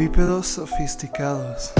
Bípedos 0.00 0.46
sofisticados. 0.46 1.74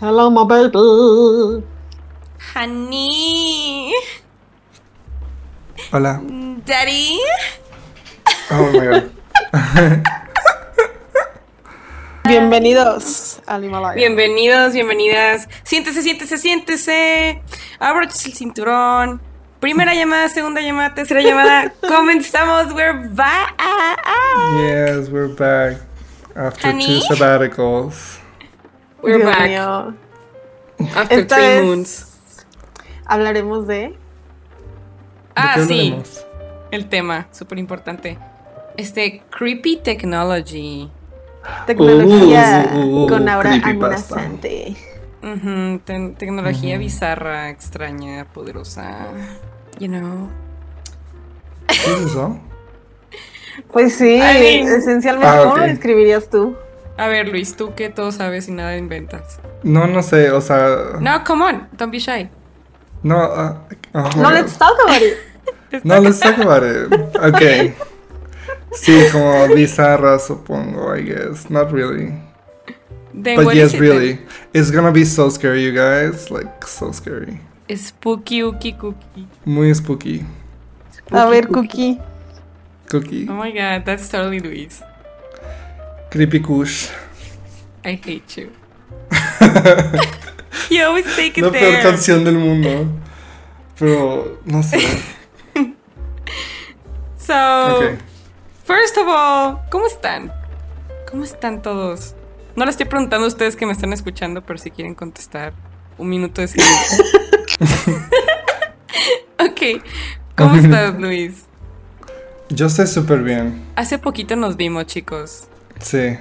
Hello, 0.00 0.28
my 0.28 0.44
baby. 0.44 1.64
Honey. 2.52 3.92
Hola. 5.92 6.20
Daddy. 6.66 7.20
Oh 8.50 8.72
my 8.72 8.86
god. 8.86 9.10
Bienvenidos 12.24 13.27
al 13.48 13.64
Himalaya. 13.64 13.94
Bienvenidos, 13.96 14.74
bienvenidas. 14.74 15.48
Siéntese, 15.64 16.02
siéntese, 16.02 16.38
siéntese. 16.38 17.40
Abroches 17.78 18.26
el 18.26 18.34
cinturón. 18.34 19.20
Primera 19.60 19.94
llamada, 20.00 20.28
segunda 20.28 20.60
llamada, 20.60 20.94
tercera 20.94 21.22
llamada. 21.22 21.72
Comenzamos. 21.86 22.72
We're 22.74 23.08
back. 23.10 23.56
Yes, 24.60 25.08
we're 25.10 25.34
back 25.34 25.78
after 26.36 26.68
Honey? 26.70 27.00
two 27.00 27.14
sabbaticals. 27.14 28.18
We're 29.02 29.16
Dios 29.18 29.30
back 29.34 29.48
mío. 29.48 29.94
after 30.94 31.18
Esta 31.20 31.36
three 31.36 31.62
moons. 31.66 32.06
hablaremos 33.06 33.66
de 33.66 33.96
Ah, 35.34 35.54
¿De 35.56 35.62
qué 35.62 35.66
sí. 35.68 35.80
hablaremos? 35.92 36.24
El 36.70 36.88
tema, 36.88 37.28
súper 37.32 37.58
importante. 37.58 38.18
Este, 38.76 39.22
creepy 39.30 39.78
technology. 39.78 40.90
Tecnología 41.66 42.70
Uh, 42.74 43.06
con 43.08 43.28
aura 43.28 43.50
creepypasta. 43.60 44.14
amenazante. 44.16 44.76
Ujú, 45.22 45.80
te- 45.84 46.14
tecnología 46.18 46.78
bizarra, 46.78 47.50
extraña, 47.50 48.24
poderosa. 48.26 49.08
You 49.78 49.88
know. 49.88 50.28
¿Qué 51.66 51.74
es 51.92 52.00
eso? 52.06 52.38
Pues 53.72 53.96
sí, 53.96 54.16
I 54.16 54.18
mean- 54.18 54.68
esencialmente, 54.68 55.26
Ah, 55.28 55.40
¿cómo 55.44 55.56
lo 55.56 55.62
describirías 55.64 56.30
tú? 56.30 56.56
A 56.96 57.06
ver, 57.08 57.28
Luis, 57.28 57.56
tú 57.56 57.74
que 57.74 57.90
todo 57.90 58.10
sabes 58.12 58.48
y 58.48 58.52
nada 58.52 58.76
inventas. 58.76 59.40
No, 59.62 59.86
no 59.86 60.02
sé, 60.02 60.30
o 60.30 60.40
sea. 60.40 60.76
No, 61.00 61.22
come 61.24 61.44
on, 61.44 61.68
don't 61.76 61.92
be 61.92 61.98
shy. 61.98 62.28
No, 63.02 63.16
ah, 63.20 63.62
oh 63.94 64.10
No, 64.16 64.30
let's 64.30 64.56
talk 64.58 64.74
about 64.84 65.02
it. 65.02 65.14
No, 65.84 66.00
let's 66.00 66.18
talk 66.18 66.38
about 66.38 66.62
it. 66.62 66.92
Okay. 67.16 67.74
Sí, 68.72 68.92
como 69.12 69.48
bizarra, 69.54 70.18
supongo, 70.18 70.94
I 70.94 71.02
guess. 71.02 71.48
Not 71.50 71.72
really. 71.72 72.12
Then 73.14 73.44
But 73.44 73.54
yes, 73.54 73.68
is 73.68 73.74
it 73.74 73.80
really. 73.80 74.12
then? 74.14 74.26
It's 74.52 74.70
gonna 74.70 74.92
be 74.92 75.04
so 75.04 75.28
scary, 75.30 75.62
you 75.64 75.72
guys. 75.72 76.30
Like, 76.30 76.66
so 76.66 76.92
scary. 76.92 77.40
Spooky, 77.74 78.42
uki, 78.42 78.72
cookie. 78.78 79.26
Muy 79.44 79.72
spooky. 79.74 80.24
A 81.10 81.26
ver, 81.26 81.46
Cookie. 81.48 81.98
Cookie. 82.88 83.26
Oh 83.28 83.34
my 83.34 83.50
god, 83.50 83.84
that's 83.84 84.08
totally 84.08 84.40
Luis. 84.40 84.82
Creepy 86.10 86.40
kush. 86.40 86.88
I 87.84 87.92
hate 88.02 88.36
you. 88.36 88.50
you 90.70 90.82
always 90.84 91.04
take 91.16 91.38
it 91.38 91.44
La 91.44 91.50
peor 91.50 91.72
there. 91.72 91.82
canción 91.82 92.24
del 92.24 92.34
mundo. 92.38 92.86
Pero, 93.78 94.38
no 94.44 94.62
sé. 94.62 94.78
So, 97.18 97.34
Ok. 97.76 97.98
First 98.68 98.98
of 98.98 99.08
all, 99.08 99.58
¿cómo 99.70 99.86
están? 99.86 100.30
¿Cómo 101.10 101.24
están 101.24 101.62
todos? 101.62 102.14
No 102.54 102.66
le 102.66 102.70
estoy 102.70 102.84
preguntando 102.84 103.24
a 103.24 103.28
ustedes 103.28 103.56
que 103.56 103.64
me 103.64 103.72
están 103.72 103.94
escuchando, 103.94 104.42
pero 104.42 104.58
si 104.58 104.70
quieren 104.70 104.94
contestar, 104.94 105.54
un 105.96 106.10
minuto 106.10 106.42
de 106.42 106.48
silencio. 106.48 107.04
ok, 109.38 109.82
¿cómo 110.36 110.56
estás, 110.62 111.00
Luis? 111.00 111.46
Yo 112.50 112.66
estoy 112.66 112.86
súper 112.86 113.22
bien. 113.22 113.64
Hace 113.74 113.98
poquito 113.98 114.36
nos 114.36 114.58
vimos, 114.58 114.84
chicos. 114.84 115.48
Sí. 115.80 116.18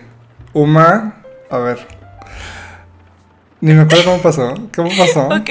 Uma, 0.53 1.21
a 1.49 1.57
ver. 1.57 1.85
Ni 3.59 3.73
me 3.73 3.81
acuerdo 3.81 4.05
cómo 4.05 4.21
pasó. 4.21 4.53
¿Cómo 4.73 4.89
pasó? 4.97 5.27
Ok, 5.27 5.49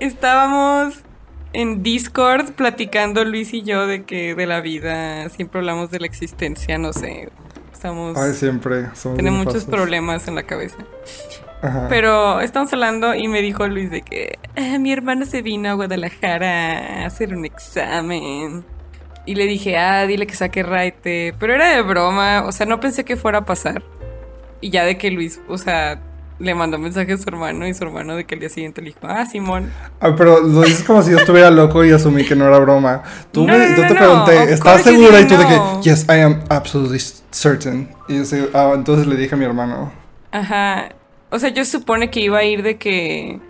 estábamos 0.00 1.05
en 1.56 1.82
Discord 1.82 2.52
platicando 2.52 3.24
Luis 3.24 3.54
y 3.54 3.62
yo 3.62 3.86
de 3.86 4.04
que 4.04 4.34
de 4.34 4.44
la 4.44 4.60
vida 4.60 5.26
siempre 5.30 5.60
hablamos 5.60 5.90
de 5.90 6.00
la 6.00 6.06
existencia, 6.06 6.76
no 6.76 6.92
sé. 6.92 7.30
Estamos 7.72 8.14
Ay, 8.18 8.34
siempre. 8.34 8.88
Somos 8.94 9.16
tenemos 9.16 9.46
muchos 9.46 9.64
problemas 9.64 10.28
en 10.28 10.34
la 10.34 10.42
cabeza. 10.42 10.76
Ajá. 11.62 11.86
Pero 11.88 12.40
estamos 12.40 12.70
hablando 12.74 13.14
y 13.14 13.26
me 13.28 13.40
dijo 13.40 13.66
Luis 13.68 13.90
de 13.90 14.02
que 14.02 14.38
"Ah, 14.54 14.78
mi 14.78 14.92
hermano 14.92 15.24
se 15.24 15.40
vino 15.40 15.70
a 15.70 15.72
Guadalajara 15.72 17.02
a 17.02 17.06
hacer 17.06 17.34
un 17.34 17.46
examen. 17.46 18.62
Y 19.24 19.34
le 19.34 19.46
dije, 19.46 19.78
ah, 19.78 20.06
dile 20.06 20.26
que 20.26 20.34
saque 20.36 20.62
raite. 20.62 21.34
Pero 21.40 21.54
era 21.54 21.74
de 21.74 21.80
broma, 21.80 22.44
o 22.46 22.52
sea, 22.52 22.66
no 22.66 22.80
pensé 22.80 23.04
que 23.06 23.16
fuera 23.16 23.38
a 23.38 23.44
pasar. 23.46 23.82
Y 24.60 24.68
ya 24.68 24.84
de 24.84 24.98
que 24.98 25.10
Luis, 25.10 25.40
o 25.48 25.56
sea, 25.56 26.00
le 26.38 26.54
mandó 26.54 26.78
mensaje 26.78 27.12
a 27.14 27.16
su 27.16 27.24
hermano 27.28 27.66
y 27.66 27.72
su 27.74 27.84
hermano 27.84 28.14
de 28.14 28.24
que 28.24 28.34
al 28.34 28.40
día 28.40 28.48
siguiente 28.50 28.82
le 28.82 28.88
dijo, 28.88 29.00
ah, 29.02 29.24
Simón. 29.26 29.70
Ah, 30.00 30.14
pero 30.16 30.40
lo 30.40 30.62
dices 30.62 30.82
como 30.84 31.02
si 31.02 31.10
yo 31.12 31.18
estuviera 31.18 31.50
loco 31.50 31.84
y 31.84 31.92
asumí 31.92 32.24
que 32.24 32.36
no 32.36 32.46
era 32.46 32.58
broma. 32.58 33.02
Tú, 33.32 33.46
No, 33.46 33.54
me- 33.54 33.70
no, 33.70 33.76
yo 33.76 33.82
no, 33.82 33.88
te 33.88 33.94
pregunté, 33.94 34.52
¿estás 34.52 34.82
segura? 34.82 35.20
Y 35.20 35.26
tú 35.26 35.36
de 35.36 35.46
que, 35.46 35.60
yes, 35.82 36.04
I 36.08 36.20
am 36.20 36.42
absolutely 36.50 37.00
certain. 37.30 37.88
Y 38.08 38.18
yo 38.18 38.24
sé, 38.24 38.48
ah, 38.54 38.72
entonces 38.74 39.06
le 39.06 39.16
dije 39.16 39.34
a 39.34 39.38
mi 39.38 39.44
hermano. 39.46 39.90
Ajá. 40.32 40.90
O 41.30 41.38
sea, 41.38 41.48
yo 41.48 41.64
supone 41.64 42.10
que 42.10 42.20
iba 42.20 42.38
a 42.38 42.44
ir 42.44 42.62
de 42.62 42.76
que 42.76 43.40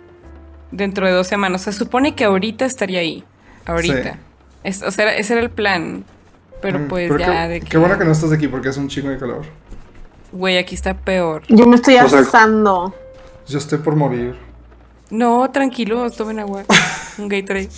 dentro 0.71 1.05
de 1.05 1.11
dos 1.13 1.27
semanas. 1.27 1.61
O 1.61 1.63
sea, 1.65 1.73
supone 1.73 2.15
que 2.15 2.23
ahorita 2.25 2.65
estaría 2.65 2.99
ahí. 3.01 3.23
Ahorita. 3.65 4.13
Sí. 4.13 4.19
Es- 4.63 4.83
o 4.83 4.91
sea, 4.91 5.15
ese 5.15 5.33
era 5.33 5.41
el 5.41 5.49
plan. 5.49 6.05
Pero 6.61 6.79
Mm, 6.79 6.87
pues 6.87 7.07
pero 7.09 7.19
ya 7.19 7.43
qué, 7.43 7.49
de 7.53 7.59
qué 7.59 7.67
que... 7.67 7.77
bueno 7.77 7.97
que 7.99 8.05
no 8.05 8.11
estás 8.13 8.31
aquí 8.31 8.47
porque 8.47 8.69
es 8.69 8.77
un 8.77 8.87
chingo 8.87 9.09
de 9.09 9.17
calor. 9.19 9.43
Güey, 10.31 10.57
aquí 10.57 10.75
está 10.75 10.93
peor. 10.93 11.43
Yo 11.47 11.65
me 11.67 11.75
estoy 11.77 11.95
O 11.97 12.09
sea- 12.09 12.19
asando. 12.19 12.93
Yo 13.47 13.57
estoy 13.57 13.79
por 13.79 13.95
morir. 13.95 14.35
No, 15.09 15.49
tranquilo, 15.51 16.09
tomen 16.11 16.39
agua. 16.39 16.63
Un 17.17 17.29
Gatorade. 17.29 17.69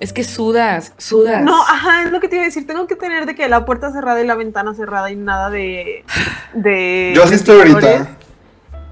Es 0.00 0.12
que 0.12 0.22
sudas, 0.24 0.92
sudas. 0.98 1.42
No, 1.42 1.60
ajá, 1.62 2.02
es 2.04 2.12
lo 2.12 2.20
que 2.20 2.28
te 2.28 2.36
iba 2.36 2.42
a 2.42 2.46
decir. 2.46 2.66
Tengo 2.66 2.86
que 2.86 2.94
tener 2.96 3.26
de 3.26 3.34
que 3.34 3.48
la 3.48 3.64
puerta 3.64 3.90
cerrada 3.92 4.20
y 4.20 4.26
la 4.26 4.34
ventana 4.34 4.74
cerrada 4.74 5.10
y 5.10 5.16
nada 5.16 5.50
de. 5.50 6.04
de 6.52 7.12
Yo 7.14 7.24
así 7.24 7.34
estoy 7.34 7.58
ahorita. 7.58 8.16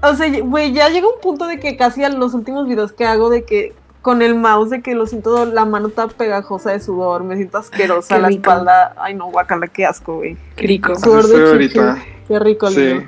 O 0.01 0.15
sea, 0.15 0.27
güey, 0.41 0.73
ya 0.73 0.89
llega 0.89 1.07
un 1.07 1.21
punto 1.21 1.45
de 1.47 1.59
que 1.59 1.77
casi 1.77 2.03
a 2.03 2.09
los 2.09 2.33
últimos 2.33 2.67
videos 2.67 2.91
que 2.93 3.05
hago 3.05 3.29
de 3.29 3.43
que 3.45 3.73
con 4.03 4.21
el 4.21 4.35
mouse 4.35 4.69
de 4.69 4.81
que 4.83 4.93
lo 4.93 5.07
siento 5.07 5.45
la 5.47 5.65
mano 5.65 5.87
está 5.87 6.07
pegajosa 6.07 6.71
de 6.71 6.79
sudor, 6.79 7.23
me 7.23 7.35
siento 7.37 7.57
asquerosa 7.57 8.19
la 8.19 8.29
espalda. 8.29 8.93
Ay 8.97 9.15
no, 9.15 9.31
guacala, 9.31 9.65
qué 9.67 9.85
asco, 9.87 10.17
güey. 10.17 10.37
Qué 10.55 10.67
rico. 10.67 10.95
Sudor 10.95 11.25
de 11.27 11.49
ahorita. 11.49 11.97
Qué 12.27 12.37
rico, 12.39 12.69
Sí. 12.69 12.99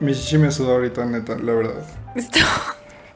Mi 0.00 0.12
chichi 0.14 0.38
me 0.38 0.50
sudó 0.50 0.72
ahorita, 0.72 1.04
neta, 1.06 1.36
la 1.38 1.52
verdad. 1.52 1.84
Esto- 2.16 2.38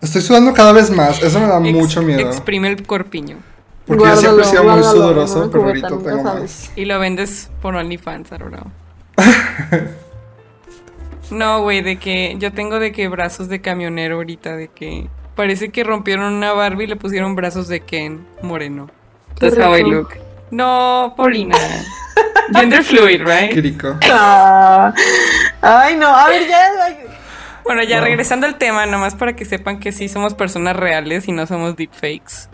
Estoy 0.00 0.20
sudando 0.20 0.52
cada 0.52 0.72
vez 0.72 0.90
más. 0.90 1.22
Eso 1.22 1.38
me 1.40 1.46
da 1.46 1.58
ex- 1.60 1.72
mucho 1.76 2.02
miedo. 2.02 2.20
Exprime 2.20 2.68
el 2.68 2.84
corpiño. 2.86 3.38
Porque 3.86 4.04
yo 4.04 4.16
siempre 4.16 4.44
he 4.44 4.46
sido 4.48 4.64
muy 4.64 4.82
sudoroso, 4.82 5.48
pero 5.50 5.64
ahorita 5.64 5.88
tengo 5.88 6.22
sabes. 6.22 6.24
más. 6.24 6.72
Y 6.76 6.84
lo 6.84 6.98
vendes 7.00 7.50
por 7.60 7.74
OnlyFans, 7.76 8.30
I 8.32 8.36
don't 8.38 8.52
know. 8.54 8.66
No, 11.30 11.62
güey, 11.62 11.82
de 11.82 11.96
que 11.96 12.36
yo 12.38 12.52
tengo 12.52 12.78
de 12.78 12.92
que 12.92 13.08
brazos 13.08 13.48
de 13.48 13.60
camionero 13.62 14.16
ahorita, 14.16 14.54
de 14.56 14.68
que 14.68 15.08
parece 15.34 15.70
que 15.70 15.84
rompieron 15.84 16.32
una 16.34 16.52
Barbie 16.52 16.84
y 16.84 16.88
le 16.88 16.96
pusieron 16.96 17.34
brazos 17.34 17.68
de 17.68 17.80
Ken 17.80 18.26
moreno. 18.42 18.88
That's 19.38 19.56
how 19.58 19.74
I 19.76 19.82
look. 19.82 20.14
No, 20.50 21.14
Paulina. 21.16 21.56
Gender 22.54 22.82
fluid, 22.84 23.22
right? 23.22 23.52
rico. 23.56 23.96
Ah, 24.10 24.92
ay 25.62 25.96
no, 25.96 26.06
a 26.08 26.28
ver, 26.28 26.46
ya. 26.46 26.68
Bueno, 27.64 27.82
ya 27.84 27.98
Wow. 27.98 28.04
regresando 28.06 28.46
al 28.46 28.58
tema, 28.58 28.86
nomás 28.86 29.14
para 29.14 29.34
que 29.34 29.44
sepan 29.44 29.78
que 29.78 29.92
sí 29.92 30.08
somos 30.08 30.34
personas 30.34 30.76
reales 30.76 31.28
y 31.28 31.32
no 31.32 31.46
somos 31.46 31.76
deepfakes. 31.76 32.48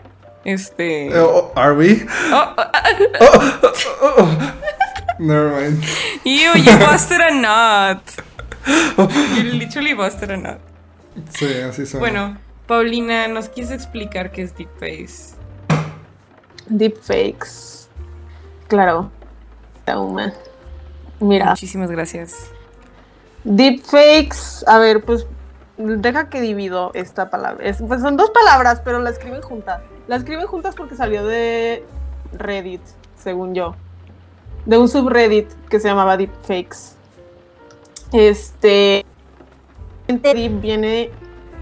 Este. 0.45 1.07
Eh, 1.07 1.19
oh, 1.19 1.51
¿Are 1.55 1.73
we? 1.73 2.05
Oh, 2.31 2.55
oh, 3.21 4.29
Never 5.19 5.49
mind. 5.51 5.83
you, 6.23 6.53
you 6.55 6.77
busted 6.77 7.19
a 7.19 7.31
nut. 7.31 8.01
You 9.35 9.43
literally 9.53 9.93
busted 9.93 10.31
a 10.31 10.37
nut. 10.37 10.59
Sí, 11.31 11.47
así 11.67 11.85
son. 11.85 11.99
Bueno, 11.99 12.37
Paulina, 12.69 13.27
¿nos 13.27 13.49
quieres 13.49 13.71
explicar 13.71 14.31
qué 14.31 14.43
es 14.43 14.55
deepfakes? 14.55 15.33
Deepfakes. 16.67 17.89
Claro. 18.67 19.09
Uma. 19.97 20.31
Mira, 21.19 21.47
Muchísimas 21.47 21.89
gracias. 21.89 22.51
deepfakes. 23.43 24.63
A 24.67 24.77
ver, 24.77 25.03
pues 25.03 25.25
deja 25.77 26.29
que 26.29 26.41
divido 26.41 26.91
esta 26.93 27.31
palabra. 27.31 27.65
Es- 27.67 27.81
pues 27.81 28.01
son 28.01 28.15
dos 28.17 28.29
palabras, 28.29 28.81
pero 28.85 28.99
la 28.99 29.09
escriben 29.09 29.41
juntas. 29.41 29.81
La 30.07 30.17
escriben 30.17 30.45
juntas 30.45 30.75
porque 30.75 30.95
salió 30.95 31.25
de 31.25 31.83
Reddit, 32.33 32.81
según 33.17 33.55
yo. 33.55 33.73
De 34.67 34.77
un 34.77 34.87
subreddit 34.87 35.49
que 35.69 35.79
se 35.79 35.87
llamaba 35.87 36.17
Deepfakes. 36.17 36.93
Este. 38.11 39.03
Deep 40.07 40.61
viene 40.61 41.09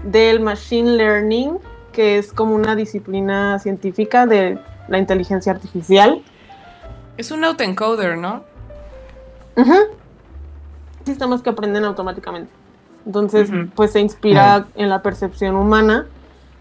del 0.04 0.40
machine 0.40 0.92
learning, 0.96 1.58
que 1.92 2.18
es 2.18 2.32
como 2.32 2.54
una 2.54 2.74
disciplina 2.76 3.58
científica 3.58 4.26
de 4.26 4.58
la 4.88 4.98
inteligencia 4.98 5.52
artificial. 5.52 6.22
Es 7.16 7.30
un 7.30 7.44
autoencoder, 7.44 8.16
¿no? 8.16 8.42
Sistemas 11.04 11.42
que 11.42 11.50
aprenden 11.50 11.84
automáticamente. 11.84 12.52
Entonces, 13.06 13.50
pues 13.74 13.92
se 13.92 14.00
inspira 14.00 14.66
en 14.74 14.88
la 14.90 15.02
percepción 15.02 15.56
humana 15.56 16.06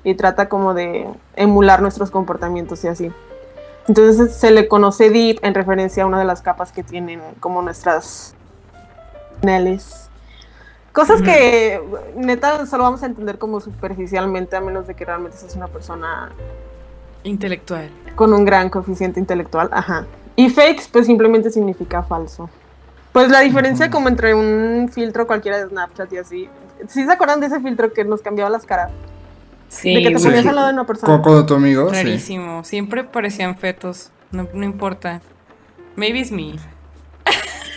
y 0.03 0.15
trata 0.15 0.47
como 0.47 0.73
de 0.73 1.07
emular 1.35 1.81
nuestros 1.81 2.09
comportamientos 2.09 2.83
y 2.85 2.87
así. 2.87 3.11
Entonces 3.87 4.35
se 4.35 4.51
le 4.51 4.67
conoce 4.67 5.09
Deep 5.09 5.39
en 5.43 5.53
referencia 5.53 6.03
a 6.03 6.05
una 6.05 6.19
de 6.19 6.25
las 6.25 6.41
capas 6.41 6.71
que 6.71 6.83
tienen 6.83 7.21
como 7.39 7.61
nuestras 7.61 8.35
neles. 9.41 10.06
Cosas 10.97 11.21
que 11.21 11.79
neta 12.15 12.65
solo 12.65 12.81
vamos 12.81 13.03
a 13.03 13.05
entender 13.05 13.37
como 13.37 13.59
superficialmente 13.59 14.55
a 14.55 14.61
menos 14.61 14.87
de 14.87 14.95
que 14.95 15.05
realmente 15.05 15.37
seas 15.37 15.55
una 15.55 15.67
persona 15.67 16.31
Intelectual. 17.21 17.91
con 18.15 18.33
un 18.33 18.43
gran 18.43 18.71
coeficiente 18.71 19.19
intelectual, 19.19 19.69
ajá. 19.71 20.07
Y 20.35 20.49
fakes, 20.49 20.85
pues 20.91 21.05
simplemente 21.05 21.51
significa 21.51 22.01
falso. 22.01 22.49
Pues 23.11 23.29
la 23.29 23.41
diferencia 23.41 23.91
como 23.91 24.07
entre 24.09 24.33
un 24.33 24.89
filtro 24.91 25.27
cualquiera 25.27 25.59
de 25.59 25.69
Snapchat 25.69 26.11
y 26.13 26.17
así. 26.17 26.49
¿Sí 26.87 27.05
se 27.05 27.11
acuerdan 27.11 27.41
de 27.41 27.45
ese 27.45 27.59
filtro 27.59 27.93
que 27.93 28.03
nos 28.03 28.23
cambiaba 28.23 28.49
las 28.49 28.65
caras? 28.65 28.89
Sí, 29.69 29.93
de 29.93 30.01
que 30.01 30.09
te 30.15 30.17
Sí. 30.19 30.25
ponías 30.25 30.47
al 30.47 30.55
lado 30.55 30.67
de 30.69 30.73
una 30.73 30.87
persona. 30.87 31.11
Como 31.13 31.21
cuando 31.23 31.45
tu 31.45 31.53
amigo, 31.53 31.91
sí. 31.91 31.95
rarísimo. 31.95 32.63
Siempre 32.63 33.03
parecían 33.03 33.55
fetos. 33.55 34.09
No, 34.31 34.47
no 34.51 34.63
importa. 34.63 35.21
Maybe 35.95 36.21
it's 36.21 36.31
me. 36.31 36.53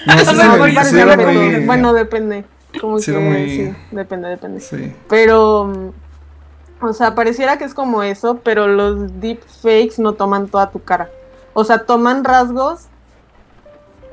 No, 0.07 0.15
sí, 0.25 0.37
No, 0.75 0.85
sí. 0.85 1.67
Bueno, 1.67 1.93
depende. 1.93 2.47
Como 2.81 2.99
Sí 2.99 3.07
que 3.13 3.19
era 3.19 3.21
muy- 3.21 3.51
sí, 3.51 3.75
depende, 3.91 4.29
depende. 4.29 4.61
Sí. 4.61 4.95
Pero, 5.09 5.65
mm, 5.67 6.85
o 6.85 6.93
sea, 6.93 7.15
pareciera 7.15 7.59
que 7.59 7.65
es 7.65 7.75
como 7.75 8.03
eso, 8.03 8.39
pero 8.43 8.67
los 8.69 9.21
deepfakes 9.21 9.99
no 9.99 10.13
toman 10.15 10.49
toda 10.49 10.71
tu 10.71 10.83
cara. 10.83 11.11
O 11.53 11.65
sea, 11.65 11.85
toman 11.85 12.25
rasgos 12.25 12.87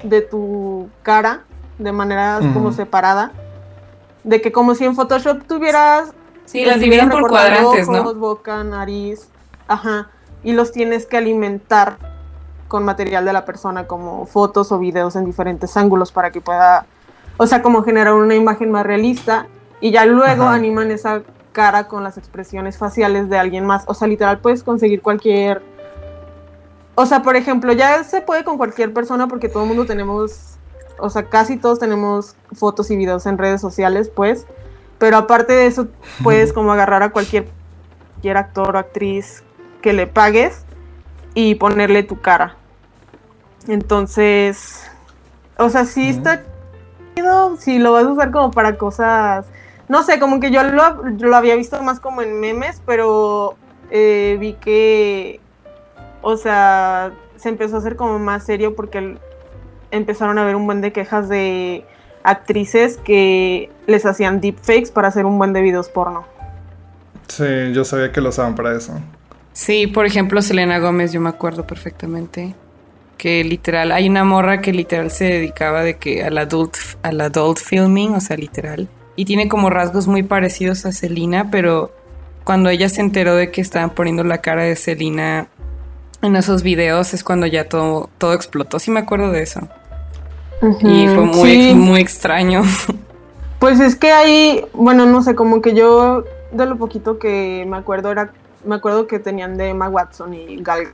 de 0.03 0.21
tu 0.21 0.89
cara 1.03 1.43
de 1.77 1.91
manera 1.91 2.39
como 2.53 2.71
separada. 2.71 3.31
De 4.23 4.41
que 4.41 4.51
como 4.51 4.75
si 4.75 4.85
en 4.85 4.95
Photoshop 4.95 5.43
tuvieras... 5.47 6.11
Sí, 6.45 6.65
las 6.65 6.79
dividen 6.79 7.09
por 7.09 7.29
cuadrantes, 7.29 7.87
ojos, 7.87 8.05
¿no? 8.05 8.13
boca, 8.15 8.63
nariz. 8.63 9.29
Ajá. 9.67 10.09
Y 10.43 10.53
los 10.53 10.71
tienes 10.71 11.05
que 11.05 11.17
alimentar 11.17 11.97
con 12.67 12.83
material 12.83 13.25
de 13.25 13.33
la 13.33 13.45
persona 13.45 13.85
como 13.87 14.25
fotos 14.25 14.71
o 14.71 14.79
videos 14.79 15.15
en 15.15 15.25
diferentes 15.25 15.77
ángulos 15.77 16.11
para 16.11 16.31
que 16.31 16.41
pueda, 16.41 16.85
o 17.37 17.47
sea, 17.47 17.61
como 17.61 17.83
generar 17.83 18.13
una 18.13 18.35
imagen 18.35 18.71
más 18.71 18.85
realista 18.85 19.47
y 19.79 19.91
ya 19.91 20.05
luego 20.05 20.43
Ajá. 20.43 20.53
animan 20.53 20.91
esa 20.91 21.21
cara 21.51 21.87
con 21.87 22.03
las 22.03 22.17
expresiones 22.17 22.77
faciales 22.77 23.29
de 23.29 23.37
alguien 23.37 23.65
más. 23.65 23.83
O 23.87 23.93
sea, 23.93 24.07
literal 24.07 24.39
puedes 24.39 24.63
conseguir 24.63 25.01
cualquier... 25.01 25.61
O 26.95 27.05
sea, 27.05 27.21
por 27.21 27.35
ejemplo, 27.35 27.73
ya 27.73 28.03
se 28.03 28.21
puede 28.21 28.43
con 28.43 28.57
cualquier 28.57 28.91
persona 28.91 29.27
porque 29.27 29.49
todo 29.49 29.63
el 29.63 29.69
mundo 29.69 29.85
tenemos, 29.85 30.57
o 30.99 31.09
sea, 31.11 31.29
casi 31.29 31.57
todos 31.57 31.77
tenemos 31.79 32.35
fotos 32.53 32.89
y 32.89 32.95
videos 32.95 33.27
en 33.27 33.37
redes 33.37 33.61
sociales, 33.61 34.11
pues. 34.13 34.47
Pero 34.97 35.17
aparte 35.17 35.53
de 35.53 35.67
eso, 35.67 35.87
puedes 36.23 36.53
como 36.53 36.71
agarrar 36.73 37.03
a 37.03 37.09
cualquier, 37.09 37.47
cualquier 38.13 38.37
actor 38.37 38.75
o 38.75 38.79
actriz 38.79 39.43
que 39.81 39.93
le 39.93 40.07
pagues 40.07 40.63
y 41.35 41.53
ponerle 41.55 42.01
tu 42.01 42.19
cara. 42.19 42.55
Entonces, 43.67 44.83
o 45.57 45.69
sea, 45.69 45.85
sí 45.85 46.09
está 46.09 46.43
si 47.59 47.79
lo 47.79 47.93
vas 47.93 48.05
a 48.05 48.09
usar 48.09 48.31
como 48.31 48.51
para 48.51 48.77
cosas, 48.77 49.45
no 49.87 50.03
sé, 50.03 50.19
como 50.19 50.39
que 50.39 50.51
yo 50.51 50.63
lo, 50.63 51.09
yo 51.17 51.27
lo 51.27 51.35
había 51.35 51.55
visto 51.55 51.81
más 51.81 51.99
como 51.99 52.21
en 52.21 52.39
memes, 52.39 52.81
pero 52.85 53.55
eh, 53.89 54.37
vi 54.39 54.53
que, 54.53 55.39
o 56.21 56.37
sea, 56.37 57.11
se 57.35 57.49
empezó 57.49 57.75
a 57.75 57.79
hacer 57.79 57.95
como 57.95 58.19
más 58.19 58.45
serio 58.45 58.75
porque 58.75 59.17
empezaron 59.91 60.37
a 60.37 60.41
haber 60.41 60.55
un 60.55 60.65
buen 60.65 60.81
de 60.81 60.91
quejas 60.91 61.29
de 61.29 61.85
actrices 62.23 62.97
que 62.97 63.71
les 63.85 64.05
hacían 64.05 64.41
deepfakes 64.41 64.91
para 64.91 65.07
hacer 65.07 65.25
un 65.25 65.37
buen 65.37 65.53
de 65.53 65.61
videos 65.61 65.89
porno. 65.89 66.25
Sí, 67.27 67.71
yo 67.73 67.85
sabía 67.85 68.11
que 68.11 68.21
lo 68.21 68.29
usaban 68.29 68.55
para 68.55 68.75
eso. 68.75 68.93
Sí, 69.53 69.87
por 69.87 70.05
ejemplo, 70.05 70.41
Selena 70.41 70.79
Gómez, 70.79 71.11
yo 71.11 71.21
me 71.21 71.29
acuerdo 71.29 71.65
perfectamente. 71.65 72.55
Que 73.17 73.43
literal, 73.43 73.91
hay 73.91 74.07
una 74.07 74.23
morra 74.23 74.61
que 74.61 74.71
literal 74.71 75.09
se 75.11 75.25
dedicaba 75.25 75.81
de 75.83 75.95
que 75.97 76.23
al 76.23 76.37
adult, 76.37 76.75
al 77.01 77.19
adult 77.21 77.57
filming, 77.59 78.13
o 78.13 78.21
sea, 78.21 78.37
literal. 78.37 78.87
Y 79.15 79.25
tiene 79.25 79.47
como 79.49 79.69
rasgos 79.71 80.07
muy 80.07 80.21
parecidos 80.23 80.85
a 80.85 80.91
Selena, 80.91 81.49
pero 81.49 81.91
cuando 82.43 82.69
ella 82.69 82.87
se 82.89 83.01
enteró 83.01 83.35
de 83.35 83.49
que 83.51 83.61
estaban 83.61 83.89
poniendo 83.89 84.23
la 84.23 84.39
cara 84.39 84.63
de 84.63 84.75
Selena 84.75 85.47
en 86.21 86.35
esos 86.35 86.61
videos, 86.63 87.13
es 87.13 87.23
cuando 87.23 87.47
ya 87.47 87.67
todo, 87.67 88.09
todo 88.19 88.33
explotó. 88.33 88.77
Sí 88.79 88.91
me 88.91 88.99
acuerdo 88.99 89.31
de 89.31 89.41
eso. 89.41 89.67
Y 90.81 91.07
fue 91.07 91.25
muy, 91.25 91.51
Sí. 91.51 91.73
muy 91.73 91.99
extraño. 92.01 92.63
Pues 93.59 93.79
es 93.79 93.95
que 93.95 94.11
ahí, 94.11 94.63
bueno, 94.73 95.07
no 95.07 95.23
sé, 95.23 95.33
como 95.33 95.63
que 95.63 95.73
yo 95.73 96.23
de 96.51 96.67
lo 96.67 96.77
poquito 96.77 97.17
que 97.17 97.65
me 97.67 97.75
acuerdo 97.77 98.11
era, 98.11 98.31
me 98.63 98.75
acuerdo 98.75 99.07
que 99.07 99.17
tenían 99.17 99.57
de 99.57 99.69
Emma 99.69 99.89
Watson 99.89 100.35
y 100.35 100.57
Gal. 100.61 100.89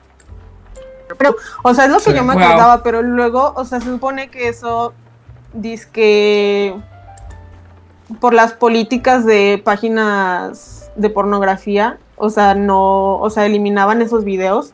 Pero, 1.17 1.35
o 1.63 1.73
sea, 1.73 1.85
es 1.85 1.91
lo 1.91 1.97
que 1.97 2.11
Sí. 2.11 2.13
yo 2.15 2.23
me 2.23 2.33
Wow. 2.35 2.43
acordaba, 2.43 2.83
pero 2.83 3.01
luego, 3.01 3.53
o 3.55 3.65
sea, 3.65 3.79
se 3.79 3.85
supone 3.87 4.29
que 4.29 4.47
eso 4.47 4.93
dice 5.53 5.87
que 5.91 6.75
por 8.19 8.33
las 8.33 8.53
políticas 8.53 9.25
de 9.25 9.61
páginas 9.63 10.91
de 10.95 11.09
pornografía, 11.09 11.97
o 12.15 12.29
sea, 12.29 12.53
no, 12.55 13.17
o 13.19 13.29
sea, 13.29 13.45
eliminaban 13.45 14.01
esos 14.01 14.23
videos, 14.23 14.73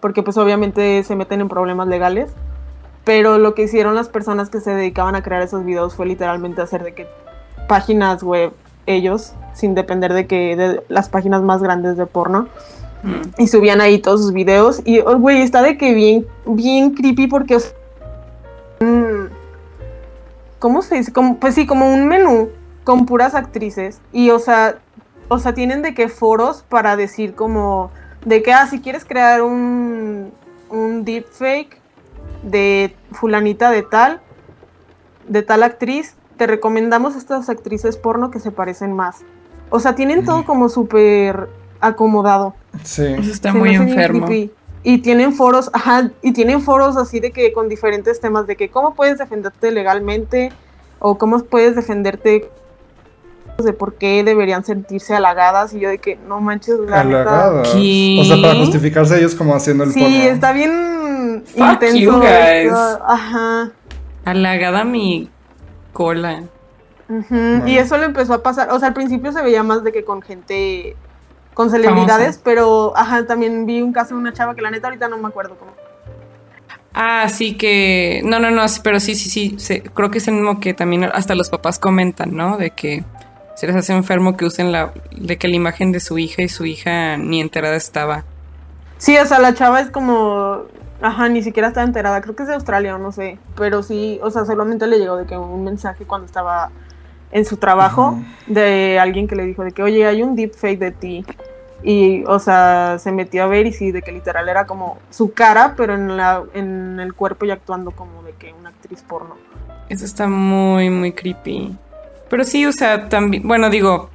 porque 0.00 0.22
pues 0.22 0.36
obviamente 0.36 1.02
se 1.04 1.14
meten 1.16 1.40
en 1.40 1.48
problemas 1.48 1.88
legales. 1.88 2.30
Pero 3.04 3.38
lo 3.38 3.54
que 3.54 3.62
hicieron 3.62 3.94
las 3.96 4.08
personas 4.08 4.48
que 4.48 4.60
se 4.60 4.72
dedicaban 4.74 5.16
a 5.16 5.22
crear 5.22 5.42
esos 5.42 5.64
videos 5.64 5.94
fue 5.94 6.06
literalmente 6.06 6.62
hacer 6.62 6.84
de 6.84 6.94
que 6.94 7.08
páginas 7.68 8.22
web 8.22 8.52
ellos, 8.86 9.32
sin 9.54 9.74
depender 9.74 10.12
de 10.12 10.26
que 10.26 10.54
de 10.56 10.84
las 10.88 11.08
páginas 11.08 11.42
más 11.42 11.62
grandes 11.62 11.96
de 11.96 12.06
porno, 12.06 12.48
y 13.38 13.48
subían 13.48 13.80
ahí 13.80 13.98
todos 13.98 14.22
sus 14.22 14.32
videos. 14.32 14.82
Y, 14.84 15.00
oh, 15.00 15.18
güey, 15.18 15.42
está 15.42 15.62
de 15.62 15.76
que 15.76 15.94
bien, 15.94 16.26
bien 16.46 16.94
creepy 16.94 17.26
porque, 17.26 17.56
o 17.56 17.60
sea, 17.60 17.72
mm, 18.80 19.28
¿cómo 20.58 20.82
se 20.82 20.96
dice? 20.96 21.12
Como, 21.12 21.38
pues 21.38 21.54
sí, 21.54 21.66
como 21.66 21.92
un 21.92 22.06
menú 22.06 22.50
con 22.84 23.06
puras 23.06 23.34
actrices. 23.34 24.00
Y, 24.12 24.30
o 24.30 24.38
sea, 24.38 24.78
o 25.28 25.38
sea, 25.38 25.54
tienen 25.54 25.82
de 25.82 25.94
que 25.94 26.08
foros 26.08 26.64
para 26.68 26.96
decir 26.96 27.34
como, 27.34 27.90
de 28.24 28.42
que, 28.42 28.52
ah, 28.52 28.66
si 28.66 28.80
quieres 28.80 29.04
crear 29.04 29.42
un, 29.42 30.32
un 30.70 31.04
deepfake 31.04 31.80
de 32.42 32.96
fulanita 33.12 33.70
de 33.70 33.82
tal, 33.82 34.20
de 35.28 35.42
tal 35.42 35.62
actriz, 35.62 36.16
te 36.36 36.46
recomendamos 36.46 37.14
estas 37.16 37.48
actrices 37.48 37.96
porno 37.96 38.30
que 38.30 38.40
se 38.40 38.50
parecen 38.50 38.92
más. 38.92 39.20
O 39.70 39.80
sea, 39.80 39.94
tienen 39.94 40.24
todo 40.24 40.44
como 40.44 40.68
súper 40.68 41.48
acomodado. 41.82 42.54
Sí. 42.84 43.04
Eso 43.04 43.30
está 43.30 43.52
Se 43.52 43.58
muy 43.58 43.74
enfermo. 43.74 44.26
Y 44.84 44.98
tienen 44.98 45.32
foros, 45.34 45.70
ajá, 45.72 46.10
y 46.22 46.32
tienen 46.32 46.60
foros 46.60 46.96
así 46.96 47.20
de 47.20 47.30
que 47.30 47.52
con 47.52 47.68
diferentes 47.68 48.20
temas 48.20 48.46
de 48.46 48.56
que 48.56 48.68
cómo 48.70 48.94
puedes 48.94 49.18
defenderte 49.18 49.70
legalmente 49.70 50.50
o 50.98 51.18
cómo 51.18 51.38
puedes 51.44 51.76
defenderte 51.76 52.48
de 53.58 53.72
por 53.74 53.94
qué 53.94 54.24
deberían 54.24 54.64
sentirse 54.64 55.14
halagadas 55.14 55.72
y 55.74 55.78
yo 55.80 55.88
de 55.88 55.98
que 55.98 56.16
no 56.26 56.40
manches, 56.40 56.78
la. 56.80 57.00
Halagadas. 57.02 57.68
¿Qué? 57.68 58.18
O 58.20 58.24
sea, 58.24 58.36
para 58.42 58.54
justificarse 58.56 59.18
ellos 59.18 59.34
como 59.36 59.54
haciendo 59.54 59.84
el 59.84 59.92
Sí, 59.92 60.00
porno. 60.00 60.16
está 60.16 60.52
bien 60.52 61.44
Fuck 61.46 61.60
intenso. 61.74 61.96
you 61.98 62.12
guys. 62.18 62.72
Ajá. 63.06 63.70
Halagada 64.24 64.82
mi 64.84 65.30
cola. 65.92 66.42
Vale. 67.08 67.70
Y 67.70 67.76
eso 67.76 67.98
le 67.98 68.06
empezó 68.06 68.32
a 68.34 68.42
pasar, 68.42 68.70
o 68.72 68.78
sea, 68.78 68.88
al 68.88 68.94
principio 68.94 69.30
se 69.32 69.42
veía 69.42 69.62
más 69.62 69.84
de 69.84 69.92
que 69.92 70.02
con 70.02 70.22
gente, 70.22 70.96
con 71.54 71.70
celebridades, 71.70 72.36
Famosa. 72.36 72.40
pero, 72.44 72.92
ajá, 72.96 73.26
también 73.26 73.66
vi 73.66 73.82
un 73.82 73.92
caso 73.92 74.14
de 74.14 74.20
una 74.20 74.32
chava 74.32 74.54
que 74.54 74.62
la 74.62 74.70
neta 74.70 74.88
ahorita 74.88 75.08
no 75.08 75.18
me 75.18 75.28
acuerdo 75.28 75.56
cómo. 75.56 75.72
Ah, 76.94 77.28
sí 77.28 77.56
que. 77.56 78.20
No, 78.24 78.38
no, 78.38 78.50
no, 78.50 78.64
pero 78.82 79.00
sí, 79.00 79.14
sí, 79.14 79.30
sí. 79.30 79.54
se- 79.58 79.82
creo 79.82 80.10
que 80.10 80.18
es 80.18 80.28
el 80.28 80.34
mismo 80.34 80.60
que 80.60 80.74
también 80.74 81.04
hasta 81.04 81.34
los 81.34 81.48
papás 81.48 81.78
comentan, 81.78 82.36
¿no? 82.36 82.58
De 82.58 82.70
que 82.70 83.02
se 83.56 83.66
les 83.66 83.76
hace 83.76 83.92
enfermo 83.94 84.36
que 84.36 84.44
usen 84.44 84.72
la. 84.72 84.92
de 85.16 85.38
que 85.38 85.48
la 85.48 85.56
imagen 85.56 85.90
de 85.92 86.00
su 86.00 86.18
hija 86.18 86.42
y 86.42 86.48
su 86.48 86.66
hija 86.66 87.16
ni 87.16 87.40
enterada 87.40 87.76
estaba. 87.76 88.24
Sí, 88.98 89.16
o 89.16 89.24
sea, 89.26 89.38
la 89.38 89.54
chava 89.54 89.80
es 89.80 89.90
como, 89.90 90.62
ajá, 91.00 91.28
ni 91.28 91.42
siquiera 91.42 91.68
estaba 91.68 91.86
enterada, 91.86 92.20
creo 92.20 92.36
que 92.36 92.42
es 92.44 92.48
de 92.48 92.54
Australia 92.54 92.94
o 92.94 92.98
no 92.98 93.10
sé, 93.10 93.38
pero 93.56 93.82
sí, 93.82 94.20
o 94.22 94.30
sea, 94.30 94.44
solamente 94.44 94.86
le 94.86 94.98
llegó 94.98 95.16
de 95.16 95.26
que 95.26 95.36
un 95.36 95.64
mensaje 95.64 96.04
cuando 96.04 96.26
estaba 96.26 96.70
en 97.32 97.44
su 97.44 97.56
trabajo 97.56 98.16
de 98.46 99.00
alguien 99.00 99.26
que 99.26 99.34
le 99.34 99.44
dijo 99.44 99.64
de 99.64 99.72
que, 99.72 99.82
oye, 99.82 100.06
hay 100.06 100.22
un 100.22 100.36
deepfake 100.36 100.78
de 100.78 100.90
ti. 100.92 101.24
Y, 101.82 102.24
o 102.24 102.38
sea, 102.38 102.98
se 103.00 103.10
metió 103.12 103.42
a 103.44 103.46
ver 103.46 103.66
y 103.66 103.72
sí, 103.72 103.90
de 103.90 104.02
que 104.02 104.12
literal 104.12 104.48
era 104.48 104.66
como 104.66 104.98
su 105.10 105.32
cara, 105.32 105.74
pero 105.76 105.94
en, 105.94 106.16
la, 106.16 106.44
en 106.54 107.00
el 107.00 107.14
cuerpo 107.14 107.44
y 107.44 107.50
actuando 107.50 107.90
como 107.90 108.22
de 108.22 108.32
que 108.32 108.52
una 108.52 108.68
actriz 108.68 109.02
porno. 109.02 109.36
Eso 109.88 110.04
está 110.04 110.28
muy, 110.28 110.90
muy 110.90 111.12
creepy. 111.12 111.76
Pero 112.30 112.44
sí, 112.44 112.64
o 112.66 112.72
sea, 112.72 113.08
también. 113.08 113.46
Bueno, 113.46 113.68
digo. 113.68 114.10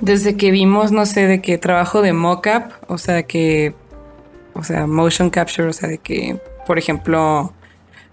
desde 0.00 0.36
que 0.36 0.50
vimos, 0.50 0.92
no 0.92 1.06
sé, 1.06 1.26
de 1.26 1.40
qué 1.40 1.58
trabajo 1.58 2.02
de 2.02 2.12
mockup, 2.12 2.72
o 2.88 2.98
sea, 2.98 3.22
que, 3.24 3.74
o 4.54 4.62
sea, 4.62 4.86
motion 4.86 5.30
capture, 5.30 5.68
o 5.68 5.72
sea, 5.72 5.88
de 5.88 5.98
que, 5.98 6.40
por 6.66 6.78
ejemplo, 6.78 7.52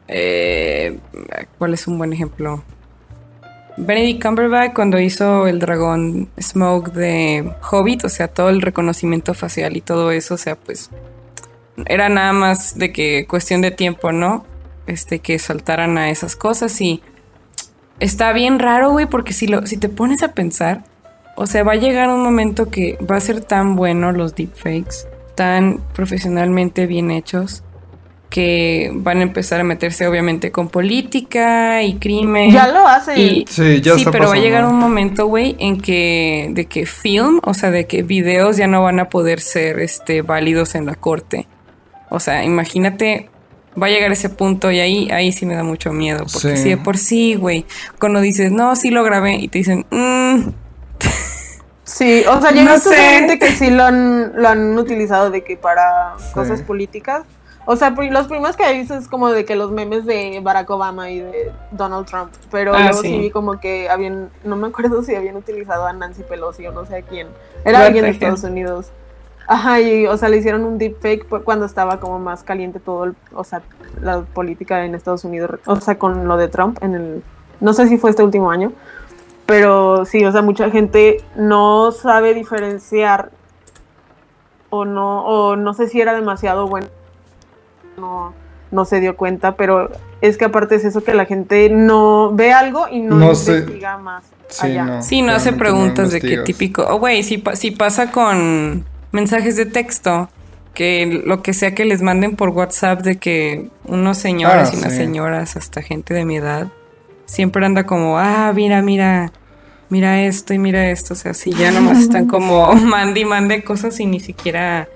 eh, 0.08 1.00
¿cuál 1.58 1.74
es 1.74 1.88
un 1.88 1.98
buen 1.98 2.14
ejemplo? 2.14 2.64
Benedict 3.80 4.22
Cumberbatch 4.22 4.74
cuando 4.74 5.00
hizo 5.00 5.48
el 5.48 5.60
dragón 5.60 6.30
Smoke 6.40 6.92
de 6.92 7.50
Hobbit, 7.72 8.04
o 8.04 8.10
sea, 8.10 8.28
todo 8.28 8.50
el 8.50 8.62
reconocimiento 8.62 9.34
facial 9.34 9.78
y 9.78 9.82
todo 9.82 10.12
eso, 10.12 10.34
o 10.34 10.38
sea, 10.38 10.58
pues 10.58 10.90
era 11.86 12.10
nada 12.10 12.34
más 12.34 12.78
de 12.78 12.92
que 12.92 13.26
cuestión 13.26 13.62
de 13.62 13.72
tiempo, 13.72 14.12
¿no? 14.12 14.46
Este, 14.86 15.20
que 15.20 15.40
saltaran 15.40 15.98
a 15.98 16.10
esas 16.10 16.36
cosas 16.36 16.82
y 16.82 17.02
está 18.02 18.34
bien 18.34 18.60
raro, 18.60 18.92
güey, 18.92 19.06
porque 19.06 19.32
si, 19.32 19.48
lo, 19.48 19.66
si 19.66 19.78
te 19.78 19.88
pones 19.88 20.24
a 20.24 20.34
pensar, 20.34 20.84
o 21.38 21.48
sea, 21.48 21.64
va 21.64 21.74
a 21.74 21.78
llegar 21.78 22.10
un 22.10 22.22
momento 22.22 22.70
que 22.70 22.98
va 23.10 23.16
a 23.16 23.22
ser 23.22 23.40
tan 23.40 23.78
bueno 23.78 24.12
los 24.12 24.36
deepfakes, 24.36 25.08
tan 25.36 25.80
profesionalmente 25.94 26.86
bien 26.86 27.12
hechos, 27.12 27.64
que 28.30 28.92
van 28.94 29.20
a 29.20 29.24
empezar 29.24 29.60
a 29.60 29.64
meterse 29.64 30.08
obviamente 30.08 30.52
con 30.52 30.70
política 30.70 31.82
y 31.82 31.96
crimen. 31.96 32.52
Ya 32.52 32.68
lo 32.68 32.88
hacen. 32.88 33.18
Y, 33.18 33.46
Sí, 33.50 33.82
ya 33.82 33.94
sí, 33.96 34.02
está 34.02 34.12
pero 34.12 34.28
va 34.30 34.36
a 34.36 34.38
llegar 34.40 34.66
un 34.66 34.76
momento, 34.78 35.26
güey, 35.26 35.56
en 35.60 35.82
que 35.82 36.48
de 36.52 36.66
que 36.66 36.86
film, 36.86 37.40
o 37.44 37.54
sea, 37.56 37.72
de 37.72 37.88
que 37.88 38.04
videos 38.04 38.58
ya 38.58 38.68
no 38.68 38.84
van 38.84 39.00
a 39.00 39.10
poder 39.10 39.42
ser 39.42 39.80
este 39.80 40.22
válidos 40.22 40.76
en 40.76 40.86
la 40.86 40.94
corte. 40.96 41.48
O 42.10 42.20
sea, 42.20 42.44
imagínate, 42.44 43.30
va 43.82 43.88
a 43.88 43.90
llegar 43.90 44.12
ese 44.12 44.30
punto 44.30 44.72
y 44.72 44.80
ahí 44.80 45.10
ahí 45.12 45.32
sí 45.32 45.46
me 45.48 45.56
da 45.56 45.64
mucho 45.64 45.92
miedo, 45.92 46.26
porque 46.32 46.56
Sí. 46.58 46.64
si 46.64 46.70
de 46.70 46.78
por 46.78 46.98
sí, 46.98 47.34
güey, 47.36 47.66
cuando 48.00 48.20
dices, 48.22 48.52
"No, 48.52 48.76
sí 48.76 48.92
lo 48.92 49.04
grabé" 49.04 49.36
y 49.38 49.48
te 49.48 49.58
dicen, 49.60 49.86
"Mm, 49.90 50.50
Sí, 51.84 52.24
o 52.30 52.40
sea, 52.40 52.52
llega 52.52 52.74
No 52.74 52.78
sé. 52.80 52.96
gente 52.96 53.40
que 53.40 53.52
sí 53.52 53.72
lo 53.72 53.84
han, 53.84 54.34
lo 54.36 54.48
han 54.48 54.78
utilizado 54.78 55.32
de 55.32 55.44
que 55.44 55.58
para 55.58 56.14
Sí. 56.20 56.26
cosas 56.34 56.62
políticas. 56.62 57.24
O 57.72 57.76
sea, 57.76 57.92
los 57.92 58.26
primeros 58.26 58.56
que 58.58 58.74
visto 58.74 58.96
es 58.96 59.08
como 59.08 59.30
de 59.30 59.46
que 59.46 59.56
los 59.56 59.70
memes 59.70 60.04
de 60.04 60.40
Barack 60.42 60.68
Obama 60.72 61.12
y 61.12 61.20
de 61.20 61.52
Donald 61.70 62.08
Trump. 62.08 62.32
Pero 62.50 62.74
Ah, 62.74 62.86
luego 62.88 63.02
sí. 63.04 63.10
sí 63.10 63.20
vi 63.20 63.30
como 63.30 63.60
que 63.60 63.88
habían, 63.92 64.32
no 64.44 64.56
me 64.56 64.70
acuerdo 64.70 65.04
si 65.04 65.14
habían 65.14 65.36
utilizado 65.36 65.86
a 65.86 65.94
Nancy 65.94 66.24
Pelosi 66.24 66.66
o 66.66 66.72
no 66.72 66.88
sé 66.88 66.96
a 66.98 67.02
quién. 67.04 67.28
Era 67.64 67.86
alguien 67.86 68.06
de? 68.06 68.10
Estados 68.10 68.44
Unidos. 68.44 68.88
Ajá, 69.46 69.80
y 69.82 70.08
o 70.08 70.18
sea, 70.18 70.30
le 70.30 70.38
hicieron 70.38 70.64
un 70.64 70.80
deepfake 70.80 71.28
cuando 71.44 71.68
estaba 71.68 72.00
como 72.00 72.18
más 72.18 72.42
caliente 72.42 72.80
todo, 72.80 73.04
el- 73.04 73.16
o 73.36 73.44
sea, 73.44 73.62
la 74.02 74.22
política 74.22 74.84
en 74.84 74.96
Estados 74.96 75.24
Unidos, 75.24 75.60
o 75.68 75.76
sea, 75.76 76.00
con 76.00 76.28
lo 76.28 76.38
de 76.38 76.48
Trump 76.48 76.80
en 76.82 76.96
el, 76.96 77.24
no 77.60 77.74
sé 77.74 77.88
si 77.88 78.00
fue 78.00 78.10
este 78.10 78.24
último 78.24 78.50
año, 78.50 78.72
pero 79.46 80.06
sí, 80.06 80.26
o 80.26 80.32
sea, 80.32 80.42
mucha 80.42 80.72
gente 80.72 81.24
no 81.36 81.92
sabe 81.92 82.34
diferenciar 82.34 83.30
o 84.72 84.86
no, 84.86 85.24
o 85.26 85.56
no 85.56 85.76
sé 85.76 85.88
si 85.88 86.02
era 86.02 86.14
demasiado 86.16 86.68
bueno, 86.68 86.88
no, 88.00 88.34
no 88.72 88.86
se 88.86 89.00
dio 89.00 89.16
cuenta, 89.18 89.56
pero 89.56 89.90
es 90.22 90.38
que 90.38 90.46
aparte 90.46 90.76
es 90.76 90.86
eso 90.86 91.04
que 91.04 91.14
la 91.14 91.26
gente 91.26 91.70
no 91.70 92.32
ve 92.34 92.52
algo 92.54 92.88
y 92.90 93.00
no, 93.02 93.16
No 93.16 93.36
sé. 93.36 93.54
investiga 93.60 93.98
más 93.98 94.24
Sí, 94.48 94.66
allá. 94.68 94.84
no. 94.86 95.04
Sí, 95.04 95.22
no 95.22 95.32
hace 95.34 95.54
preguntas 95.54 96.12
de 96.12 96.22
qué 96.22 96.38
típico. 96.40 96.86
Oh, 96.90 96.98
güey, 97.00 97.22
si, 97.24 97.38
pa- 97.38 97.56
si 97.56 97.72
pasa 97.72 98.12
con 98.12 98.84
mensajes 99.12 99.56
de 99.56 99.66
texto, 99.68 100.30
que 100.74 101.22
lo 101.26 101.42
que 101.44 101.54
sea 101.54 101.76
que 101.76 101.86
les 101.86 102.02
manden 102.02 102.36
por 102.36 102.50
WhatsApp 102.50 103.02
de 103.02 103.18
que 103.18 103.70
unos 103.86 104.18
señores 104.18 104.70
Ah, 104.72 104.76
y 104.76 104.78
unas 104.80 104.92
sí. 104.94 104.98
señoras, 104.98 105.56
hasta 105.58 105.82
gente 105.82 106.14
de 106.14 106.26
mi 106.26 106.38
edad, 106.38 106.68
siempre 107.26 107.66
anda 107.66 107.86
como, 107.86 108.18
ah, 108.18 108.52
mira, 108.56 108.82
mira, 108.82 109.32
mira 109.90 110.22
esto 110.24 110.54
y 110.54 110.58
mira 110.60 110.90
esto. 110.90 111.14
O 111.14 111.18
sea, 111.18 111.34
si 111.34 111.52
ya 111.52 111.72
nomás 111.72 112.00
están 112.00 112.28
como 112.28 112.72
mande 112.74 113.20
y 113.22 113.26
mande 113.26 113.64
cosas 113.64 114.00
y 114.00 114.06
ni 114.06 114.20
siquiera 114.20 114.88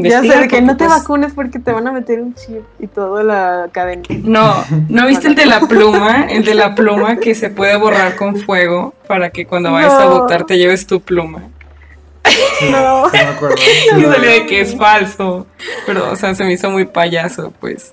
Ya 0.00 0.20
sé, 0.20 0.28
de 0.38 0.48
que 0.48 0.60
no 0.62 0.76
te 0.76 0.86
pues, 0.86 1.00
vacunes 1.00 1.32
porque 1.34 1.58
te 1.58 1.72
van 1.72 1.86
a 1.86 1.92
meter 1.92 2.20
un 2.20 2.34
chip 2.34 2.62
y 2.80 2.86
toda 2.86 3.22
la 3.22 3.68
cadena. 3.72 4.02
No, 4.22 4.54
¿no 4.88 5.06
viste 5.06 5.28
el 5.28 5.34
de 5.34 5.46
la 5.46 5.60
pluma? 5.60 6.26
El 6.30 6.44
de 6.44 6.54
la 6.54 6.74
pluma 6.74 7.16
que 7.16 7.34
se 7.34 7.50
puede 7.50 7.76
borrar 7.76 8.16
con 8.16 8.36
fuego 8.36 8.94
para 9.06 9.30
que 9.30 9.46
cuando 9.46 9.72
vayas 9.72 9.92
a 9.92 10.06
votar 10.06 10.44
te 10.44 10.56
lleves 10.58 10.86
tu 10.86 11.00
pluma. 11.00 11.42
Sí, 12.58 12.70
No. 12.70 13.08
me 13.12 13.18
acuerdo. 13.18 13.56
Sí, 13.56 13.64
Y 13.98 14.02
salió 14.02 14.30
de 14.30 14.46
que 14.46 14.60
es 14.60 14.76
falso. 14.76 15.46
Pero, 15.86 16.12
o 16.12 16.16
sea, 16.16 16.34
se 16.34 16.44
me 16.44 16.52
hizo 16.52 16.70
muy 16.70 16.84
payaso, 16.86 17.52
pues. 17.60 17.92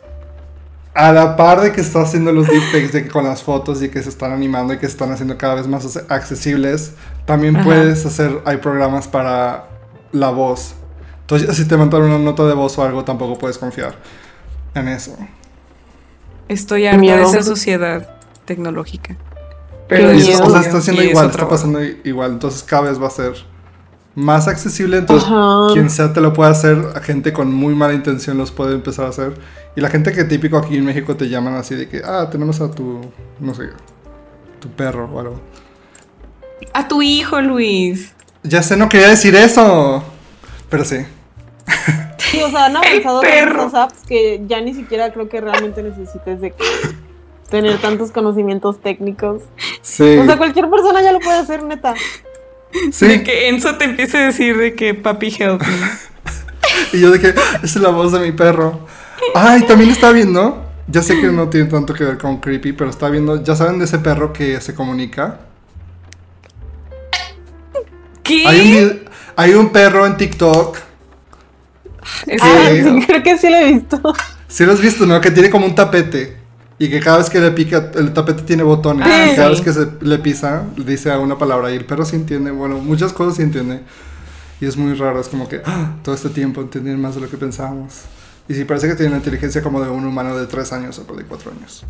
A 0.93 1.11
la 1.11 1.35
par 1.35 1.61
de 1.61 1.71
que 1.71 1.81
está 1.81 2.01
haciendo 2.01 2.31
los 2.31 2.47
deepfakes 2.47 2.91
de 2.91 3.03
que 3.03 3.09
con 3.09 3.23
las 3.23 3.41
fotos 3.43 3.81
y 3.81 3.89
que 3.89 4.01
se 4.03 4.09
están 4.09 4.31
animando 4.31 4.73
y 4.73 4.77
que 4.77 4.85
se 4.85 4.91
están 4.91 5.11
haciendo 5.11 5.37
cada 5.37 5.55
vez 5.55 5.67
más 5.67 5.85
ac- 5.85 6.05
accesibles, 6.09 6.93
también 7.25 7.55
Ajá. 7.55 7.65
puedes 7.65 8.05
hacer, 8.05 8.41
hay 8.45 8.57
programas 8.57 9.07
para 9.07 9.65
la 10.11 10.29
voz. 10.29 10.75
Entonces, 11.29 11.55
si 11.57 11.67
te 11.67 11.77
mandan 11.77 12.01
una 12.01 12.17
nota 12.17 12.43
de 12.47 12.53
voz 12.55 12.75
o 12.79 12.83
algo, 12.83 13.03
tampoco 13.03 13.37
puedes 13.37 13.57
confiar 13.59 13.95
en 14.73 14.87
eso. 14.87 15.15
Estoy 16.47 16.87
harta 16.87 16.95
de 16.97 17.01
miedo. 17.01 17.21
esa 17.29 17.43
sociedad 17.43 18.09
tecnológica. 18.45 19.13
Qué 19.13 19.19
Pero 19.87 20.13
Y 20.13 20.17
es 20.17 20.23
es- 20.23 20.27
miedo. 20.29 20.43
o 20.45 20.49
sea, 20.51 20.61
está 20.61 20.77
haciendo 20.79 21.03
igual, 21.03 21.29
está 21.29 21.47
pasando 21.47 21.83
i- 21.83 22.01
igual. 22.03 22.31
Entonces, 22.31 22.63
cada 22.63 22.83
vez 22.89 22.99
va 23.01 23.07
a 23.07 23.11
ser 23.11 23.33
más 24.15 24.47
accesible. 24.47 24.97
Entonces, 24.97 25.29
Ajá. 25.29 25.67
quien 25.73 25.91
sea 25.91 26.11
te 26.13 26.19
lo 26.21 26.33
puede 26.33 26.49
hacer, 26.49 26.83
a 26.95 26.99
gente 27.01 27.31
con 27.31 27.53
muy 27.53 27.75
mala 27.75 27.93
intención 27.93 28.37
los 28.39 28.51
puede 28.51 28.73
empezar 28.73 29.05
a 29.05 29.09
hacer. 29.09 29.33
Y 29.75 29.81
la 29.81 29.89
gente 29.89 30.11
que 30.11 30.23
típico 30.23 30.57
aquí 30.57 30.77
en 30.77 30.85
México 30.85 31.15
te 31.15 31.29
llaman 31.29 31.53
así 31.55 31.75
de 31.75 31.87
que, 31.87 32.01
ah, 32.03 32.27
tenemos 32.31 32.59
a 32.59 32.71
tu, 32.71 33.01
no 33.39 33.53
sé, 33.53 33.69
tu 34.59 34.67
perro 34.69 35.05
o 35.13 35.19
algo. 35.19 35.39
A 36.73 36.87
tu 36.87 37.03
hijo, 37.03 37.39
Luis. 37.39 38.13
Ya 38.41 38.63
sé, 38.63 38.75
no 38.77 38.89
quería 38.89 39.09
decir 39.09 39.35
eso. 39.35 40.03
Pero 40.69 40.83
sí. 40.85 40.97
Sí, 42.17 42.41
o 42.41 42.49
sea, 42.49 42.65
han 42.65 42.75
avanzado 42.77 43.21
tantas 43.21 43.73
apps 43.73 43.99
que 44.07 44.41
ya 44.47 44.61
ni 44.61 44.73
siquiera 44.73 45.11
creo 45.11 45.29
que 45.29 45.41
realmente 45.41 45.81
necesites 45.83 46.41
de 46.41 46.51
que 46.51 46.63
tener 47.49 47.79
tantos 47.79 48.11
conocimientos 48.11 48.79
técnicos. 48.81 49.41
Sí. 49.81 50.17
O 50.17 50.25
sea, 50.25 50.37
cualquier 50.37 50.69
persona 50.69 51.01
ya 51.01 51.11
lo 51.11 51.19
puede 51.19 51.37
hacer, 51.39 51.63
neta. 51.63 51.93
De 52.73 52.91
sí. 52.91 53.23
que 53.23 53.49
Enzo 53.49 53.75
te 53.77 53.85
empiece 53.85 54.17
a 54.19 54.25
decir 54.27 54.55
de 54.57 54.75
que 54.75 54.93
papi 54.93 55.35
help 55.39 55.61
me. 55.61 55.67
Y 56.93 57.01
yo 57.01 57.11
de 57.11 57.19
que, 57.19 57.27
esa 57.29 57.39
es 57.63 57.75
la 57.77 57.89
voz 57.89 58.11
de 58.11 58.19
mi 58.19 58.31
perro. 58.31 58.79
Ay, 59.35 59.63
también 59.63 59.89
está 59.89 60.11
viendo. 60.11 60.63
Ya 60.87 61.01
sé 61.03 61.19
que 61.19 61.27
no 61.27 61.49
tiene 61.49 61.67
tanto 61.69 61.93
que 61.93 62.03
ver 62.03 62.17
con 62.17 62.37
creepy, 62.39 62.73
pero 62.73 62.89
está 62.89 63.09
viendo, 63.09 63.43
ya 63.43 63.55
saben 63.55 63.77
de 63.79 63.85
ese 63.85 63.99
perro 63.99 64.33
que 64.33 64.59
se 64.61 64.73
comunica. 64.73 65.39
¿Qué? 68.23 68.43
Hay 68.47 68.59
un, 68.59 68.67
vid- 68.67 68.99
hay 69.35 69.53
un 69.53 69.69
perro 69.71 70.05
en 70.05 70.17
TikTok. 70.17 70.77
Es- 72.27 72.41
Sí. 72.41 72.83
sí, 72.83 73.05
creo 73.07 73.23
que 73.23 73.37
sí 73.37 73.49
lo 73.49 73.57
he 73.57 73.73
visto. 73.73 74.01
Si 74.47 74.65
lo 74.65 74.73
has 74.73 74.81
visto, 74.81 75.05
¿no? 75.05 75.19
Que 75.21 75.31
tiene 75.31 75.49
como 75.49 75.65
un 75.65 75.75
tapete. 75.75 76.37
Y 76.81 76.89
que 76.89 77.01
cada 77.01 77.17
vez 77.17 77.29
que 77.29 77.39
le 77.41 77.51
pica, 77.51 77.91
el 77.95 78.13
tapete 78.13 78.43
tiene 78.43 78.63
botones. 78.63 79.05
Ah, 79.09 79.29
y 79.31 79.35
cada 79.35 79.49
sí. 79.49 79.55
vez 79.55 79.61
que 79.61 79.73
se 79.73 79.87
le 80.05 80.17
pisa, 80.19 80.63
dice 80.77 81.15
una 81.17 81.37
palabra. 81.37 81.71
Y 81.71 81.75
el 81.75 81.85
perro 81.85 82.05
sí 82.05 82.15
entiende, 82.15 82.51
bueno, 82.51 82.77
muchas 82.77 83.11
cosas 83.11 83.35
sí 83.35 83.41
entiende. 83.41 83.81
Y 84.61 84.65
es 84.65 84.77
muy 84.77 84.93
raro, 84.93 85.19
es 85.19 85.27
como 85.27 85.47
que 85.49 85.61
¡ah! 85.65 85.95
todo 86.03 86.15
este 86.15 86.29
tiempo 86.29 86.61
entienden 86.61 87.01
más 87.01 87.15
de 87.15 87.21
lo 87.21 87.29
que 87.29 87.37
pensábamos. 87.37 88.01
Y 88.47 88.53
sí, 88.53 88.63
parece 88.65 88.87
que 88.87 88.95
tiene 88.95 89.09
una 89.09 89.17
inteligencia 89.17 89.61
como 89.61 89.81
de 89.81 89.89
un 89.89 90.05
humano 90.05 90.35
de 90.37 90.47
3 90.47 90.71
años 90.73 90.99
o 90.99 91.13
de 91.15 91.23
4 91.23 91.51
años. 91.51 91.85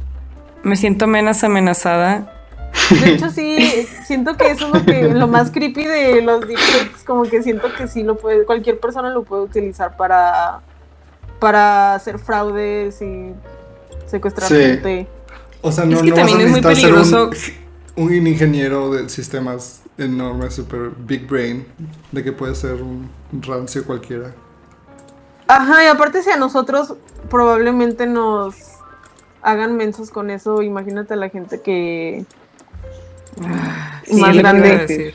Me 0.63 0.75
siento 0.75 1.07
menos 1.07 1.43
amenazada. 1.43 2.33
De 3.01 3.09
hecho, 3.13 3.29
sí, 3.29 3.88
siento 4.05 4.35
que 4.38 4.51
eso 4.51 4.67
es 4.67 4.73
lo, 4.73 4.85
que, 4.85 5.03
lo 5.09 5.27
más 5.27 5.51
creepy 5.51 5.85
de 5.85 6.21
los 6.21 6.41
deepfakes. 6.47 7.03
Como 7.05 7.23
que 7.23 7.41
siento 7.43 7.67
que 7.77 7.88
sí 7.88 8.03
lo 8.03 8.17
puede, 8.17 8.45
cualquier 8.45 8.79
persona 8.79 9.09
lo 9.09 9.23
puede 9.23 9.43
utilizar 9.43 9.95
para, 9.97 10.61
para 11.39 11.95
hacer 11.95 12.19
fraudes 12.19 13.01
y 13.01 13.33
secuestrar 14.07 14.47
Sí. 14.49 14.55
gente. 14.55 15.07
O 15.61 15.71
sea, 15.71 15.85
no, 15.85 15.97
Es 15.97 16.01
que 16.03 16.09
no 16.09 16.15
también 16.15 16.41
es 16.41 16.51
muy 16.51 16.61
peligroso. 16.61 17.29
un, 17.95 18.05
un 18.05 18.27
ingeniero 18.27 18.89
de 18.91 19.09
sistemas 19.09 19.81
enorme, 19.97 20.49
super 20.49 20.91
big 20.97 21.27
brain, 21.27 21.65
de 22.11 22.23
que 22.23 22.31
puede 22.31 22.55
ser 22.55 22.75
un 22.81 23.09
rancio 23.41 23.85
cualquiera. 23.85 24.31
Ajá, 25.47 25.83
y 25.83 25.88
aparte 25.88 26.21
si 26.23 26.29
a 26.29 26.38
nosotros 26.38 26.93
probablemente 27.29 28.05
nos 28.05 28.55
hagan 29.41 29.75
mensos 29.75 30.11
con 30.11 30.29
eso, 30.29 30.61
imagínate 30.61 31.13
a 31.15 31.17
la 31.17 31.29
gente 31.29 31.61
que... 31.61 32.25
Sí, 34.05 34.15
más 34.21 34.36
grande. 34.36 34.77
decir. 34.88 35.13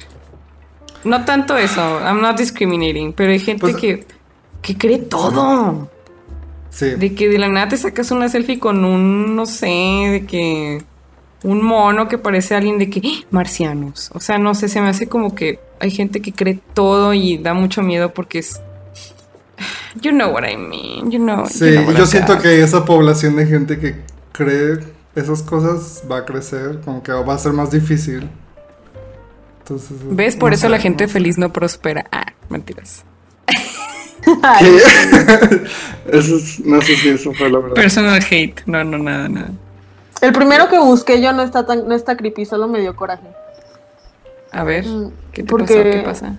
No 1.04 1.24
tanto 1.24 1.56
eso, 1.56 2.00
I'm 2.00 2.20
not 2.20 2.38
discriminating, 2.38 3.12
pero 3.12 3.32
hay 3.32 3.38
gente 3.40 3.60
Pues- 3.60 3.76
que, 3.76 4.06
que 4.62 4.76
cree 4.78 4.98
todo. 4.98 5.90
Sí. 6.70 6.90
De 6.90 7.14
que 7.14 7.28
de 7.28 7.38
la 7.38 7.48
nada 7.48 7.68
te 7.68 7.76
sacas 7.76 8.10
una 8.10 8.28
selfie 8.28 8.58
con 8.58 8.84
un, 8.84 9.36
no 9.36 9.46
sé, 9.46 9.66
de 9.66 10.24
que 10.26 10.82
un 11.44 11.62
mono 11.62 12.08
que 12.08 12.18
parece 12.18 12.54
alguien 12.56 12.78
de 12.78 12.90
que 12.90 13.00
¡Ah! 13.04 13.26
marcianos. 13.30 14.10
O 14.14 14.18
sea, 14.20 14.38
no 14.38 14.54
sé, 14.54 14.68
se 14.68 14.80
me 14.80 14.88
hace 14.88 15.06
como 15.08 15.34
que 15.34 15.60
hay 15.78 15.90
gente 15.90 16.20
que 16.22 16.32
cree 16.32 16.58
todo 16.72 17.12
y 17.14 17.36
da 17.38 17.54
mucho 17.54 17.82
miedo 17.82 18.12
porque 18.14 18.38
es 18.40 18.60
You 20.00 20.10
know 20.10 20.32
what 20.32 20.42
I 20.48 20.56
mean, 20.56 21.10
you 21.12 21.18
know. 21.20 21.46
Sí, 21.46 21.66
you 21.72 21.82
know 21.82 21.92
yo 21.92 22.06
siento 22.06 22.38
que 22.40 22.60
esa 22.62 22.84
población 22.84 23.36
de 23.36 23.46
gente 23.46 23.78
que 23.78 23.94
cree 24.32 24.78
esas 25.14 25.42
cosas 25.42 26.02
va 26.10 26.18
a 26.18 26.24
crecer, 26.24 26.80
como 26.84 27.02
que 27.02 27.12
va 27.12 27.34
a 27.34 27.38
ser 27.38 27.52
más 27.52 27.70
difícil. 27.70 28.28
Entonces, 29.60 29.96
¿Ves? 30.10 30.36
Por 30.36 30.50
no 30.50 30.54
eso 30.54 30.62
sé, 30.62 30.68
la 30.68 30.78
gente 30.78 31.04
no 31.04 31.08
sé. 31.08 31.12
feliz 31.14 31.38
no 31.38 31.52
prospera. 31.52 32.04
Ah, 32.12 32.26
mentiras. 32.48 33.04
¿Qué? 34.24 34.76
eso 36.18 36.36
es- 36.36 36.60
no 36.60 36.80
sé 36.82 36.96
si 36.96 37.08
eso 37.10 37.32
fue 37.32 37.50
la 37.50 37.58
verdad. 37.58 37.74
Personal 37.74 38.22
hate. 38.30 38.60
No, 38.66 38.84
no, 38.84 38.98
nada, 38.98 39.28
nada. 39.28 39.50
El 40.20 40.32
primero 40.32 40.68
que 40.68 40.78
busqué 40.78 41.20
yo 41.20 41.32
no 41.32 41.42
está 41.42 41.66
tan, 41.66 41.86
no 41.88 41.94
está 41.94 42.16
creepy, 42.16 42.44
solo 42.46 42.66
me 42.68 42.80
dio 42.80 42.94
coraje. 42.96 43.26
A 44.52 44.64
ver, 44.64 44.86
Mm, 44.86 45.10
¿qué 45.32 45.42
te 45.42 45.48
porque- 45.48 45.74
pasó? 45.74 45.82
¿Qué 45.90 46.02
pasa? 46.04 46.36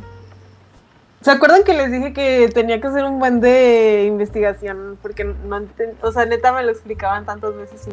¿Se 1.21 1.31
acuerdan 1.31 1.63
que 1.63 1.73
les 1.73 1.91
dije 1.91 2.13
que 2.13 2.49
tenía 2.53 2.79
que 2.79 2.87
hacer 2.87 3.03
un 3.03 3.17
buen 3.19 3.41
de 3.41 4.05
investigación? 4.07 4.97
Porque 5.01 5.23
no 5.23 5.61
o 6.01 6.11
sea, 6.11 6.25
neta 6.25 6.51
me 6.53 6.63
lo 6.63 6.71
explicaban 6.71 7.25
tantas 7.25 7.55
veces 7.57 7.87
y 7.87 7.91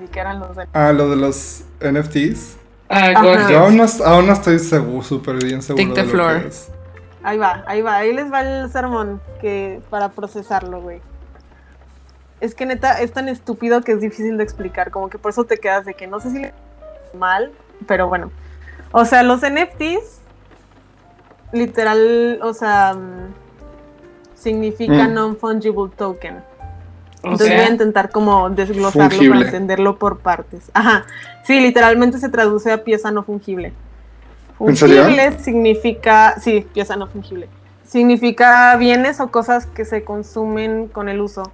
ni 0.00 0.06
que 0.08 0.20
eran 0.20 0.40
los 0.40 0.56
de- 0.56 0.66
Ah, 0.72 0.92
lo 0.92 1.08
de 1.10 1.16
los 1.16 1.64
NFTs. 1.80 2.56
Ah. 2.88 3.12
Yo 3.50 3.58
aún 3.60 3.76
no, 3.76 3.84
aún 4.04 4.26
no 4.26 4.32
estoy 4.32 4.58
seguro, 4.58 5.02
súper 5.02 5.36
bien 5.44 5.60
seguro 5.62 5.84
Take 5.84 5.94
the 5.94 6.00
de 6.00 6.06
lo 6.06 6.12
floor. 6.24 6.42
que 6.42 6.48
es. 6.48 6.70
Ahí 7.22 7.36
va, 7.36 7.64
ahí 7.66 7.82
va, 7.82 7.96
ahí 7.96 8.12
les 8.14 8.32
va 8.32 8.40
el 8.42 8.70
sermón 8.70 9.20
que 9.40 9.80
para 9.90 10.08
procesarlo, 10.10 10.80
güey. 10.80 11.00
Es 12.40 12.54
que 12.54 12.64
neta 12.64 13.00
es 13.00 13.12
tan 13.12 13.28
estúpido 13.28 13.80
que 13.82 13.92
es 13.92 14.00
difícil 14.00 14.36
de 14.38 14.44
explicar, 14.44 14.90
como 14.92 15.10
que 15.10 15.18
por 15.18 15.32
eso 15.32 15.44
te 15.44 15.58
quedas 15.58 15.84
de 15.84 15.94
que 15.94 16.06
no 16.06 16.20
sé 16.20 16.30
si 16.30 16.38
le 16.38 16.54
mal, 17.12 17.50
pero 17.86 18.08
bueno. 18.08 18.30
O 18.92 19.04
sea, 19.04 19.22
los 19.24 19.40
NFTs 19.42 20.20
literal, 21.52 22.40
o 22.42 22.52
sea, 22.54 22.94
mm, 22.94 23.34
significa 24.34 25.08
Mm. 25.08 25.14
non-fungible 25.14 25.90
token. 25.96 26.42
Entonces 27.22 27.48
sea, 27.48 27.56
voy 27.56 27.66
a 27.66 27.70
intentar 27.70 28.10
como 28.10 28.48
desglosarlo 28.50 29.10
Fungible. 29.10 29.36
para 29.36 29.46
entenderlo 29.46 29.98
por 29.98 30.18
partes. 30.18 30.70
Ajá. 30.74 31.04
Sí, 31.44 31.60
literalmente 31.60 32.18
se 32.18 32.28
traduce 32.28 32.70
a 32.72 32.84
pieza 32.84 33.10
no 33.10 33.22
fungible. 33.22 33.72
Fungible 34.56 35.38
significa, 35.38 36.36
sí, 36.40 36.66
pieza 36.72 36.96
no 36.96 37.06
fungible. 37.06 37.48
Significa 37.86 38.76
bienes 38.76 39.20
o 39.20 39.28
cosas 39.28 39.66
que 39.66 39.84
se 39.84 40.04
consumen 40.04 40.88
con 40.88 41.08
el 41.08 41.20
uso 41.20 41.52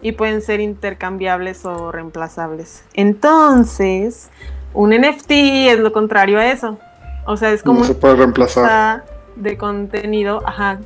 y 0.00 0.12
pueden 0.12 0.40
ser 0.40 0.60
intercambiables 0.60 1.64
o 1.64 1.92
reemplazables. 1.92 2.84
Entonces, 2.94 4.30
un 4.72 4.90
NFT 4.90 5.30
es 5.30 5.78
lo 5.80 5.92
contrario 5.92 6.38
a 6.38 6.46
eso. 6.46 6.78
O 7.26 7.36
sea, 7.36 7.52
es 7.52 7.62
como 7.62 7.80
No 7.80 7.84
se 7.86 7.94
puede 7.94 8.16
reemplazar. 8.16 8.64
pieza 9.04 9.04
de 9.36 9.56
contenido, 9.58 10.42
ajá, 10.46 10.78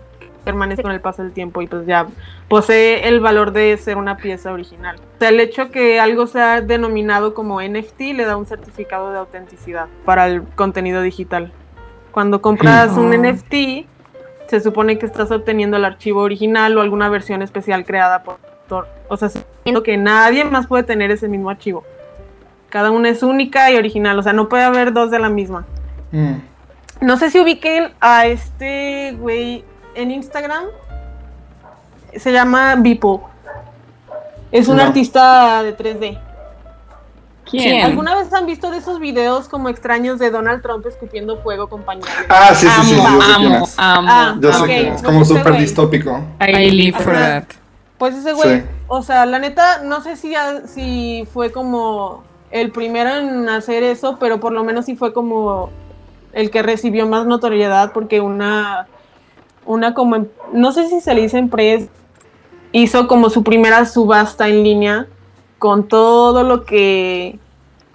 permanece 0.45 0.83
con 0.83 0.93
el 0.93 1.01
paso 1.01 1.23
del 1.23 1.33
tiempo 1.33 1.63
y 1.63 1.67
pues 1.67 1.87
ya 1.87 2.07
posee 2.49 3.09
el 3.09 3.21
valor 3.21 3.53
de 3.53 3.77
ser 3.77 3.97
una 3.97 4.17
pieza 4.17 4.53
original. 4.53 4.97
O 4.97 5.19
sea, 5.19 5.31
el 5.31 5.41
hecho 5.41 5.71
que 5.71 5.99
algo 5.99 6.27
sea 6.27 6.61
denominado 6.61 7.35
como 7.35 7.61
NFT 7.61 8.01
le 8.15 8.25
da 8.25 8.37
un 8.37 8.47
certificado 8.47 9.11
de 9.11 9.19
autenticidad 9.19 9.87
para 10.05 10.27
el 10.27 10.43
contenido 10.43 11.03
digital. 11.03 11.53
Cuando 12.13 12.41
compras 12.41 12.97
un 12.97 13.09
Mm. 13.11 13.15
NFT, 13.15 13.87
se 14.47 14.61
supone 14.61 14.99
que 14.99 15.07
estás 15.07 15.31
obteniendo 15.31 15.77
el 15.77 15.85
archivo 15.85 16.21
original 16.21 16.77
o 16.77 16.81
alguna 16.81 17.09
versión 17.09 17.43
especial 17.43 17.85
creada 17.85 18.23
por 18.23 18.39
el 18.45 18.51
autor. 18.51 18.89
O 19.09 19.17
sea, 19.17 19.31
siendo 19.63 19.83
que 19.83 19.97
nadie 19.97 20.45
más 20.45 20.67
puede 20.67 20.85
tener 20.85 21.11
ese 21.11 21.29
mismo 21.29 21.51
archivo. 21.51 21.83
Cada 22.69 22.91
una 22.91 23.09
es 23.09 23.23
única 23.23 23.71
y 23.71 23.77
original, 23.77 24.19
o 24.19 24.23
sea, 24.23 24.33
no 24.33 24.49
puede 24.49 24.65
haber 24.65 24.93
dos 24.93 25.11
de 25.11 25.19
la 25.19 25.29
misma. 25.29 25.65
Mm. 26.13 26.35
No 27.01 27.17
sé 27.17 27.31
si 27.31 27.41
ubiquen 27.41 27.93
a 28.01 28.27
este 28.27 29.17
güey 29.19 29.65
en 29.95 30.11
Instagram. 30.11 30.65
Se 32.17 32.33
llama 32.33 32.75
Beeple. 32.77 33.21
Es 34.53 34.69
un 34.69 34.77
No. 34.77 34.83
artista 34.85 35.63
de 35.63 35.73
3D. 35.77 36.19
¿Quién? 37.51 37.85
¿Alguna 37.85 38.15
vez 38.15 38.33
han 38.33 38.47
visto 38.47 38.71
de 38.71 38.79
esos 38.79 38.99
videos 39.01 39.49
como 39.49 39.69
extraños 39.69 40.19
de 40.19 40.31
Donald 40.31 40.63
Trump 40.63 40.87
escupiendo 40.87 41.37
fuego 41.43 41.69
con 41.69 41.83
pañales? 41.83 42.09
Ah, 42.29 42.55
sí, 42.55 42.67
sí, 42.67 42.95
sí, 42.95 43.01
amo, 43.01 43.19
yo 43.19 43.21
sé 43.21 43.35
quién 43.37 43.53
amo. 43.55 43.69
Ah, 43.77 44.37
Yo 44.41 44.53
sé 44.53 44.89
es. 44.89 45.03
Como 45.03 45.25
súper 45.25 45.57
distópico. 45.59 46.21
I 46.41 46.71
live 46.71 46.99
for 46.99 47.13
that. 47.13 47.45
Pues 47.99 48.15
ese 48.15 48.33
güey, 48.33 48.61
Sí. 48.61 48.67
o 48.89 49.03
sea, 49.03 49.27
la 49.27 49.39
neta, 49.39 49.83
no 49.83 50.01
sé 50.01 50.17
si, 50.17 50.35
si 50.67 51.29
fue 51.33 51.53
como 51.53 52.23
el 52.51 52.71
primero 52.71 53.11
en 53.15 53.49
hacer 53.49 53.83
eso, 53.83 54.17
pero 54.19 54.41
por 54.41 54.53
lo 54.53 54.65
menos 54.65 54.87
sí 54.87 54.97
fue 54.97 55.13
como 55.13 55.71
el 56.33 56.51
que 56.51 56.63
recibió 56.63 57.07
más 57.07 57.27
notoriedad 57.27 57.93
porque 57.93 58.21
una, 58.21 58.87
una 59.67 59.95
como, 59.95 60.27
no 60.53 60.73
sé 60.73 60.89
si 60.89 61.01
se 61.01 61.15
le 61.15 61.23
dice 61.23 61.39
empresa, 61.39 61.89
hizo 62.73 63.07
como 63.07 63.31
su 63.31 63.43
primera 63.43 63.85
subasta 63.87 64.49
en 64.49 64.63
línea 64.63 65.07
con 65.59 65.89
todo 65.89 66.43
lo 66.43 66.65
que, 66.65 67.39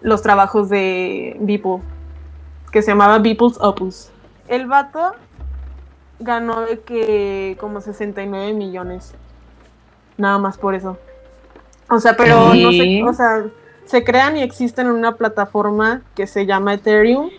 los 0.02 0.22
trabajos 0.22 0.70
de 0.70 1.38
Beeple, 1.40 1.80
que 2.72 2.82
se 2.82 2.92
llamaba 2.92 3.20
Beeple's 3.20 3.60
Opus. 3.60 4.10
El 4.48 4.68
vato 4.68 5.14
ganó 6.20 6.62
de 6.62 6.80
que 6.80 7.58
como 7.60 7.82
69 7.82 8.54
millones 8.54 9.14
nada 10.18 10.38
más 10.38 10.58
por 10.58 10.76
eso. 10.76 10.98
O 11.90 12.00
sea, 12.00 12.16
pero 12.16 12.54
no 12.54 12.72
sé, 12.72 13.04
o 13.04 13.14
sea, 13.14 13.46
se 13.86 14.04
crean 14.04 14.38
y 14.38 14.44
existen 14.44 14.88
en 14.88 14.94
una 14.94 15.16
plataforma 15.16 16.02
que 16.16 16.28
se 16.28 16.46
llama 16.46 16.76
Ethereum. 16.76 17.30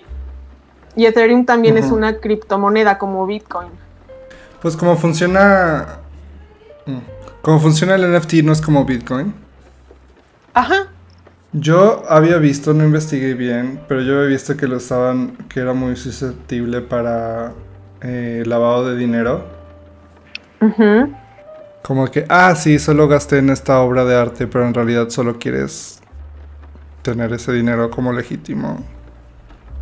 Y 0.97 1.07
Ethereum 1.07 1.47
también 1.47 1.79
es 1.79 1.93
una 1.93 2.17
criptomoneda 2.17 2.99
como 2.99 3.25
Bitcoin. 3.27 3.71
Pues 4.63 4.77
como 4.77 4.97
funciona. 4.97 6.01
mm, 6.87 6.99
Como 7.43 7.61
funciona 7.61 7.95
el 7.95 8.03
NFT 8.13 8.35
no 8.45 8.53
es 8.53 8.61
como 8.61 8.85
Bitcoin. 8.85 9.35
Ajá. 10.55 10.87
Yo 11.53 12.05
había 12.09 12.37
visto, 12.39 12.75
no 12.75 12.85
investigué 12.85 13.35
bien, 13.35 13.81
pero 13.89 14.03
yo 14.03 14.17
había 14.19 14.29
visto 14.29 14.57
que 14.57 14.69
lo 14.69 14.77
estaban, 14.77 15.37
que 15.49 15.61
era 15.61 15.73
muy 15.75 15.97
susceptible 15.97 16.81
para 16.81 17.53
eh, 18.03 18.45
lavado 18.47 18.87
de 18.89 18.97
dinero. 18.97 19.45
Ujú. 20.61 21.17
Como 21.83 22.07
que, 22.11 22.27
ah, 22.29 22.55
sí, 22.57 22.79
solo 22.79 23.09
gasté 23.09 23.39
en 23.39 23.51
esta 23.51 23.81
obra 23.81 24.05
de 24.05 24.15
arte, 24.17 24.47
pero 24.47 24.67
en 24.67 24.75
realidad 24.75 25.09
solo 25.11 25.39
quieres 25.39 26.01
tener 27.03 27.33
ese 27.33 27.53
dinero 27.53 27.91
como 27.91 28.13
legítimo. 28.13 28.85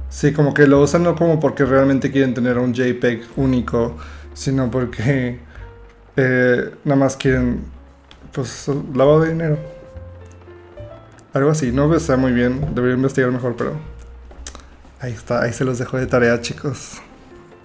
Sí, 0.09 0.33
como 0.33 0.55
que 0.55 0.67
lo 0.67 0.81
usan 0.81 1.03
no 1.03 1.15
como 1.17 1.39
porque 1.41 1.65
realmente 1.65 2.11
quieren 2.11 2.35
tener 2.35 2.59
un 2.59 2.73
JPEG 2.73 3.23
único, 3.37 3.97
sino 4.39 4.71
porque 4.71 5.41
eh, 6.17 6.71
nada 6.85 7.01
más 7.01 7.17
quieren, 7.17 7.65
pues, 8.33 8.71
lavado 8.95 9.23
de 9.23 9.31
dinero. 9.31 9.59
Algo 11.33 11.51
así, 11.51 11.73
no 11.73 11.99
sé 11.99 12.17
muy 12.17 12.33
bien, 12.33 12.73
debería 12.75 12.97
investigar 12.97 13.33
mejor, 13.33 13.57
pero 13.57 13.73
ahí 15.01 15.13
está, 15.13 15.43
ahí 15.43 15.53
se 15.53 15.65
los 15.65 15.79
dejo 15.79 15.97
de 15.97 16.07
tarea, 16.07 16.41
chicos. 16.41 17.03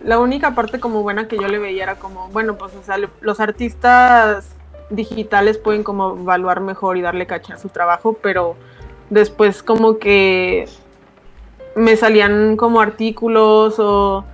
La 0.03 0.17
única 0.17 0.55
parte 0.55 0.79
como 0.79 1.03
buena 1.03 1.27
que 1.27 1.37
yo 1.37 1.47
le 1.47 1.59
veía 1.59 1.83
era 1.83 1.95
como, 1.95 2.27
bueno, 2.29 2.57
pues 2.57 2.73
o 2.73 2.83
sea, 2.83 2.97
los 3.21 3.39
artistas 3.39 4.47
digitales 4.89 5.59
pueden 5.59 5.83
como 5.83 6.17
evaluar 6.19 6.59
mejor 6.59 6.97
y 6.97 7.01
darle 7.01 7.27
caché 7.27 7.53
a 7.53 7.57
su 7.59 7.69
trabajo, 7.69 8.17
pero 8.21 8.55
después 9.11 9.61
como 9.61 9.99
que 9.99 10.67
me 11.75 11.95
salían 11.95 12.57
como 12.57 12.81
artículos 12.81 13.75
o 13.77 14.25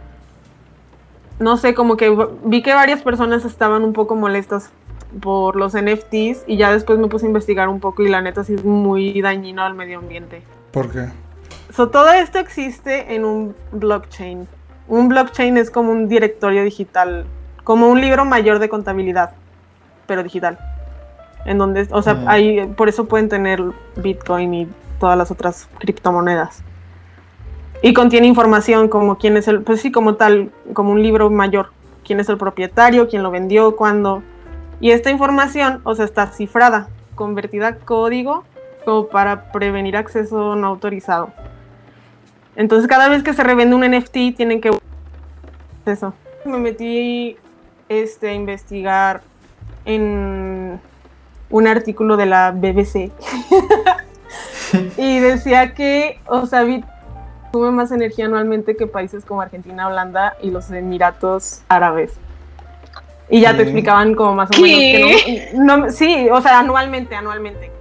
no 1.39 1.57
sé, 1.57 1.73
como 1.73 1.97
que 1.97 2.15
vi 2.43 2.61
que 2.61 2.73
varias 2.73 3.01
personas 3.01 3.45
estaban 3.45 3.83
un 3.83 3.93
poco 3.93 4.15
molestas 4.15 4.69
por 5.21 5.55
los 5.55 5.73
NFTs 5.73 6.43
y 6.45 6.57
ya 6.57 6.71
después 6.71 6.99
me 6.99 7.07
puse 7.07 7.25
a 7.25 7.29
investigar 7.29 7.67
un 7.69 7.79
poco 7.79 8.03
y 8.03 8.09
la 8.09 8.21
neta 8.21 8.43
sí 8.43 8.53
es 8.53 8.63
muy 8.63 9.19
dañino 9.21 9.63
al 9.63 9.73
medio 9.73 9.99
ambiente. 9.99 10.41
¿Por 10.71 10.91
qué? 10.91 11.07
So, 11.73 11.89
todo 11.89 12.11
esto 12.11 12.39
existe 12.39 13.15
en 13.15 13.25
un 13.25 13.55
blockchain. 13.71 14.47
Un 14.87 15.07
blockchain 15.07 15.57
es 15.57 15.71
como 15.71 15.91
un 15.91 16.07
directorio 16.09 16.63
digital, 16.63 17.25
como 17.63 17.87
un 17.87 18.01
libro 18.01 18.25
mayor 18.25 18.59
de 18.59 18.69
contabilidad, 18.69 19.31
pero 20.07 20.23
digital. 20.23 20.57
En 21.45 21.57
donde, 21.57 21.87
o 21.91 22.01
sea, 22.01 22.15
Mm. 22.15 22.27
hay, 22.27 22.65
por 22.75 22.89
eso 22.89 23.05
pueden 23.05 23.29
tener 23.29 23.63
Bitcoin 23.95 24.53
y 24.53 24.67
todas 24.99 25.17
las 25.17 25.31
otras 25.31 25.69
criptomonedas. 25.79 26.63
Y 27.81 27.93
contiene 27.93 28.27
información 28.27 28.89
como 28.89 29.17
quién 29.17 29.37
es 29.37 29.47
el, 29.47 29.61
pues 29.61 29.81
sí, 29.81 29.91
como 29.91 30.15
tal, 30.15 30.51
como 30.73 30.91
un 30.91 31.01
libro 31.01 31.29
mayor. 31.29 31.71
Quién 32.03 32.19
es 32.19 32.27
el 32.29 32.37
propietario, 32.37 33.07
quién 33.07 33.23
lo 33.23 33.31
vendió, 33.31 33.75
cuándo. 33.75 34.21
Y 34.81 34.91
esta 34.91 35.11
información, 35.11 35.81
o 35.83 35.95
sea, 35.95 36.05
está 36.05 36.27
cifrada, 36.27 36.89
convertida 37.15 37.67
a 37.67 37.75
código, 37.75 38.43
como 38.83 39.07
para 39.07 39.51
prevenir 39.51 39.95
acceso 39.95 40.55
no 40.55 40.67
autorizado. 40.67 41.31
Entonces 42.55 42.89
cada 42.89 43.07
vez 43.07 43.23
que 43.23 43.33
se 43.33 43.43
revende 43.43 43.75
un 43.75 43.89
NFT 43.89 44.35
tienen 44.35 44.59
que 44.59 44.71
eso. 45.85 46.13
Me 46.45 46.57
metí 46.57 47.37
este 47.87 48.29
a 48.29 48.33
investigar 48.33 49.21
en 49.85 50.79
un 51.49 51.67
artículo 51.67 52.17
de 52.17 52.25
la 52.25 52.51
BBC 52.51 53.11
y 54.97 55.19
decía 55.19 55.73
que, 55.73 56.19
o 56.27 56.45
sea, 56.45 56.63
Bit 56.63 56.85
consume 57.51 57.71
más 57.71 57.91
energía 57.91 58.25
anualmente 58.25 58.75
que 58.75 58.87
países 58.87 59.25
como 59.25 59.41
Argentina, 59.41 59.87
Holanda 59.87 60.35
y 60.41 60.51
los 60.51 60.69
Emiratos 60.71 61.61
Árabes. 61.67 62.13
Y 63.29 63.41
ya 63.41 63.55
te 63.55 63.61
explicaban 63.63 64.15
como 64.15 64.33
más 64.35 64.49
o 64.57 64.61
menos 64.61 64.79
que 64.79 65.51
no, 65.55 65.77
no- 65.77 65.91
sí, 65.91 66.27
o 66.31 66.41
sea, 66.41 66.59
anualmente, 66.59 67.15
anualmente. 67.15 67.71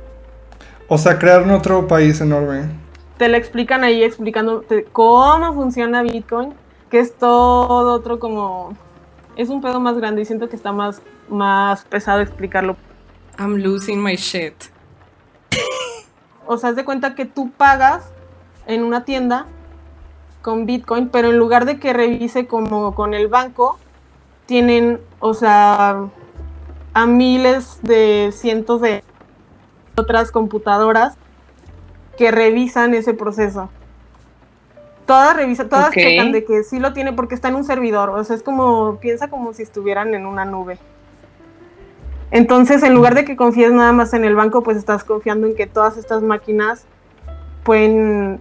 O 0.88 0.98
sea, 0.98 1.18
crear 1.18 1.48
otro 1.50 1.86
país 1.86 2.20
enorme. 2.20 2.68
te 3.16 3.28
la 3.28 3.36
explican 3.36 3.82
ahí 3.82 4.04
explicándote 4.04 4.84
cómo 4.92 5.52
funciona 5.54 6.02
Bitcoin, 6.02 6.54
que 6.90 7.00
es 7.00 7.14
todo 7.14 7.94
otro 7.94 8.18
como... 8.18 8.76
Es 9.36 9.48
un 9.48 9.60
pedo 9.60 9.80
más 9.80 9.96
grande 9.96 10.22
y 10.22 10.24
siento 10.24 10.48
que 10.48 10.56
está 10.56 10.72
más, 10.72 11.00
más 11.28 11.84
pesado 11.84 12.20
explicarlo. 12.20 12.76
I'm 13.38 13.56
losing 13.56 14.02
my 14.02 14.16
shit. 14.16 14.54
O 16.46 16.56
sea, 16.56 16.70
haz 16.70 16.76
de 16.76 16.84
cuenta 16.84 17.14
que 17.14 17.24
tú 17.24 17.50
pagas 17.50 18.10
en 18.66 18.82
una 18.82 19.04
tienda 19.04 19.46
con 20.48 20.64
Bitcoin, 20.64 21.10
pero 21.10 21.28
en 21.28 21.36
lugar 21.36 21.66
de 21.66 21.78
que 21.78 21.92
revise 21.92 22.46
como 22.46 22.94
con 22.94 23.12
el 23.12 23.28
banco, 23.28 23.78
tienen, 24.46 24.98
o 25.20 25.34
sea, 25.34 26.06
a 26.94 27.06
miles 27.06 27.80
de 27.82 28.30
cientos 28.32 28.80
de 28.80 29.04
otras 29.94 30.32
computadoras 30.32 31.18
que 32.16 32.30
revisan 32.30 32.94
ese 32.94 33.12
proceso. 33.12 33.68
Todas 35.04 35.36
revisan, 35.36 35.68
todas 35.68 35.90
checan 35.90 36.32
de 36.32 36.46
que 36.46 36.62
sí 36.62 36.78
lo 36.78 36.94
tiene 36.94 37.12
porque 37.12 37.34
está 37.34 37.48
en 37.48 37.56
un 37.56 37.64
servidor, 37.64 38.08
o 38.08 38.24
sea, 38.24 38.34
es 38.34 38.42
como, 38.42 38.96
piensa 39.00 39.28
como 39.28 39.52
si 39.52 39.62
estuvieran 39.62 40.14
en 40.14 40.24
una 40.24 40.46
nube. 40.46 40.78
Entonces, 42.30 42.82
en 42.82 42.94
lugar 42.94 43.14
de 43.14 43.26
que 43.26 43.36
confíes 43.36 43.72
nada 43.72 43.92
más 43.92 44.14
en 44.14 44.24
el 44.24 44.34
banco, 44.34 44.62
pues 44.62 44.78
estás 44.78 45.04
confiando 45.04 45.46
en 45.46 45.54
que 45.54 45.66
todas 45.66 45.98
estas 45.98 46.22
máquinas 46.22 46.86
pueden 47.64 48.40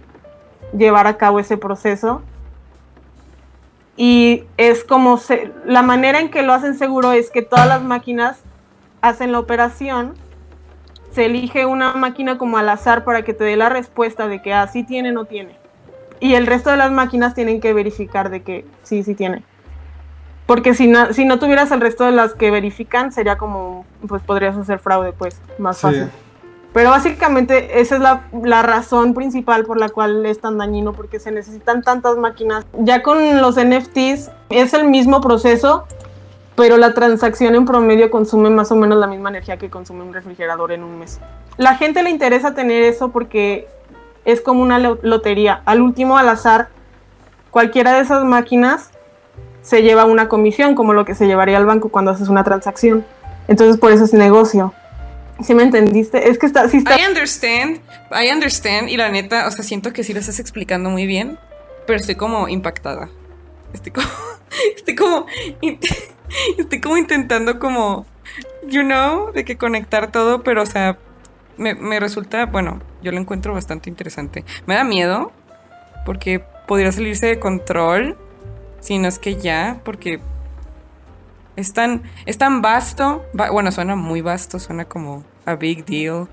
llevar 0.76 1.06
a 1.06 1.16
cabo 1.16 1.38
ese 1.40 1.56
proceso. 1.56 2.22
Y 3.96 4.44
es 4.56 4.84
como 4.84 5.16
se- 5.16 5.52
la 5.64 5.82
manera 5.82 6.20
en 6.20 6.30
que 6.30 6.42
lo 6.42 6.52
hacen 6.52 6.78
seguro 6.78 7.12
es 7.12 7.30
que 7.30 7.42
todas 7.42 7.66
las 7.66 7.82
máquinas 7.82 8.38
hacen 9.00 9.32
la 9.32 9.38
operación, 9.40 10.14
se 11.12 11.26
elige 11.26 11.66
una 11.66 11.94
máquina 11.94 12.38
como 12.38 12.58
al 12.58 12.68
azar 12.68 13.02
para 13.04 13.22
que 13.22 13.32
te 13.34 13.42
dé 13.44 13.56
la 13.56 13.68
respuesta 13.68 14.28
de 14.28 14.40
que 14.42 14.52
ah, 14.54 14.68
sí 14.68 14.84
tiene, 14.84 15.10
no 15.10 15.24
tiene. 15.24 15.56
Y 16.20 16.34
el 16.34 16.46
resto 16.46 16.70
de 16.70 16.76
las 16.76 16.90
máquinas 16.92 17.34
tienen 17.34 17.60
que 17.60 17.72
verificar 17.72 18.30
de 18.30 18.42
que 18.42 18.64
sí, 18.82 19.02
sí 19.02 19.14
tiene. 19.14 19.42
Porque 20.46 20.74
si 20.74 20.86
no, 20.86 21.12
si 21.12 21.24
no 21.24 21.38
tuvieras 21.38 21.70
el 21.72 21.80
resto 21.80 22.04
de 22.04 22.12
las 22.12 22.34
que 22.34 22.50
verifican, 22.50 23.12
sería 23.12 23.36
como, 23.36 23.84
pues 24.06 24.22
podrías 24.22 24.56
hacer 24.56 24.78
fraude, 24.78 25.12
pues, 25.12 25.40
más 25.58 25.76
Sí. 25.78 25.82
fácil. 25.82 26.08
Pero 26.72 26.90
básicamente 26.90 27.80
esa 27.80 27.96
es 27.96 28.00
la, 28.02 28.62
razón 28.62 29.14
principal 29.14 29.64
por 29.64 29.78
la 29.80 29.88
cual 29.88 30.24
es 30.26 30.40
tan 30.40 30.58
dañino, 30.58 30.92
porque 30.92 31.18
se 31.18 31.32
necesitan 31.32 31.82
tantas 31.82 32.16
máquinas. 32.16 32.66
Ya 32.74 33.02
con 33.02 33.40
los 33.40 33.56
NFTs 33.56 34.30
es 34.50 34.74
el 34.74 34.84
mismo 34.84 35.20
proceso, 35.20 35.86
pero 36.54 36.76
la 36.76 36.92
transacción 36.92 37.54
en 37.54 37.64
promedio 37.64 38.10
consume 38.10 38.50
más 38.50 38.70
o 38.70 38.76
menos 38.76 38.98
la 38.98 39.06
misma 39.06 39.30
energía 39.30 39.56
que 39.56 39.70
consume 39.70 40.02
un 40.02 40.12
refrigerador 40.12 40.72
en 40.72 40.84
un 40.84 40.98
mes. 40.98 41.20
La 41.56 41.76
gente 41.76 42.02
le 42.02 42.10
interesa 42.10 42.54
tener 42.54 42.82
eso 42.82 43.10
porque 43.10 43.66
es 44.24 44.40
como 44.40 44.62
una 44.62 44.78
lo- 44.78 44.98
lotería. 45.02 45.62
Al 45.64 45.80
último, 45.80 46.18
al 46.18 46.28
azar, 46.28 46.68
cualquiera 47.50 47.94
de 47.94 48.00
esas 48.00 48.24
máquinas 48.24 48.90
se 49.62 49.82
lleva 49.82 50.04
una 50.04 50.28
comisión, 50.28 50.74
como 50.74 50.92
lo 50.92 51.04
que 51.04 51.14
se 51.14 51.26
llevaría 51.26 51.56
al 51.56 51.66
banco 51.66 51.88
cuando 51.88 52.10
haces 52.10 52.28
una 52.28 52.44
transacción. 52.44 53.04
Entonces, 53.48 53.78
por 53.78 53.90
eso 53.90 54.04
es 54.04 54.12
negocio. 54.12 54.74
¿Sí 55.42 55.54
me 55.54 55.62
entendiste? 55.62 56.28
Es 56.28 56.38
que 56.38 56.46
está, 56.46 56.68
sí 56.68 56.78
está 56.78 56.98
I 56.98 57.06
understand, 57.06 57.80
I 58.10 58.30
understand, 58.32 58.88
y 58.88 58.96
la 58.96 59.08
neta, 59.08 59.46
o 59.46 59.50
sea, 59.50 59.62
siento 59.62 59.92
que 59.92 60.02
sí 60.02 60.12
lo 60.12 60.20
estás 60.20 60.40
explicando 60.40 60.90
muy 60.90 61.06
bien, 61.06 61.38
pero 61.86 61.98
estoy 61.98 62.16
como 62.16 62.48
impactada. 62.48 63.08
Estoy 63.72 63.92
como, 63.92 64.08
estoy 64.76 64.94
como, 64.94 65.26
estoy 66.58 66.80
como 66.80 66.96
intentando 66.96 67.58
como, 67.58 68.06
you 68.66 68.82
know, 68.82 69.32
de 69.32 69.44
que 69.44 69.56
conectar 69.56 70.10
todo, 70.10 70.42
pero 70.42 70.62
o 70.62 70.66
sea, 70.66 70.98
me, 71.56 71.74
me 71.74 72.00
resulta, 72.00 72.46
bueno, 72.46 72.80
yo 73.02 73.12
lo 73.12 73.18
encuentro 73.18 73.54
bastante 73.54 73.88
interesante. 73.90 74.44
Me 74.66 74.74
da 74.74 74.82
miedo, 74.82 75.32
porque 76.04 76.40
podría 76.66 76.90
salirse 76.90 77.26
de 77.26 77.38
control, 77.38 78.16
si 78.80 78.98
no 78.98 79.08
es 79.08 79.18
que 79.18 79.36
ya, 79.36 79.80
porque 79.84 80.20
es 81.58 81.72
tan, 81.72 82.02
es 82.26 82.38
tan 82.38 82.62
vasto. 82.62 83.24
va- 83.38 83.50
bueno, 83.50 83.70
suena 83.72 83.96
muy 83.96 84.20
vasto, 84.20 84.58
suena 84.58 84.84
como 84.84 85.24
a 85.44 85.54
big 85.56 85.84
deal. 85.84 86.28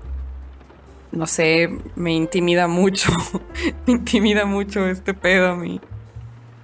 No 1.12 1.26
sé, 1.26 1.68
me 1.94 2.12
intimida 2.14 2.66
mucho. 2.68 3.10
me 3.86 3.92
intimida 3.94 4.44
mucho 4.44 4.86
este 4.86 5.14
pedo 5.14 5.48
a 5.52 5.56
mí. 5.56 5.80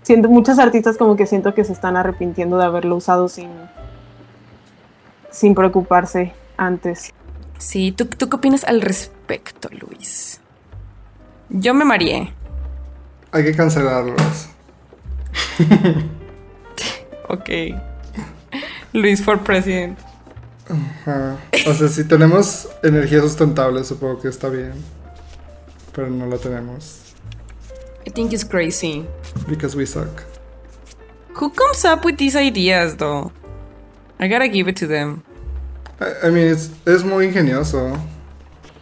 siento 0.03 0.29
muchos 0.29 0.59
artistas 0.59 0.97
como 0.97 1.17
que 1.17 1.27
siento 1.27 1.55
que 1.55 1.65
se 1.65 1.73
están 1.73 1.97
arrepintiendo 1.97 2.59
de 2.59 2.65
haberlo 2.65 2.97
usado 2.97 3.29
sin 3.29 3.51
sin 5.31 5.55
preocuparse 5.55 6.33
antes. 6.57 7.13
Sí, 7.59 7.93
¿tú, 7.93 8.05
¿tú 8.07 8.29
qué 8.29 8.37
opinas 8.37 8.65
al 8.65 8.83
respecto, 8.83 9.69
Luis? 9.71 10.41
Yo 11.49 11.73
me 11.75 11.85
mareé. 11.85 12.33
Hay 13.33 13.45
que 13.45 13.55
cancelarlos. 13.57 14.49
Ok. 17.29 17.49
Luis 18.93 19.23
for 19.23 19.39
president. 19.39 19.99
Ajá. 20.69 21.37
O 21.67 21.73
sea, 21.75 21.89
si 21.89 22.05
tenemos 22.05 22.69
energía 22.83 23.21
sustentable, 23.21 23.85
supongo 23.85 24.21
que 24.21 24.29
está 24.29 24.49
bien. 24.49 24.73
Pero 25.95 26.09
no 26.11 26.27
la 26.27 26.39
tenemos. 26.39 26.99
I 28.07 28.11
think 28.11 28.33
it's 28.33 28.45
crazy. 28.45 29.05
Because 29.49 29.77
we 29.77 29.87
suck. 29.87 30.23
Who 31.35 31.51
comes 31.51 31.85
up 31.85 32.05
with 32.05 32.17
these 32.17 32.37
ideas, 32.37 32.97
though? 32.97 33.33
I 34.19 34.29
gotta 34.29 34.49
give 34.49 34.69
it 34.69 34.77
to 34.81 34.87
them. 34.87 35.23
I, 36.01 36.27
I 36.29 36.31
mean, 36.31 36.49
es, 36.49 36.71
es 36.87 37.05
muy 37.05 37.27
ingenioso. 37.27 37.93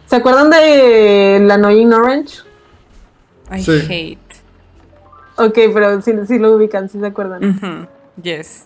¿Se 0.07 0.15
acuerdan 0.17 0.49
de 0.49 1.39
la 1.41 1.53
Annoying 1.55 1.93
Orange? 1.93 2.39
I 3.49 3.61
Sí. 3.63 3.79
hate. 3.89 4.41
Ok, 5.37 5.57
pero 5.73 6.01
sí, 6.01 6.11
sí 6.27 6.37
lo 6.37 6.55
ubican, 6.55 6.89
sí 6.89 6.99
se 6.99 7.05
acuerdan. 7.07 7.43
Ujú, 7.43 7.87
Yes. 8.21 8.65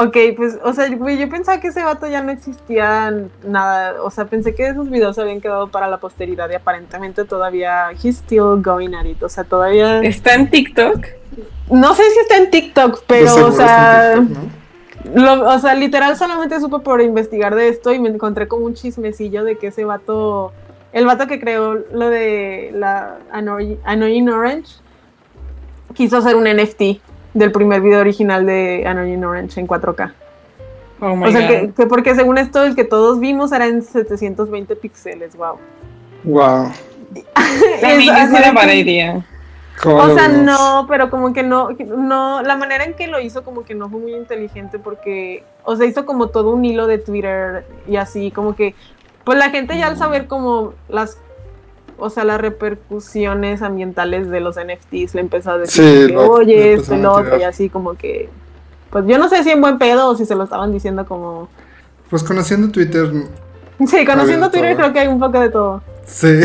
Ok, 0.00 0.16
pues, 0.36 0.58
o 0.62 0.72
sea, 0.72 0.88
güey, 0.96 1.18
yo 1.18 1.28
pensaba 1.28 1.58
que 1.60 1.68
ese 1.68 1.82
vato 1.82 2.06
ya 2.06 2.22
no 2.22 2.30
existía 2.30 3.12
nada. 3.44 4.00
O 4.02 4.10
sea, 4.12 4.26
pensé 4.26 4.54
que 4.54 4.68
esos 4.68 4.88
videos 4.90 5.16
se 5.16 5.22
habían 5.22 5.40
quedado 5.40 5.68
para 5.68 5.88
la 5.88 5.98
posteridad 5.98 6.48
y 6.50 6.54
aparentemente 6.54 7.24
todavía 7.24 7.90
he's 7.92 8.18
still 8.18 8.62
going 8.62 8.94
at 8.94 9.06
it. 9.06 9.20
O 9.22 9.28
sea, 9.28 9.42
todavía. 9.44 10.00
¿Está 10.02 10.34
en 10.34 10.50
TikTok? 10.50 11.04
No 11.70 11.94
sé 11.96 12.02
si 12.12 12.20
está 12.20 12.36
en 12.36 12.50
TikTok, 12.50 13.02
pero, 13.06 13.46
o 13.48 13.52
sea. 13.52 14.12
está 14.12 14.12
en 14.14 14.28
TikTok, 14.28 14.44
¿no? 14.44 14.58
Lo- 15.36 15.48
o 15.54 15.58
sea, 15.58 15.74
literal 15.74 16.16
solamente 16.16 16.60
supe 16.60 16.78
por 16.80 17.00
investigar 17.00 17.54
de 17.54 17.68
esto 17.68 17.92
y 17.92 17.98
me 17.98 18.08
encontré 18.08 18.46
como 18.46 18.66
un 18.66 18.74
chismecillo 18.74 19.42
de 19.42 19.56
que 19.56 19.68
ese 19.68 19.84
vato, 19.84 20.52
el 20.92 21.06
vato 21.06 21.26
que 21.26 21.40
creó 21.40 21.74
lo 21.92 22.08
de 22.10 22.70
la 22.74 23.18
Annoy- 23.32 23.78
Annoying 23.84 24.28
Orange, 24.28 24.76
quiso 25.94 26.18
hacer 26.18 26.36
un 26.36 26.44
NFT 26.44 27.00
del 27.38 27.52
primer 27.52 27.80
video 27.80 28.00
original 28.00 28.44
de 28.46 28.84
Annoying 28.86 29.24
Orange 29.24 29.60
en 29.60 29.66
4K. 29.66 30.12
Oh 31.00 31.14
my 31.14 31.28
o 31.28 31.32
sea, 31.32 31.40
god. 31.42 31.48
que, 31.48 31.72
que 31.72 31.86
porque 31.86 32.14
según 32.14 32.38
esto 32.38 32.64
el 32.64 32.74
que 32.74 32.84
todos 32.84 33.20
vimos 33.20 33.52
era 33.52 33.66
en 33.66 33.82
720 33.82 34.76
píxeles, 34.76 35.36
wow. 35.36 35.56
Wow. 36.24 36.70
Es 37.82 38.04
idea. 38.74 39.24
¿Cómo 39.82 39.96
O 39.96 40.14
sea, 40.14 40.28
no, 40.28 40.86
pero 40.88 41.08
como 41.08 41.32
que 41.32 41.44
no, 41.44 41.76
que 41.76 41.84
no, 41.84 42.42
la 42.42 42.56
manera 42.56 42.84
en 42.84 42.94
que 42.94 43.06
lo 43.06 43.20
hizo 43.20 43.44
como 43.44 43.64
que 43.64 43.74
no 43.74 43.88
fue 43.88 44.00
muy 44.00 44.14
inteligente 44.14 44.78
porque, 44.78 45.44
o 45.64 45.76
sea, 45.76 45.86
hizo 45.86 46.04
como 46.04 46.28
todo 46.28 46.50
un 46.50 46.64
hilo 46.64 46.88
de 46.88 46.98
Twitter 46.98 47.64
y 47.86 47.96
así, 47.96 48.32
como 48.32 48.56
que, 48.56 48.74
pues 49.24 49.38
la 49.38 49.50
gente 49.50 49.78
ya 49.78 49.86
al 49.86 49.96
saber 49.96 50.26
como 50.26 50.74
las, 50.88 51.18
o 51.98 52.10
sea, 52.10 52.24
las 52.24 52.40
repercusiones 52.40 53.62
ambientales 53.62 54.28
de 54.30 54.40
los 54.40 54.56
NFTs 54.56 55.14
le 55.14 55.20
empezó 55.20 55.50
a 55.52 55.58
decir, 55.58 55.84
Sí, 55.84 56.06
que, 56.08 56.12
lo- 56.14 56.30
oye, 56.30 56.74
esto 56.74 56.94
y 56.96 57.04
otro, 57.04 57.38
así 57.46 57.68
como 57.68 57.94
que, 57.94 58.28
pues 58.90 59.04
yo 59.06 59.18
no 59.18 59.28
sé 59.28 59.42
si 59.44 59.50
en 59.50 59.60
buen 59.60 59.78
pedo 59.78 60.08
o 60.10 60.16
si 60.16 60.24
se 60.24 60.34
lo 60.34 60.44
estaban 60.44 60.72
diciendo 60.72 61.04
como, 61.06 61.48
Pues 62.10 62.22
conociendo 62.22 62.70
Twitter, 62.70 63.10
sí, 63.86 64.04
conociendo 64.06 64.50
Twitter 64.50 64.70
todo. 64.70 64.78
creo 64.82 64.92
que 64.92 64.98
hay 65.00 65.08
un 65.08 65.18
poco 65.20 65.40
de 65.40 65.50
todo. 65.50 65.82
sí. 66.06 66.40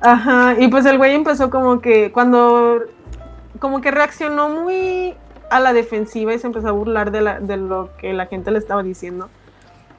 Ajá, 0.00 0.54
y 0.58 0.68
pues 0.68 0.86
el 0.86 0.96
güey 0.96 1.14
empezó 1.14 1.50
como 1.50 1.80
que 1.82 2.10
cuando 2.10 2.78
como 3.58 3.82
que 3.82 3.90
reaccionó 3.90 4.48
muy 4.48 5.14
a 5.50 5.60
la 5.60 5.74
defensiva 5.74 6.32
y 6.32 6.38
se 6.38 6.46
empezó 6.46 6.68
a 6.68 6.72
burlar 6.72 7.10
de, 7.10 7.20
la, 7.20 7.38
de 7.40 7.58
lo 7.58 7.90
que 7.98 8.14
la 8.14 8.24
gente 8.26 8.50
le 8.50 8.58
estaba 8.58 8.82
diciendo. 8.82 9.28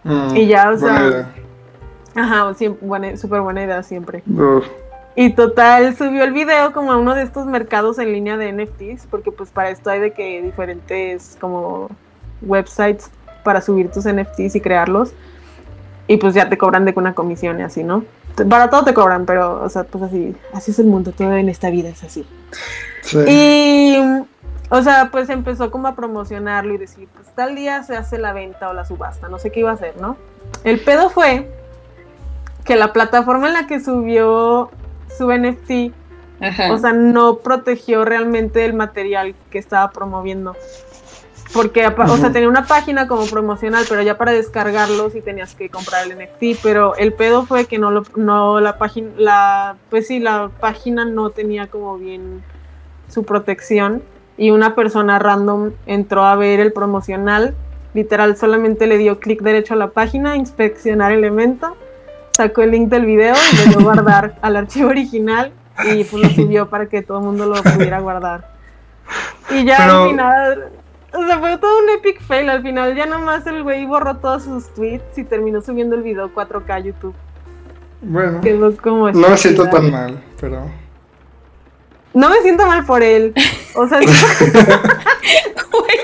Mm, 0.03 0.35
Y 0.37 0.47
ya, 0.47 0.71
o 0.71 0.77
sea, 0.79 1.07
idea. 1.07 1.29
Ajá, 2.15 2.53
siempre, 2.53 2.85
buena, 2.85 3.17
súper 3.17 3.41
buena 3.41 3.63
idea 3.63 3.83
siempre. 3.83 4.23
Uf. 4.27 4.65
Y 5.15 5.31
total, 5.31 5.95
subió 5.97 6.23
el 6.23 6.31
video 6.31 6.71
como 6.71 6.91
a 6.91 6.97
uno 6.97 7.15
de 7.15 7.23
estos 7.23 7.45
mercados 7.45 7.99
en 7.99 8.13
línea 8.13 8.37
de 8.37 8.51
NFTs, 8.53 9.07
porque 9.09 9.31
pues 9.31 9.49
para 9.49 9.69
esto 9.69 9.89
hay 9.89 9.99
de 9.99 10.13
que 10.13 10.41
diferentes 10.41 11.37
como 11.41 11.89
websites 12.41 13.09
para 13.43 13.61
subir 13.61 13.91
tus 13.91 14.05
NFTs 14.05 14.55
y 14.55 14.61
crearlos. 14.61 15.13
Y 16.07 16.17
pues 16.17 16.33
ya 16.33 16.49
te 16.49 16.57
cobran 16.57 16.85
de 16.85 16.93
una 16.95 17.13
comisión 17.13 17.59
y 17.59 17.63
así, 17.63 17.83
¿no? 17.83 18.05
Para 18.49 18.69
todo 18.69 18.83
te 18.83 18.93
cobran, 18.93 19.25
pero, 19.25 19.61
o 19.61 19.69
sea, 19.69 19.83
pues 19.83 20.03
así, 20.05 20.35
así 20.53 20.71
es 20.71 20.79
el 20.79 20.87
mundo, 20.87 21.11
todo 21.11 21.33
en 21.33 21.49
esta 21.49 21.69
vida 21.69 21.89
es 21.89 22.03
así. 22.03 22.25
Sí. 23.01 23.17
Y, 23.27 23.97
o 24.69 24.81
sea, 24.81 25.09
pues 25.11 25.29
empezó 25.29 25.69
como 25.71 25.89
a 25.89 25.95
promocionarlo 25.95 26.73
y 26.73 26.77
decir, 26.77 27.09
pues 27.13 27.27
tal 27.35 27.55
día 27.55 27.83
se 27.83 27.97
hace 27.97 28.17
la 28.17 28.31
venta 28.31 28.69
o 28.69 28.73
la 28.73 28.85
subasta, 28.85 29.27
no 29.27 29.39
sé 29.39 29.51
qué 29.51 29.59
iba 29.59 29.71
a 29.71 29.73
hacer, 29.73 29.95
¿no? 29.99 30.15
El 30.63 30.79
pedo 30.79 31.09
fue 31.09 31.49
que 32.65 32.75
la 32.75 32.93
plataforma 32.93 33.47
en 33.47 33.53
la 33.53 33.67
que 33.67 33.79
subió 33.79 34.71
su 35.17 35.31
NFT, 35.31 35.93
Ajá. 36.41 36.73
o 36.73 36.77
sea, 36.77 36.93
no 36.93 37.37
protegió 37.37 38.05
realmente 38.05 38.65
el 38.65 38.73
material 38.73 39.35
que 39.49 39.59
estaba 39.59 39.91
promoviendo. 39.91 40.55
Porque, 41.53 41.85
o 41.85 42.17
sea, 42.17 42.31
tenía 42.31 42.47
una 42.47 42.65
página 42.65 43.07
como 43.07 43.25
promocional, 43.25 43.85
pero 43.89 44.01
ya 44.01 44.17
para 44.17 44.31
descargarlo 44.31 45.09
sí 45.09 45.21
tenías 45.21 45.53
que 45.53 45.69
comprar 45.69 46.05
el 46.05 46.17
NFT. 46.17 46.61
Pero 46.63 46.95
el 46.95 47.13
pedo 47.13 47.45
fue 47.45 47.65
que 47.65 47.77
no 47.77 47.91
lo, 47.91 48.03
no 48.15 48.61
la 48.61 48.77
página, 48.77 49.09
la, 49.17 49.75
pues 49.89 50.07
sí, 50.07 50.19
la 50.19 50.49
página 50.59 51.03
no 51.03 51.29
tenía 51.29 51.67
como 51.67 51.97
bien 51.97 52.41
su 53.09 53.25
protección. 53.25 54.01
Y 54.37 54.51
una 54.51 54.75
persona 54.75 55.19
random 55.19 55.71
entró 55.85 56.23
a 56.23 56.35
ver 56.35 56.61
el 56.61 56.71
promocional. 56.71 57.53
Literal, 57.93 58.37
solamente 58.37 58.87
le 58.87 58.97
dio 58.97 59.19
clic 59.19 59.41
derecho 59.41 59.73
a 59.73 59.77
la 59.77 59.89
página, 59.89 60.37
inspeccionar 60.37 61.11
el 61.11 61.25
evento, 61.25 61.75
sacó 62.31 62.61
el 62.61 62.71
link 62.71 62.89
del 62.89 63.05
video 63.05 63.35
y 63.53 63.55
le 63.57 63.65
dio 63.75 63.81
guardar 63.81 64.35
al 64.41 64.55
archivo 64.55 64.89
original 64.89 65.51
y 65.85 66.03
pues 66.03 66.23
lo 66.23 66.29
subió 66.29 66.69
para 66.69 66.87
que 66.87 67.01
todo 67.01 67.19
el 67.19 67.25
mundo 67.25 67.45
lo 67.45 67.61
pudiera 67.63 67.99
guardar. 67.99 68.51
Y 69.49 69.65
ya 69.65 69.77
Pero- 69.77 70.03
al 70.03 70.09
final, 70.09 70.69
o 71.13 71.25
sea, 71.25 71.39
fue 71.39 71.57
todo 71.57 71.79
un 71.79 71.89
epic 71.89 72.21
fail. 72.21 72.49
Al 72.49 72.61
final 72.61 72.95
ya 72.95 73.05
nomás 73.05 73.45
el 73.47 73.63
güey 73.63 73.85
borró 73.85 74.17
todos 74.17 74.43
sus 74.43 74.73
tweets 74.73 75.17
y 75.17 75.23
terminó 75.23 75.61
subiendo 75.61 75.95
el 75.95 76.03
video 76.03 76.33
4K 76.33 76.69
a 76.69 76.79
YouTube. 76.79 77.15
Bueno, 78.01 78.41
Quedó 78.41 78.75
como 78.77 79.11
no 79.11 79.29
me 79.29 79.37
siento 79.37 79.67
tan 79.69 79.91
mal, 79.91 80.23
pero. 80.39 80.65
No 82.13 82.29
me 82.29 82.37
siento 82.41 82.65
mal 82.65 82.85
por 82.85 83.03
él. 83.03 83.33
O 83.75 83.87
sea, 83.87 83.99
Güey, 85.71 85.97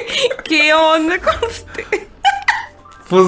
¿qué 0.44 0.74
onda 0.74 1.18
con 1.20 1.34
usted? 1.48 2.08
Pues 3.10 3.26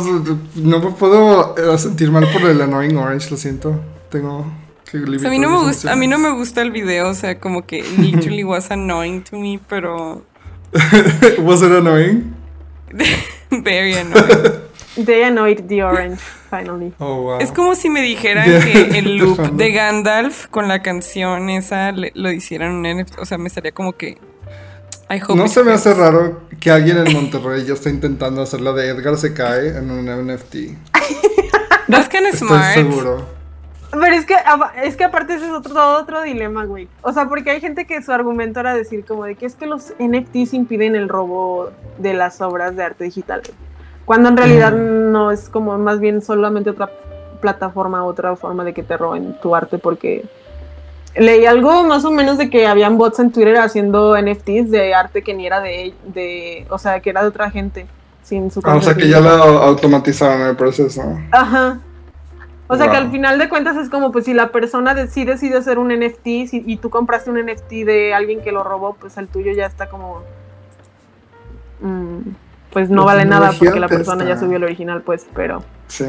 no 0.55 0.79
me 0.79 0.91
puedo 0.91 1.55
eh, 1.57 1.77
sentir 1.77 2.11
mal 2.11 2.27
por 2.31 2.41
el 2.49 2.61
Annoying 2.61 2.97
Orange, 2.97 3.29
lo 3.31 3.37
siento. 3.37 3.79
Tengo 4.09 4.45
que 4.91 4.97
O 4.97 5.19
sea, 5.19 5.29
a 5.29 5.31
mí 5.31 5.39
no 5.39 5.49
me 5.49 5.57
gusta, 5.67 5.91
a 5.93 5.95
mí 5.95 6.07
no 6.07 6.17
me 6.17 6.27
emociones. 6.29 6.39
gusta 6.49 6.61
el 6.63 6.71
video, 6.71 7.09
o 7.09 7.13
sea, 7.13 7.39
como 7.39 7.65
que 7.65 7.83
literally 7.97 8.43
was 8.43 8.69
annoying 8.71 9.21
to 9.23 9.37
me, 9.37 9.59
pero 9.69 10.23
¿Was 11.39 11.61
it 11.61 11.71
annoying? 11.71 12.33
very 13.51 13.93
annoying. 13.95 14.61
they 15.05 15.23
annoyed 15.23 15.67
the 15.67 15.81
orange, 15.83 16.19
finally. 16.49 16.91
Oh, 16.99 17.21
wow. 17.21 17.39
Es 17.39 17.51
como 17.51 17.75
si 17.75 17.89
me 17.89 18.01
dijeran 18.01 18.45
Yeah. 18.49 18.59
que 18.65 18.97
el 18.99 19.17
loop 19.17 19.39
de 19.53 19.71
Gandalf 19.71 20.47
con 20.47 20.67
la 20.67 20.81
canción 20.81 21.49
esa 21.49 21.91
le- 21.91 22.11
lo 22.15 22.31
hicieran 22.31 22.71
un 22.73 22.83
NFT, 22.85 23.19
o 23.19 23.25
sea, 23.25 23.37
me 23.37 23.47
estaría 23.47 23.71
como 23.71 23.93
que 23.93 24.17
No 25.35 25.47
se 25.47 25.63
me 25.63 25.71
hace 25.73 25.93
raro 25.93 26.41
que 26.59 26.69
alguien 26.69 26.97
en 26.99 27.11
Monterrey 27.13 27.65
ya 27.65 27.73
está 27.73 27.89
intentando 27.89 28.43
hacer 28.43 28.61
la 28.61 28.73
de 28.73 28.89
Edgar 28.89 29.17
se 29.17 29.33
cae 29.33 29.69
en 29.77 29.89
un 29.89 30.05
NFT. 30.05 30.55
That's 31.87 32.09
kind 32.09 32.27
of 32.27 32.33
Estoy 32.33 32.47
smart. 32.47 32.73
seguro. 32.75 33.25
Pero 33.91 34.15
es 34.15 34.25
que, 34.25 34.35
es 34.83 34.95
que 34.95 35.03
aparte 35.03 35.33
ese 35.33 35.47
es 35.47 35.51
otro, 35.51 35.73
todo 35.73 35.99
otro 35.99 36.21
dilema, 36.21 36.65
güey. 36.65 36.87
O 37.01 37.11
sea, 37.11 37.27
porque 37.27 37.49
hay 37.49 37.59
gente 37.59 37.87
que 37.87 38.03
su 38.03 38.11
argumento 38.11 38.59
era 38.59 38.75
decir 38.75 39.03
como 39.03 39.25
de 39.25 39.33
que 39.33 39.47
es 39.47 39.55
que 39.55 39.65
los 39.65 39.93
NFTs 39.97 40.53
impiden 40.53 40.95
el 40.95 41.09
robo 41.09 41.71
de 41.97 42.13
las 42.13 42.39
obras 42.41 42.75
de 42.75 42.83
arte 42.83 43.05
digital. 43.05 43.41
Cuando 44.05 44.29
en 44.29 44.37
realidad 44.37 44.73
no 44.73 45.31
es 45.31 45.49
como 45.49 45.75
más 45.79 45.99
bien 45.99 46.21
solamente 46.21 46.69
otra 46.69 46.91
plataforma, 47.41 48.05
otra 48.05 48.35
forma 48.35 48.63
de 48.63 48.73
que 48.73 48.83
te 48.83 48.95
roben 48.95 49.39
tu 49.41 49.55
arte 49.55 49.79
porque 49.79 50.25
leí 51.15 51.45
algo 51.45 51.83
más 51.83 52.05
o 52.05 52.11
menos 52.11 52.37
de 52.37 52.49
que 52.49 52.67
habían 52.67 52.97
bots 52.97 53.19
en 53.19 53.31
Twitter 53.31 53.57
haciendo 53.57 54.15
NFTs 54.21 54.71
de 54.71 54.93
arte 54.93 55.21
que 55.23 55.33
ni 55.33 55.45
era 55.47 55.59
de, 55.61 55.93
de 56.05 56.65
o 56.69 56.77
sea, 56.77 56.99
que 56.99 57.09
era 57.09 57.21
de 57.21 57.27
otra 57.29 57.49
gente 57.51 57.87
sin 58.23 58.51
su 58.51 58.61
Ah, 58.63 58.75
o 58.75 58.81
sea 58.81 58.93
que 58.93 59.07
ya 59.09 59.19
lo 59.19 59.29
automatizaron 59.29 60.41
el 60.47 60.55
proceso. 60.55 61.01
Ajá. 61.31 61.79
O 62.71 62.77
sea 62.77 62.91
que 62.91 62.97
al 62.97 63.09
final 63.09 63.39
de 63.39 63.49
cuentas 63.49 63.75
es 63.77 63.89
como, 63.89 64.11
pues 64.11 64.25
si 64.25 64.33
la 64.35 64.49
persona 64.51 64.93
de- 64.93 65.07
sí 65.07 65.25
decide 65.25 65.57
hacer 65.57 65.79
un 65.79 65.89
NFT 65.91 66.45
si- 66.47 66.63
y 66.67 66.77
tú 66.77 66.91
compraste 66.91 67.31
un 67.31 67.37
NFT 67.43 67.83
de 67.83 68.13
alguien 68.13 68.41
que 68.41 68.51
lo 68.51 68.63
robó, 68.63 68.93
pues 68.93 69.17
el 69.17 69.27
tuyo 69.27 69.51
ya 69.53 69.65
está 69.65 69.89
como... 69.89 70.21
mm, 71.81 72.19
pues 72.71 72.91
no 72.91 73.01
La 73.01 73.05
vale 73.05 73.25
nada 73.25 73.51
porque 73.57 73.79
la 73.79 73.87
persona 73.87 74.23
ya 74.25 74.37
subió 74.37 74.57
el 74.57 74.63
original, 74.63 75.01
pues, 75.01 75.25
pero... 75.33 75.63
Sí. 75.87 76.05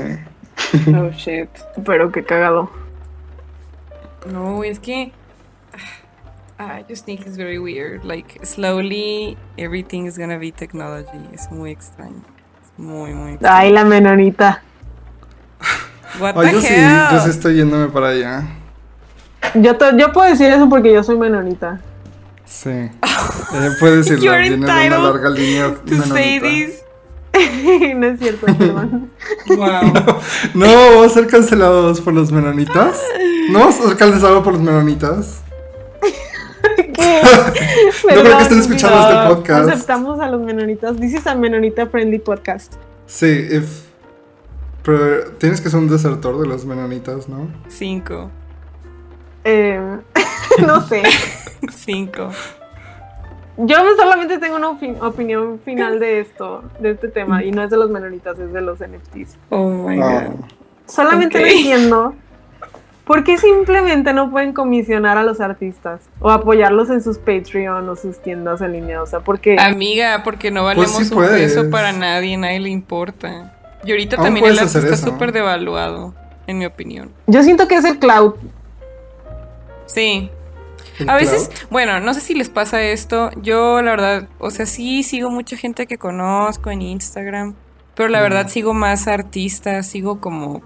Oh 0.95 1.11
shit. 1.13 1.49
Pero 1.87 2.13
qué 2.13 2.23
cagado. 2.23 2.69
No, 4.27 4.63
es 4.65 4.79
que 4.79 5.13
I 6.59 6.85
just 6.89 7.07
think 7.07 7.21
it's 7.27 7.37
very 7.37 7.59
weird. 7.59 8.05
Like 8.05 8.45
slowly 8.45 9.37
everything 9.57 10.07
is 10.07 10.19
gonna 10.19 10.39
be 10.39 10.53
technology. 10.53 11.19
Es 11.33 11.51
muy 11.51 11.71
extraño. 11.71 12.23
Es 12.63 12.79
muy 12.79 13.15
muy 13.15 13.33
extraño. 13.33 13.57
Ay, 13.57 13.73
la 13.73 13.85
menonita. 13.85 14.63
What 16.21 16.37
Ay, 16.37 16.47
the 16.49 16.53
yo 16.53 16.61
sí, 16.61 16.75
yo 17.13 17.21
sí 17.21 17.31
estoy 17.31 17.55
yéndome 17.57 17.89
para 17.89 18.09
allá. 18.09 18.43
Yo, 19.55 19.77
to- 19.79 19.97
yo 19.97 20.13
puedo 20.13 20.29
decir 20.29 20.51
eso 20.51 20.69
porque 20.69 20.93
yo 20.93 21.03
soy 21.03 21.17
menonita. 21.17 21.81
Sí. 22.45 22.69
Ella 22.71 23.71
puede 23.79 23.99
decirlo. 23.99 24.33
De 24.33 24.55
una 24.55 24.67
entitled 24.75 25.03
larga 25.03 25.31
línea 25.31 25.75
to 25.75 25.97
say 26.03 26.41
menonita. 26.41 26.80
no 27.97 28.07
es 28.07 28.19
cierto, 28.19 28.47
perdón. 28.47 29.11
Wow. 29.49 29.93
No, 30.55 30.67
vamos 30.67 31.07
a 31.07 31.15
ser 31.15 31.27
cancelados 31.27 32.01
por 32.01 32.15
los 32.15 32.33
menonitas. 32.33 33.01
No 33.51 33.61
vamos 33.61 33.81
a 33.81 33.89
ser 33.89 33.97
cancelados 33.97 34.43
por 34.43 34.55
los 34.55 34.63
menonitas. 34.63 35.43
¿Qué? 36.77 37.23
No 38.15 38.23
creo 38.23 38.37
que 38.37 38.43
estén 38.43 38.61
escuchando 38.61 38.97
no. 38.97 39.09
este 39.09 39.35
podcast. 39.35 39.69
Aceptamos 39.71 40.21
a 40.21 40.29
los 40.29 40.41
menonitas. 40.43 41.01
Is 41.01 41.27
a 41.27 41.35
menonita 41.35 41.87
friendly 41.87 42.19
podcast. 42.19 42.75
Sí, 43.07 43.49
if... 43.51 43.83
pero 44.83 45.33
tienes 45.39 45.61
que 45.61 45.71
ser 45.71 45.79
un 45.79 45.89
desertor 45.89 46.41
de 46.41 46.47
los 46.47 46.65
menonitas, 46.65 47.29
¿no? 47.29 47.49
Cinco. 47.69 48.31
Eh, 49.45 49.99
no 50.67 50.87
sé. 50.87 51.03
Cinco. 51.73 52.31
Yo 53.67 53.77
solamente 53.97 54.39
tengo 54.39 54.57
una 54.57 54.69
opi- 54.71 54.97
opinión 55.03 55.61
final 55.65 55.99
de 56.01 56.21
esto, 56.21 56.63
de 56.79 56.93
este 56.93 57.09
tema, 57.09 57.45
y 57.45 57.51
no 57.53 57.63
es 57.63 57.71
de 57.71 57.77
los 57.77 57.91
menonitas, 57.91 58.39
es 58.39 58.53
de 58.53 58.61
los 58.61 58.79
NFTs. 58.81 59.37
Oh 59.51 59.69
my 59.69 60.01
Ah. 60.01 60.27
god. 60.29 60.45
Solamente 60.87 61.39
Ok. 61.39 61.45
no 61.45 61.51
entiendo 61.51 62.15
por 63.05 63.25
qué 63.25 63.39
simplemente 63.39 64.13
no 64.13 64.31
pueden 64.31 64.53
comisionar 64.53 65.19
a 65.19 65.23
los 65.25 65.41
artistas 65.41 66.01
o 66.21 66.31
apoyarlos 66.31 66.91
en 66.91 67.03
sus 67.03 67.19
Patreon 67.19 67.89
o 67.89 67.97
sus 67.97 68.19
tiendas 68.23 68.61
en 68.61 68.73
línea. 68.73 69.03
O 69.03 69.07
sea, 69.07 69.21
porque 69.21 69.57
Amiga, 69.59 70.23
porque 70.25 70.51
no 70.51 70.63
Pues 70.63 70.77
valemos 70.77 70.97
sí 70.97 71.03
un 71.15 71.19
puedes. 71.21 71.53
peso 71.55 71.71
para 71.71 71.93
nadie, 71.93 72.37
nadie 72.37 72.61
le 72.61 72.71
importa. 72.71 73.55
Y 73.85 73.91
ahorita 73.91 74.17
Aún 74.17 74.25
también 74.27 74.47
el 74.47 74.59
arte 74.59 74.79
está 74.79 74.97
súper 74.97 75.33
devaluado, 75.33 76.15
en 76.47 76.59
mi 76.59 76.67
opinión. 76.67 77.11
yo 77.27 77.43
siento 77.43 77.67
que 77.69 77.77
es 77.77 77.85
el 77.85 77.99
cloud. 77.99 78.35
Sí. 79.87 80.31
A 81.09 81.15
veces, 81.17 81.49
cloud. 81.49 81.71
bueno, 81.71 82.01
no 82.01 82.15
sé 82.15 82.21
si 82.21 82.35
les 82.35 82.49
pasa 82.49 82.83
esto. 82.83 83.31
Yo, 83.43 83.83
la 83.83 83.93
verdad, 83.93 84.29
o 84.39 84.51
sea, 84.51 84.67
sí 84.67 85.03
sigo 85.03 85.31
mucha 85.31 85.57
gente 85.57 85.87
que 85.87 85.99
conozco 85.99 86.71
en 86.71 86.83
Instagram. 86.83 87.55
Pero 87.95 88.09
la 88.09 88.21
Mm. 88.21 88.23
verdad 88.23 88.49
sigo 88.49 88.73
más 88.75 89.09
artistas, 89.09 89.87
sigo 89.87 90.21
como. 90.21 90.63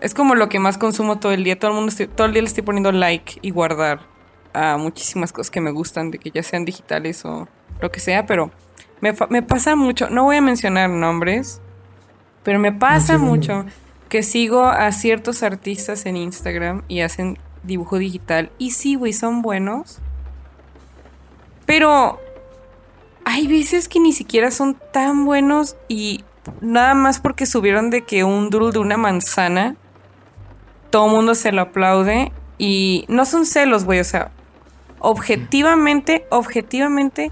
Es 0.00 0.14
como 0.14 0.34
lo 0.34 0.48
que 0.48 0.58
más 0.58 0.78
consumo 0.78 1.18
todo 1.18 1.32
el 1.32 1.44
día. 1.44 1.58
Todo 1.58 1.70
el 1.70 1.76
mundo 1.76 1.90
estoy- 1.90 2.08
todo 2.08 2.26
el 2.26 2.32
día 2.32 2.42
le 2.42 2.48
estoy 2.48 2.62
poniendo 2.64 2.90
like 2.92 3.38
y 3.42 3.50
guardar 3.50 4.00
a 4.54 4.76
muchísimas 4.76 5.32
cosas 5.32 5.50
que 5.50 5.60
me 5.60 5.70
gustan, 5.70 6.10
de 6.10 6.18
que 6.18 6.30
ya 6.30 6.42
sean 6.42 6.64
digitales 6.64 7.24
o 7.24 7.48
lo 7.80 7.90
que 7.90 8.00
sea, 8.00 8.26
pero 8.26 8.50
me, 9.00 9.12
pasa 9.42 9.76
mucho. 9.76 10.08
No 10.10 10.24
voy 10.24 10.36
a 10.36 10.40
mencionar 10.42 10.90
nombres, 10.90 11.60
pero 12.42 12.58
me 12.58 12.72
pasa 12.72 13.16
mucho 13.18 13.64
que 14.08 14.22
sigo 14.22 14.64
a 14.66 14.92
ciertos 14.92 15.42
artistas 15.42 16.04
en 16.06 16.16
Instagram 16.16 16.82
y 16.88 17.00
hacen 17.00 17.38
dibujo 17.62 17.98
digital. 17.98 18.50
Y 18.58 18.72
sí, 18.72 18.94
güey, 18.94 19.12
son 19.12 19.42
buenos. 19.42 19.98
Pero 21.66 22.18
hay 23.24 23.46
veces 23.46 23.88
que 23.88 24.00
ni 24.00 24.12
siquiera 24.12 24.50
son 24.50 24.76
tan 24.92 25.24
buenos 25.24 25.76
y 25.88 26.24
nada 26.60 26.94
más 26.94 27.20
porque 27.20 27.46
subieron 27.46 27.90
de 27.90 28.02
que 28.02 28.24
un 28.24 28.50
doodle 28.50 28.72
de 28.72 28.78
una 28.78 28.96
manzana, 28.96 29.76
todo 30.90 31.06
el 31.06 31.12
mundo 31.12 31.34
se 31.34 31.52
lo 31.52 31.62
aplaude 31.62 32.32
y 32.58 33.04
no 33.08 33.24
son 33.24 33.46
celos, 33.46 33.84
güey, 33.84 34.00
o 34.00 34.04
sea, 34.04 34.30
objetivamente, 34.98 36.26
objetivamente, 36.30 37.30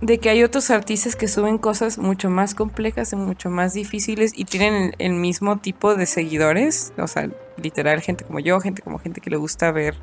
de 0.00 0.18
que 0.18 0.30
hay 0.30 0.44
otros 0.44 0.70
artistas 0.70 1.16
que 1.16 1.26
suben 1.26 1.58
cosas 1.58 1.98
mucho 1.98 2.30
más 2.30 2.54
complejas 2.54 3.12
y 3.12 3.16
mucho 3.16 3.50
más 3.50 3.74
difíciles 3.74 4.32
y 4.34 4.44
tienen 4.44 4.94
el, 4.98 5.14
mismo 5.14 5.58
tipo 5.58 5.96
de 5.96 6.06
seguidores, 6.06 6.92
o 6.98 7.08
sea, 7.08 7.28
literal, 7.56 8.00
gente 8.00 8.24
como 8.24 8.38
yo, 8.38 8.60
gente 8.60 8.82
como 8.82 8.98
gente 8.98 9.20
que 9.20 9.30
le 9.30 9.36
gusta 9.36 9.72
ver 9.72 9.96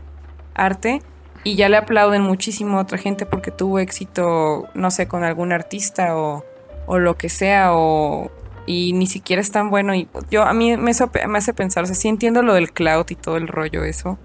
arte 0.54 1.02
y 1.46 1.56
ya 1.56 1.70
le 1.70 1.78
aplauden 1.78 2.24
muchísimo 2.24 2.78
a 2.78 2.82
otra 2.82 2.98
gente 2.98 3.26
porque 3.26 3.52
tuvo 3.52 3.80
éxito, 3.80 4.68
no 4.74 4.92
sé, 4.92 5.08
con 5.08 5.24
algún 5.24 5.54
artista 5.54 6.18
o, 6.18 6.44
o 6.88 7.00
lo 7.00 7.18
que 7.18 7.30
sea, 7.30 7.74
o 7.74 8.32
y 8.66 8.94
ni 8.94 9.06
siquiera 9.06 9.42
es 9.42 9.52
tan 9.52 9.70
bueno. 9.70 9.94
Y 9.96 10.10
yo 10.32 10.44
a 10.44 10.54
mí 10.54 10.76
me, 10.76 10.92
me 11.28 11.38
hace 11.38 11.54
pensar, 11.54 11.84
o 11.84 11.88
sea, 11.88 11.96
sí 11.96 12.08
entiendo 12.08 12.42
lo 12.42 12.54
del 12.54 12.74
cloud 12.74 13.06
y 13.10 13.16
todo 13.16 13.38
el 13.38 13.48
rollo 13.48 13.84
eso, 13.84 14.18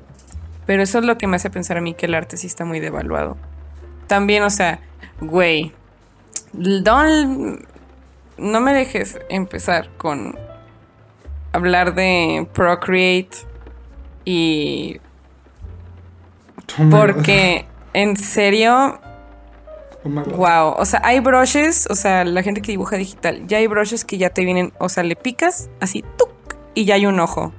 pero 0.66 0.83
eso 0.83 0.98
es 0.98 1.04
lo 1.04 1.18
que 1.18 1.26
me 1.26 1.37
hace 1.37 1.50
pensar 1.50 1.76
a 1.76 1.80
mí 1.80 1.94
que 1.94 2.06
el 2.06 2.14
arte 2.14 2.37
sí 2.37 2.46
está 2.46 2.64
muy 2.64 2.80
devaluado. 2.80 3.37
También, 4.06 4.42
o 4.42 4.50
sea, 4.50 4.80
güey, 5.20 5.72
don't- 6.52 7.64
no 8.38 8.61
me 8.61 8.72
dejes 8.72 9.18
empezar 9.28 9.90
con 9.98 10.38
hablar 11.52 11.94
de 11.94 12.48
Procreate 12.52 13.37
y. 14.24 14.98
Porque, 16.90 17.66
en 17.92 18.16
serio, 18.16 19.00
wow. 20.37 20.74
O 20.78 20.85
sea, 20.85 21.00
hay 21.04 21.20
brushes, 21.20 21.87
o 21.90 21.94
sea, 21.96 22.24
la 22.24 22.42
gente 22.42 22.62
que 22.62 22.72
dibuja 22.72 22.96
digital, 22.96 23.46
ya 23.46 23.59
hay 23.59 23.66
brushes 23.66 24.04
que 24.04 24.18
ya 24.18 24.30
te 24.30 24.44
vienen, 24.44 24.72
o 24.78 24.88
sea, 24.88 25.02
le 25.02 25.16
picas 25.16 25.68
así, 25.80 26.02
¡tuc! 26.16 26.30
y 26.74 26.85
ya 26.85 26.94
hay 26.94 27.06
un 27.06 27.18
ojo 27.20 27.52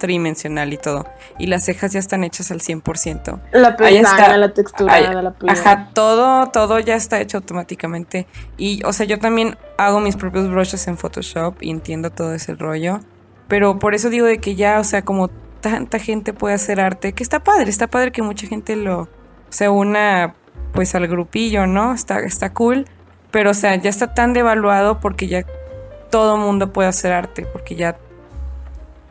tridimensional 0.00 0.72
y 0.72 0.76
todo. 0.78 1.06
Y 1.38 1.46
las 1.46 1.64
cejas 1.64 1.92
ya 1.92 2.00
están 2.00 2.24
hechas 2.24 2.50
al 2.50 2.60
100%. 2.60 3.40
La 3.52 3.76
Ahí 3.78 3.98
está. 3.98 4.16
pestaña, 4.16 4.36
la 4.38 4.52
textura 4.52 4.92
Ahí- 4.92 5.06
la 5.22 5.30
piel. 5.30 5.50
Ajá, 5.50 5.90
todo, 5.94 6.48
todo 6.48 6.80
ya 6.80 6.96
está 6.96 7.20
hecho 7.20 7.36
automáticamente. 7.38 8.26
Y, 8.56 8.82
o 8.84 8.92
sea, 8.92 9.06
yo 9.06 9.20
también 9.20 9.56
hago 9.78 10.00
mis 10.00 10.16
propios 10.16 10.50
brushes 10.50 10.88
en 10.88 10.98
Photoshop 10.98 11.54
y 11.62 11.70
entiendo 11.70 12.10
todo 12.10 12.34
ese 12.34 12.54
rollo. 12.56 12.98
Pero 13.46 13.78
por 13.78 13.94
eso 13.94 14.10
digo 14.10 14.26
de 14.26 14.38
que 14.38 14.56
ya, 14.56 14.80
o 14.80 14.84
sea, 14.84 15.02
como 15.02 15.28
tanta 15.60 15.98
gente 16.00 16.32
puede 16.32 16.54
hacer 16.54 16.80
arte, 16.80 17.12
que 17.12 17.22
está 17.22 17.40
padre, 17.40 17.70
está 17.70 17.86
padre 17.86 18.10
que 18.10 18.22
mucha 18.22 18.46
gente 18.46 18.74
lo 18.74 19.08
se 19.50 19.68
una 19.68 20.34
pues 20.72 20.94
al 20.94 21.06
grupillo, 21.08 21.66
¿no? 21.66 21.92
Está, 21.92 22.20
está 22.20 22.50
cool. 22.52 22.86
Pero, 23.30 23.50
o 23.50 23.54
sea, 23.54 23.74
ya 23.76 23.90
está 23.90 24.14
tan 24.14 24.32
devaluado 24.32 25.00
porque 25.00 25.26
ya 25.28 25.44
todo 26.10 26.36
mundo 26.36 26.72
puede 26.72 26.88
hacer 26.88 27.12
arte, 27.12 27.46
porque 27.52 27.74
ya, 27.76 27.96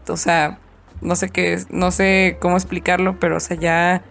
o 0.07 0.17
sea, 0.17 0.59
no 1.01 1.15
sé 1.15 1.29
qué, 1.29 1.59
no 1.69 1.91
sé 1.91 2.37
cómo 2.39 2.55
explicarlo, 2.55 3.17
pero, 3.19 3.37
o 3.37 3.39
sea, 3.39 3.57
ya 3.57 4.01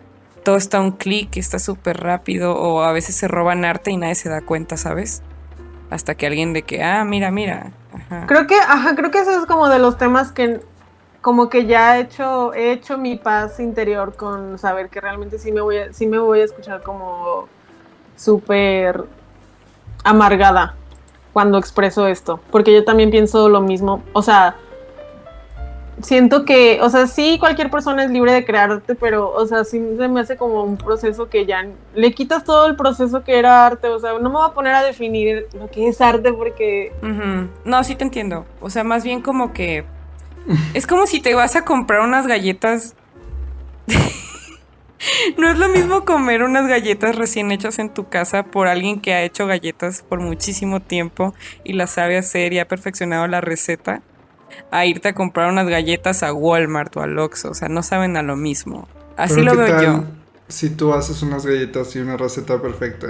todo 0.45 0.57
está 0.57 0.79
a 0.79 0.81
un 0.81 0.93
clic, 0.93 1.37
está 1.37 1.59
súper 1.59 2.01
rápido, 2.01 2.57
o 2.57 2.83
a 2.83 2.93
veces 2.93 3.15
se 3.15 3.29
roban 3.29 3.65
arte 3.65 3.91
y 3.91 3.97
nadie 3.97 4.15
se 4.15 4.29
da 4.29 4.41
cuenta, 4.41 4.77
¿sabes? 4.77 5.23
Hasta 5.91 6.15
que 6.15 6.27
alguien 6.27 6.53
de 6.53 6.63
que, 6.63 6.83
ah, 6.83 7.05
mira, 7.05 7.31
mira. 7.31 7.73
Creo 8.27 8.47
que, 8.47 8.57
ajá, 8.57 8.95
creo 8.95 9.11
que 9.11 9.21
eso 9.21 9.39
es 9.39 9.47
como 9.47 9.69
de 9.69 9.79
los 9.79 9.99
temas 9.99 10.33
que 10.33 10.61
como 11.21 11.49
que 11.49 11.67
ya 11.67 11.99
he 11.99 12.03
hecho, 12.03 12.55
he 12.55 12.73
hecho 12.73 12.97
mi 12.97 13.17
paz 13.17 13.61
interior 13.61 14.15
con 14.15 14.59
saber 14.59 14.89
que 14.89 15.01
realmente 15.01 15.39
sí 15.39 15.53
me 15.53 15.61
voy 15.61 15.79
a, 15.79 15.93
sí 15.93 16.07
me 16.07 16.19
voy 16.19 16.41
a 16.41 16.45
escuchar 16.45 16.83
como 16.83 17.49
súper 18.17 19.05
amargada 20.05 20.75
cuando 21.33 21.59
expreso 21.59 22.07
esto. 22.07 22.41
Porque 22.51 22.73
yo 22.73 22.85
también 22.85 23.11
pienso 23.11 23.49
lo 23.49 23.61
mismo. 23.61 24.03
O 24.13 24.23
sea, 24.23 24.57
siento 26.03 26.45
que, 26.45 26.81
o 26.83 26.91
sea, 26.91 27.07
sí, 27.07 27.39
cualquier 27.39 27.71
persona 27.71 28.05
es 28.05 28.11
libre 28.11 28.33
de 28.33 28.45
crear 28.45 28.71
arte, 28.71 28.95
pero, 28.95 29.31
o 29.33 29.47
sea, 29.47 29.65
sí 29.65 29.81
se 29.97 30.09
me 30.09 30.21
hace 30.21 30.37
como 30.37 30.63
un 30.63 30.77
proceso 30.77 31.29
que 31.29 31.47
ya 31.47 31.67
le 31.95 32.13
quitas 32.13 32.45
todo 32.45 32.67
el 32.67 32.77
proceso 32.77 33.25
que 33.25 33.39
era 33.39 33.67
arte. 33.67 33.89
O 33.89 33.99
sea, 33.99 34.13
no 34.15 34.29
me 34.29 34.37
voy 34.37 34.47
a 34.47 34.55
poner 34.55 34.75
a 34.75 34.83
definir 34.83 35.47
lo 35.55 35.71
que 35.71 35.89
es 35.89 36.01
arte 36.01 36.33
porque. 36.33 36.93
No, 37.65 37.85
sí 37.85 37.95
te 37.95 38.05
entiendo. 38.05 38.47
O 38.61 38.71
sea, 38.71 38.85
más 38.85 39.05
bien 39.05 39.23
como 39.23 39.53
que. 39.53 39.85
Es 40.73 40.87
como 40.87 41.07
si 41.07 41.21
te 41.21 41.35
vas 41.35 41.57
a 41.57 41.65
comprar 41.65 42.01
unas 42.01 42.27
galletas. 42.27 42.95
no 45.37 45.51
es 45.51 45.59
lo 45.59 45.69
mismo 45.69 46.05
comer 46.05 46.43
unas 46.43 46.67
galletas 46.67 47.17
recién 47.17 47.53
hechas 47.53 47.79
en 47.79 47.93
tu 47.93 48.09
casa 48.09 48.45
por 48.45 48.67
alguien 48.67 49.01
que 49.01 49.15
ha 49.15 49.23
hecho 49.23 49.47
galletas 49.47 50.05
por 50.09 50.21
muchísimo 50.21 50.81
tiempo 50.81 51.35
y 51.65 51.75
las 51.75 51.91
sabe 51.91 52.17
hacer 52.19 52.53
y 52.53 52.59
ha 52.59 52.69
perfeccionado 52.69 53.27
la 53.27 53.41
receta. 53.41 54.03
A 54.71 54.87
irte 54.87 55.09
a 55.09 55.15
comprar 55.15 55.51
unas 55.51 55.69
galletas 55.69 56.23
a 56.23 56.33
Walmart 56.33 56.97
o 56.97 57.03
al 57.03 57.19
Oxxo. 57.19 57.51
O 57.51 57.55
sea, 57.55 57.69
no 57.69 57.83
saben 57.83 58.17
a 58.17 58.23
lo 58.23 58.37
mismo. 58.37 58.89
Así 59.17 59.43
lo 59.43 59.53
¿qué 59.53 59.59
veo 59.59 59.83
yo. 59.83 60.05
Si 60.49 60.71
tú 60.71 60.95
haces 60.95 61.23
unas 61.23 61.45
galletas 61.45 61.95
y 61.97 61.99
una 61.99 62.17
receta 62.17 62.61
perfecta 62.61 63.09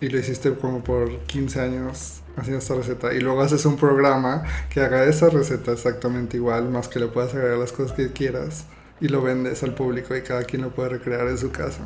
y 0.00 0.08
lo 0.08 0.18
hiciste 0.18 0.54
como 0.54 0.82
por 0.82 1.18
15 1.26 1.60
años 1.60 2.22
haciendo 2.36 2.58
esta 2.58 2.74
receta 2.74 3.12
y 3.12 3.20
luego 3.20 3.42
haces 3.42 3.64
un 3.66 3.76
programa 3.76 4.44
que 4.70 4.80
haga 4.80 5.04
esa 5.04 5.28
receta 5.28 5.72
exactamente 5.72 6.36
igual, 6.36 6.68
más 6.70 6.88
que 6.88 6.98
le 6.98 7.06
puedas 7.06 7.34
agregar 7.34 7.58
las 7.58 7.72
cosas 7.72 7.92
que 7.92 8.12
quieras 8.12 8.64
y 9.00 9.08
lo 9.08 9.22
vendes 9.22 9.62
al 9.62 9.74
público 9.74 10.16
y 10.16 10.22
cada 10.22 10.42
quien 10.44 10.62
lo 10.62 10.70
puede 10.70 10.90
recrear 10.90 11.28
en 11.28 11.38
su 11.38 11.50
casa. 11.50 11.84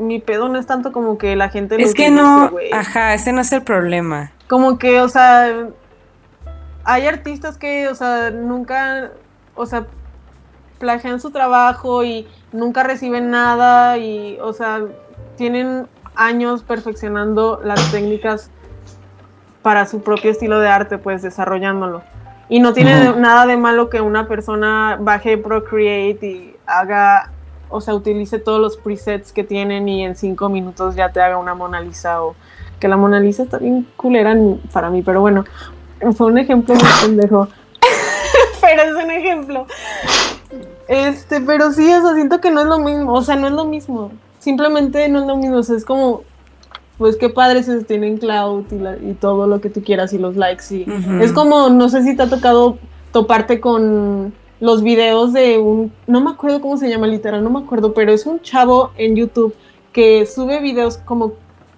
Mi 0.00 0.20
pedo 0.20 0.48
no 0.48 0.58
es 0.58 0.66
tanto 0.66 0.92
como 0.92 1.18
que 1.18 1.36
la 1.36 1.48
gente 1.48 1.78
lo 1.78 1.84
Es 1.84 1.94
que 1.94 2.10
no. 2.10 2.50
Ajá, 2.72 3.14
ese 3.14 3.32
no 3.32 3.40
es 3.40 3.52
el 3.52 3.62
problema. 3.62 4.32
Como 4.48 4.78
que, 4.78 5.00
o 5.00 5.08
sea, 5.08 5.68
hay 6.84 7.06
artistas 7.06 7.56
que, 7.56 7.88
o 7.88 7.94
sea, 7.94 8.30
nunca, 8.30 9.12
o 9.54 9.66
sea, 9.66 9.86
plagian 10.78 11.20
su 11.20 11.30
trabajo 11.30 12.04
y 12.04 12.26
nunca 12.52 12.82
reciben 12.82 13.30
nada 13.30 13.98
y, 13.98 14.38
o 14.40 14.52
sea, 14.52 14.80
tienen 15.36 15.86
años 16.16 16.62
perfeccionando 16.62 17.60
las 17.62 17.92
técnicas 17.92 18.50
para 19.62 19.86
su 19.86 20.02
propio 20.02 20.30
estilo 20.30 20.58
de 20.58 20.68
arte, 20.68 20.98
pues 20.98 21.22
desarrollándolo. 21.22 22.02
Y 22.48 22.58
no 22.58 22.72
tiene 22.72 23.14
nada 23.16 23.46
de 23.46 23.56
malo 23.56 23.90
que 23.90 24.00
una 24.00 24.26
persona 24.26 24.98
baje 25.00 25.38
Procreate 25.38 26.26
y 26.26 26.56
haga, 26.66 27.30
o 27.70 27.80
sea, 27.80 27.94
utilice 27.94 28.38
todos 28.38 28.60
los 28.60 28.76
presets 28.76 29.32
que 29.32 29.44
tienen 29.44 29.88
y 29.88 30.04
en 30.04 30.16
cinco 30.16 30.48
minutos 30.48 30.94
ya 30.96 31.10
te 31.12 31.20
haga 31.20 31.38
una 31.38 31.54
Mona 31.54 31.80
Lisa 31.80 32.22
o 32.22 32.34
que 32.78 32.88
la 32.88 32.96
Mona 32.96 33.20
Lisa 33.20 33.42
está 33.44 33.58
bien 33.58 33.86
culera 33.96 34.34
para 34.72 34.90
mí, 34.90 35.02
pero 35.02 35.20
bueno, 35.20 35.44
fue 36.16 36.26
un 36.28 36.38
ejemplo 36.38 36.74
muy 36.74 36.84
pendejo. 37.02 37.48
pero 38.60 38.82
es 38.82 39.04
un 39.04 39.10
ejemplo. 39.10 39.66
Este, 40.88 41.40
pero 41.40 41.72
sí, 41.72 41.92
o 41.92 42.00
sea, 42.02 42.14
siento 42.14 42.40
que 42.40 42.50
no 42.50 42.60
es 42.62 42.66
lo 42.66 42.78
mismo, 42.78 43.12
o 43.12 43.22
sea, 43.22 43.36
no 43.36 43.46
es 43.46 43.52
lo 43.52 43.64
mismo. 43.64 44.10
Simplemente 44.38 45.08
no 45.08 45.20
es 45.20 45.26
lo 45.26 45.36
mismo, 45.36 45.58
o 45.58 45.62
sea, 45.62 45.76
es 45.76 45.84
como, 45.84 46.22
pues 46.98 47.16
qué 47.16 47.28
padre 47.28 47.62
se 47.62 47.84
tienen 47.84 48.18
cloud 48.18 48.64
y, 48.72 48.76
la- 48.78 48.96
y 48.96 49.12
todo 49.14 49.46
lo 49.46 49.60
que 49.60 49.70
tú 49.70 49.82
quieras 49.82 50.12
y 50.12 50.18
los 50.18 50.36
likes 50.36 50.64
y 50.74 50.86
es 51.20 51.32
como, 51.32 51.68
no 51.70 51.88
sé 51.88 52.02
si 52.02 52.16
te 52.16 52.22
ha 52.24 52.28
tocado 52.28 52.78
toparte 53.12 53.60
con 53.60 54.32
los 54.60 54.82
videos 54.82 55.32
de 55.32 55.58
un, 55.58 55.92
no 56.06 56.20
me 56.20 56.30
acuerdo 56.30 56.60
cómo 56.60 56.76
se 56.76 56.88
llama 56.88 57.06
literal, 57.06 57.42
no 57.42 57.50
me 57.50 57.60
acuerdo, 57.60 57.94
pero 57.94 58.12
es 58.12 58.26
un 58.26 58.40
chavo 58.40 58.92
en 58.96 59.16
YouTube 59.16 59.54
que 59.92 60.26
sube 60.26 60.60
videos 60.60 60.98
como 60.98 61.32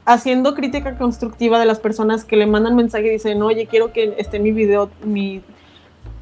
haciendo 0.04 0.54
crítica 0.54 0.98
constructiva 0.98 1.60
de 1.60 1.66
las 1.66 1.78
personas 1.78 2.24
que 2.24 2.36
le 2.36 2.46
mandan 2.46 2.74
mensaje 2.74 3.06
y 3.06 3.10
dicen, 3.10 3.40
oye, 3.42 3.66
quiero 3.66 3.92
que 3.92 4.14
esté 4.18 4.40
mi 4.40 4.50
video, 4.50 4.90
mi, 5.04 5.42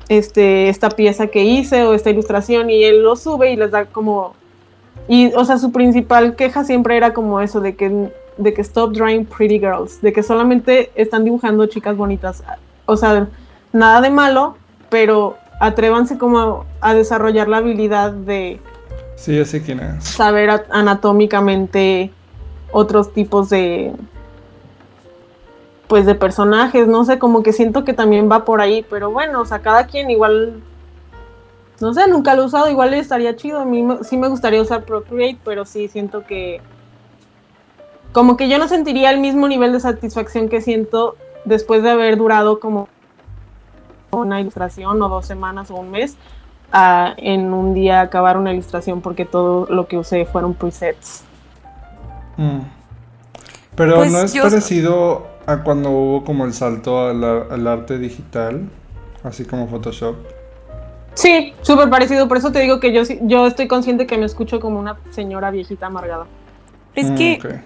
este, 0.08 0.68
esta 0.68 0.90
pieza 0.90 1.28
que 1.28 1.44
hice 1.44 1.84
o 1.84 1.94
esta 1.94 2.10
ilustración 2.10 2.68
y 2.68 2.84
él 2.84 3.02
lo 3.02 3.16
sube 3.16 3.52
y 3.52 3.56
les 3.56 3.70
da 3.70 3.86
como, 3.86 4.34
y, 5.08 5.32
o 5.32 5.44
sea, 5.46 5.56
su 5.56 5.72
principal 5.72 6.36
queja 6.36 6.64
siempre 6.64 6.96
era 6.96 7.14
como 7.14 7.40
eso, 7.40 7.60
de 7.60 7.74
que, 7.74 8.10
de 8.36 8.54
que 8.54 8.60
stop 8.60 8.92
drawing 8.92 9.24
pretty 9.24 9.58
girls, 9.58 10.02
de 10.02 10.12
que 10.12 10.22
solamente 10.22 10.90
están 10.94 11.24
dibujando 11.24 11.64
chicas 11.66 11.96
bonitas, 11.96 12.42
o 12.84 12.96
sea, 12.96 13.28
nada 13.72 14.02
de 14.02 14.10
malo, 14.10 14.56
pero 14.90 15.36
atrévanse 15.60 16.18
como 16.18 16.64
a 16.80 16.94
desarrollar 16.94 17.46
la 17.48 17.58
habilidad 17.58 18.10
de 18.12 18.58
Sí, 19.14 19.36
yo 19.36 19.44
sé 19.44 19.62
quién 19.62 19.78
es. 19.80 20.02
saber 20.04 20.50
a- 20.50 20.64
anatómicamente 20.70 22.10
otros 22.72 23.12
tipos 23.12 23.50
de 23.50 23.92
pues 25.86 26.06
de 26.06 26.14
personajes, 26.14 26.86
no 26.86 27.04
sé, 27.04 27.18
como 27.18 27.42
que 27.42 27.52
siento 27.52 27.84
que 27.84 27.92
también 27.92 28.30
va 28.30 28.44
por 28.44 28.60
ahí, 28.60 28.86
pero 28.88 29.10
bueno, 29.10 29.40
o 29.40 29.44
sea, 29.44 29.58
cada 29.58 29.86
quien 29.86 30.08
igual 30.10 30.62
no 31.80 31.92
sé, 31.94 32.06
nunca 32.08 32.34
lo 32.34 32.42
he 32.42 32.44
usado, 32.46 32.70
igual 32.70 32.94
estaría 32.94 33.34
chido, 33.36 33.58
a 33.60 33.64
mí 33.64 33.82
me- 33.82 34.04
sí 34.04 34.16
me 34.16 34.28
gustaría 34.28 34.60
usar 34.62 34.84
Procreate, 34.84 35.38
pero 35.44 35.64
sí 35.64 35.88
siento 35.88 36.24
que 36.26 36.60
como 38.12 38.36
que 38.36 38.48
yo 38.48 38.58
no 38.58 38.68
sentiría 38.68 39.10
el 39.10 39.18
mismo 39.20 39.48
nivel 39.48 39.72
de 39.72 39.80
satisfacción 39.80 40.48
que 40.48 40.60
siento 40.60 41.16
después 41.44 41.82
de 41.82 41.90
haber 41.90 42.16
durado 42.16 42.60
como 42.60 42.88
una 44.12 44.40
ilustración 44.40 45.00
o 45.02 45.08
dos 45.08 45.26
semanas 45.26 45.70
o 45.70 45.76
un 45.76 45.90
mes 45.90 46.16
a 46.72 47.14
en 47.16 47.52
un 47.52 47.74
día 47.74 48.00
acabar 48.00 48.36
una 48.36 48.52
ilustración 48.52 49.00
porque 49.00 49.24
todo 49.24 49.66
lo 49.68 49.86
que 49.88 49.98
usé 49.98 50.24
fueron 50.24 50.54
presets. 50.54 51.24
Mm. 52.36 52.60
Pero 53.74 53.96
Pues 53.96 54.12
no 54.12 54.18
es 54.20 54.32
yo- 54.32 54.42
parecido 54.42 55.26
a 55.46 55.58
cuando 55.62 55.90
hubo 55.90 56.24
como 56.24 56.44
el 56.44 56.52
salto 56.52 57.06
al, 57.08 57.22
ar- 57.24 57.46
al 57.50 57.66
arte 57.66 57.98
digital, 57.98 58.68
así 59.24 59.44
como 59.44 59.66
Photoshop. 59.68 60.16
Sí, 61.14 61.54
súper 61.62 61.90
parecido, 61.90 62.28
por 62.28 62.36
eso 62.36 62.52
te 62.52 62.60
digo 62.60 62.78
que 62.78 62.92
yo, 62.92 63.04
sí- 63.04 63.18
yo 63.22 63.46
estoy 63.46 63.66
consciente 63.68 64.06
que 64.06 64.16
me 64.16 64.26
escucho 64.26 64.60
como 64.60 64.78
una 64.78 64.96
señora 65.10 65.50
viejita 65.50 65.86
amargada. 65.86 66.26
Es 66.94 67.10
Mm, 67.10 67.14
que 67.16 67.60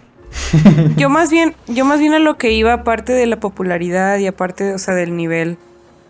yo 0.97 1.09
más 1.09 1.30
bien, 1.30 1.55
yo 1.68 1.84
más 1.84 2.01
bien 2.01 2.14
a 2.14 2.18
lo 2.18 2.36
que 2.36 2.53
iba, 2.53 2.72
aparte 2.72 3.12
de 3.12 3.26
la 3.26 3.38
popularidad 3.38 4.18
y 4.18 4.26
aparte, 4.26 4.72
o 4.74 4.78
sea, 4.78 4.95
del 4.95 5.16
nivel 5.16 5.59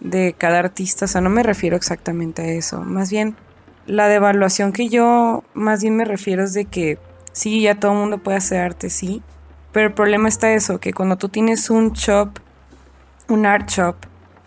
de 0.04 0.34
cada 0.36 0.60
artista, 0.60 1.06
o 1.06 1.08
sea, 1.08 1.20
no 1.20 1.30
me 1.30 1.42
refiero 1.42 1.76
exactamente 1.76 2.42
a 2.42 2.46
eso. 2.46 2.82
Más 2.82 3.10
bien, 3.10 3.34
la 3.86 4.06
devaluación 4.06 4.72
que 4.72 4.88
yo 4.88 5.42
más 5.54 5.82
bien 5.82 5.96
me 5.96 6.04
refiero 6.04 6.44
es 6.44 6.52
de 6.52 6.66
que 6.66 6.98
sí, 7.32 7.62
ya 7.62 7.74
todo 7.80 7.92
el 7.92 7.98
mundo 7.98 8.18
puede 8.18 8.36
hacer 8.36 8.60
arte, 8.60 8.90
sí. 8.90 9.22
Pero 9.72 9.88
el 9.88 9.94
problema 9.94 10.28
está 10.28 10.52
eso, 10.52 10.78
que 10.78 10.92
cuando 10.92 11.16
tú 11.16 11.28
tienes 11.28 11.70
un 11.70 11.92
shop, 11.92 12.38
un 13.28 13.46
art 13.46 13.68
shop, 13.68 13.96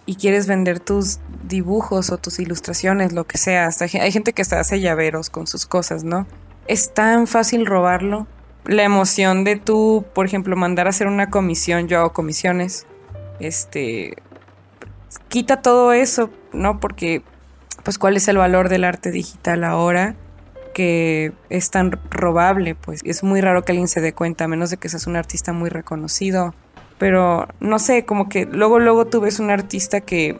y 0.05 0.15
quieres 0.15 0.47
vender 0.47 0.79
tus 0.79 1.19
dibujos 1.43 2.11
o 2.11 2.17
tus 2.17 2.39
ilustraciones, 2.39 3.11
lo 3.11 3.25
que 3.25 3.37
sea, 3.37 3.69
hay 3.79 4.11
gente 4.11 4.31
que 4.31 4.41
hasta 4.41 4.59
hace 4.59 4.79
llaveros 4.79 5.29
con 5.29 5.47
sus 5.47 5.65
cosas, 5.65 6.05
¿no? 6.05 6.25
Es 6.67 6.93
tan 6.93 7.27
fácil 7.27 7.65
robarlo. 7.65 8.25
La 8.63 8.83
emoción 8.83 9.43
de 9.43 9.57
tú, 9.57 10.05
por 10.13 10.25
ejemplo, 10.25 10.55
mandar 10.55 10.87
a 10.87 10.91
hacer 10.91 11.07
una 11.07 11.29
comisión, 11.29 11.87
yo 11.89 11.99
hago 11.99 12.13
comisiones, 12.13 12.87
este, 13.39 14.15
quita 15.29 15.61
todo 15.61 15.93
eso, 15.93 16.29
¿no? 16.53 16.79
Porque 16.79 17.21
pues 17.83 17.97
cuál 17.97 18.17
es 18.17 18.27
el 18.27 18.37
valor 18.37 18.69
del 18.69 18.83
arte 18.83 19.11
digital 19.11 19.63
ahora 19.63 20.15
que 20.73 21.33
es 21.49 21.71
tan 21.71 21.91
robable, 22.11 22.75
pues 22.75 23.01
es 23.03 23.23
muy 23.23 23.41
raro 23.41 23.63
que 23.63 23.71
alguien 23.71 23.87
se 23.87 23.99
dé 23.99 24.13
cuenta, 24.13 24.43
a 24.43 24.47
menos 24.47 24.69
de 24.69 24.77
que 24.77 24.89
seas 24.89 25.07
un 25.07 25.15
artista 25.15 25.51
muy 25.51 25.71
reconocido. 25.71 26.53
Pero 26.99 27.47
no 27.59 27.79
sé, 27.79 28.05
como 28.05 28.29
que 28.29 28.45
luego, 28.45 28.77
luego 28.77 29.05
tú 29.07 29.19
ves 29.19 29.39
un 29.39 29.49
artista 29.49 30.01
que 30.01 30.39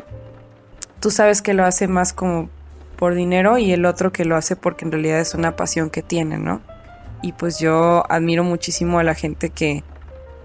tú 1.00 1.10
sabes 1.10 1.42
que 1.42 1.56
lo 1.56 1.66
hace 1.66 1.88
más 1.88 2.14
como 2.14 2.50
por 2.98 3.16
dinero 3.16 3.58
y 3.58 3.72
el 3.72 3.86
otro 3.86 4.12
que 4.12 4.26
lo 4.26 4.36
hace 4.36 4.56
porque 4.56 4.86
en 4.86 4.92
realidad 4.92 5.20
es 5.20 5.34
una 5.34 5.56
pasión 5.56 5.90
que 5.90 6.04
tiene, 6.04 6.38
¿no? 6.38 6.62
Y 7.22 7.32
pues 7.32 7.60
yo 7.60 8.04
admiro 8.12 8.44
muchísimo 8.44 9.00
a 9.00 9.04
la 9.04 9.16
gente 9.16 9.50
que 9.50 9.84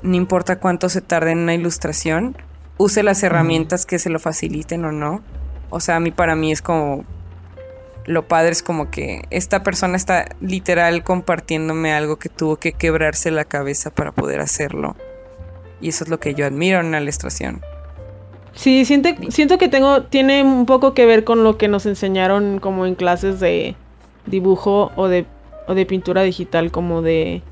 no 0.03 0.17
importa 0.17 0.59
cuánto 0.59 0.89
se 0.89 1.01
tarde 1.01 1.33
en 1.33 1.39
una 1.39 1.55
ilustración, 1.55 2.37
use 2.83 3.03
las 3.03 3.23
herramientas 3.23 3.87
que 3.87 3.99
se 3.99 4.11
lo 4.11 4.19
faciliten 4.19 4.85
o 4.85 4.93
no. 4.93 5.23
O 5.71 5.81
sea, 5.81 5.97
a 5.97 6.01
mí 6.01 6.11
para 6.11 6.35
mí 6.35 6.53
es 6.53 6.63
como 6.63 7.05
lo 8.05 8.27
padre 8.27 8.51
es 8.51 8.63
como 8.63 8.91
que 8.91 9.23
esta 9.31 9.63
persona 9.63 9.97
está 9.97 10.35
literal 10.41 11.05
compartiéndome 11.05 11.93
algo 11.93 12.17
que 12.17 12.29
tuvo 12.29 12.57
que 12.57 12.73
quebrarse 12.73 13.31
la 13.31 13.45
cabeza 13.45 13.91
para 13.91 14.13
poder 14.13 14.41
hacerlo. 14.41 14.97
Y 15.81 15.91
eso 15.91 16.05
es 16.05 16.11
lo 16.11 16.19
que 16.19 16.35
yo 16.35 16.47
admiro 16.47 16.81
en 16.81 16.91
la 16.91 17.01
ilustración. 17.01 17.63
Sí, 18.55 18.85
siente, 18.85 19.17
siento 19.31 19.57
que 19.57 19.69
tengo, 19.69 20.03
tiene 20.05 20.43
un 20.43 20.67
poco 20.67 20.95
que 20.95 21.07
ver 21.07 21.25
con 21.25 21.45
lo 21.45 21.57
que 21.57 21.69
nos 21.69 21.87
enseñaron 21.87 22.59
como 22.59 22.87
en 22.87 22.95
clases 22.97 23.41
de 23.41 23.77
dibujo 24.27 24.93
o 24.97 25.09
de, 25.09 25.25
o 25.67 25.75
de 25.75 25.87
pintura 25.87 26.23
digital, 26.23 26.71
como 26.71 27.03
de 27.03 27.43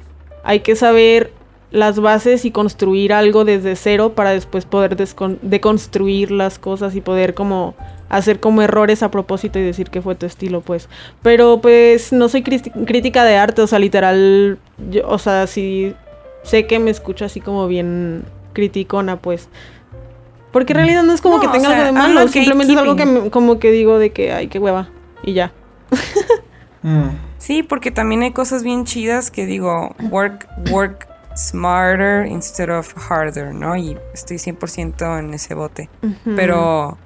hay 0.43 0.61
que 0.61 0.77
saber 0.77 1.33
las 1.71 2.01
bases 2.01 2.45
y 2.45 2.51
construir 2.51 3.13
algo 3.13 3.45
desde 3.45 3.77
cero 3.77 4.13
para 4.15 4.31
después 4.31 4.65
poder 4.65 4.97
deconstruir 4.97 6.31
las 6.31 6.59
cosas 6.59 6.97
y 6.97 7.01
poder 7.01 7.35
como 7.35 7.75
hacer 8.09 8.41
como 8.41 8.61
errores 8.61 9.05
a 9.05 9.11
propósito 9.11 9.59
y 9.59 9.63
decir 9.63 9.89
que 9.89 10.03
fue 10.03 10.17
tu 10.17 10.27
estilo, 10.27 10.63
pues. 10.63 10.89
Pero 11.23 11.61
pues 11.61 12.13
no 12.13 12.29
soy 12.29 12.43
crítica 12.43 13.25
de 13.25 13.37
arte, 13.37 13.63
o 13.63 13.67
sea, 13.67 13.79
literal, 13.79 14.59
o 15.05 15.19
sea, 15.19 15.47
si 15.47 15.95
sé 16.43 16.67
que 16.67 16.79
me 16.81 16.91
escucho 16.91 17.25
así 17.25 17.41
como 17.41 17.69
bien 17.69 18.25
criticona, 18.53 19.17
pues. 19.17 19.49
Porque 20.51 20.73
en 20.73 20.79
realidad 20.79 21.05
no 21.05 21.13
es 21.13 21.21
como 21.21 21.39
que 21.39 21.47
tenga 21.47 21.69
algo 21.69 21.85
de 21.85 21.93
malo, 21.93 22.27
simplemente 22.27 22.73
es 22.73 22.79
algo 22.79 22.97
que 22.97 23.31
como 23.31 23.61
que 23.61 23.71
digo 23.71 24.01
de 24.01 24.11
que, 24.11 24.33
ay, 24.33 24.49
qué 24.49 24.59
hueva, 24.59 24.89
y 25.23 25.35
ya. 25.35 25.53
Mm. 26.83 27.11
Sí, 27.39 27.63
porque 27.63 27.91
también 27.91 28.23
hay 28.23 28.33
cosas 28.33 28.63
bien 28.63 28.85
chidas 28.85 29.31
que 29.31 29.47
digo, 29.47 29.95
work, 30.11 30.49
work 30.71 31.10
smarter 31.41 32.27
instead 32.27 32.71
of 32.71 32.93
harder, 32.97 33.55
¿no? 33.55 33.77
Y 33.77 33.97
estoy 34.13 34.37
100% 34.37 35.19
en 35.19 35.35
ese 35.35 35.55
bote. 35.55 35.89
Pero 36.37 36.99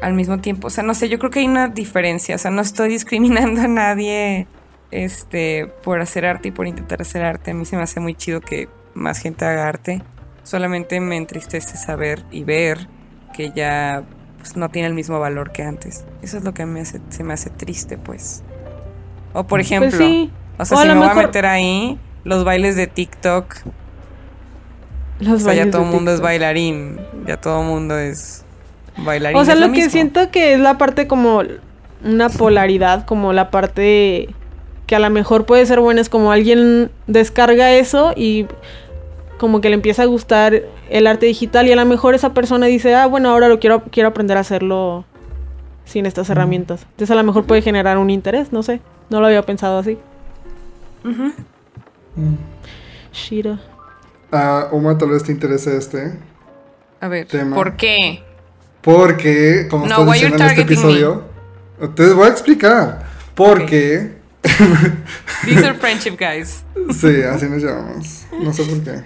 al 0.00 0.14
mismo 0.14 0.38
tiempo, 0.38 0.68
o 0.68 0.70
sea, 0.70 0.84
no 0.84 0.94
sé, 0.94 1.08
yo 1.08 1.18
creo 1.18 1.30
que 1.30 1.40
hay 1.40 1.46
una 1.46 1.68
diferencia, 1.68 2.34
o 2.34 2.38
sea, 2.38 2.50
no 2.50 2.62
estoy 2.62 2.88
discriminando 2.90 3.62
a 3.62 3.68
nadie 3.68 4.46
este 4.90 5.66
por 5.82 6.00
hacer 6.00 6.24
arte 6.24 6.48
y 6.48 6.50
por 6.52 6.66
intentar 6.66 7.02
hacer 7.02 7.24
arte. 7.24 7.50
A 7.50 7.54
mí 7.54 7.64
se 7.64 7.76
me 7.76 7.82
hace 7.82 8.00
muy 8.00 8.14
chido 8.14 8.40
que 8.40 8.68
más 8.94 9.18
gente 9.18 9.44
haga 9.44 9.68
arte. 9.68 10.02
Solamente 10.42 11.00
me 11.00 11.16
entristece 11.16 11.76
saber 11.76 12.24
y 12.30 12.44
ver 12.44 12.88
que 13.34 13.50
ya 13.50 14.04
pues, 14.38 14.56
no 14.56 14.68
tiene 14.68 14.88
el 14.88 14.94
mismo 14.94 15.18
valor 15.18 15.52
que 15.52 15.62
antes. 15.62 16.04
Eso 16.22 16.38
es 16.38 16.44
lo 16.44 16.54
que 16.54 16.66
me 16.66 16.80
hace, 16.80 17.00
se 17.08 17.24
me 17.24 17.32
hace 17.32 17.50
triste, 17.50 17.98
pues. 17.98 18.44
O 19.32 19.42
por 19.42 19.58
pues 19.58 19.66
ejemplo, 19.66 19.88
o 20.58 20.64
sea, 20.64 20.76
si 20.76 20.88
me 20.88 20.94
voy 20.94 21.08
a 21.08 21.14
meter 21.14 21.46
ahí, 21.46 21.98
los 22.24 22.44
bailes 22.44 22.76
de 22.76 22.86
TikTok. 22.86 23.54
Los 25.20 25.42
o 25.42 25.44
sea, 25.44 25.54
ya 25.54 25.70
todo 25.70 25.82
el 25.82 25.88
mundo 25.88 26.10
es 26.10 26.20
bailarín. 26.20 26.98
Ya 27.26 27.36
todo 27.36 27.60
el 27.60 27.66
mundo 27.66 27.96
es 27.98 28.44
bailarín. 28.96 29.38
O 29.38 29.44
sea, 29.44 29.54
lo, 29.54 29.72
que 29.72 29.88
siento 29.88 30.30
que 30.30 30.54
es 30.54 30.60
la 30.60 30.78
parte 30.78 31.06
como 31.06 31.42
una 32.04 32.28
polaridad, 32.28 33.06
como 33.06 33.32
la 33.32 33.50
parte 33.50 34.28
que 34.86 34.96
a 34.96 34.98
lo 34.98 35.08
mejor 35.10 35.46
puede 35.46 35.64
ser 35.64 35.80
buena 35.80 36.00
es 36.00 36.08
como 36.08 36.30
alguien 36.30 36.90
descarga 37.06 37.72
eso 37.72 38.12
y 38.14 38.46
como 39.38 39.60
que 39.60 39.68
le 39.68 39.74
empieza 39.74 40.02
a 40.02 40.06
gustar 40.06 40.62
el 40.90 41.06
arte 41.06 41.26
digital 41.26 41.66
y 41.66 41.72
a 41.72 41.76
lo 41.76 41.84
mejor 41.86 42.14
esa 42.14 42.34
persona 42.34 42.66
dice, 42.66 42.94
ah, 42.94 43.06
bueno, 43.06 43.30
ahora 43.30 43.48
lo 43.48 43.58
quiero, 43.58 43.82
quiero 43.90 44.10
aprender 44.10 44.36
a 44.36 44.40
hacerlo 44.40 45.04
sin 45.84 46.06
estas 46.06 46.30
herramientas. 46.30 46.82
Entonces 46.82 47.10
a 47.10 47.14
lo 47.14 47.22
mejor 47.24 47.44
puede 47.44 47.62
generar 47.62 47.98
un 47.98 48.10
interés, 48.10 48.52
no 48.52 48.62
sé. 48.62 48.80
No 49.10 49.20
lo 49.20 49.26
había 49.26 49.42
pensado 49.42 49.78
así. 49.78 49.98
Mm. 52.16 52.36
Shira. 53.12 53.60
Ah, 54.30 54.68
Oma, 54.72 54.98
tal 54.98 55.10
vez 55.10 55.22
te 55.22 55.32
interese 55.32 55.76
este. 55.76 56.18
A 57.00 57.08
ver, 57.08 57.26
¿por 57.54 57.76
qué? 57.76 58.22
Porque, 58.80 59.66
como 59.70 59.86
no, 59.86 60.00
estás 60.00 60.12
diciendo 60.12 60.36
en 60.44 60.50
este 60.50 60.62
episodio, 60.62 61.24
te 61.94 62.12
voy 62.12 62.26
a 62.26 62.30
explicar. 62.30 63.06
Porque. 63.34 64.12
These 65.44 65.64
are 65.64 65.74
friendship 65.74 66.16
guys. 66.18 66.64
sí, 66.90 67.22
así 67.22 67.46
nos 67.46 67.62
llamamos. 67.62 68.26
No 68.40 68.52
sé 68.52 68.64
por 68.64 68.82
qué. 68.82 69.02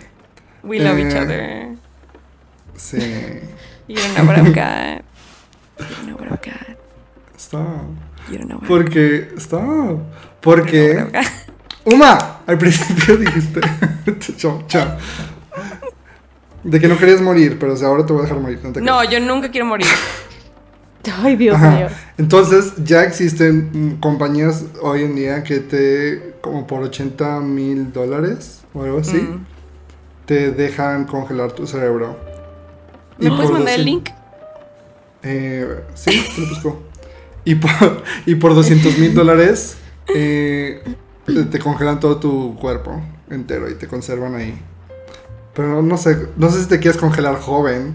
We 0.63 0.81
love 0.81 0.99
each 0.99 1.15
eh, 1.15 1.19
other. 1.19 1.77
Sí. 2.77 2.99
You 3.87 3.97
don't 3.97 4.15
know 4.15 4.25
what 4.27 4.37
I've 4.37 4.55
got. 4.55 5.05
You 5.79 5.95
don't 5.95 6.07
know 6.07 6.17
what 6.17 6.33
I've 6.33 6.43
got. 6.43 6.77
Stop. 7.37 7.87
You 8.31 8.39
don't 8.39 8.49
know 8.49 8.59
what 8.59 8.69
Porque. 8.69 9.29
Stop. 9.39 10.01
Porque. 10.41 11.07
Uma, 11.89 12.41
al 12.47 12.59
principio 12.59 13.16
dijiste. 13.24 13.61
De 16.62 16.80
que 16.80 16.89
no 16.89 16.99
querías 16.99 17.22
morir, 17.22 17.57
pero 17.59 17.74
ahora 17.86 18.05
te 18.05 18.12
voy 18.12 18.20
a 18.20 18.24
dejar 18.24 18.41
morir. 18.41 18.61
No, 18.82 19.03
yo 19.05 19.20
nunca 19.20 19.51
quiero 19.51 19.66
morir. 19.66 19.86
Ay, 21.22 21.36
Dios 21.36 21.59
mío. 21.59 21.86
Entonces, 22.18 22.74
ya 22.84 23.05
existen 23.05 23.97
compañías 24.01 24.66
hoy 24.82 25.05
en 25.05 25.16
día 25.16 25.43
que 25.43 25.61
te, 25.61 26.34
como 26.43 26.66
por 26.66 26.82
80 26.82 27.41
mil 27.41 27.91
dólares 27.93 28.61
o 28.74 28.82
algo 28.82 28.99
así, 28.99 29.16
mm. 29.16 29.47
te 30.26 30.51
dejan 30.51 31.07
congelar 31.07 31.53
tu 31.53 31.66
cerebro. 31.66 32.18
¿Me 33.18 33.30
puedes 33.30 33.51
mandar 33.51 33.74
el 33.78 33.86
link? 33.86 34.11
Eh, 35.22 35.84
sí, 35.95 36.11
te 36.34 36.41
lo 36.43 36.49
busco. 36.49 36.82
Y 37.47 37.55
por, 37.55 38.05
y 38.26 38.34
por 38.34 38.55
200 38.55 38.99
mil 38.99 39.14
dólares, 39.14 39.78
eh, 40.14 40.82
te, 41.51 41.59
congelan 41.59 42.01
todo 42.01 42.18
tu 42.18 42.57
cuerpo 42.57 43.01
entero 43.31 43.70
y 43.70 43.74
te 43.74 43.87
conservan 43.87 44.35
ahí. 44.35 44.59
Pero 45.55 45.83
no, 45.83 45.97
sé, 45.97 46.29
no 46.37 46.51
sé 46.51 46.62
si 46.62 46.68
te 46.68 46.79
quieres 46.79 47.01
congelar 47.01 47.41
joven, 47.41 47.95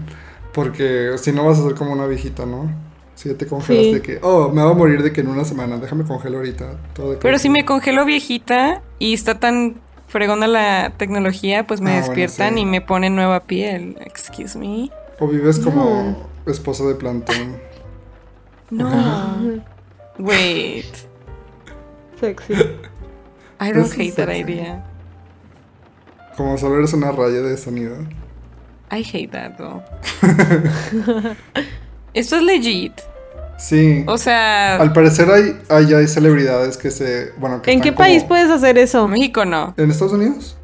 porque 0.52 1.12
si 1.16 1.32
no 1.32 1.44
vas 1.44 1.58
a 1.58 1.62
ser 1.62 1.74
como 1.74 1.92
una 1.92 2.06
viejita, 2.06 2.46
¿no? 2.46 2.70
Si 3.14 3.28
ya 3.28 3.36
te 3.36 3.46
congelas 3.46 3.94
de 3.94 4.02
que, 4.02 4.18
oh, 4.22 4.50
me 4.50 4.62
va 4.62 4.70
a 4.70 4.74
morir 4.74 5.02
de 5.02 5.12
que 5.12 5.20
en 5.20 5.28
una 5.28 5.44
semana, 5.44 5.78
déjame 5.78 6.04
congelo 6.04 6.38
ahorita. 6.38 6.76
Todo 6.94 7.18
Pero 7.18 7.38
si 7.38 7.48
me 7.48 7.64
congelo 7.64 8.04
viejita 8.04 8.82
y 8.98 9.14
está 9.14 9.38
tan 9.38 9.76
fregona 10.08 10.46
la 10.46 10.92
tecnología, 10.96 11.66
pues 11.66 11.80
me 11.80 11.92
ah, 11.92 11.96
despiertan 11.96 12.58
y 12.58 12.66
me 12.66 12.80
ponen 12.80 13.16
nueva 13.16 13.40
piel. 13.40 13.96
Excuse 14.00 14.58
me. 14.58 14.90
O 15.18 15.28
vives 15.28 15.58
como 15.58 16.28
esposa 16.46 16.84
de 16.84 16.94
plantón. 16.94 17.56
No. 18.70 18.90
Wait. 20.18 20.86
Sexy. 22.20 22.54
I 23.64 23.72
don't 23.72 23.92
hate 23.92 24.14
that 24.16 24.28
idea. 24.28 24.84
Como 26.36 26.58
solo 26.58 26.78
eres 26.78 26.92
una 26.92 27.12
raya 27.12 27.40
de 27.40 27.56
sonido. 27.56 27.96
I 28.90 29.02
hate 29.02 29.30
that 29.30 29.56
though. 29.56 29.82
Esto 32.14 32.36
es 32.36 32.42
legit. 32.42 32.92
Sí. 33.56 34.04
O 34.06 34.18
sea. 34.18 34.76
Al 34.76 34.92
parecer 34.92 35.30
hay, 35.30 35.58
hay, 35.68 35.94
hay 35.94 36.06
celebridades 36.06 36.76
que 36.76 36.90
se. 36.90 37.32
Bueno, 37.38 37.62
¿En 37.64 37.80
qué 37.80 37.92
país 37.92 38.24
puedes 38.24 38.50
hacer 38.50 38.76
eso? 38.76 39.08
México 39.08 39.44
no. 39.44 39.74
¿En 39.76 39.90
Estados 39.90 40.12
Unidos? 40.12 40.56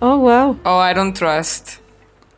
Oh, 0.00 0.18
wow. 0.18 0.58
Oh, 0.64 0.84
I 0.86 0.92
don't 0.94 1.16
trust. 1.16 1.78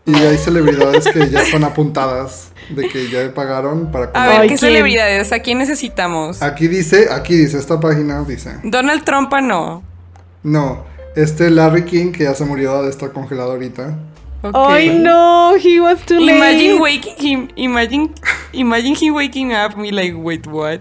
Y 0.04 0.14
hay 0.14 0.38
celebridades 0.38 1.08
que 1.08 1.28
ya 1.28 1.44
son 1.46 1.64
apuntadas 1.64 2.52
de 2.70 2.88
que 2.88 3.10
ya 3.10 3.34
pagaron 3.34 3.90
para 3.90 4.10
A 4.14 4.38
ver, 4.38 4.48
¿qué 4.48 4.56
celebridades? 4.56 5.32
¿A 5.32 5.40
quién 5.40 5.58
necesitamos? 5.58 6.42
Aquí 6.42 6.68
dice, 6.68 7.08
aquí 7.10 7.34
dice, 7.34 7.58
esta 7.58 7.80
página 7.80 8.22
dice. 8.22 8.54
Donald 8.62 9.02
Trump 9.02 9.32
no. 9.42 9.82
No, 10.46 10.84
este 11.16 11.50
Larry 11.50 11.84
King 11.84 12.12
que 12.12 12.22
ya 12.22 12.32
se 12.32 12.44
murió 12.44 12.84
de 12.84 12.90
estar 12.90 13.10
congelado 13.10 13.50
ahorita. 13.50 13.98
Ay 14.54 14.90
no, 14.90 15.56
he 15.56 15.80
was 15.80 15.98
too 16.06 16.20
late. 16.20 16.36
Imagine 16.36 16.78
waking 16.78 17.14
him, 17.18 17.48
imagine, 17.56 18.10
imagine 18.52 18.94
him 18.94 19.14
waking 19.16 19.52
up 19.52 19.76
me 19.76 19.90
like, 19.90 20.14
wait, 20.14 20.46
what? 20.46 20.78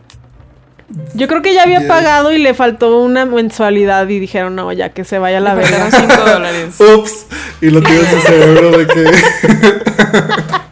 Yo 1.16 1.28
creo 1.28 1.42
que 1.42 1.56
ya 1.56 1.64
había 1.64 1.88
pagado 1.88 2.32
y 2.32 2.38
le 2.38 2.54
faltó 2.54 3.00
una 3.00 3.26
mensualidad 3.26 4.08
y 4.08 4.20
dijeron, 4.20 4.56
no, 4.56 4.72
ya 4.72 4.90
que 4.90 5.04
se 5.04 5.18
vaya 5.18 5.40
a 5.40 5.42
la 5.42 5.56
verga. 5.56 5.90
5 5.90 6.16
dólares. 6.16 6.76
Ups. 6.96 7.26
Y 7.60 7.72
lo 7.72 7.82
tienes 7.82 8.14
en 8.14 8.22
cerebro 8.22 8.78
de 8.78 8.86
que. 8.86 9.04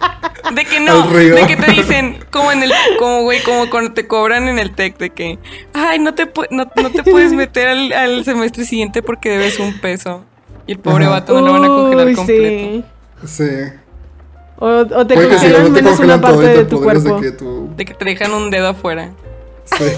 De 0.53 0.65
que 0.65 0.79
no, 0.79 1.07
de 1.07 1.45
que 1.47 1.55
te 1.55 1.71
dicen, 1.71 2.19
como 2.31 2.51
en 2.51 2.63
el, 2.63 2.71
como 2.99 3.21
güey, 3.21 3.41
como 3.43 3.69
cuando 3.69 3.93
te 3.93 4.07
cobran 4.07 4.47
en 4.47 4.59
el 4.59 4.73
TEC, 4.73 4.97
de 4.97 5.09
que, 5.09 5.39
ay, 5.73 5.99
no 5.99 6.13
te, 6.13 6.29
no, 6.51 6.67
te 6.67 7.03
puedes 7.03 7.33
meter 7.33 7.67
al, 7.67 8.23
semestre 8.25 8.65
siguiente 8.65 9.01
porque 9.01 9.29
debes 9.29 9.59
un 9.59 9.79
peso. 9.79 10.25
Y 10.67 10.73
el 10.73 10.79
pobre 10.79 11.07
vato 11.07 11.33
no 11.33 11.47
lo 11.47 11.53
van 11.53 11.65
a 11.65 11.67
congelar 11.67 12.13
completo. 12.13 12.87
Sí. 13.25 13.49
O, 14.57 15.05
te 15.05 15.15
congelan 15.15 15.71
menos 15.71 15.99
una 15.99 16.21
parte 16.21 16.47
de 16.47 16.65
tu 16.65 16.81
cuerpo. 16.81 17.19
De 17.75 17.85
que, 17.85 17.93
te 17.93 18.05
dejan 18.05 18.33
un 18.33 18.49
dedo 18.49 18.69
afuera. 18.69 19.11
Sí. 19.65 19.85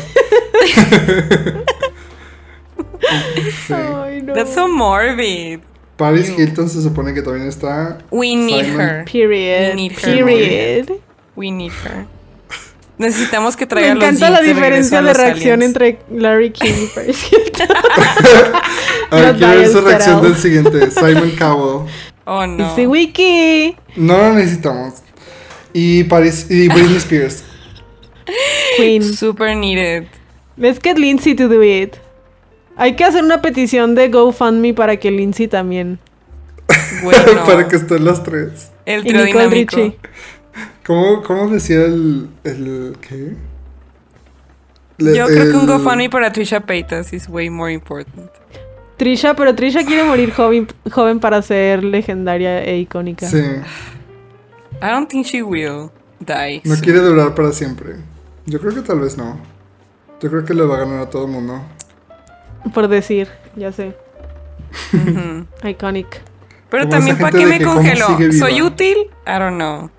Sí. 3.68 3.74
Ay, 3.74 4.22
no. 4.22 4.34
That's 4.34 4.54
so 4.54 4.68
morbid. 4.68 5.62
Paris 5.98 6.30
Hilton 6.38 6.70
se 6.70 6.82
supone 6.82 7.14
que 7.14 7.22
también 7.22 7.48
está. 7.48 8.00
We 8.12 8.36
need 8.36 8.66
Simon. 8.66 8.80
her. 8.82 9.06
Period. 9.06 9.70
We 9.70 9.76
need 9.76 9.92
her. 9.94 10.02
Period. 10.26 10.92
We 11.36 11.52
need 11.52 11.72
her. 11.86 12.06
Necesitamos 12.98 13.56
que 13.58 13.66
Me 13.66 13.70
traiga 13.70 13.96
los 13.96 14.04
encanta 14.04 14.30
la 14.30 14.42
de 14.42 14.48
diferencia 14.48 15.02
de 15.02 15.14
reacción 15.14 15.62
aliens. 15.62 15.76
entre 15.76 16.00
Larry 16.10 16.52
King 16.52 16.74
y 16.84 16.88
Paris 16.96 17.26
Hilton. 17.32 17.68
A 19.12 19.16
ver, 19.16 19.36
quiero 19.38 19.60
ver 19.60 19.68
su 19.70 19.82
reacción 19.82 20.22
del 20.22 20.36
siguiente. 20.36 20.92
Simon 20.92 21.32
Cowell. 21.38 21.88
Oh 22.26 22.48
no. 22.48 22.70
Dice 22.70 22.88
Wiki. 22.88 23.76
No 23.98 24.18
lo 24.18 24.34
necesitamos. 24.34 24.96
Y 25.74 26.06
Paris 26.06 26.48
y 26.50 26.68
Britney 26.70 26.98
Spears. 26.98 27.44
Queen. 28.78 29.04
Super 29.04 29.56
needed. 29.56 30.08
Let's 30.58 30.80
get 30.82 30.98
Lindsay 30.98 31.36
to 31.36 31.48
do 31.50 31.62
it. 31.62 31.98
Hay 32.78 32.96
que 32.96 33.04
hacer 33.06 33.24
una 33.24 33.42
petición 33.42 33.96
de 33.96 34.10
GoFundMe 34.10 34.74
para 34.74 34.98
que 34.98 35.12
Lindsay 35.12 35.48
también. 35.48 36.00
Bueno. 37.04 37.46
Para 37.46 37.68
que 37.68 37.76
estén 37.76 38.06
las 38.06 38.24
tres. 38.24 38.72
El 38.86 39.02
Y 39.06 39.10
trío 39.10 39.26
Nicole 39.26 39.44
dinámico. 39.46 39.76
Richie. 39.76 39.98
¿Cómo, 40.86 41.22
cómo 41.24 41.50
decía 41.50 41.84
el. 41.86 42.30
el 42.44 42.96
¿Qué? 43.02 43.36
Le- 44.98 45.16
Yo 45.18 45.26
creo 45.28 45.52
que 45.52 45.58
un 45.58 45.68
GoFundMe 45.68 46.10
para 46.10 46.32
Trisha 46.32 46.62
Paytas 46.62 47.12
is 47.14 47.28
way 47.28 47.50
more 47.50 47.72
important. 47.74 48.30
Trisha, 48.98 49.36
pero 49.36 49.54
Trisha 49.56 49.84
quiere 49.86 50.04
morir 50.06 50.32
joven, 50.32 50.68
joven 50.90 51.20
para 51.20 51.42
ser 51.42 51.84
legendaria 51.84 52.64
e 52.64 52.78
icónica. 52.80 53.28
Sí. 53.28 53.40
I 54.82 54.88
don't 54.90 55.10
think 55.10 55.26
she 55.26 55.44
will 55.44 55.90
die. 56.20 56.62
No 56.64 56.76
soon. 56.76 56.84
quiere 56.84 57.00
durar 57.00 57.36
para 57.36 57.52
siempre. 57.52 57.96
Yo 58.46 58.60
creo 58.62 58.74
que 58.74 58.82
tal 58.82 59.02
vez 59.02 59.18
no. 59.18 59.38
Yo 60.22 60.30
creo 60.30 60.46
que 60.46 60.54
le 60.54 60.64
va 60.64 60.76
a 60.78 60.80
ganar 60.80 61.00
a 61.02 61.10
todo 61.10 61.26
el 61.26 61.32
mundo. 61.32 61.62
Por 62.74 62.88
decir, 62.88 63.30
ya 63.56 63.72
sé. 63.72 63.96
Iconic. 65.64 66.22
Pero 66.70 66.84
Como 66.84 66.92
también, 66.92 67.18
¿para 67.18 67.38
qué 67.38 67.46
me 67.46 67.62
congeló? 67.62 68.08
¿Soy 68.38 68.62
útil? 68.62 68.98
I 69.26 69.40
don't 69.40 69.56
know. 69.56 69.90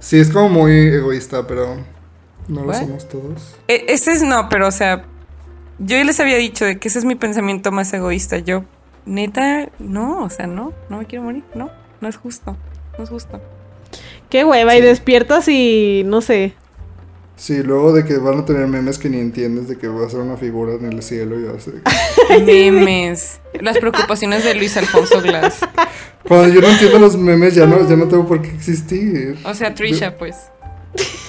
Sí, 0.00 0.18
es 0.18 0.30
como 0.30 0.48
muy 0.48 0.72
egoísta, 0.72 1.46
pero 1.46 1.76
no 2.48 2.64
lo 2.64 2.74
somos 2.74 3.08
todos. 3.08 3.56
E- 3.68 3.84
Ese 3.88 4.12
es 4.12 4.22
no, 4.22 4.48
pero 4.48 4.66
o 4.66 4.70
sea, 4.70 5.04
yo 5.78 5.96
ya 5.96 6.04
les 6.04 6.18
había 6.20 6.36
dicho 6.36 6.64
de 6.64 6.78
que 6.78 6.88
ese 6.88 6.98
es 6.98 7.04
mi 7.04 7.14
pensamiento 7.14 7.70
más 7.70 7.92
egoísta. 7.92 8.38
Yo, 8.38 8.64
neta, 9.06 9.68
no, 9.78 10.24
o 10.24 10.30
sea, 10.30 10.46
no, 10.46 10.72
no 10.88 10.98
me 10.98 11.06
quiero 11.06 11.24
morir, 11.24 11.44
no, 11.54 11.70
no 12.00 12.08
es 12.08 12.16
justo, 12.16 12.56
no 12.98 13.04
es 13.04 13.10
justo. 13.10 13.40
Qué 14.28 14.44
hueva, 14.44 14.76
y 14.76 14.80
despiertas 14.80 15.48
y 15.48 16.02
no 16.06 16.20
sé. 16.20 16.54
Sí, 17.40 17.62
luego 17.62 17.94
de 17.94 18.04
que 18.04 18.18
van 18.18 18.40
a 18.40 18.44
tener 18.44 18.66
memes 18.66 18.98
que 18.98 19.08
ni 19.08 19.18
entiendes 19.18 19.66
de 19.66 19.78
que 19.78 19.88
va 19.88 20.06
a 20.06 20.10
ser 20.10 20.20
una 20.20 20.36
figura 20.36 20.74
en 20.74 20.92
el 20.92 21.02
cielo 21.02 21.40
y 21.40 21.44
va 21.44 21.54
a 21.54 21.58
ser... 21.58 21.72
Memes, 22.44 23.40
las 23.62 23.78
preocupaciones 23.78 24.44
de 24.44 24.54
Luis 24.54 24.76
Alfonso 24.76 25.22
Glass. 25.22 25.60
Cuando 26.28 26.52
yo 26.52 26.60
no 26.60 26.68
entiendo 26.68 26.98
los 26.98 27.16
memes 27.16 27.54
ya 27.54 27.64
no, 27.64 27.88
ya 27.88 27.96
no 27.96 28.08
tengo 28.08 28.28
por 28.28 28.42
qué 28.42 28.50
existir. 28.50 29.38
O 29.44 29.54
sea, 29.54 29.74
Trisha, 29.74 30.18
pues. 30.18 30.36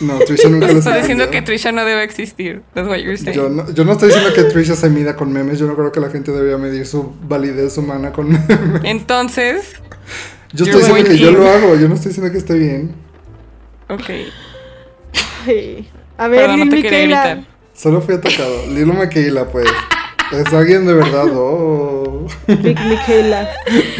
No, 0.02 0.20
Trisha 0.20 0.50
nunca 0.50 0.68
los 0.68 0.80
Estoy 0.80 1.00
diciendo 1.00 1.30
que. 1.30 1.42
Trisha 1.42 1.72
no 1.72 1.86
debe 1.86 2.04
existir. 2.04 2.62
That's 2.74 2.90
what 2.90 2.98
you're 2.98 3.16
saying. 3.16 3.34
Yo 3.34 3.48
no, 3.48 3.72
yo 3.72 3.86
no 3.86 3.94
estoy 3.94 4.10
diciendo 4.10 4.34
que 4.34 4.44
Trisha 4.44 4.76
se 4.76 4.90
mida 4.90 5.16
con 5.16 5.32
memes, 5.32 5.60
yo 5.60 5.66
no 5.66 5.78
creo 5.78 5.94
que 5.94 6.02
la 6.02 6.10
gente 6.10 6.34
debería 6.34 6.58
medir 6.58 6.86
su 6.86 7.14
validez 7.24 7.78
humana 7.78 8.12
con 8.12 8.32
memes. 8.32 8.82
Entonces, 8.84 9.76
Yo 10.52 10.66
estoy 10.66 10.82
diciendo 10.82 11.10
que 11.10 11.18
yo 11.18 11.32
lo 11.32 11.48
hago, 11.48 11.76
yo 11.78 11.88
no 11.88 11.96
estoy 11.96 12.10
diciendo 12.10 12.30
que 12.34 12.38
esté 12.38 12.56
bien. 12.56 12.96
ok. 13.88 14.10
Ay. 15.48 15.90
A 16.22 16.28
ver, 16.28 16.42
Perdón, 16.42 16.60
no 16.60 16.66
Lil 16.66 16.76
te 16.76 16.82
quería 16.84 17.00
Miquela. 17.00 17.34
gritar. 17.36 17.52
Solo 17.74 18.02
fui 18.02 18.16
atacado. 18.16 18.68
Lilo 18.70 18.94
Miquela, 18.94 19.46
pues. 19.48 19.68
Es 20.32 20.54
alguien 20.54 20.86
de 20.86 20.94
verdad, 20.94 21.26
oh. 21.34 22.28
Big 22.48 22.80
Miquela. 22.80 23.50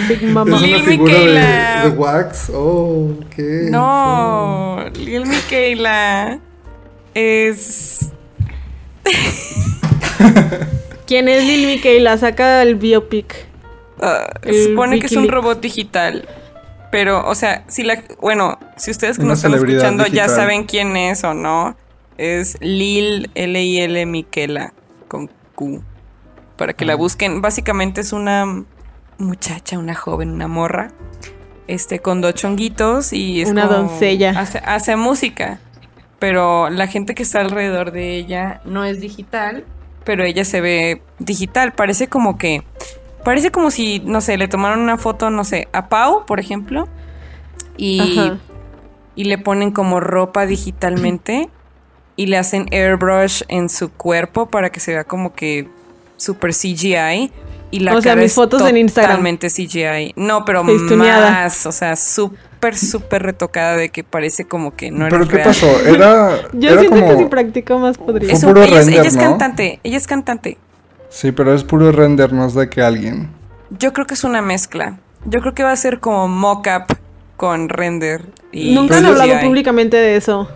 Big 0.08 0.24
Mama. 0.24 0.56
Es 0.58 0.64
una 0.64 0.78
Lil 0.78 0.86
figura 0.86 1.82
de, 1.84 1.90
wax. 1.90 2.52
Oh, 2.54 3.10
¿qué? 3.36 3.68
No, 3.72 4.86
Lil 4.94 5.26
Miquela 5.26 6.40
es. 7.16 8.12
¿Quién 11.08 11.28
es 11.28 11.44
Lil 11.44 11.66
Miquela? 11.68 12.18
Saca 12.18 12.62
el 12.62 12.76
biopic. 12.76 13.46
ah, 14.02 14.28
El 14.44 14.54
se 14.54 14.64
supone 14.66 15.00
que 15.00 15.08
es 15.08 15.12
un 15.14 15.28
robot 15.28 15.60
digital. 15.60 16.28
Pero, 16.92 17.28
o 17.28 17.34
sea, 17.36 17.64
si 17.68 17.84
la. 17.84 18.02
Bueno, 18.22 18.60
si 18.78 18.92
ustedes 18.92 19.18
que 19.18 19.24
nos 19.24 19.40
están 19.40 19.56
escuchando 19.56 20.06
ya 20.08 20.30
saben 20.30 20.66
quién 20.66 20.96
es 20.98 21.24
o 21.24 21.34
no, 21.34 21.76
es 22.22 22.58
Lil 22.62 23.30
L-I-L 23.36 24.06
Miquela 24.06 24.74
con 25.08 25.30
Q. 25.56 25.82
Para 26.58 26.74
que 26.74 26.86
la 26.86 26.96
busquen. 26.96 27.42
Básicamente 27.42 28.02
es 28.02 28.14
una 28.14 28.64
muchacha, 29.18 29.80
una 29.80 29.96
joven, 29.96 30.30
una 30.32 30.48
morra. 30.48 30.90
Este, 31.68 32.00
con 32.00 32.22
dos 32.22 32.34
chonguitos 32.36 33.14
y 33.14 33.42
es 33.42 33.50
Una 33.50 33.68
como- 33.68 33.78
doncella. 33.90 34.32
Hace, 34.40 34.60
hace 34.60 34.96
música. 34.96 35.60
Pero 36.20 36.70
la 36.70 36.88
gente 36.88 37.16
que 37.16 37.24
está 37.24 37.40
alrededor 37.42 37.92
de 37.92 38.16
ella 38.16 38.62
no 38.66 38.84
es 38.86 39.00
digital, 39.02 39.66
pero 40.04 40.24
ella 40.24 40.46
se 40.46 40.62
ve 40.62 41.02
digital. 41.20 41.72
Parece 41.74 42.08
como 42.08 42.38
que. 42.38 42.64
Parece 43.24 43.52
como 43.52 43.72
si, 43.72 44.00
no 44.06 44.20
sé, 44.22 44.38
le 44.38 44.48
tomaron 44.48 44.80
una 44.82 44.98
foto, 44.98 45.30
no 45.30 45.44
sé, 45.44 45.68
a 45.74 45.90
Pau, 45.90 46.26
por 46.26 46.40
ejemplo. 46.40 46.88
Y, 47.78 48.18
Ajá. 48.20 48.38
y 49.16 49.24
le 49.26 49.38
ponen 49.38 49.72
como 49.72 50.00
ropa 50.00 50.46
digitalmente. 50.46 51.50
Y 52.16 52.26
le 52.28 52.38
hacen 52.38 52.68
airbrush 52.72 53.44
en 53.48 53.70
su 53.70 53.92
cuerpo 53.92 54.48
para 54.50 54.70
que 54.70 54.80
se 54.80 54.92
vea 54.94 55.04
como 55.04 55.34
que 55.34 55.68
super 56.18 56.52
CGI. 56.54 57.32
Y 57.74 57.80
la 57.80 57.96
O 57.96 58.02
sea, 58.02 58.16
mis 58.18 58.26
es 58.26 58.34
fotos 58.34 58.62
en 58.68 58.76
Instagram. 58.78 59.12
Totalmente 59.12 59.48
CGI. 59.50 60.14
No, 60.18 60.44
pero 60.44 60.64
más. 60.64 61.66
O 61.66 61.72
sea, 61.72 61.96
súper, 61.96 62.76
súper 62.78 63.24
retocada 63.24 63.78
de 63.78 63.88
que 63.90 64.04
parece 64.04 64.46
como 64.46 64.76
que 64.76 64.92
no 64.92 65.08
era 65.08 65.18
¿Pero 65.18 65.28
qué 65.30 65.36
real. 65.38 65.48
pasó? 65.48 65.68
Era, 65.88 66.50
Yo 66.52 66.70
era 66.72 66.82
siento 66.82 67.00
que 67.08 67.18
si 67.18 67.26
practico 67.26 67.80
más 67.80 67.98
podría. 67.98 68.34
Es 68.34 68.44
un- 68.44 68.50
puro 68.50 68.64
ella, 68.64 68.80
es- 68.80 68.86
render, 68.88 69.00
ella 69.00 69.08
es 69.08 69.16
¿no? 69.16 69.22
cantante. 69.22 69.80
Ella 69.84 69.98
es 69.98 70.06
cantante. 70.08 70.58
Sí, 71.10 71.32
pero 71.32 71.54
es 71.56 71.64
puro 71.64 71.92
render, 71.94 72.34
no 72.34 72.46
es 72.46 72.54
de 72.56 72.70
que 72.70 72.82
alguien. 72.82 73.30
Yo 73.70 73.94
creo 73.94 74.06
que 74.06 74.16
es 74.16 74.24
una 74.26 74.42
mezcla. 74.42 74.98
Yo 75.26 75.40
creo 75.40 75.54
que 75.54 75.64
va 75.64 75.72
a 75.72 75.76
ser 75.78 76.00
como 76.02 76.28
mock-up 76.28 76.98
con 77.38 77.70
render. 77.70 78.26
Y 78.52 78.76
Nunca 78.76 78.98
han 78.98 79.04
Pero 79.06 79.22
hablado 79.22 79.40
públicamente 79.48 79.96
de 79.96 80.18
eso. 80.18 80.50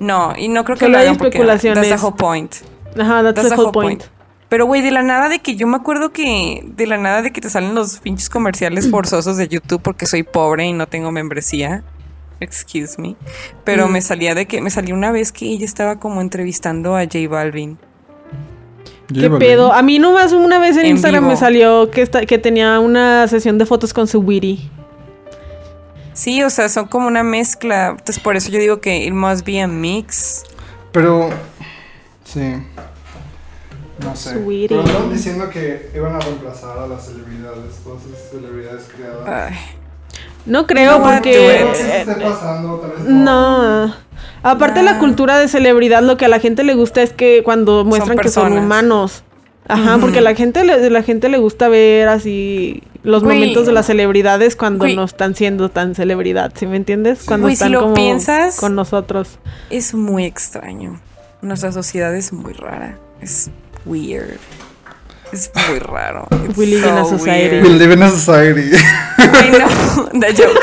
No, 0.00 0.32
y 0.36 0.48
no 0.48 0.64
creo 0.64 0.76
que 0.76 0.84
Solo 0.86 0.92
lo 0.92 0.98
hay 0.98 1.04
hagan 1.06 1.16
porque 1.18 1.28
especulaciones. 1.38 1.88
That's 1.88 2.00
the 2.00 2.06
whole 2.06 2.16
point. 2.16 2.54
Ajá, 2.98 3.22
that's, 3.22 3.34
That's 3.34 3.48
the 3.48 3.60
whole 3.60 3.72
point. 3.72 4.04
Pero, 4.48 4.64
güey, 4.66 4.80
de 4.80 4.90
la 4.90 5.02
nada 5.02 5.28
de 5.28 5.40
que 5.40 5.56
yo 5.56 5.66
me 5.66 5.76
acuerdo 5.76 6.10
que. 6.10 6.62
De 6.64 6.86
la 6.86 6.96
nada 6.96 7.20
de 7.22 7.32
que 7.32 7.40
te 7.40 7.50
salen 7.50 7.74
los 7.74 7.98
pinches 8.00 8.30
comerciales 8.30 8.88
forzosos 8.90 9.36
de 9.36 9.48
YouTube 9.48 9.82
porque 9.82 10.06
soy 10.06 10.22
pobre 10.22 10.66
y 10.66 10.72
no 10.72 10.86
tengo 10.86 11.10
membresía. 11.10 11.82
Excuse 12.40 13.00
me. 13.00 13.16
Pero 13.64 13.88
Mm. 13.88 13.92
me 13.92 14.00
salía 14.00 14.34
de 14.34 14.46
que. 14.46 14.60
Me 14.62 14.70
salió 14.70 14.94
una 14.94 15.10
vez 15.10 15.32
que 15.32 15.46
ella 15.46 15.64
estaba 15.64 15.98
como 15.98 16.20
entrevistando 16.20 16.96
a 16.96 17.02
J 17.02 17.18
Balvin. 17.28 17.78
¿Qué 19.12 19.30
pedo? 19.30 19.72
A 19.72 19.82
mí 19.82 19.98
nomás 19.98 20.32
una 20.32 20.58
vez 20.58 20.76
en, 20.76 20.84
En 20.84 20.90
Instagram 20.92 21.24
vivo. 21.24 21.30
me 21.32 21.36
salió 21.36 21.90
que, 21.90 22.02
esta- 22.02 22.26
que 22.26 22.36
tenía 22.38 22.78
una 22.78 23.26
sesión 23.26 23.56
de 23.58 23.64
fotos 23.66 23.92
con 23.94 24.06
su 24.06 24.20
Witty. 24.20 24.70
Sí, 26.18 26.42
o 26.42 26.50
sea, 26.50 26.68
son 26.68 26.88
como 26.88 27.06
una 27.06 27.22
mezcla. 27.22 27.90
Entonces, 27.90 28.18
por 28.18 28.34
eso 28.34 28.50
yo 28.50 28.58
digo 28.58 28.80
que 28.80 29.04
it 29.06 29.12
must 29.12 29.46
be 29.46 29.60
a 29.62 29.68
mix. 29.68 30.42
Pero... 30.90 31.30
Sí. 32.24 32.54
No 34.04 34.16
sé. 34.16 34.32
Sweetie. 34.32 34.66
Pero 34.68 34.82
estaban 34.84 35.12
diciendo 35.12 35.48
que 35.48 35.90
iban 35.94 36.16
a 36.16 36.18
reemplazar 36.18 36.76
a 36.76 36.88
las 36.88 37.06
celebridades, 37.06 37.76
todas 37.84 38.02
esas 38.04 38.30
celebridades 38.32 38.88
creadas. 38.96 39.28
Ay. 39.52 39.56
No 40.44 40.66
creo 40.66 40.98
No, 40.98 41.04
porque... 41.04 41.60
No 41.64 41.70
eh, 41.72 42.00
esté 42.00 42.14
pasando, 42.16 42.76
tal 42.80 42.90
vez 42.90 43.00
No. 43.04 43.94
Aparte 44.42 44.82
la 44.82 44.94
Nah. 44.94 44.98
cultura 44.98 45.38
de 45.38 45.46
celebridad, 45.46 46.02
lo 46.02 46.16
que 46.16 46.24
a 46.24 46.28
la 46.28 46.40
gente 46.40 46.64
le 46.64 46.74
gusta 46.74 47.00
es 47.00 47.12
que 47.12 47.42
cuando 47.44 47.84
muestran 47.84 48.18
que 48.18 48.28
son 48.28 48.58
humanos. 48.58 49.22
Ajá, 49.68 49.92
Ujú. 49.92 50.00
porque 50.00 50.18
a 50.18 50.22
la 50.22 50.34
gente 50.34 50.64
le, 50.64 50.90
la 50.90 51.02
gente 51.04 51.28
le 51.28 51.38
gusta 51.38 51.68
ver 51.68 52.08
así 52.08 52.82
los 53.08 53.22
Güey. 53.24 53.38
momentos 53.38 53.66
de 53.66 53.72
las 53.72 53.86
celebridades 53.86 54.54
cuando 54.54 54.84
Güey. 54.84 54.94
no 54.96 55.04
están 55.04 55.34
siendo 55.34 55.70
tan 55.70 55.94
celebridad, 55.94 56.52
¿sí 56.54 56.66
me 56.66 56.76
entiendes? 56.76 57.20
Cuando 57.24 57.46
Güey, 57.46 57.56
si 57.56 57.60
están 57.64 57.72
lo 57.72 57.80
como 57.82 57.94
piensas- 57.94 58.56
con 58.56 58.74
nosotros. 58.74 59.38
Es 59.70 59.94
muy 59.94 60.24
extraño. 60.26 61.00
Nuestra 61.40 61.72
sociedad 61.72 62.14
es 62.14 62.32
muy 62.32 62.52
rara. 62.52 62.98
Es 63.20 63.50
weird. 63.86 64.38
Es 65.32 65.50
muy 65.68 65.78
raro. 65.78 66.26
It's 66.48 66.56
We 66.56 66.66
live 66.66 66.88
in 66.88 66.94
a 66.96 67.04
so 67.04 67.18
society. 67.18 67.56
weird. 67.56 67.66
We 67.66 67.74
live 67.78 67.92
in 67.94 68.02
a 68.02 68.10
society. 68.10 68.70
Güey, 68.70 69.50
no, 69.60 70.08
the 70.20 70.34
joke. 70.34 70.58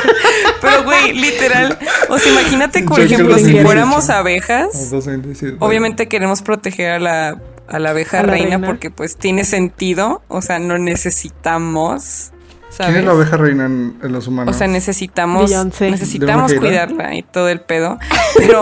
Pero, 0.60 0.84
güey, 0.84 1.12
literal. 1.14 1.78
O 2.08 2.18
sea, 2.18 2.32
imagínate, 2.32 2.82
por 2.82 3.00
Joke 3.00 3.04
ejemplo, 3.14 3.38
si 3.38 3.58
fuéramos 3.60 4.10
abejas, 4.10 4.90
227. 4.90 5.56
obviamente 5.60 6.08
queremos 6.08 6.42
proteger 6.42 6.90
a 6.92 6.98
la, 6.98 7.40
a 7.68 7.78
la 7.78 7.90
abeja 7.90 8.20
A 8.20 8.22
la 8.24 8.32
reina, 8.32 8.50
reina. 8.56 8.66
porque, 8.66 8.90
pues, 8.90 9.16
tiene 9.16 9.44
sentido. 9.44 10.22
O 10.28 10.42
sea, 10.42 10.58
no 10.58 10.78
necesitamos 10.78 12.32
¿sabes? 12.76 12.92
¿Quién 12.92 12.96
es 13.00 13.04
la 13.06 13.14
oveja 13.14 13.36
reina 13.36 13.66
en, 13.66 13.98
en 14.02 14.12
los 14.12 14.26
humanos? 14.26 14.54
O 14.54 14.58
sea, 14.58 14.66
necesitamos, 14.68 15.50
necesitamos 15.80 16.50
¿De 16.50 16.58
una 16.58 16.66
cuidarla 16.68 17.14
y 17.14 17.22
todo 17.22 17.48
el 17.48 17.60
pedo. 17.60 17.98
Pero, 18.36 18.60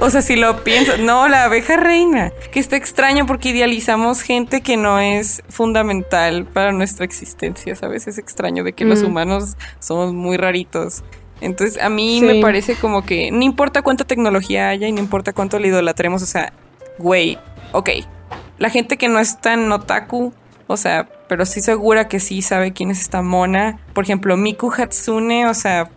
o 0.00 0.10
sea, 0.10 0.22
si 0.22 0.36
lo 0.36 0.62
piensas, 0.64 0.98
no, 1.00 1.28
la 1.28 1.44
abeja 1.44 1.76
reina, 1.76 2.32
que 2.52 2.60
está 2.60 2.76
extraño 2.76 3.26
porque 3.26 3.50
idealizamos 3.50 4.20
gente 4.22 4.60
que 4.60 4.76
no 4.76 4.98
es 5.00 5.42
fundamental 5.48 6.44
para 6.46 6.72
nuestra 6.72 7.04
existencia, 7.04 7.74
¿sabes? 7.74 8.06
Es 8.06 8.18
extraño 8.18 8.64
de 8.64 8.72
que 8.72 8.84
los 8.84 9.02
Mm. 9.02 9.06
humanos 9.06 9.56
somos 9.80 10.12
muy 10.12 10.36
raritos. 10.36 11.02
Entonces, 11.40 11.82
a 11.82 11.88
mí 11.88 12.20
Sí. 12.20 12.24
me 12.26 12.40
parece 12.40 12.76
como 12.76 13.04
que 13.04 13.30
no 13.32 13.42
importa 13.42 13.82
cuánta 13.82 14.04
tecnología 14.04 14.68
haya 14.68 14.86
y 14.88 14.92
no 14.92 15.00
importa 15.00 15.32
cuánto 15.32 15.58
le 15.58 15.68
idolatremos, 15.68 16.22
o 16.22 16.26
sea, 16.26 16.52
güey, 16.98 17.38
ok, 17.72 17.90
la 18.58 18.70
gente 18.70 18.96
que 18.96 19.08
no 19.08 19.18
es 19.18 19.40
tan 19.40 19.70
otaku, 19.72 20.32
o 20.66 20.76
sea, 20.76 21.08
pero 21.28 21.44
sí 21.46 21.60
segura 21.60 22.08
que 22.08 22.20
sí 22.20 22.42
sabe 22.42 22.72
quién 22.72 22.90
es 22.90 23.00
esta 23.00 23.22
mona. 23.22 23.78
Por 23.92 24.04
ejemplo, 24.04 24.36
Miku 24.36 24.72
Hatsune, 24.72 25.46
o 25.46 25.54
sea, 25.54 25.88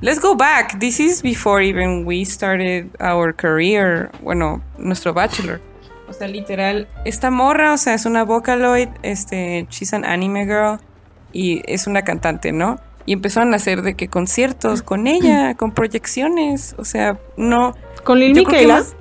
let's 0.00 0.20
go 0.20 0.36
back. 0.36 0.78
This 0.78 1.00
is 1.00 1.22
before 1.22 1.64
even 1.64 2.04
we 2.06 2.24
started 2.24 2.88
our 3.00 3.34
career, 3.34 4.10
bueno, 4.22 4.62
nuestro 4.78 5.12
bachelor. 5.12 5.60
O 6.08 6.12
sea, 6.12 6.28
literal, 6.28 6.86
esta 7.04 7.30
morra, 7.30 7.72
o 7.72 7.78
sea, 7.78 7.94
es 7.94 8.04
una 8.04 8.24
Vocaloid, 8.24 8.88
este, 9.02 9.66
she's 9.70 9.94
an 9.94 10.04
anime 10.04 10.44
girl 10.44 10.78
y 11.32 11.62
es 11.66 11.86
una 11.86 12.02
cantante, 12.02 12.52
¿no? 12.52 12.78
Y 13.06 13.12
empezaron 13.14 13.52
a 13.52 13.56
hacer 13.56 13.82
de 13.82 13.94
que 13.94 14.08
conciertos 14.08 14.82
con 14.82 15.06
ella, 15.06 15.54
con 15.54 15.72
proyecciones, 15.72 16.74
o 16.78 16.84
sea, 16.84 17.18
no... 17.36 17.74
¿Con 18.04 18.18
Lil 18.20 18.34
Miquela? 18.34 18.76
más- 18.78 18.96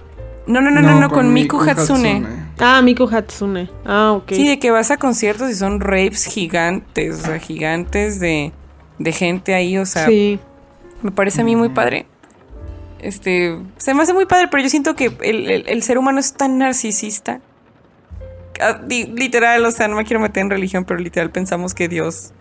No, 0.46 0.60
no, 0.62 0.72
no, 0.72 0.82
no, 0.82 1.00
no, 1.00 1.10
con, 1.10 1.32
Miku 1.34 1.60
Hatsune. 1.62 2.26
Ah, 2.60 2.82
Miku 2.82 3.08
Hatsune. 3.10 3.70
Ah, 3.86 4.12
ok. 4.14 4.30
Sí, 4.32 4.48
de 4.48 4.60
que 4.60 4.72
vas 4.72 4.92
a 4.92 4.98
conciertos 4.98 5.50
y 5.50 5.56
son 5.56 5.80
raves 5.80 6.26
gigantes, 6.26 7.16
o 7.22 7.26
sea, 7.26 7.40
gigantes 7.40 8.20
de, 8.20 8.52
de 9.00 9.12
gente 9.14 9.54
ahí, 9.56 9.78
o 9.78 9.86
sea, 9.86 10.06
Sí. 10.06 10.40
me 11.02 11.12
parece 11.12 11.42
a 11.42 11.44
mí 11.46 11.56
muy 11.56 11.70
padre. 11.70 12.08
Este, 13.00 13.58
se 13.78 13.94
me 13.94 14.02
hace 14.04 14.14
muy 14.14 14.26
padre, 14.26 14.48
pero 14.50 14.64
yo 14.64 14.70
siento 14.70 14.96
que 14.96 15.06
el, 15.22 15.50
el- 15.50 15.64
el 15.68 15.84
ser 15.84 15.98
humano 15.98 16.20
es 16.20 16.34
tan 16.34 16.58
narcisista. 16.58 17.40
Ah, 18.62 18.80
di- 18.86 19.06
Literal, 19.08 19.66
o 19.66 19.72
sea, 19.72 19.88
no 19.88 19.96
me 19.96 20.06
quiero 20.06 20.20
meter 20.22 20.42
en 20.44 20.50
religión, 20.50 20.86
pero 20.86 21.00
literal 21.00 21.32
pensamos 21.32 21.74
que 21.74 21.88
Dios 21.90 22.32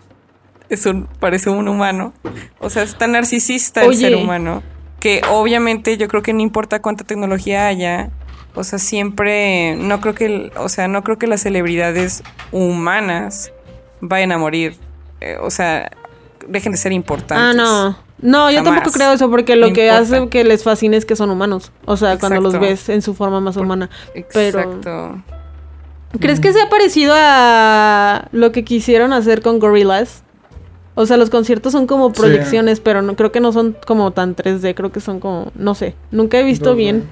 es 0.68 0.86
un, 0.86 1.07
parece 1.20 1.50
un 1.50 1.68
humano. 1.68 2.12
O 2.61 2.68
sea, 2.70 2.82
es 2.82 2.96
tan 2.96 3.12
narcisista 3.12 3.82
el 3.84 3.94
ser 3.96 4.14
humano 4.16 4.62
que 5.03 5.20
obviamente 5.28 5.96
yo 5.96 6.07
creo 6.07 6.22
que 6.22 6.32
no 6.32 6.42
importa 6.42 6.80
cuánta 6.80 7.03
tecnología 7.03 7.66
haya, 7.66 8.11
o 8.55 8.62
sea, 8.62 8.78
siempre 8.78 9.74
no 9.74 10.00
creo 10.00 10.14
que, 10.14 10.53
o 10.57 10.68
sea, 10.68 10.86
no 10.86 11.03
creo 11.03 11.18
que 11.18 11.26
las 11.26 11.40
celebridades 11.42 12.22
humanas 12.53 13.53
vayan 14.00 14.30
a 14.30 14.38
morir. 14.38 14.76
Eh, 15.20 15.38
o 15.42 15.50
sea, 15.50 15.90
dejen 16.46 16.70
de 16.70 16.78
ser 16.78 16.92
importantes. 16.92 17.36
Ah, 17.36 17.53
no. 17.53 17.96
No, 18.20 18.48
yo 18.53 18.59
Jamás. 18.59 18.74
tampoco 18.74 18.92
creo 18.92 19.12
eso 19.12 19.28
porque 19.28 19.57
lo 19.57 19.72
que 19.72 19.88
importa. 19.88 20.16
hace 20.18 20.28
que 20.28 20.44
les 20.44 20.62
fascine 20.62 20.96
es 20.96 21.05
que 21.05 21.16
son 21.16 21.30
humanos. 21.30 21.72
O 21.84 21.96
sea, 21.96 22.16
cuando 22.20 22.40
los 22.40 22.57
ves 22.61 22.88
en 22.88 23.03
su 23.03 23.12
forma 23.14 23.40
más 23.40 23.57
humana. 23.57 23.90
Pero- 24.32 24.61
Exacto. 24.61 25.20
¿Crees 26.20 26.38
que 26.38 26.53
sea 26.53 26.68
parecido 26.68 27.12
a 27.16 28.28
lo 28.30 28.53
que 28.53 28.62
quisieron 28.62 29.12
hacer 29.12 29.42
con 29.42 29.59
Gorillaz? 29.59 30.22
O 30.95 31.07
sea, 31.07 31.16
los 31.16 31.30
conciertos 31.30 31.72
son 31.72 31.86
como 31.86 32.09
Sí. 32.11 32.20
proyecciones, 32.20 32.80
pero 32.80 33.01
no 33.03 33.16
creo 33.16 33.32
que 33.32 33.40
no 33.40 33.53
son 33.53 33.76
como 33.86 34.11
tan 34.11 34.34
3D, 34.34 34.74
creo 34.74 34.93
que 34.93 35.01
son 35.01 35.20
como, 35.20 35.51
no 35.55 35.74
sé, 35.74 35.95
nunca 36.11 36.38
he 36.38 36.45
visto 36.45 36.74
bien, 36.74 37.05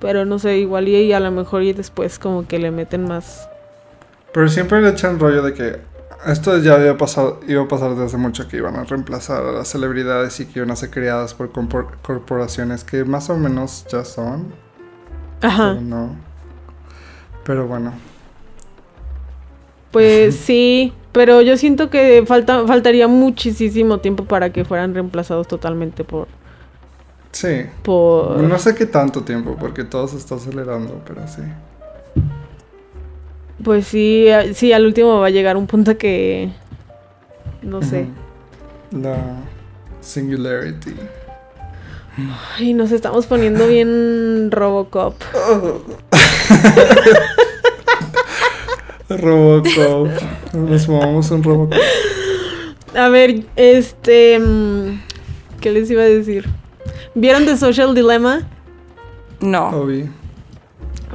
pero 0.00 0.24
no 0.26 0.38
sé, 0.38 0.58
igual 0.58 0.88
y, 0.88 1.12
a 1.12 1.20
lo 1.20 1.30
mejor 1.30 1.62
y 1.62 1.72
después 1.72 2.18
como 2.18 2.46
que 2.46 2.58
le 2.58 2.70
meten 2.70 3.06
más. 3.08 3.48
Pero 4.32 4.48
siempre 4.48 4.82
le 4.82 4.90
echan 4.90 5.18
rollo 5.18 5.42
de 5.42 5.54
que 5.54 5.80
esto 6.26 6.58
ya 6.58 6.74
había 6.74 6.96
pasado, 6.98 7.40
iba 7.46 7.62
a 7.62 7.68
pasar 7.68 7.90
desde 7.90 8.04
hace 8.04 8.16
mucho 8.18 8.48
que 8.48 8.56
iban 8.58 8.76
a 8.76 8.84
reemplazar 8.84 9.44
a 9.44 9.52
las 9.52 9.68
celebridades 9.68 10.38
y 10.40 10.46
que 10.46 10.58
iban 10.58 10.70
a 10.70 10.76
ser 10.76 10.90
creadas 10.90 11.32
por 11.34 11.50
corporaciones 12.02 12.84
que 12.84 13.04
más 13.04 13.30
o 13.30 13.36
menos 13.38 13.86
ya 13.90 14.04
son, 14.04 14.52
Ajá. 15.40 15.70
pero 15.70 15.80
no. 15.80 16.16
Pero 17.44 17.66
bueno, 17.66 17.92
Pues 19.90 20.34
sí, 20.36 20.92
pero 21.14 21.40
yo 21.42 21.56
siento 21.56 21.90
que 21.90 22.24
falta 22.26 22.66
faltaría 22.66 23.06
muchísimo 23.06 23.98
tiempo 23.98 24.24
para 24.24 24.52
que 24.52 24.64
fueran 24.64 24.94
reemplazados 24.94 25.46
totalmente 25.46 26.02
por 26.02 26.26
sí. 27.30 27.66
por 27.84 28.38
No 28.38 28.58
sé 28.58 28.74
qué 28.74 28.84
tanto 28.84 29.22
tiempo 29.22 29.56
porque 29.58 29.84
todo 29.84 30.08
se 30.08 30.16
está 30.16 30.34
acelerando, 30.34 31.00
pero 31.06 31.20
sí. 31.28 31.42
Pues 33.62 33.86
sí, 33.86 34.26
sí, 34.54 34.72
al 34.72 34.84
último 34.84 35.20
va 35.20 35.28
a 35.28 35.30
llegar 35.30 35.56
un 35.56 35.68
punto 35.68 35.96
que 35.96 36.50
no 37.62 37.80
sé. 37.80 38.08
La 38.90 39.16
singularity. 40.00 40.96
Ay, 42.58 42.74
nos 42.74 42.90
estamos 42.90 43.26
poniendo 43.26 43.68
bien 43.68 44.50
Robocop. 44.50 45.14
Robocop. 49.18 50.08
Nos 50.52 50.88
movamos 50.88 51.30
un 51.30 51.42
Robocop. 51.42 51.74
A 52.96 53.08
ver, 53.08 53.42
este 53.56 54.38
mm, 54.38 55.00
¿qué 55.60 55.70
les 55.72 55.90
iba 55.90 56.02
a 56.02 56.06
decir? 56.06 56.48
¿Vieron 57.14 57.44
The 57.46 57.56
Social 57.56 57.94
Dilemma? 57.94 58.42
No. 59.40 59.68
Obi. 59.70 60.08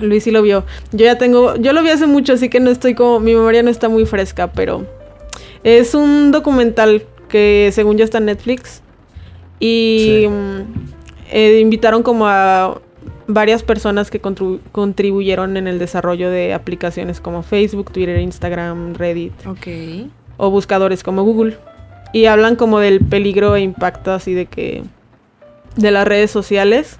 Luis 0.01 0.23
sí 0.23 0.31
lo 0.31 0.41
vio. 0.41 0.63
Yo 0.91 1.05
ya 1.05 1.17
tengo, 1.17 1.55
yo 1.55 1.73
lo 1.73 1.81
vi 1.83 1.89
hace 1.89 2.07
mucho, 2.07 2.33
así 2.33 2.49
que 2.49 2.59
no 2.59 2.69
estoy 2.69 2.95
como, 2.95 3.19
mi 3.19 3.33
memoria 3.35 3.63
no 3.63 3.69
está 3.69 3.89
muy 3.89 4.05
fresca, 4.05 4.51
pero 4.51 4.85
es 5.63 5.93
un 5.93 6.31
documental 6.31 7.03
que 7.27 7.69
según 7.73 7.97
yo 7.97 8.05
está 8.05 8.17
en 8.19 8.25
Netflix 8.25 8.81
y 9.59 10.21
Sí. 10.23 10.27
mm, 10.27 10.61
eh, 11.31 11.59
invitaron 11.59 12.01
como 12.01 12.27
a 12.27 12.79
varias 13.31 13.61
personas 13.61 14.09
que 14.09 14.19
contribuyeron 14.19 15.55
en 15.55 15.67
el 15.67 15.77
desarrollo 15.77 16.31
de 16.31 16.55
aplicaciones 16.55 17.21
como 17.21 17.43
Facebook, 17.43 17.91
Twitter, 17.91 18.19
Instagram, 18.19 18.95
Reddit 18.95 19.33
Ok. 19.45 19.67
o 20.37 20.49
buscadores 20.49 21.03
como 21.03 21.21
Google 21.23 21.55
y 22.11 22.25
hablan 22.25 22.55
como 22.55 22.79
del 22.79 23.01
peligro 23.05 23.55
e 23.55 23.61
impacto 23.61 24.11
así 24.11 24.33
de 24.33 24.47
que 24.47 24.83
de 25.75 25.91
las 25.91 26.07
redes 26.07 26.31
sociales 26.31 26.99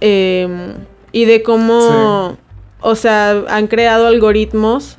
em, 0.00 0.74
y 1.12 1.24
de 1.24 1.44
cómo 1.44 2.36
o 2.80 2.94
sea 2.96 3.44
han 3.48 3.68
creado 3.68 4.08
algoritmos 4.08 4.98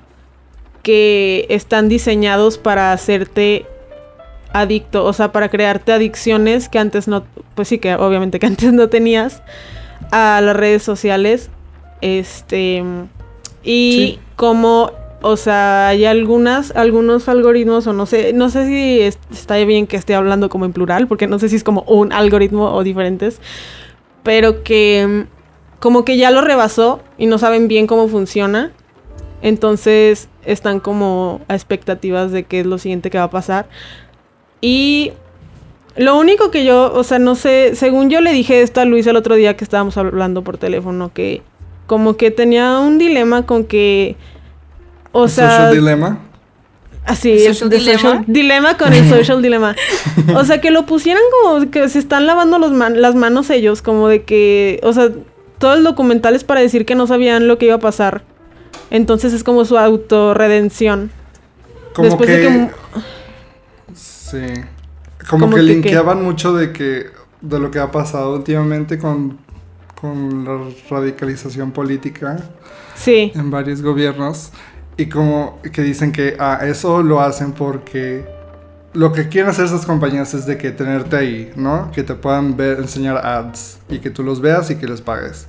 que 0.84 1.46
están 1.50 1.90
diseñados 1.90 2.58
para 2.58 2.94
hacerte 2.94 3.66
adicto, 4.54 5.06
o 5.06 5.14
sea, 5.14 5.32
para 5.32 5.50
crearte 5.50 5.94
adicciones 5.94 6.70
que 6.70 6.80
antes 6.80 7.08
no, 7.08 7.24
pues 7.56 7.68
sí 7.68 7.78
que 7.78 7.94
obviamente 7.96 8.40
que 8.40 8.48
antes 8.48 8.72
no 8.74 8.88
tenías 8.90 9.42
a 10.12 10.42
las 10.42 10.56
redes 10.56 10.84
sociales. 10.84 11.50
Este 12.02 12.84
y 13.64 13.92
Sí. 13.94 14.20
como 14.36 14.92
o 15.24 15.38
sea, 15.38 15.90
hay 15.90 16.06
algunas 16.06 16.76
algunos 16.76 17.30
algoritmos 17.30 17.86
o 17.86 17.94
no 17.94 18.08
sé, 18.08 18.34
no 18.34 18.50
sé 18.50 18.66
si 18.66 19.02
es- 19.02 19.20
está 19.32 19.56
bien 19.58 19.86
que 19.86 19.96
esté 19.98 20.16
hablando 20.16 20.50
como 20.50 20.66
en 20.66 20.74
plural, 20.74 21.08
porque 21.08 21.28
no 21.28 21.38
sé 21.38 21.48
si 21.48 21.56
es 21.58 21.64
como 21.64 21.82
un 21.84 22.12
algoritmo 22.12 22.74
o 22.74 22.84
diferentes, 22.84 23.40
pero 24.24 24.64
que 24.64 25.28
como 25.80 26.06
que 26.06 26.18
ya 26.18 26.32
lo 26.32 26.42
rebasó 26.42 27.02
y 27.20 27.28
no 27.28 27.38
saben 27.38 27.68
bien 27.68 27.86
cómo 27.86 28.08
funciona. 28.08 28.72
Entonces 29.44 30.28
están 30.46 30.80
como 30.80 31.42
a 31.48 31.54
expectativas 31.56 32.32
de 32.32 32.44
qué 32.44 32.62
es 32.62 32.66
lo 32.66 32.78
siguiente 32.80 33.10
que 33.12 33.18
va 33.20 33.26
a 33.26 33.30
pasar. 33.30 33.68
Y 34.60 35.14
lo 35.98 36.18
único 36.18 36.52
que 36.52 36.64
yo, 36.66 36.92
o 36.94 37.04
sea, 37.04 37.20
no 37.20 37.36
sé, 37.36 37.76
según 37.76 38.10
yo 38.10 38.22
le 38.22 38.32
dije 38.34 38.62
esto 38.62 38.82
a 38.82 38.86
Luis 38.86 39.06
el 39.08 39.16
otro 39.16 39.36
día 39.36 39.56
que 39.58 39.64
estábamos 39.64 39.98
hablando 39.98 40.44
por 40.44 40.58
teléfono, 40.58 41.12
que 41.14 41.42
como 41.88 42.16
que 42.16 42.32
tenía 42.32 42.80
un 42.80 42.98
dilema 42.98 43.46
con 43.46 43.66
que, 43.66 44.16
o 45.12 45.28
sea, 45.28 45.50
Social 45.50 45.74
Dilemma. 45.76 46.20
Así 47.04 47.32
¿El 47.32 47.52
es, 47.52 47.58
social 47.58 47.82
social 47.82 48.24
dilema 48.28 48.78
con 48.78 48.94
el 48.94 49.10
social 49.10 49.42
dilema. 49.42 49.76
O 50.36 50.44
sea, 50.46 50.62
que 50.62 50.70
lo 50.70 50.86
pusieran 50.86 51.24
como 51.42 51.72
que 51.72 51.90
se 51.90 51.98
están 52.00 52.28
lavando 52.28 52.60
los 52.60 52.72
man- 52.72 53.02
las 53.02 53.16
manos 53.16 53.50
ellos, 53.50 53.82
como 53.82 54.08
de 54.08 54.22
que, 54.24 54.80
o 54.84 54.94
sea, 54.94 55.10
todo 55.58 55.74
el 55.74 55.84
documental 55.84 56.36
es 56.36 56.44
para 56.44 56.62
decir 56.62 56.86
que 56.86 56.94
no 56.96 57.08
sabían 57.08 57.48
lo 57.48 57.58
que 57.58 57.66
iba 57.66 57.76
a 57.76 57.80
pasar. 57.80 58.22
Entonces 58.92 59.34
es 59.34 59.44
como 59.44 59.66
su 59.66 59.78
autorredención. 59.80 61.10
Como 61.94 62.08
Después 62.08 62.30
que, 62.30 62.38
de 62.38 62.42
que 62.48 62.70
Sí. 63.96 64.38
Como, 65.30 65.46
Como 65.46 65.56
que, 65.56 65.62
que 65.62 65.68
linkeaban 65.68 66.24
mucho 66.24 66.54
de 66.54 66.72
que 66.72 67.08
de 67.42 67.60
lo 67.60 67.72
que 67.72 67.80
ha 67.80 67.92
pasado 67.92 68.36
últimamente 68.36 69.00
con, 69.00 69.40
con 70.00 70.46
la 70.46 70.70
radicalización 70.90 71.72
política 71.72 72.38
Sí, 72.96 73.32
en 73.34 73.50
varios 73.50 73.82
gobiernos 73.82 74.52
y 74.98 75.08
como 75.08 75.60
que 75.74 75.82
dicen 75.82 76.12
que 76.12 76.36
ah, 76.40 76.60
eso 76.64 77.02
lo 77.02 77.22
hacen 77.22 77.54
porque 77.54 78.26
lo 78.94 79.14
que 79.14 79.30
quieren 79.30 79.50
hacer 79.50 79.66
estas 79.66 79.86
compañías 79.86 80.34
es 80.34 80.46
de 80.46 80.58
que 80.58 80.72
tenerte 80.72 81.16
ahí, 81.16 81.52
¿no? 81.56 81.92
Que 81.92 82.04
te 82.04 82.14
puedan 82.14 82.58
ver, 82.58 82.80
enseñar 82.80 83.26
ads 83.26 83.80
y 83.90 84.00
que 84.00 84.10
tú 84.10 84.24
los 84.24 84.42
veas 84.42 84.70
y 84.70 84.76
que 84.76 84.88
les 84.88 85.02
pagues, 85.02 85.48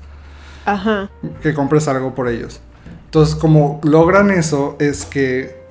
ajá. 0.65 1.11
que 1.43 1.53
compres 1.53 1.89
algo 1.89 2.15
por 2.15 2.29
ellos. 2.29 2.61
Entonces, 3.07 3.35
como 3.35 3.81
logran 3.83 4.31
eso 4.31 4.77
es 4.79 5.05
que 5.05 5.62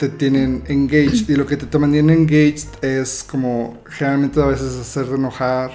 te 0.00 0.08
tienen 0.08 0.64
engaged. 0.66 1.28
Y 1.28 1.36
lo 1.36 1.46
que 1.46 1.58
te 1.58 1.78
mantiene 1.78 2.14
engaged 2.14 2.82
es 2.82 3.22
como 3.22 3.78
generalmente 3.84 4.40
a 4.40 4.46
veces 4.46 4.74
hacer 4.80 5.06
enojar. 5.14 5.70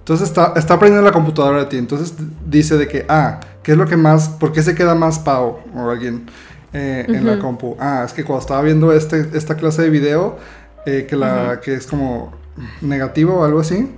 Entonces 0.00 0.28
está, 0.28 0.52
está 0.54 0.74
aprendiendo 0.74 1.02
la 1.02 1.14
computadora 1.14 1.60
de 1.60 1.64
ti. 1.64 1.78
Entonces 1.78 2.12
dice 2.46 2.76
de 2.76 2.86
que, 2.86 3.06
ah, 3.08 3.40
¿qué 3.62 3.72
es 3.72 3.78
lo 3.78 3.86
que 3.86 3.96
más, 3.96 4.28
por 4.28 4.52
qué 4.52 4.62
se 4.62 4.74
queda 4.74 4.94
más 4.94 5.18
Pau 5.18 5.60
o 5.74 5.88
alguien 5.88 6.26
eh, 6.74 7.06
en 7.08 7.24
la 7.26 7.38
compu? 7.38 7.74
Ah, 7.80 8.02
es 8.04 8.12
que 8.12 8.22
cuando 8.22 8.42
estaba 8.42 8.60
viendo 8.60 8.92
este, 8.92 9.30
esta 9.32 9.56
clase 9.56 9.80
de 9.80 9.88
video, 9.88 10.36
eh, 10.84 11.06
que, 11.08 11.16
la, 11.16 11.58
que 11.62 11.72
es 11.72 11.86
como 11.86 12.34
negativo 12.82 13.36
o 13.36 13.44
algo 13.44 13.60
así, 13.60 13.90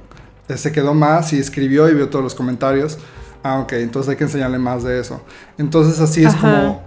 eh, 0.49 0.57
se 0.57 0.71
quedó 0.71 0.95
más 0.95 1.33
y 1.33 1.41
escribió 1.41 1.89
y 1.89 1.95
vio 1.95 2.09
todos 2.09 2.23
los 2.23 2.37
comentarios. 2.37 2.99
Ah, 3.43 3.59
ok, 3.59 3.73
entonces 3.73 4.11
hay 4.11 4.17
que 4.17 4.25
enseñarle 4.25 4.61
más 4.61 4.85
de 4.85 5.01
eso. 5.01 5.21
Entonces 5.59 5.99
así 5.99 6.25
es 6.25 6.37
como 6.37 6.83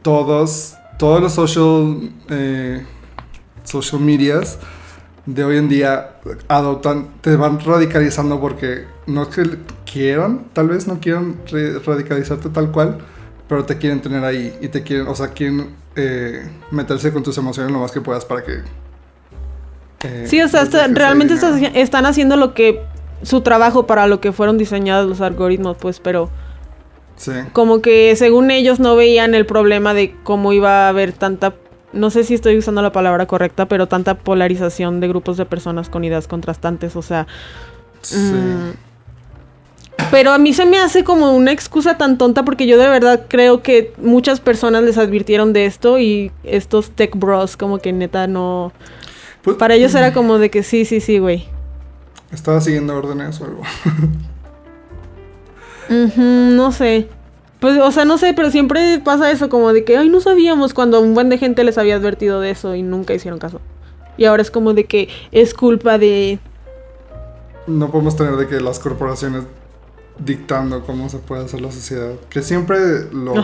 todos, 0.00 0.76
todos 1.02 1.20
los 1.20 1.32
social, 1.32 2.12
eh, 2.30 2.86
social 3.64 4.00
medias 4.00 4.60
de 5.26 5.42
hoy 5.42 5.56
en 5.56 5.68
día 5.68 6.12
adoptan, 6.46 7.08
te 7.20 7.34
van 7.34 7.58
radicalizando 7.58 8.40
porque 8.40 8.84
no 9.08 9.24
es 9.24 9.28
que 9.30 9.42
quieran, 9.84 10.44
tal 10.52 10.68
vez 10.68 10.86
no 10.86 11.00
quieran 11.00 11.38
radicalizarte 11.84 12.50
tal 12.50 12.70
cual, 12.70 12.98
pero 13.48 13.64
te 13.64 13.78
quieren 13.78 14.00
tener 14.00 14.22
ahí 14.22 14.56
y 14.60 14.68
te 14.68 14.84
quieren, 14.84 15.08
o 15.08 15.16
sea, 15.16 15.30
quieren 15.30 15.74
eh, 15.96 16.48
meterse 16.70 17.12
con 17.12 17.24
tus 17.24 17.36
emociones 17.36 17.72
lo 17.72 17.80
más 17.80 17.90
que 17.90 18.00
puedas 18.00 18.24
para 18.24 18.44
que... 18.44 18.60
Eh, 20.04 20.26
sí, 20.28 20.40
o 20.40 20.46
sea, 20.46 20.68
realmente 20.92 21.34
están 21.74 22.06
haciendo 22.06 22.36
lo 22.36 22.54
que 22.54 22.80
su 23.22 23.40
trabajo 23.40 23.88
para 23.88 24.06
lo 24.06 24.20
que 24.20 24.30
fueron 24.30 24.56
diseñados 24.56 25.08
los 25.08 25.20
algoritmos, 25.20 25.76
pues, 25.78 25.98
pero 25.98 26.30
como 27.52 27.82
que 27.82 28.14
según 28.16 28.50
ellos 28.50 28.80
no 28.80 28.96
veían 28.96 29.34
el 29.34 29.46
problema 29.46 29.94
de 29.94 30.14
cómo 30.22 30.52
iba 30.52 30.86
a 30.86 30.88
haber 30.88 31.12
tanta, 31.12 31.54
no 31.92 32.10
sé 32.10 32.24
si 32.24 32.34
estoy 32.34 32.58
usando 32.58 32.82
la 32.82 32.92
palabra 32.92 33.26
correcta, 33.26 33.66
pero 33.66 33.86
tanta 33.88 34.18
polarización 34.18 35.00
de 35.00 35.08
grupos 35.08 35.36
de 35.36 35.46
personas 35.46 35.88
con 35.88 36.04
ideas 36.04 36.26
contrastantes, 36.26 36.96
o 36.96 37.02
sea... 37.02 37.26
Mm, 38.12 38.70
pero 40.10 40.32
a 40.32 40.38
mí 40.38 40.52
se 40.52 40.66
me 40.66 40.78
hace 40.78 41.04
como 41.04 41.32
una 41.32 41.52
excusa 41.52 41.96
tan 41.96 42.18
tonta 42.18 42.44
porque 42.44 42.66
yo 42.66 42.76
de 42.76 42.88
verdad 42.88 43.26
creo 43.28 43.62
que 43.62 43.92
muchas 43.98 44.40
personas 44.40 44.82
les 44.82 44.98
advirtieron 44.98 45.52
de 45.52 45.66
esto 45.66 45.98
y 45.98 46.32
estos 46.44 46.90
tech 46.90 47.16
bros 47.16 47.56
como 47.56 47.78
que 47.78 47.92
neta 47.92 48.26
no... 48.26 48.72
Pues, 49.42 49.56
para 49.56 49.74
ellos 49.74 49.94
era 49.94 50.12
como 50.12 50.38
de 50.38 50.50
que 50.50 50.62
sí, 50.62 50.84
sí, 50.84 51.00
sí, 51.00 51.18
güey. 51.18 51.46
¿Estaba 52.32 52.60
siguiendo 52.60 52.96
órdenes 52.96 53.40
o 53.40 53.44
algo? 53.44 53.62
no 55.88 56.72
sé. 56.72 57.08
Pues, 57.60 57.78
o 57.78 57.92
sea, 57.92 58.04
no 58.04 58.18
sé, 58.18 58.34
pero 58.34 58.50
siempre 58.50 59.00
pasa 59.04 59.30
eso, 59.30 59.48
como 59.48 59.72
de 59.72 59.84
que, 59.84 59.96
ay, 59.96 60.08
no 60.08 60.20
sabíamos 60.20 60.74
cuando 60.74 61.00
un 61.00 61.14
buen 61.14 61.28
de 61.28 61.38
gente 61.38 61.62
les 61.62 61.78
había 61.78 61.94
advertido 61.94 62.40
de 62.40 62.50
eso 62.50 62.74
y 62.74 62.82
nunca 62.82 63.14
hicieron 63.14 63.38
caso. 63.38 63.60
Y 64.16 64.24
ahora 64.24 64.42
es 64.42 64.50
como 64.50 64.74
de 64.74 64.84
que 64.84 65.08
es 65.30 65.54
culpa 65.54 65.96
de... 65.96 66.40
No 67.68 67.90
podemos 67.90 68.16
tener 68.16 68.34
de 68.36 68.48
que 68.48 68.60
las 68.60 68.80
corporaciones 68.80 69.44
dictando 70.18 70.84
cómo 70.84 71.08
se 71.08 71.18
puede 71.18 71.44
hacer 71.44 71.60
la 71.60 71.70
sociedad. 71.70 72.10
Que 72.28 72.42
siempre 72.42 73.04
lo 73.12 73.34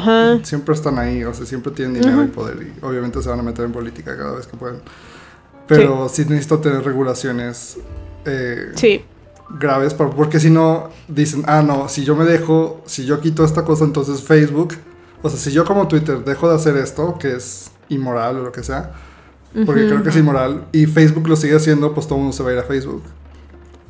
siempre 0.42 0.74
están 0.74 0.98
ahí, 0.98 1.22
o 1.22 1.32
sea, 1.32 1.46
siempre 1.46 1.72
tienen 1.72 1.94
dinero 1.94 2.24
y 2.24 2.26
poder 2.26 2.56
y 2.60 2.84
obviamente 2.84 3.22
se 3.22 3.28
van 3.28 3.38
a 3.38 3.42
meter 3.42 3.64
en 3.64 3.72
política 3.72 4.16
cada 4.16 4.34
vez 4.34 4.48
que 4.48 4.56
pueden. 4.56 4.80
Pero 5.68 6.08
sí, 6.08 6.24
necesito 6.24 6.58
tener 6.58 6.82
regulaciones 6.82 7.78
eh, 8.24 8.72
sí 8.74 9.04
graves, 9.50 9.94
porque 9.94 10.40
si 10.40 10.50
no 10.50 10.90
dicen, 11.08 11.42
ah, 11.46 11.62
no, 11.62 11.88
si 11.88 12.04
yo 12.04 12.14
me 12.14 12.24
dejo, 12.24 12.82
si 12.86 13.04
yo 13.04 13.20
quito 13.20 13.44
esta 13.44 13.64
cosa, 13.64 13.84
entonces 13.84 14.22
Facebook, 14.22 14.74
o 15.22 15.28
sea, 15.30 15.38
si 15.38 15.50
yo 15.50 15.64
como 15.64 15.88
Twitter 15.88 16.24
dejo 16.24 16.48
de 16.48 16.56
hacer 16.56 16.76
esto, 16.76 17.16
que 17.18 17.36
es 17.36 17.70
inmoral 17.88 18.38
o 18.38 18.42
lo 18.44 18.52
que 18.52 18.62
sea, 18.62 18.92
porque 19.64 19.86
creo 19.86 20.02
que 20.02 20.10
es 20.10 20.16
inmoral, 20.16 20.66
y 20.72 20.86
Facebook 20.86 21.26
lo 21.28 21.36
sigue 21.36 21.56
haciendo, 21.56 21.94
pues 21.94 22.06
todo 22.06 22.16
el 22.16 22.22
mundo 22.22 22.36
se 22.36 22.42
va 22.42 22.50
a 22.50 22.52
ir 22.52 22.58
a 22.58 22.64
Facebook. 22.64 23.02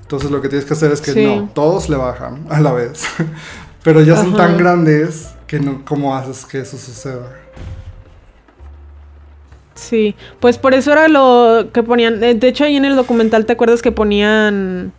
Entonces 0.02 0.30
lo 0.30 0.40
que 0.40 0.48
tienes 0.48 0.64
que 0.64 0.72
hacer 0.72 0.90
es 0.92 1.00
que 1.00 1.26
no, 1.26 1.50
todos 1.52 1.88
le 1.88 1.96
bajan 1.96 2.46
a 2.48 2.60
la 2.60 2.72
vez. 2.72 3.04
Pero 3.82 4.00
ya 4.02 4.16
son 4.16 4.34
tan 4.34 4.56
grandes 4.56 5.30
que 5.46 5.60
no, 5.60 5.84
¿cómo 5.84 6.16
haces 6.16 6.44
que 6.46 6.60
eso 6.60 6.78
suceda? 6.78 7.30
Sí, 9.74 10.16
pues 10.40 10.58
por 10.58 10.74
eso 10.74 10.92
era 10.92 11.08
lo 11.08 11.70
que 11.72 11.82
ponían. 11.82 12.20
De 12.20 12.48
hecho, 12.48 12.64
ahí 12.64 12.76
en 12.76 12.84
el 12.84 12.96
documental, 12.96 13.46
¿te 13.46 13.52
acuerdas 13.52 13.80
que 13.82 13.92
ponían 13.92 14.92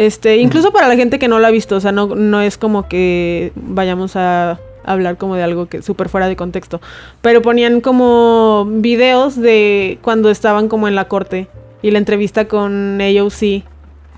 este, 0.00 0.38
incluso 0.38 0.72
para 0.72 0.88
la 0.88 0.96
gente 0.96 1.18
que 1.18 1.28
no 1.28 1.38
lo 1.38 1.46
ha 1.46 1.50
visto, 1.50 1.76
o 1.76 1.80
sea, 1.80 1.92
no, 1.92 2.06
no 2.06 2.40
es 2.40 2.56
como 2.56 2.88
que 2.88 3.52
vayamos 3.54 4.16
a 4.16 4.58
hablar 4.82 5.18
como 5.18 5.34
de 5.36 5.42
algo 5.42 5.66
que 5.66 5.82
súper 5.82 6.08
fuera 6.08 6.26
de 6.26 6.36
contexto. 6.36 6.80
Pero 7.20 7.42
ponían 7.42 7.82
como 7.82 8.66
videos 8.66 9.36
de 9.36 9.98
cuando 10.00 10.30
estaban 10.30 10.68
como 10.68 10.88
en 10.88 10.94
la 10.94 11.06
corte 11.06 11.48
y 11.82 11.90
la 11.90 11.98
entrevista 11.98 12.48
con 12.48 12.98
AOC, 12.98 13.62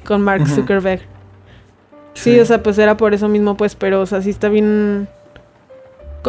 con 0.07 0.23
Mark 0.23 0.47
Zuckerberg. 0.47 1.01
Sí. 2.15 2.35
sí, 2.35 2.39
o 2.39 2.47
sea, 2.47 2.63
pues 2.63 2.79
era 2.79 2.97
por 2.97 3.13
eso 3.13 3.27
mismo, 3.27 3.57
pues, 3.57 3.75
pero, 3.75 4.03
o 4.03 4.07
sea, 4.07 4.23
sí 4.23 4.31
está 4.31 4.49
bien 4.49 5.09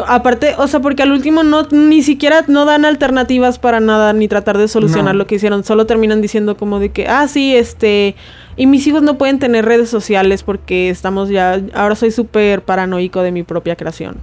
Aparte, 0.08 0.54
o 0.58 0.66
sea, 0.66 0.80
porque 0.80 1.04
al 1.04 1.12
último 1.12 1.44
no 1.44 1.68
ni 1.70 2.02
siquiera 2.02 2.44
no 2.48 2.64
dan 2.64 2.84
alternativas 2.84 3.60
para 3.60 3.78
nada 3.78 4.12
ni 4.12 4.26
tratar 4.26 4.58
de 4.58 4.66
solucionar 4.66 5.14
lo 5.14 5.28
que 5.28 5.36
hicieron, 5.36 5.62
solo 5.62 5.86
terminan 5.86 6.20
diciendo 6.20 6.56
como 6.56 6.80
de 6.80 6.88
que, 6.88 7.06
ah, 7.06 7.28
sí, 7.28 7.54
este, 7.54 8.16
y 8.56 8.66
mis 8.66 8.86
hijos 8.86 9.02
no 9.02 9.18
pueden 9.18 9.38
tener 9.38 9.64
redes 9.64 9.88
sociales 9.88 10.42
porque 10.42 10.90
estamos 10.90 11.28
ya, 11.28 11.60
ahora 11.74 11.94
soy 11.94 12.10
súper 12.10 12.62
paranoico 12.62 13.22
de 13.22 13.32
mi 13.32 13.42
propia 13.42 13.76
creación. 13.76 14.16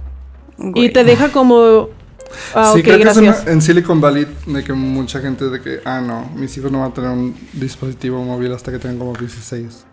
Y 0.74 0.90
te 0.90 1.04
deja 1.04 1.30
como 1.30 1.88
Ah, 2.54 2.72
sí, 2.74 2.82
creo 2.82 2.98
que 2.98 3.28
es 3.28 3.46
en, 3.46 3.60
Silicon 3.60 4.00
Valley 4.00 4.26
de 4.46 4.64
que 4.64 4.72
mucha 4.72 5.20
gente 5.20 5.50
de 5.50 5.60
que, 5.60 5.80
ah, 5.84 6.00
no, 6.00 6.30
mis 6.34 6.56
hijos 6.56 6.72
no 6.72 6.80
van 6.80 6.90
a 6.90 6.94
tener 6.94 7.10
un 7.10 7.36
dispositivo 7.52 8.22
móvil 8.24 8.52
hasta 8.52 8.72
que 8.72 8.78
tengan 8.78 8.98
como 8.98 9.12
16. 9.12 9.84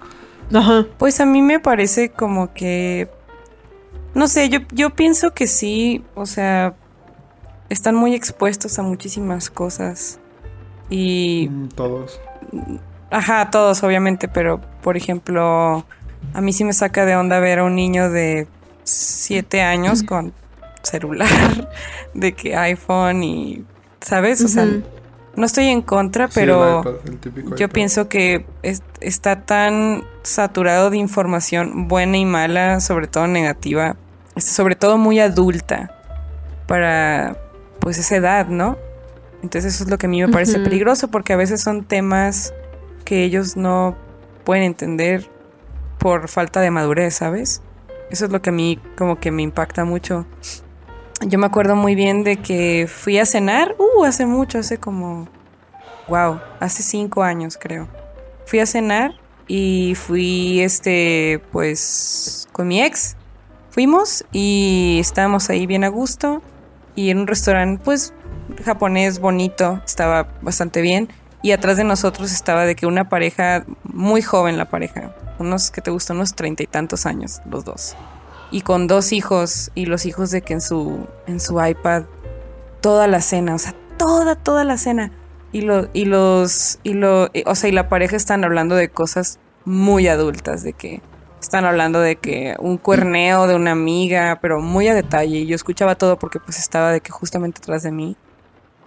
Ajá. 0.54 0.86
Pues 0.98 1.20
a 1.20 1.26
mí 1.26 1.42
me 1.42 1.60
parece 1.60 2.10
como 2.12 2.54
que 2.54 3.10
no 4.14 4.28
sé, 4.28 4.50
yo, 4.50 4.60
yo 4.72 4.90
pienso 4.92 5.34
que 5.34 5.48
sí, 5.48 6.04
o 6.16 6.26
sea, 6.26 6.76
están 7.70 7.96
muy 7.96 8.16
expuestos 8.16 8.80
a 8.80 8.84
muchísimas 8.84 9.50
cosas. 9.50 10.20
Y... 10.90 11.48
Mm, 11.52 11.70
todos. 11.70 12.20
Ajá, 13.12 13.50
todos, 13.50 13.84
obviamente, 13.84 14.28
pero 14.28 14.62
por 14.82 14.98
ejemplo, 14.98 15.86
a 16.34 16.42
mí 16.42 16.54
sí 16.54 16.64
me 16.64 16.74
saca 16.74 17.06
de 17.06 17.16
onda 17.16 17.40
ver 17.40 17.60
a 17.60 17.64
un 17.64 17.76
niño 17.76 18.10
de 18.10 18.48
7 18.84 19.62
años 19.62 20.04
con 20.04 20.34
celular, 20.84 21.70
de 22.14 22.34
que 22.34 22.56
iPhone 22.56 23.24
y, 23.24 23.66
¿sabes? 24.02 24.44
O 24.44 24.48
sea, 24.48 24.68
no 25.36 25.46
estoy 25.46 25.68
en 25.68 25.82
contra, 25.82 26.28
pero 26.28 27.02
yo 27.58 27.70
pienso 27.70 28.10
que 28.10 28.46
está 29.02 29.42
tan 29.42 30.04
saturado 30.24 30.90
de 30.90 30.98
información 30.98 31.88
buena 31.88 32.18
y 32.18 32.26
mala, 32.26 32.80
sobre 32.80 33.08
todo 33.08 33.28
negativa, 33.28 33.96
sobre 34.38 34.76
todo 34.76 34.98
muy 34.98 35.20
adulta 35.20 35.96
para 36.68 37.38
pues 37.80 37.98
esa 37.98 38.18
edad, 38.18 38.48
¿no? 38.48 38.78
Entonces 39.42 39.74
eso 39.74 39.86
es 39.86 39.90
lo 39.90 39.98
que 39.98 40.08
a 40.08 40.10
mí 40.10 40.22
me 40.22 40.28
parece 40.28 40.60
peligroso 40.60 41.08
porque 41.08 41.34
a 41.34 41.38
veces 41.38 41.62
son 41.62 41.86
temas 41.86 42.54
que 43.04 43.24
ellos 43.24 43.58
no 43.58 43.96
pueden 44.44 44.64
entender 44.64 45.30
por 45.98 46.28
falta 46.28 46.62
de 46.62 46.72
madurez, 46.72 47.16
¿sabes? 47.16 47.62
Eso 48.10 48.26
es 48.26 48.32
lo 48.32 48.42
que 48.42 48.50
a 48.50 48.54
mí 48.54 48.80
como 48.98 49.20
que 49.20 49.32
me 49.32 49.44
impacta 49.44 49.86
mucho. 49.86 50.26
Yo 51.22 51.38
me 51.38 51.46
acuerdo 51.46 51.76
muy 51.76 51.96
bien 51.96 52.24
de 52.24 52.38
que 52.38 52.88
fui 52.88 53.20
a 53.20 53.26
cenar, 53.26 53.76
uh, 53.78 54.06
hace 54.06 54.26
mucho, 54.26 54.60
hace 54.60 54.78
como, 54.78 55.28
wow, 56.08 56.40
hace 56.60 56.82
cinco 56.82 57.24
años 57.24 57.58
creo. 57.60 57.88
Fui 58.46 58.60
a 58.60 58.66
cenar 58.66 59.16
y 59.48 59.96
fui, 59.96 60.62
este, 60.62 61.42
pues, 61.52 62.48
con 62.52 62.68
mi 62.68 62.82
ex. 62.82 63.18
Fuimos 63.70 64.26
y 64.32 64.98
estábamos 65.00 65.50
ahí 65.50 65.68
bien 65.68 65.84
a 65.84 65.90
gusto 65.90 66.42
y 66.96 67.12
en 67.12 67.20
un 67.20 67.28
restaurante, 67.28 67.82
pues, 67.84 68.14
japonés 68.64 69.20
bonito, 69.20 69.82
estaba 69.86 70.30
bastante 70.42 70.82
bien. 70.82 71.10
Y 71.42 71.52
atrás 71.52 71.78
de 71.78 71.84
nosotros 71.84 72.32
estaba 72.32 72.66
de 72.66 72.76
que 72.76 72.86
una 72.86 73.08
pareja, 73.08 73.64
muy 73.84 74.22
joven 74.22 74.58
la 74.58 74.66
pareja, 74.66 75.16
unos 75.40 75.72
que 75.72 75.82
te 75.82 75.90
gustan, 75.90 76.18
unos 76.18 76.36
treinta 76.36 76.64
y 76.64 76.68
tantos 76.68 77.06
años, 77.06 77.42
los 77.50 77.64
dos. 77.64 77.96
Y 78.52 78.62
con 78.62 78.88
dos 78.88 79.14
hijos 79.14 79.72
y 79.74 79.86
los 79.86 80.06
hijos 80.06 80.32
de 80.32 80.42
que 80.42 80.54
en 80.54 80.62
su 80.62 81.08
en 81.28 81.40
su 81.40 81.64
iPad 81.64 82.04
toda 82.82 83.08
la 83.08 83.22
cena, 83.22 83.56
o 83.56 83.58
sea, 83.58 83.74
toda 83.98 84.36
toda 84.36 84.64
la 84.64 84.78
cena. 84.78 85.12
Y 85.52 85.62
lo 85.62 85.88
y 85.94 86.06
los 86.06 86.80
y 86.84 86.94
lo 86.94 87.30
o 87.46 87.56
sea, 87.56 87.70
y 87.70 87.72
la 87.72 87.90
pareja 87.90 88.16
están 88.16 88.44
hablando 88.44 88.76
de 88.76 88.90
cosas 88.90 89.40
muy 89.66 90.08
adultas 90.08 90.64
de 90.64 90.74
que 90.74 91.02
están 91.40 91.64
hablando 91.64 92.02
de 92.02 92.18
que 92.18 92.56
un 92.60 92.78
cuerneo 92.78 93.48
de 93.48 93.56
una 93.56 93.72
amiga, 93.72 94.40
pero 94.42 94.60
muy 94.60 94.88
a 94.90 94.94
detalle. 94.94 95.38
Y 95.38 95.46
yo 95.46 95.56
escuchaba 95.56 95.96
todo 95.96 96.20
porque 96.20 96.40
pues 96.40 96.60
estaba 96.60 96.92
de 96.92 97.02
que 97.02 97.12
justamente 97.12 97.60
atrás 97.62 97.84
de 97.84 97.92
mí 97.92 98.18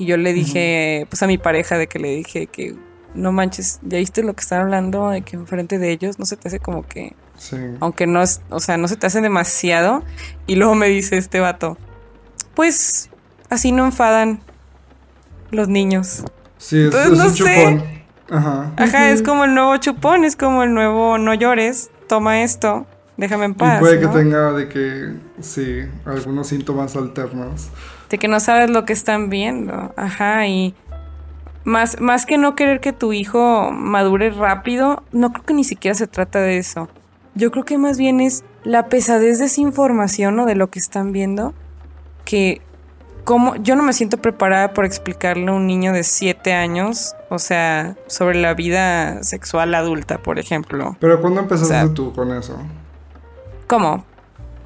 y 0.02 0.06
yo 0.06 0.16
le 0.16 0.32
dije 0.32 1.06
pues 1.08 1.22
a 1.22 1.26
mi 1.26 1.38
pareja 1.38 1.78
de 1.78 1.86
que 1.86 1.98
le 1.98 2.14
dije 2.16 2.46
que 2.46 2.74
no 3.14 3.30
manches, 3.32 3.78
ya 3.82 3.98
viste 3.98 4.22
lo 4.22 4.34
que 4.34 4.40
están 4.40 4.62
hablando 4.62 5.10
de 5.10 5.22
que 5.22 5.36
enfrente 5.36 5.78
de 5.78 5.90
ellos 5.90 6.18
no 6.18 6.24
se 6.26 6.36
te 6.36 6.48
hace 6.48 6.58
como 6.60 6.86
que 6.86 7.14
aunque 7.80 8.06
no 8.06 8.22
es, 8.22 8.40
o 8.50 8.60
sea, 8.60 8.76
no 8.76 8.88
se 8.88 8.96
te 8.96 9.06
hace 9.06 9.20
demasiado. 9.20 10.02
Y 10.46 10.54
luego 10.56 10.74
me 10.74 10.88
dice 10.88 11.16
este 11.16 11.40
vato, 11.40 11.76
pues 12.54 13.10
así 13.50 13.72
no 13.72 13.84
enfadan. 13.84 14.40
los 15.50 15.68
niños. 15.68 16.24
Sí, 16.56 16.78
es, 16.78 16.84
Entonces, 16.86 17.12
es 17.12 17.18
no 17.18 17.24
un 17.26 17.30
sé. 17.34 17.44
chupón. 17.44 17.84
Ajá. 18.30 18.72
Ajá, 18.76 19.10
es 19.10 19.22
como 19.22 19.44
el 19.44 19.54
nuevo 19.54 19.76
chupón, 19.76 20.24
es 20.24 20.36
como 20.36 20.62
el 20.62 20.72
nuevo 20.72 21.18
no 21.18 21.34
llores, 21.34 21.90
toma 22.08 22.42
esto, 22.42 22.86
déjame 23.18 23.44
en 23.46 23.54
paz. 23.54 23.78
y 23.78 23.80
puede 23.80 24.00
¿no? 24.00 24.10
que 24.12 24.18
tenga 24.18 24.52
de 24.52 24.68
que, 24.68 25.12
sí, 25.40 25.80
algunos 26.06 26.46
síntomas 26.46 26.96
alternos. 26.96 27.68
De 28.12 28.18
que 28.18 28.28
no 28.28 28.40
sabes 28.40 28.68
lo 28.68 28.84
que 28.84 28.92
están 28.92 29.30
viendo. 29.30 29.94
Ajá, 29.96 30.46
y 30.46 30.74
más, 31.64 31.98
más 31.98 32.26
que 32.26 32.36
no 32.36 32.54
querer 32.54 32.80
que 32.80 32.92
tu 32.92 33.14
hijo 33.14 33.70
madure 33.72 34.28
rápido, 34.30 35.02
no 35.12 35.32
creo 35.32 35.46
que 35.46 35.54
ni 35.54 35.64
siquiera 35.64 35.94
se 35.94 36.06
trata 36.06 36.38
de 36.38 36.58
eso. 36.58 36.90
Yo 37.34 37.50
creo 37.50 37.64
que 37.64 37.78
más 37.78 37.96
bien 37.96 38.20
es 38.20 38.44
la 38.64 38.88
pesadez 38.90 39.38
de 39.38 39.46
esa 39.46 39.62
información 39.62 40.38
o 40.38 40.44
de 40.44 40.54
lo 40.56 40.68
que 40.68 40.78
están 40.78 41.12
viendo, 41.12 41.54
que 42.26 42.60
como 43.24 43.56
yo 43.56 43.76
no 43.76 43.82
me 43.82 43.94
siento 43.94 44.18
preparada 44.18 44.74
por 44.74 44.84
explicarle 44.84 45.48
a 45.48 45.54
un 45.54 45.66
niño 45.66 45.94
de 45.94 46.02
7 46.02 46.52
años, 46.52 47.14
o 47.30 47.38
sea, 47.38 47.96
sobre 48.08 48.38
la 48.38 48.52
vida 48.52 49.22
sexual 49.22 49.74
adulta, 49.74 50.18
por 50.18 50.38
ejemplo. 50.38 50.98
Pero 51.00 51.18
¿cuándo 51.22 51.40
empezaste 51.40 51.74
O 51.74 51.78
sea- 51.86 51.94
tú 51.94 52.12
con 52.12 52.30
eso? 52.36 52.58
¿Cómo? 53.68 54.04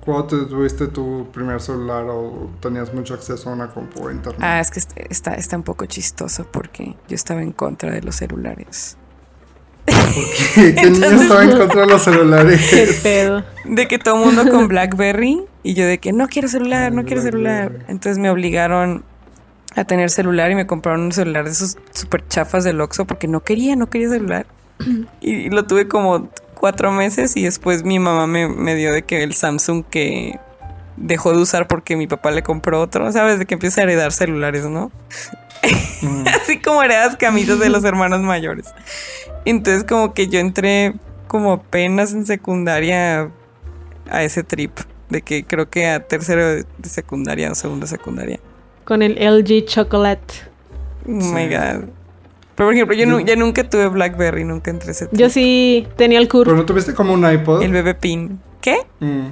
¿Cuándo 0.06 0.24
te 0.28 0.36
tuviste 0.46 0.86
tu 0.86 1.26
primer 1.32 1.60
celular 1.60 2.04
o 2.08 2.48
tenías 2.60 2.94
mucho 2.94 3.12
acceso 3.12 3.50
a 3.50 3.52
una 3.52 3.68
compu 3.68 4.04
o 4.06 4.10
internet? 4.10 4.40
Ah, 4.42 4.60
es 4.60 4.70
que 4.70 4.78
est- 4.78 4.92
está, 5.10 5.34
está 5.34 5.56
un 5.56 5.64
poco 5.64 5.84
chistoso 5.86 6.46
porque 6.50 6.94
yo 7.08 7.14
estaba 7.14 7.42
en 7.42 7.52
contra 7.52 7.90
de 7.90 8.00
los 8.02 8.14
celulares. 8.16 8.96
¿Qué, 10.54 10.74
¿Qué 10.74 10.90
niño 10.90 11.06
estaba 11.22 11.44
en 11.44 11.56
contra 11.58 11.80
de 11.82 11.86
los 11.88 12.02
Qué 12.04 12.10
celulares? 12.12 13.00
pedo. 13.02 13.44
De 13.64 13.88
que 13.88 13.98
todo 13.98 14.16
el 14.20 14.26
mundo 14.26 14.50
con 14.50 14.68
Blackberry 14.68 15.42
y 15.62 15.74
yo 15.74 15.84
de 15.86 15.98
que 15.98 16.12
no 16.12 16.28
quiero 16.28 16.48
celular, 16.48 16.92
no 16.92 17.04
quiero 17.04 17.20
celular. 17.22 17.84
Entonces 17.88 18.18
me 18.18 18.30
obligaron 18.30 19.04
a 19.74 19.84
tener 19.84 20.10
celular 20.10 20.50
y 20.50 20.54
me 20.54 20.66
compraron 20.66 21.02
un 21.02 21.12
celular 21.12 21.44
de 21.44 21.50
esos 21.50 21.76
super 21.90 22.26
chafas 22.28 22.64
del 22.64 22.80
Oxxo 22.80 23.04
porque 23.06 23.28
no 23.28 23.40
quería, 23.40 23.76
no 23.76 23.88
quería 23.90 24.08
celular. 24.08 24.46
Y 25.20 25.50
lo 25.50 25.66
tuve 25.66 25.88
como 25.88 26.30
cuatro 26.56 26.90
meses 26.90 27.36
y 27.36 27.44
después 27.44 27.84
mi 27.84 27.98
mamá 27.98 28.26
me, 28.26 28.48
me 28.48 28.74
dio 28.74 28.92
de 28.92 29.02
que 29.02 29.22
el 29.22 29.34
Samsung 29.34 29.84
que 29.88 30.40
dejó 30.96 31.32
de 31.32 31.38
usar 31.38 31.68
porque 31.68 31.96
mi 31.96 32.06
papá 32.06 32.30
le 32.30 32.42
compró 32.42 32.80
otro, 32.80 33.10
¿sabes? 33.12 33.38
De 33.38 33.46
que 33.46 33.54
empieza 33.54 33.80
a 33.80 33.84
heredar 33.84 34.12
celulares, 34.12 34.64
¿no? 34.64 34.90
Mm. 36.02 36.24
Así 36.34 36.60
como 36.60 36.82
heredas 36.82 37.16
camisas 37.16 37.58
de 37.60 37.68
los 37.68 37.84
hermanos 37.84 38.20
mayores. 38.20 38.66
Entonces 39.44 39.84
como 39.84 40.14
que 40.14 40.28
yo 40.28 40.40
entré 40.40 40.94
como 41.28 41.52
apenas 41.52 42.12
en 42.12 42.26
secundaria 42.26 43.30
a 44.10 44.22
ese 44.22 44.42
trip. 44.42 44.72
De 45.08 45.22
que 45.22 45.44
creo 45.44 45.70
que 45.70 45.86
a 45.86 46.00
tercero 46.00 46.44
de 46.46 46.88
secundaria 46.88 47.52
o 47.52 47.54
segunda 47.54 47.86
secundaria. 47.86 48.40
Con 48.84 49.02
el 49.02 49.14
LG 49.14 49.64
Chocolate. 49.66 50.34
Oh 51.06 51.12
my 51.12 51.46
god. 51.46 51.88
Pero 52.56 52.68
por 52.68 52.74
ejemplo, 52.74 52.96
yo, 52.96 53.06
nu- 53.06 53.20
Yo- 53.20 53.26
yo 53.26 53.36
nunca 53.36 53.68
tuve 53.68 53.86
Blackberry, 53.88 54.42
nunca 54.44 54.70
entré 54.70 54.90
ese. 54.92 55.08
Yo 55.12 55.28
sí 55.30 55.86
tenía 55.96 56.18
el 56.18 56.26
¿Pero 56.26 56.44
curve. 56.44 56.56
no 56.56 56.64
tuviste 56.64 56.94
como 56.94 57.12
un 57.12 57.30
iPod? 57.30 57.62
El 57.62 57.70
bebé 57.72 57.94
pin. 57.94 58.40
¿Qué? 58.62 58.78
Mm. 59.00 59.26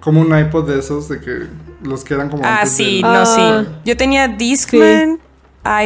Como 0.00 0.20
un 0.20 0.36
iPod 0.38 0.68
de 0.68 0.78
esos, 0.80 1.08
de 1.08 1.20
que 1.20 1.46
los 1.82 2.04
que 2.04 2.14
eran 2.14 2.28
como 2.28 2.44
Ah, 2.44 2.56
antes 2.58 2.70
sí, 2.72 2.94
del- 2.94 3.02
no, 3.02 3.22
Ah. 3.24 3.64
sí. 3.64 3.70
Yo 3.84 3.96
tenía 3.96 4.28
Discman, 4.28 5.18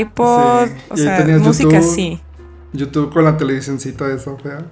iPod, 0.00 0.66
Sí. 0.68 0.72
o 0.90 0.96
Y 0.96 1.00
ahí 1.06 1.26
sea, 1.26 1.38
música 1.38 1.70
YouTube. 1.78 1.94
sí. 1.94 2.20
YouTube 2.72 3.12
con 3.12 3.24
la 3.24 3.36
televisioncita 3.36 4.10
esa 4.12 4.34
fea. 4.36 4.64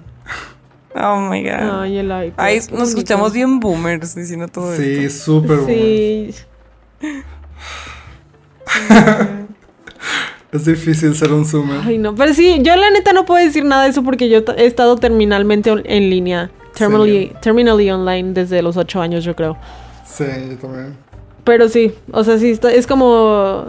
Oh 0.95 1.19
my 1.19 1.43
god. 1.43 1.81
Ay, 1.81 1.97
el 1.97 2.07
iPod. 2.07 2.39
Ahí 2.43 2.59
qué 2.59 2.75
nos 2.75 2.89
escuchamos 2.89 3.31
bien 3.31 3.59
boomers 3.59 4.15
diciendo 4.15 4.47
todo 4.47 4.75
Sí, 4.75 5.05
esto. 5.05 5.23
súper 5.25 5.57
bueno. 5.57 5.67
Sí. 5.67 6.35
Es 10.51 10.65
difícil 10.65 11.13
ser 11.15 11.33
un 11.33 11.45
zoomer. 11.45 11.81
Ay, 11.83 11.97
no. 11.97 12.15
Pero 12.15 12.33
sí, 12.33 12.59
yo 12.61 12.75
la 12.75 12.89
neta 12.89 13.11
no 13.13 13.25
puedo 13.25 13.43
decir 13.43 13.65
nada 13.65 13.83
de 13.83 13.89
eso 13.89 14.03
porque 14.03 14.29
yo 14.29 14.43
he 14.55 14.65
estado 14.65 14.95
terminalmente 14.95 15.69
en 15.69 16.09
línea. 16.09 16.49
Terminally, 16.73 17.33
terminally 17.41 17.89
online 17.89 18.33
desde 18.33 18.61
los 18.61 18.77
ocho 18.77 19.01
años, 19.01 19.23
yo 19.23 19.35
creo. 19.35 19.57
Sí, 20.05 20.25
yo 20.49 20.57
también. 20.57 20.95
Pero 21.43 21.69
sí, 21.69 21.93
o 22.11 22.23
sea, 22.23 22.37
sí, 22.37 22.51
está, 22.51 22.71
es 22.71 22.87
como... 22.87 23.65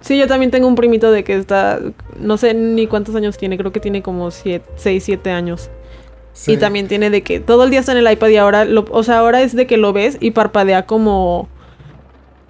Sí, 0.00 0.18
yo 0.18 0.26
también 0.26 0.50
tengo 0.50 0.68
un 0.68 0.74
primito 0.74 1.10
de 1.10 1.24
que 1.24 1.34
está... 1.34 1.80
No 2.20 2.36
sé 2.36 2.54
ni 2.54 2.86
cuántos 2.86 3.14
años 3.14 3.36
tiene, 3.36 3.58
creo 3.58 3.72
que 3.72 3.80
tiene 3.80 4.02
como 4.02 4.30
6, 4.30 4.62
7 4.76 5.30
años. 5.30 5.70
Sí. 6.32 6.52
Y 6.52 6.56
también 6.58 6.88
tiene 6.88 7.10
de 7.10 7.22
que 7.22 7.40
todo 7.40 7.64
el 7.64 7.70
día 7.70 7.80
está 7.80 7.92
en 7.92 7.98
el 7.98 8.12
iPad 8.12 8.28
y 8.28 8.36
ahora, 8.36 8.64
lo, 8.64 8.84
o 8.90 9.02
sea, 9.02 9.18
ahora 9.18 9.42
es 9.42 9.56
de 9.56 9.66
que 9.66 9.76
lo 9.76 9.92
ves 9.92 10.18
y 10.20 10.30
parpadea 10.30 10.86
como... 10.86 11.48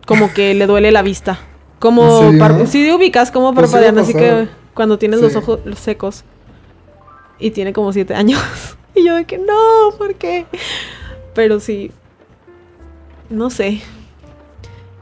Como 0.05 0.33
que 0.33 0.55
le 0.55 0.67
duele 0.67 0.93
la 0.93 1.03
vista. 1.03 1.39
Como... 1.79 2.33
Par- 2.39 2.67
sí, 2.67 2.91
ubicas 2.91 3.31
como 3.31 3.55
Pues 3.55 3.71
sí 3.71 3.77
me 3.77 3.81
ha 3.81 3.93
parpadean, 3.93 3.99
así 3.99 4.15
que 4.15 4.49
cuando 4.75 4.99
tienes 4.99 5.21
los 5.21 5.37
ojos 5.37 5.61
secos. 5.77 6.25
Y 7.39 7.51
tiene 7.51 7.73
como 7.73 7.93
7 7.93 8.15
años. 8.15 8.41
y 8.95 9.05
yo 9.05 9.15
de 9.15 9.25
que 9.25 9.39
no, 9.39 9.97
¿por 9.99 10.15
qué? 10.15 10.47
Pero 11.35 11.61
sí... 11.61 11.91
No 13.29 13.51
sé. 13.51 13.83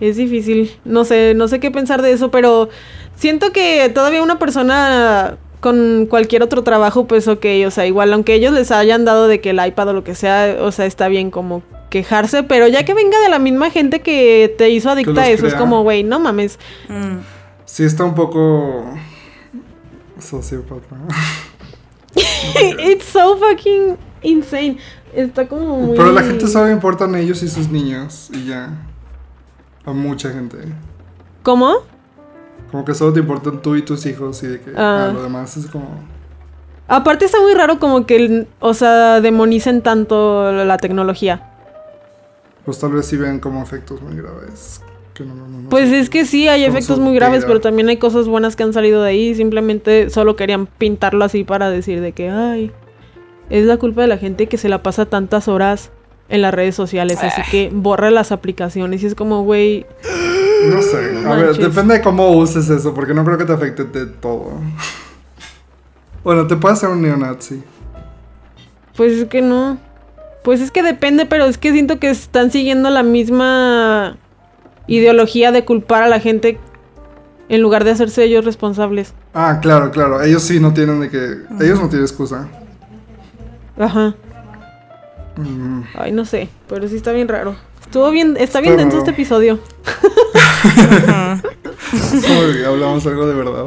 Es 0.00 0.16
difícil. 0.16 0.76
No 0.84 1.04
sé, 1.04 1.34
no 1.34 1.46
sé 1.46 1.60
qué 1.60 1.70
pensar 1.70 2.02
de 2.02 2.12
eso, 2.12 2.30
pero 2.30 2.68
siento 3.16 3.52
que 3.52 3.90
todavía 3.94 4.22
una 4.22 4.38
persona 4.38 5.36
con 5.64 6.04
cualquier 6.10 6.42
otro 6.42 6.62
trabajo, 6.62 7.06
pues 7.06 7.26
ok, 7.26 7.46
o 7.66 7.70
sea, 7.70 7.86
igual, 7.86 8.12
aunque 8.12 8.34
ellos 8.34 8.52
les 8.52 8.70
hayan 8.70 9.06
dado 9.06 9.28
de 9.28 9.40
que 9.40 9.48
el 9.48 9.66
iPad 9.66 9.88
o 9.88 9.92
lo 9.94 10.04
que 10.04 10.14
sea, 10.14 10.58
o 10.60 10.70
sea, 10.72 10.84
está 10.84 11.08
bien 11.08 11.30
como 11.30 11.62
quejarse, 11.88 12.42
pero 12.42 12.68
ya 12.68 12.84
que 12.84 12.92
venga 12.92 13.18
de 13.20 13.30
la 13.30 13.38
misma 13.38 13.70
gente 13.70 14.02
que 14.02 14.54
te 14.58 14.68
hizo 14.68 14.90
adicta 14.90 15.22
a 15.22 15.30
eso, 15.30 15.46
es 15.46 15.54
como, 15.54 15.82
güey, 15.82 16.04
no 16.04 16.20
mames. 16.20 16.58
Mm. 16.90 17.20
Sí, 17.64 17.82
está 17.82 18.04
un 18.04 18.14
poco. 18.14 18.84
sociópata. 20.18 20.96
It's 22.86 23.06
so 23.06 23.38
fucking 23.38 23.96
insane. 24.20 24.76
Está 25.14 25.48
como 25.48 25.78
muy... 25.78 25.96
Pero 25.96 26.12
la 26.12 26.24
gente 26.24 26.46
solo 26.46 26.66
le 26.66 26.72
importan 26.72 27.14
ellos 27.14 27.42
y 27.42 27.48
sus 27.48 27.70
niños. 27.70 28.28
Y 28.34 28.48
ya. 28.48 28.68
A 29.86 29.92
mucha 29.92 30.30
gente. 30.30 30.58
¿Cómo? 31.42 31.93
Como 32.74 32.84
que 32.84 32.92
solo 32.92 33.12
te 33.12 33.20
importan 33.20 33.62
tú 33.62 33.76
y 33.76 33.82
tus 33.82 34.04
hijos. 34.04 34.42
Y 34.42 34.48
de 34.48 34.60
que. 34.60 34.72
Ah. 34.76 35.06
ah, 35.08 35.12
lo 35.12 35.22
demás 35.22 35.56
es 35.56 35.66
como. 35.66 35.86
Aparte 36.88 37.24
está 37.24 37.40
muy 37.40 37.54
raro 37.54 37.78
como 37.78 38.04
que, 38.04 38.16
el- 38.16 38.48
o 38.58 38.74
sea, 38.74 39.20
demonicen 39.20 39.80
tanto 39.80 40.50
la 40.50 40.76
tecnología. 40.78 41.52
Pues 42.64 42.80
tal 42.80 42.90
vez 42.90 43.06
sí 43.06 43.16
ven 43.16 43.38
como 43.38 43.62
efectos 43.62 44.02
muy 44.02 44.16
graves. 44.16 44.80
Que 45.14 45.22
no, 45.24 45.36
no, 45.36 45.46
no, 45.46 45.60
no 45.60 45.68
Pues 45.68 45.90
sé. 45.90 46.00
es 46.00 46.10
que 46.10 46.24
sí, 46.24 46.48
hay 46.48 46.64
efectos 46.64 46.98
muy 46.98 47.14
graves, 47.14 47.42
vida. 47.42 47.46
pero 47.46 47.60
también 47.60 47.88
hay 47.90 47.98
cosas 47.98 48.26
buenas 48.26 48.56
que 48.56 48.64
han 48.64 48.72
salido 48.72 49.04
de 49.04 49.10
ahí. 49.10 49.34
Simplemente 49.36 50.10
solo 50.10 50.34
querían 50.34 50.66
pintarlo 50.66 51.24
así 51.24 51.44
para 51.44 51.70
decir 51.70 52.00
de 52.00 52.10
que, 52.10 52.28
ay, 52.28 52.72
es 53.50 53.66
la 53.66 53.76
culpa 53.76 54.00
de 54.02 54.08
la 54.08 54.18
gente 54.18 54.48
que 54.48 54.58
se 54.58 54.68
la 54.68 54.82
pasa 54.82 55.06
tantas 55.06 55.46
horas 55.46 55.92
en 56.28 56.42
las 56.42 56.52
redes 56.52 56.74
sociales. 56.74 57.18
Así 57.22 57.40
que 57.52 57.70
borra 57.72 58.10
las 58.10 58.32
aplicaciones 58.32 59.04
y 59.04 59.06
es 59.06 59.14
como, 59.14 59.44
güey, 59.44 59.86
No 60.68 60.82
sé. 60.82 61.26
A 61.26 61.34
ver, 61.34 61.56
depende 61.56 61.94
de 61.94 62.00
cómo 62.00 62.30
uses 62.30 62.68
eso. 62.70 62.94
Porque 62.94 63.14
no 63.14 63.24
creo 63.24 63.38
que 63.38 63.44
te 63.44 63.52
afecte 63.52 63.84
de 63.84 64.06
todo. 64.06 64.52
Bueno, 66.22 66.46
te 66.46 66.56
puede 66.56 66.74
hacer 66.74 66.88
un 66.88 67.02
neonazi. 67.02 67.62
pues 68.96 69.12
es 69.12 69.28
que 69.28 69.42
no. 69.42 69.78
Pues 70.42 70.60
es 70.60 70.70
que 70.70 70.82
depende, 70.82 71.26
pero 71.26 71.46
es 71.46 71.58
que 71.58 71.72
siento 71.72 71.98
que 71.98 72.10
están 72.10 72.50
siguiendo 72.50 72.90
la 72.90 73.02
misma 73.02 74.16
ideología 74.86 75.52
de 75.52 75.64
culpar 75.64 76.02
a 76.02 76.08
la 76.08 76.20
gente 76.20 76.58
en 77.48 77.62
lugar 77.62 77.84
de 77.84 77.90
hacerse 77.92 78.24
ellos 78.24 78.44
responsables. 78.44 79.14
Ah, 79.32 79.58
claro, 79.60 79.90
claro. 79.90 80.22
Ellos 80.22 80.42
sí 80.42 80.60
no 80.60 80.72
tienen 80.74 81.00
de 81.00 81.10
que. 81.10 81.38
Ellos 81.60 81.80
no 81.80 81.88
tienen 81.88 82.02
excusa. 82.02 82.48
Ajá. 83.78 84.14
Mm. 85.36 85.82
Ay, 85.94 86.12
no 86.12 86.24
sé, 86.24 86.48
pero 86.68 86.86
sí 86.88 86.96
está 86.96 87.12
bien 87.12 87.28
raro. 87.28 87.56
Estuvo 87.84 88.10
bien, 88.10 88.36
está 88.38 88.60
bien 88.60 88.74
Está 88.74 88.82
denso 88.84 88.98
raro. 88.98 89.10
este 89.10 89.12
episodio. 89.12 89.58
Hablamos 92.66 93.06
algo 93.06 93.26
de 93.26 93.34
verdad. 93.34 93.66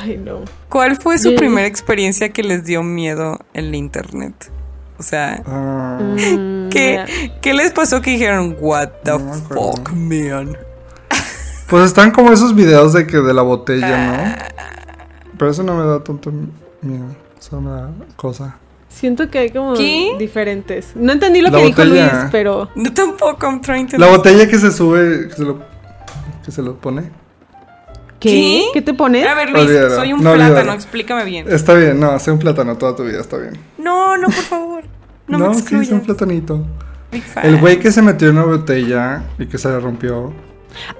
Ay, 0.00 0.18
no. 0.18 0.40
¿Cuál 0.68 0.96
fue 0.96 1.18
su 1.18 1.28
Bien. 1.28 1.38
primera 1.38 1.66
experiencia 1.66 2.30
que 2.32 2.42
les 2.42 2.64
dio 2.64 2.82
miedo 2.82 3.38
en 3.54 3.70
la 3.70 3.76
internet? 3.76 4.50
O 4.98 5.02
sea, 5.02 5.42
Ah, 5.46 5.98
Mm, 6.00 6.68
¿qué. 6.70 7.32
¿qué 7.40 7.54
les 7.54 7.72
pasó 7.72 8.00
que 8.02 8.10
dijeron, 8.12 8.56
what 8.60 8.88
the 9.04 9.12
No 9.12 9.18
me 9.20 9.32
acuerdo. 9.32 9.72
fuck, 9.72 9.90
man? 9.92 10.56
Pues 11.68 11.86
están 11.86 12.10
como 12.12 12.32
esos 12.32 12.54
videos 12.54 12.92
de 12.92 13.06
que 13.06 13.18
de 13.18 13.34
la 13.34 13.42
botella, 13.42 14.06
¿no? 14.06 14.34
Pero 15.38 15.50
eso 15.50 15.62
no 15.62 15.76
me 15.76 15.84
da 15.84 16.02
tanto 16.04 16.30
miedo. 16.82 17.06
Eso 17.38 17.60
me 17.60 17.70
da 17.70 17.90
cosa. 18.16 18.56
Siento 18.96 19.28
que 19.28 19.38
hay 19.38 19.50
como 19.50 19.74
¿Qué? 19.74 20.16
diferentes. 20.18 20.92
No 20.94 21.12
entendí 21.12 21.42
lo 21.42 21.50
La 21.50 21.58
que 21.58 21.64
dijo. 21.66 21.84
Luis, 21.84 22.02
pero. 22.32 22.70
No 22.74 22.90
tampoco, 22.94 23.44
I'm 23.46 23.60
trying 23.60 23.86
to... 23.88 23.98
La 23.98 24.06
botella 24.06 24.48
que 24.48 24.58
se 24.58 24.72
sube, 24.72 25.28
que 25.28 25.34
se 25.34 25.42
lo, 25.42 25.58
que 26.42 26.50
se 26.50 26.62
lo 26.62 26.76
pone. 26.76 27.02
¿Qué? 28.18 28.30
¿Qué? 28.30 28.64
¿Qué 28.72 28.80
te 28.80 28.94
pones? 28.94 29.26
A 29.26 29.34
ver, 29.34 29.50
Luis, 29.50 29.66
Olvídalo, 29.66 29.94
soy 29.96 30.12
un 30.14 30.22
no, 30.24 30.32
plátano, 30.32 30.54
olvídalo. 30.54 30.72
explícame 30.72 31.24
bien. 31.26 31.46
Está 31.46 31.74
bien, 31.74 32.00
no, 32.00 32.18
sé 32.18 32.30
un 32.30 32.38
plátano 32.38 32.78
toda 32.78 32.96
tu 32.96 33.04
vida, 33.04 33.20
está 33.20 33.36
bien. 33.36 33.58
No, 33.76 34.16
no, 34.16 34.28
por 34.28 34.34
favor. 34.44 34.84
No, 35.28 35.38
me 35.40 35.54
sí, 35.54 35.60
excluyas. 35.60 35.88
es 35.88 35.92
un 35.92 36.00
platanito. 36.00 36.64
Big 37.12 37.22
fan. 37.22 37.44
El 37.44 37.58
güey 37.60 37.78
que 37.78 37.92
se 37.92 38.00
metió 38.00 38.30
en 38.30 38.38
una 38.38 38.46
botella 38.46 39.24
y 39.38 39.44
que 39.44 39.58
se 39.58 39.68
le 39.68 39.78
rompió. 39.78 40.32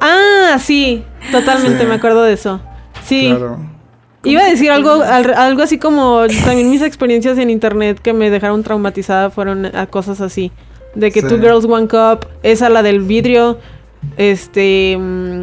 Ah, 0.02 0.58
sí, 0.60 1.02
totalmente 1.32 1.80
Sí. 1.80 1.86
me 1.86 1.94
acuerdo 1.94 2.24
de 2.24 2.34
eso. 2.34 2.60
Sí. 3.06 3.28
Claro. 3.30 3.58
Iba 4.26 4.42
a 4.42 4.46
decir 4.50 4.70
algo, 4.70 5.02
al- 5.02 5.34
algo 5.34 5.62
así 5.62 5.78
como 5.78 6.22
también 6.44 6.70
mis 6.70 6.82
experiencias 6.82 7.38
en 7.38 7.50
internet 7.50 7.98
que 8.02 8.12
me 8.12 8.30
dejaron 8.30 8.62
traumatizada 8.62 9.30
fueron 9.30 9.66
a 9.76 9.86
cosas 9.86 10.20
así. 10.20 10.52
De 10.94 11.10
que 11.12 11.20
Sí. 11.20 11.28
Two 11.28 11.38
Girls 11.38 11.64
One 11.64 11.88
Cup, 11.88 12.26
esa 12.42 12.68
la 12.68 12.82
del 12.82 13.00
vidrio, 13.00 13.58
este... 14.16 14.96
mm, 14.98 15.42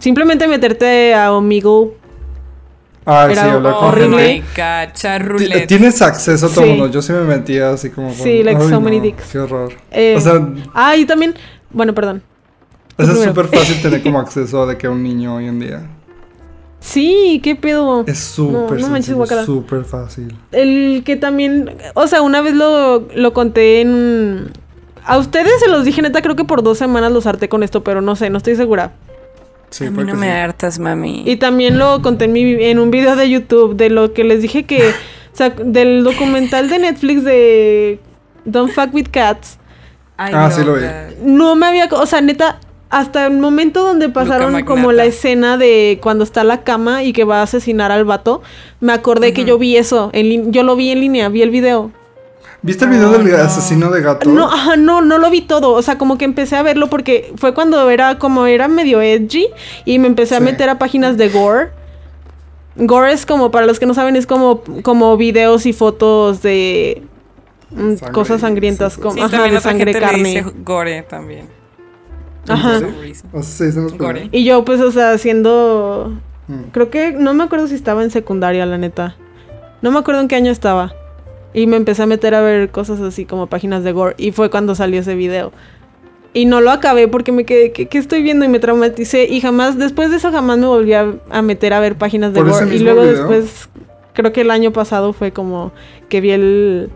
simplemente 0.00 0.46
meterte 0.48 1.14
a 1.14 1.32
Omegle. 1.32 1.92
Era 3.06 3.34
sí, 3.34 3.40
hablar 3.40 3.74
con 3.74 3.84
horrible. 3.88 4.16
Oh 4.16 5.36
my 5.42 5.48
god. 5.58 5.66
Tienes 5.66 6.00
acceso 6.02 6.46
a 6.46 6.48
todo 6.50 6.64
Sí. 6.64 6.70
mundo. 6.70 6.88
Yo 6.90 7.00
sí 7.02 7.12
me 7.12 7.22
metía 7.22 7.70
así 7.70 7.90
como. 7.90 8.12
Sí, 8.12 8.36
con- 8.38 8.46
like 8.46 8.62
Ay, 8.62 8.68
so 8.68 8.80
many 8.80 8.98
no, 8.98 9.02
dicks. 9.04 9.24
Qué 9.32 9.38
horror. 9.38 9.72
Eh, 9.90 10.14
O 10.16 10.20
sea, 10.20 10.48
ah, 10.74 10.96
y 10.96 11.06
también... 11.06 11.34
Bueno, 11.70 11.94
perdón. 11.94 12.22
es 12.98 13.08
súper 13.08 13.46
fácil 13.46 13.80
tener 13.80 14.02
como 14.04 14.20
acceso 14.20 14.66
de 14.66 14.76
que 14.76 14.86
a 14.86 14.90
un 14.90 15.02
niño 15.02 15.36
hoy 15.36 15.46
en 15.46 15.58
día. 15.60 15.80
Sí, 16.80 17.40
qué 17.42 17.54
pedo. 17.56 18.04
Es 18.06 18.18
súper 18.18 18.80
no 18.80 19.16
guácala. 19.16 19.44
súper 19.44 19.84
fácil. 19.84 20.34
El 20.50 21.02
que 21.04 21.16
también, 21.16 21.76
o 21.94 22.06
sea, 22.06 22.22
una 22.22 22.40
vez 22.40 22.54
lo, 22.54 23.06
lo 23.14 23.32
conté 23.32 23.82
en... 23.82 24.50
A 25.04 25.18
ustedes 25.18 25.52
se 25.60 25.68
los 25.68 25.84
dije, 25.84 26.00
neta, 26.02 26.22
creo 26.22 26.36
que 26.36 26.44
por 26.44 26.62
dos 26.62 26.78
semanas 26.78 27.12
los 27.12 27.26
harté 27.26 27.48
con 27.48 27.62
esto, 27.62 27.84
pero 27.84 28.00
no 28.00 28.16
sé, 28.16 28.30
no 28.30 28.38
estoy 28.38 28.56
segura. 28.56 28.92
Sí, 29.70 29.86
a 29.86 29.90
mí 29.90 30.04
no 30.04 30.14
me 30.14 30.26
sí. 30.26 30.32
hartas, 30.32 30.78
mami. 30.78 31.22
Y 31.26 31.36
también 31.36 31.78
lo 31.78 32.00
conté 32.02 32.24
en, 32.24 32.32
mi- 32.32 32.64
en 32.64 32.78
un 32.78 32.90
video 32.90 33.14
de 33.14 33.28
YouTube 33.28 33.76
de 33.76 33.90
lo 33.90 34.12
que 34.14 34.24
les 34.24 34.40
dije 34.42 34.64
que... 34.64 34.88
o 34.88 35.36
sea, 35.36 35.50
del 35.50 36.02
documental 36.02 36.68
de 36.70 36.78
Netflix 36.78 37.24
de 37.24 38.00
Don't 38.44 38.72
Fuck 38.72 38.94
With 38.94 39.08
Cats. 39.10 39.58
Ah, 40.16 40.50
sí 40.50 40.64
lo 40.64 40.74
vi. 40.74 40.82
No 41.22 41.56
me 41.56 41.66
había... 41.66 41.88
O 41.92 42.06
sea, 42.06 42.20
neta, 42.20 42.58
hasta 42.90 43.26
el 43.26 43.38
momento 43.38 43.82
donde 43.84 44.08
pasaron 44.08 44.64
como 44.64 44.92
la 44.92 45.04
escena 45.04 45.56
de 45.56 45.98
cuando 46.02 46.24
está 46.24 46.42
la 46.44 46.62
cama 46.62 47.04
y 47.04 47.12
que 47.12 47.24
va 47.24 47.38
a 47.38 47.42
asesinar 47.42 47.92
al 47.92 48.04
vato, 48.04 48.42
me 48.80 48.92
acordé 48.92 49.32
que 49.32 49.44
yo 49.44 49.58
vi 49.58 49.76
eso. 49.76 50.10
En 50.12 50.52
yo 50.52 50.62
lo 50.64 50.74
vi 50.76 50.90
en 50.90 51.00
línea, 51.00 51.28
vi 51.28 51.42
el 51.42 51.50
video. 51.50 51.92
¿Viste 52.62 52.84
el 52.84 52.90
video 52.90 53.08
Oh, 53.08 53.12
del 53.12 53.30
no. 53.30 53.36
asesino 53.38 53.90
de 53.90 54.02
gato? 54.02 54.28
No, 54.28 54.44
ajá, 54.46 54.76
no, 54.76 55.00
no 55.00 55.16
lo 55.18 55.30
vi 55.30 55.40
todo. 55.40 55.72
O 55.72 55.80
sea, 55.80 55.96
como 55.96 56.18
que 56.18 56.26
empecé 56.26 56.56
a 56.56 56.62
verlo 56.62 56.88
porque 56.88 57.32
fue 57.36 57.54
cuando 57.54 57.88
era 57.88 58.18
como 58.18 58.44
era 58.46 58.68
medio 58.68 59.00
edgy 59.00 59.46
y 59.86 59.98
me 59.98 60.08
empecé 60.08 60.36
a 60.36 60.40
meter 60.40 60.68
a 60.68 60.78
páginas 60.78 61.16
de 61.16 61.30
gore. 61.30 61.70
Gore 62.76 63.12
es 63.12 63.24
como, 63.24 63.50
para 63.50 63.66
los 63.66 63.78
que 63.78 63.86
no 63.86 63.94
saben, 63.94 64.14
es 64.16 64.26
como, 64.26 64.62
como 64.82 65.16
videos 65.16 65.64
y 65.64 65.72
fotos 65.72 66.42
de 66.42 67.02
mm, 67.70 67.94
Sangre, 67.96 68.12
cosas 68.12 68.40
sangrientas, 68.42 68.94
sí, 68.94 69.00
como 69.00 69.14
Sí, 69.14 69.20
ajá, 69.22 69.42
de 69.44 69.60
sangre 69.60 69.92
gente 69.92 70.00
le 70.00 70.06
carne. 70.06 70.28
dice 70.28 70.44
gore 70.64 71.02
también. 71.02 71.59
Ajá. 72.52 72.80
O 73.32 73.42
sea, 73.42 73.72
sí, 73.72 73.78
Gore. 73.96 74.28
Y 74.32 74.44
yo, 74.44 74.64
pues, 74.64 74.80
o 74.80 74.90
sea, 74.90 75.12
haciendo. 75.12 76.18
Mm. 76.48 76.70
Creo 76.72 76.90
que 76.90 77.12
no 77.12 77.34
me 77.34 77.44
acuerdo 77.44 77.66
si 77.66 77.74
estaba 77.74 78.02
en 78.02 78.10
secundaria, 78.10 78.66
la 78.66 78.78
neta. 78.78 79.16
No 79.82 79.90
me 79.90 79.98
acuerdo 79.98 80.20
en 80.20 80.28
qué 80.28 80.36
año 80.36 80.50
estaba. 80.50 80.92
Y 81.52 81.66
me 81.66 81.76
empecé 81.76 82.02
a 82.02 82.06
meter 82.06 82.34
a 82.34 82.40
ver 82.40 82.70
cosas 82.70 83.00
así 83.00 83.24
como 83.24 83.46
páginas 83.48 83.82
de 83.82 83.92
gore. 83.92 84.14
Y 84.18 84.32
fue 84.32 84.50
cuando 84.50 84.74
salió 84.74 85.00
ese 85.00 85.14
video. 85.14 85.52
Y 86.32 86.44
no 86.44 86.60
lo 86.60 86.70
acabé 86.70 87.08
porque 87.08 87.32
me 87.32 87.44
quedé, 87.44 87.72
¿qué, 87.72 87.86
qué 87.86 87.98
estoy 87.98 88.22
viendo? 88.22 88.44
Y 88.44 88.48
me 88.48 88.60
traumaticé. 88.60 89.24
Y 89.24 89.40
jamás, 89.40 89.78
después 89.78 90.10
de 90.10 90.18
eso, 90.18 90.30
jamás 90.30 90.58
me 90.58 90.66
volví 90.66 90.92
a, 90.92 91.12
a 91.28 91.42
meter 91.42 91.72
a 91.72 91.80
ver 91.80 91.96
páginas 91.96 92.32
de 92.32 92.40
¿Por 92.40 92.50
ese 92.50 92.64
gore. 92.64 92.76
Y 92.76 92.78
luego 92.80 93.02
video? 93.02 93.16
después, 93.16 93.68
creo 94.12 94.32
que 94.32 94.42
el 94.42 94.50
año 94.50 94.72
pasado 94.72 95.12
fue 95.12 95.32
como 95.32 95.72
que 96.08 96.20
vi 96.20 96.30
el. 96.30 96.90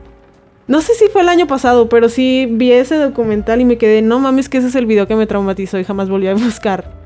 No 0.66 0.80
sé 0.80 0.94
si 0.94 1.08
fue 1.08 1.20
el 1.22 1.28
año 1.28 1.46
pasado, 1.46 1.88
pero 1.88 2.08
sí 2.08 2.46
vi 2.50 2.72
ese 2.72 2.96
documental 2.96 3.60
y 3.60 3.64
me 3.64 3.76
quedé, 3.78 4.00
no 4.02 4.18
mames, 4.18 4.48
que 4.48 4.58
ese 4.58 4.68
es 4.68 4.74
el 4.74 4.86
video 4.86 5.06
que 5.06 5.14
me 5.16 5.26
traumatizó 5.26 5.78
y 5.78 5.84
jamás 5.84 6.08
volví 6.08 6.26
a 6.28 6.34
buscar 6.34 7.02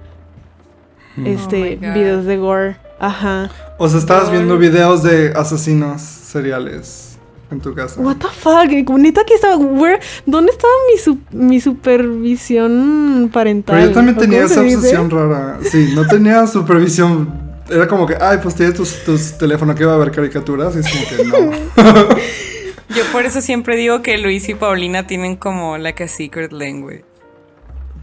Mm. 1.16 1.26
este 1.26 1.78
Oh 1.82 1.94
videos 1.94 2.24
de 2.26 2.36
gore. 2.36 2.76
Ajá. 3.00 3.50
O 3.78 3.88
sea, 3.88 3.98
estabas 3.98 4.26
Gore. 4.26 4.36
viendo 4.38 4.58
videos 4.58 5.02
de 5.02 5.32
asesinos 5.34 6.00
seriales 6.02 7.18
en 7.50 7.60
tu 7.60 7.74
casa. 7.74 8.00
What 8.00 8.16
the 8.18 8.26
fuck? 8.28 8.84
Como, 8.84 8.98
Neta 8.98 9.24
que 9.24 9.34
estaba. 9.34 9.56
where- 9.56 9.98
¿Dónde 10.26 10.52
estaba 10.52 10.72
mi, 10.92 10.98
su- 10.98 11.18
mi 11.32 11.60
supervisión 11.60 13.30
parental? 13.32 13.76
Pero 13.76 13.88
yo 13.88 13.94
también 13.94 14.16
¿O 14.16 14.20
tenía 14.20 14.44
esa 14.44 14.62
dice? 14.62 14.76
obsesión 14.76 15.10
rara. 15.10 15.58
Sí, 15.62 15.92
no 15.94 16.06
tenía 16.06 16.46
supervisión. 16.46 17.28
Era 17.70 17.86
como 17.88 18.06
que, 18.06 18.16
ay, 18.20 18.38
pues 18.42 18.54
tienes 18.54 18.74
tus, 18.76 19.02
tus 19.04 19.36
teléfono 19.38 19.74
que 19.74 19.82
iba 19.82 19.94
a 19.94 19.98
ver 19.98 20.10
caricaturas. 20.10 20.74
Y 20.76 20.78
es 20.80 20.86
como 20.88 21.04
que 21.08 21.24
no. 21.24 22.16
Yo 22.94 23.04
por 23.12 23.24
eso 23.26 23.40
siempre 23.40 23.76
digo 23.76 24.02
que 24.02 24.18
Luis 24.18 24.48
y 24.48 24.54
Paulina 24.54 25.06
tienen 25.06 25.36
como 25.36 25.76
like 25.78 26.02
a 26.04 26.08
secret 26.08 26.52
language. 26.52 27.04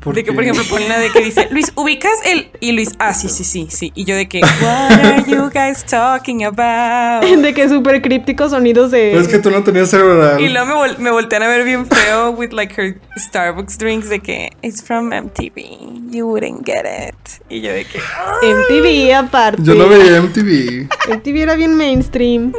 ¿Por 0.02 0.14
de 0.14 0.24
que, 0.24 0.30
qué? 0.30 0.34
por 0.36 0.44
ejemplo, 0.44 0.64
Paulina 0.70 1.00
de 1.00 1.10
que 1.10 1.20
dice, 1.22 1.48
Luis, 1.50 1.72
¿ubicas 1.76 2.12
el...? 2.26 2.52
Y 2.60 2.74
Luis, 2.74 2.92
ah, 3.00 3.12
sí, 3.16 3.28
sí, 3.28 3.44
sí, 3.44 3.68
sí. 3.72 3.92
Y 3.96 4.06
yo 4.06 4.16
de 4.16 4.28
que, 4.28 4.40
what 4.40 4.92
are 4.92 5.24
you 5.26 5.50
guys 5.52 5.84
talking 5.84 6.44
about? 6.46 7.24
De 7.42 7.54
que 7.56 7.68
súper 7.68 8.04
crípticos 8.04 8.52
sonidos 8.52 8.92
de. 8.92 9.10
Pero 9.14 9.22
es 9.22 9.28
que 9.28 9.40
tú 9.40 9.50
no 9.50 9.64
tenías 9.64 9.90
cerebral. 9.90 10.40
Y 10.40 10.50
luego 10.50 10.68
me, 10.68 10.74
vol- 10.76 10.98
me 11.00 11.10
voltean 11.10 11.42
a 11.42 11.48
ver 11.48 11.64
bien 11.66 11.88
feo 11.88 12.30
with 12.32 12.52
like 12.52 12.80
her 12.80 13.00
Starbucks 13.18 13.80
drinks 13.80 14.08
de 14.10 14.20
que, 14.20 14.52
it's 14.62 14.84
from 14.84 15.10
MTV, 15.12 16.12
you 16.12 16.28
wouldn't 16.28 16.64
get 16.66 16.86
it. 16.86 17.16
Y 17.50 17.62
yo 17.62 17.72
de 17.74 17.86
que, 17.86 17.98
"Ah". 18.00 18.36
MTV 18.44 19.12
aparte. 19.16 19.64
Yo 19.64 19.74
lo 19.74 19.90
veía 19.90 20.18
MTV. 20.22 20.88
MTV 21.16 21.42
era 21.42 21.56
bien 21.56 21.76
mainstream. 21.76 22.54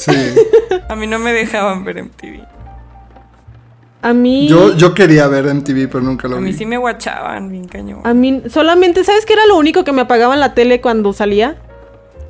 Sí. 0.00 0.12
a 0.88 0.96
mí 0.96 1.06
no 1.06 1.18
me 1.18 1.32
dejaban 1.32 1.84
ver 1.84 2.02
MTV. 2.04 2.40
A 4.02 4.12
mí. 4.14 4.48
Yo, 4.48 4.74
yo 4.76 4.94
quería 4.94 5.28
ver 5.28 5.44
MTV, 5.54 5.88
pero 5.90 6.00
nunca 6.00 6.26
lo 6.26 6.36
A 6.36 6.38
vi. 6.38 6.46
mí 6.46 6.52
sí 6.54 6.64
me 6.64 6.78
guachaban 6.78 7.50
bien 7.50 7.66
cañón. 7.66 8.00
A 8.04 8.14
mí. 8.14 8.42
Solamente. 8.48 9.04
¿Sabes 9.04 9.26
qué 9.26 9.34
era 9.34 9.46
lo 9.46 9.56
único 9.58 9.84
que 9.84 9.92
me 9.92 10.00
apagaba 10.02 10.32
en 10.34 10.40
la 10.40 10.54
tele 10.54 10.80
cuando 10.80 11.12
salía? 11.12 11.56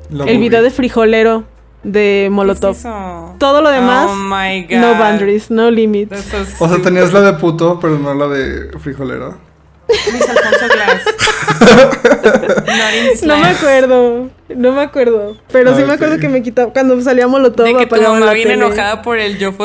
Lo 0.09 0.25
el 0.25 0.35
vi. 0.37 0.43
video 0.49 0.61
de 0.63 0.69
frijolero 0.69 1.45
de 1.83 2.27
Molotov. 2.29 2.73
¿Qué 2.73 2.79
es 2.79 2.85
eso? 2.85 3.35
Todo 3.37 3.61
lo 3.61 3.69
demás. 3.71 4.09
Oh 4.11 4.15
my 4.15 4.63
god. 4.63 4.77
No 4.81 4.95
boundaries, 4.95 5.49
no 5.49 5.71
limits. 5.71 6.19
So 6.25 6.65
O 6.65 6.67
sea, 6.67 6.81
tenías 6.81 7.13
la 7.13 7.21
de 7.21 7.33
puto, 7.33 7.79
pero 7.79 7.97
no 7.97 8.13
la 8.13 8.27
de 8.27 8.77
frijolero. 8.79 9.37
Luis 9.87 10.29
Alfonso 10.29 10.67
Glass. 10.73 11.01
No 13.23 13.37
me 13.37 13.47
acuerdo, 13.47 14.29
no 14.49 14.71
me 14.71 14.81
acuerdo. 14.81 15.37
Pero 15.51 15.75
sí 15.75 15.81
Ah, 15.83 15.87
me 15.87 15.93
acuerdo 15.93 16.17
que 16.19 16.29
me 16.29 16.41
quitaba 16.41 16.71
cuando 16.71 16.99
salía 17.01 17.27
Molotov. 17.27 17.65
De 17.65 17.75
que 17.75 17.85
tu 17.85 18.01
mamá 18.01 18.33
viene 18.33 18.53
enojada 18.53 19.01
por 19.01 19.17
el 19.17 19.37
yo. 19.37 19.53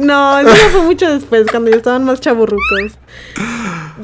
No, 0.00 0.38
eso 0.40 0.50
fue 0.72 0.82
mucho 0.82 1.08
después, 1.12 1.46
cuando 1.50 1.70
ya 1.70 1.76
estaban 1.76 2.04
más 2.04 2.20
chaburrucos. 2.20 2.98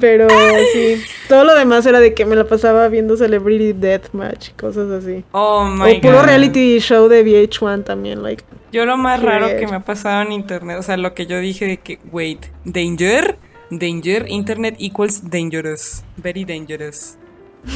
Pero 0.01 0.29
sí, 0.73 1.03
todo 1.29 1.45
lo 1.45 1.55
demás 1.57 1.85
era 1.87 1.99
de 1.99 2.15
que 2.15 2.25
me 2.25 2.37
la 2.37 2.45
pasaba 2.45 2.87
viendo 2.89 3.17
Celebrity 3.17 3.73
Deathmatch, 3.73 4.51
cosas 4.59 4.91
así. 4.91 5.25
Oh 5.33 5.65
my 5.65 5.97
o 5.97 6.01
puro 6.01 6.19
god. 6.19 6.27
reality 6.27 6.79
show 6.79 7.09
de 7.09 7.25
VH1 7.25 7.85
también, 7.85 8.23
like. 8.23 8.45
Yo 8.73 8.87
lo 8.87 8.97
más 8.97 9.21
raro 9.21 9.49
que 9.59 9.67
me 9.67 9.77
ha 9.77 9.81
pasado 9.81 10.23
en 10.23 10.33
internet, 10.33 10.77
o 10.79 10.83
sea, 10.83 10.97
lo 10.97 11.13
que 11.15 11.27
yo 11.27 11.39
dije 11.41 11.67
de 11.67 11.77
que, 11.79 11.99
wait, 12.13 12.47
danger, 12.65 13.37
danger, 13.71 14.27
internet 14.29 14.77
equals 14.79 15.23
dangerous, 15.31 16.03
very 16.17 16.45
dangerous. 16.45 17.17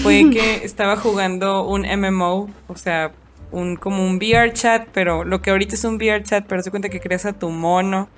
Fue 0.02 0.30
que 0.30 0.56
estaba 0.64 0.96
jugando 0.96 1.66
un 1.66 1.82
MMO, 1.82 2.48
o 2.68 2.76
sea, 2.76 3.12
un 3.50 3.76
como 3.76 4.04
un 4.04 4.16
VR 4.16 4.52
chat, 4.52 4.88
pero 4.92 5.24
lo 5.24 5.40
que 5.40 5.50
ahorita 5.50 5.74
es 5.74 5.84
un 5.84 5.96
VR 5.96 6.22
chat, 6.22 6.44
pero 6.46 6.62
se 6.62 6.70
cuenta 6.70 6.88
que 6.88 7.00
creas 7.00 7.24
a 7.24 7.32
tu 7.32 7.50
mono, 7.50 8.08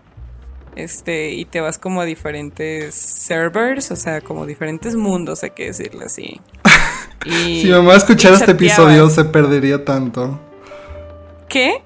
este, 0.76 1.32
y 1.32 1.44
te 1.46 1.60
vas 1.60 1.78
como 1.78 2.02
a 2.02 2.04
diferentes 2.04 2.94
servers, 2.94 3.90
o 3.90 3.96
sea, 3.96 4.20
como 4.20 4.46
diferentes 4.46 4.94
mundos, 4.94 5.42
hay 5.42 5.50
que 5.50 5.66
decirlo 5.66 6.04
así. 6.04 6.40
Y 7.24 7.62
Si 7.62 7.70
mamá 7.70 7.96
escuchara 7.96 8.36
este 8.36 8.52
episodio, 8.52 9.10
se 9.10 9.24
perdería 9.24 9.84
tanto. 9.84 10.38
¿Qué? 11.48 11.82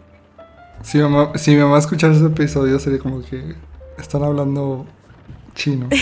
Si 0.82 0.98
mamá, 0.98 1.32
si 1.36 1.56
mamá 1.56 1.78
escuchara 1.78 2.12
este 2.12 2.26
episodio, 2.26 2.78
sería 2.78 2.98
como 2.98 3.22
que 3.22 3.54
están 3.96 4.22
hablando 4.22 4.86
chino. 5.62 5.88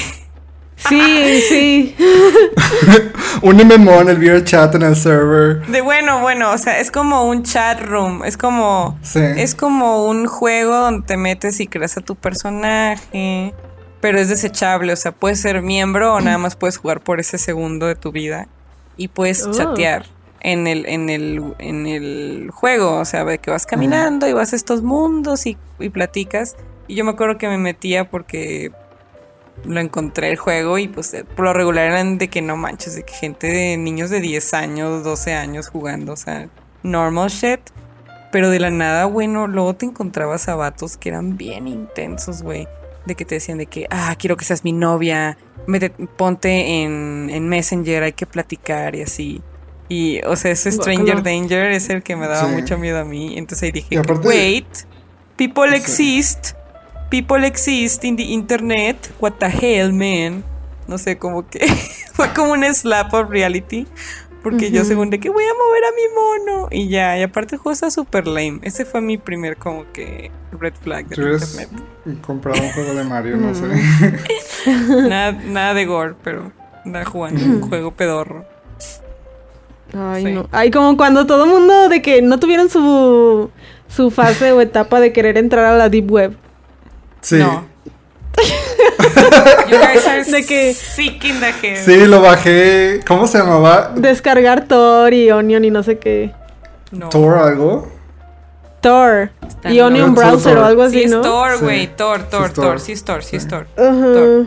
Sí, 0.89 1.41
sí. 1.49 1.97
Un 3.43 3.57
MMO 3.57 4.01
en 4.01 4.11
el 4.11 4.19
VR 4.19 4.45
chat 4.45 4.73
en 4.77 4.83
el 4.83 4.95
server. 4.95 5.67
De 5.67 5.81
bueno, 5.81 6.21
bueno, 6.21 6.53
o 6.53 6.57
sea, 6.59 6.79
es 6.79 6.93
como 6.93 7.25
un 7.25 7.43
chat 7.43 7.81
room, 7.81 8.23
es 8.25 8.37
como 8.37 8.97
Sí. 9.03 9.19
es 9.21 9.57
como 9.57 10.05
un 10.07 10.27
juego 10.29 10.77
donde 10.77 11.05
te 11.05 11.17
metes 11.17 11.59
y 11.59 11.67
creas 11.67 11.97
a 11.97 12.01
tu 12.01 12.15
personaje, 12.15 13.53
pero 14.01 14.21
es 14.21 14.29
desechable, 14.29 14.93
o 14.93 14.97
sea, 14.97 15.11
puedes 15.11 15.41
ser 15.41 15.63
miembro 15.63 16.15
o 16.15 16.21
nada 16.21 16.39
más 16.39 16.55
puedes 16.55 16.77
jugar 16.79 17.01
por 17.01 17.19
ese 17.19 17.39
segundo 17.39 17.87
de 17.87 17.97
tu 17.97 18.13
vida 18.13 18.47
y 18.97 19.09
puedes 19.09 19.45
Oh. 19.47 19.51
chatear 19.53 20.07
en 20.41 20.69
el 20.69 20.87
en 20.87 21.11
el 21.11 21.55
en 21.59 21.87
el 21.89 22.51
juego, 22.55 22.99
o 22.99 23.05
sea, 23.05 23.25
de 23.25 23.39
que 23.39 23.51
vas 23.51 23.67
caminando 23.67 24.29
y 24.29 24.33
vas 24.33 24.53
a 24.53 24.57
estos 24.57 24.83
mundos 24.83 25.45
y, 25.47 25.57
y 25.81 25.89
platicas. 25.89 26.55
Y 26.87 26.95
yo 26.95 27.05
me 27.05 27.11
acuerdo 27.11 27.37
que 27.37 27.49
me 27.49 27.59
metía 27.59 28.09
porque 28.09 28.71
lo 29.65 29.81
encontré 29.81 30.31
el 30.31 30.37
juego 30.37 30.79
y 30.79 30.89
pues 30.89 31.13
eh, 31.15 31.25
por 31.25 31.45
lo 31.47 31.53
regular 31.53 31.87
eran 31.91 32.19
de 32.19 32.29
que 32.29 32.43
no 32.43 32.57
manches, 32.57 32.95
de 32.95 33.03
que 33.05 33.13
gente 33.15 33.47
de 33.49 33.77
niños 33.77 34.11
de 34.11 34.21
10 34.21 34.55
años, 34.55 35.05
12 35.05 35.35
años 35.35 35.69
jugando, 35.69 36.13
o 36.13 36.17
sea, 36.17 36.49
normal 36.83 37.29
shit. 37.31 37.61
Pero 38.31 38.51
de 38.51 38.61
la 38.61 38.71
nada, 38.71 39.07
bueno, 39.07 39.47
luego 39.47 39.75
te 39.75 39.87
encontrabas 39.87 40.49
a 40.49 40.55
vatos 40.55 40.97
que 40.99 41.09
eran 41.09 41.37
bien 41.37 41.67
intensos, 41.69 42.43
güey. 42.43 42.67
de 43.07 43.15
que 43.15 43.25
te 43.25 43.37
decían 43.37 43.57
de 43.57 43.65
que, 43.65 43.87
ah, 43.89 44.15
quiero 44.19 44.37
que 44.37 44.45
seas 44.45 44.65
mi 44.65 44.73
novia, 44.73 45.39
mete- 45.67 45.95
ponte 46.19 46.83
en, 46.83 47.31
en 47.33 47.49
Messenger, 47.49 48.03
hay 48.03 48.13
que 48.13 48.27
platicar 48.27 48.95
y 48.97 49.01
así. 49.01 49.41
Y, 49.89 50.21
o 50.27 50.37
sea, 50.37 50.51
ese 50.51 50.71
Stranger. 50.71 51.23
Danger 51.23 51.71
es 51.73 51.89
el 51.89 52.03
que 52.03 52.17
me 52.17 52.27
daba 52.29 52.47
Sí. 52.51 52.55
mucho 52.55 52.77
miedo 52.77 52.99
a 52.99 53.05
mí. 53.07 53.39
Entonces 53.39 53.63
ahí 53.63 53.73
dije, 53.73 53.97
aparte- 53.97 54.29
wait, 54.29 54.67
people 55.37 55.71
Sí. 55.71 55.77
exist, 55.77 56.51
people 57.11 57.45
exist 57.45 58.05
in 58.05 58.17
the 58.17 58.25
internet, 58.33 59.11
what 59.21 59.33
the 59.39 59.47
hell, 59.49 59.93
man. 59.93 60.45
No 60.87 60.97
sé, 60.99 61.19
como 61.19 61.47
que 61.49 61.67
fue 62.13 62.33
como 62.35 62.53
un 62.53 62.65
slap 62.75 63.13
of 63.15 63.29
reality. 63.31 63.87
Porque 64.43 64.71
yo 64.71 64.85
según 64.85 65.11
de 65.11 65.19
que 65.19 65.29
voy 65.31 65.43
a 65.45 65.53
mover 65.53 65.85
a 65.85 65.91
mi 65.91 66.53
mono. 66.55 66.69
Y 66.71 66.89
ya, 66.89 67.19
y 67.19 67.23
aparte 67.23 67.57
el 67.57 67.61
juego 67.61 67.73
está 67.75 67.91
súper 67.91 68.27
lame. 68.29 68.61
Ese 68.63 68.85
fue 68.85 69.01
mi 69.01 69.19
primer 69.19 69.57
como 69.57 69.85
que 69.93 70.31
red 70.59 70.73
flag 70.81 71.07
de 71.09 71.17
internet. 71.33 71.69
comprado 72.25 72.63
un 72.63 72.71
juego 72.71 72.95
de 72.95 73.05
Mario, 73.05 73.37
no 73.37 73.53
sé. 73.55 73.67
Nada, 75.09 75.33
nada 75.45 75.75
de 75.75 75.85
gore, 75.87 76.15
pero 76.23 76.53
andaba 76.85 77.05
jugando 77.05 77.45
un 77.45 77.61
juego 77.69 77.91
pedorro. 77.91 78.47
Ay, 79.93 80.23
Sí. 80.25 80.33
no. 80.33 80.49
Ay, 80.53 80.71
como 80.71 80.97
cuando 80.97 81.27
todo 81.27 81.45
el 81.45 81.51
mundo 81.51 81.89
de 81.89 82.01
que 82.01 82.23
no 82.23 82.39
tuvieron 82.39 82.71
su, 82.71 83.51
su 83.89 84.11
fase 84.11 84.53
o 84.53 84.61
etapa 84.61 85.01
de 85.01 85.13
querer 85.13 85.37
entrar 85.37 85.65
a 85.65 85.77
la 85.77 85.89
Deep 85.89 86.11
Web. 86.11 86.37
Sí. 87.21 87.37
No. 87.39 87.67
You 89.69 89.77
guys 89.79 90.07
are 90.07 90.25
De 90.31 90.45
que- 90.47 90.73
sick 90.75 91.25
in 91.25 91.41
the 91.41 91.51
head. 91.63 91.85
Sí, 91.85 92.07
lo 92.07 92.21
bajé. 92.21 93.01
¿Cómo 93.07 93.27
se 93.27 93.39
llamaba? 93.39 93.93
Descargar 93.97 94.67
Tor 94.67 95.13
y 95.13 95.31
Onion 95.31 95.65
y 95.65 95.71
no 95.71 95.83
sé 95.83 95.99
qué. 95.99 96.33
No. 96.91 97.09
Tor 97.09 97.39
algo. 97.39 97.91
Tor 98.81 99.31
Está 99.47 99.71
y. 99.73 99.81
Onion 99.81 100.15
Tor, 100.15 100.25
Browser 100.25 100.55
Tor. 100.55 100.63
o 100.63 100.67
algo 100.67 100.89
Sí, 100.89 100.97
así, 100.99 101.05
es 101.07 101.11
¿no? 101.11 101.21
Thor, 101.23 101.51
Sí. 101.59 101.65
güey. 101.65 101.87
Thor, 101.97 102.23
Thor, 102.31 102.47
es 102.47 102.53
Thor. 102.53 102.65
Thor. 102.65 102.81
Sí, 102.81 102.93
es 102.93 103.05
Thor, 103.05 103.25
sí, 103.25 103.37
es 103.37 103.43
Sí. 103.43 103.49
Thor. 103.49 103.67
Ajá. 103.77 104.13
Thor. 104.15 104.47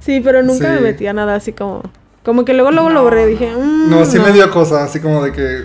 Sí, 0.00 0.20
pero 0.20 0.42
nunca 0.42 0.66
Sí. 0.68 0.74
me 0.74 0.80
metí 0.80 1.06
a 1.06 1.12
nada 1.12 1.34
así 1.36 1.52
como. 1.52 1.82
Como 2.24 2.44
que 2.44 2.52
luego 2.52 2.70
luego 2.70 2.90
lo 2.90 3.02
borré. 3.02 3.22
no. 3.22 3.28
Dije, 3.28 3.50
mm, 3.56 3.90
No, 3.90 4.04
sí 4.04 4.18
me 4.18 4.32
dio 4.32 4.50
cosas, 4.50 4.82
así 4.82 5.00
como 5.00 5.22
de 5.24 5.32
que. 5.32 5.64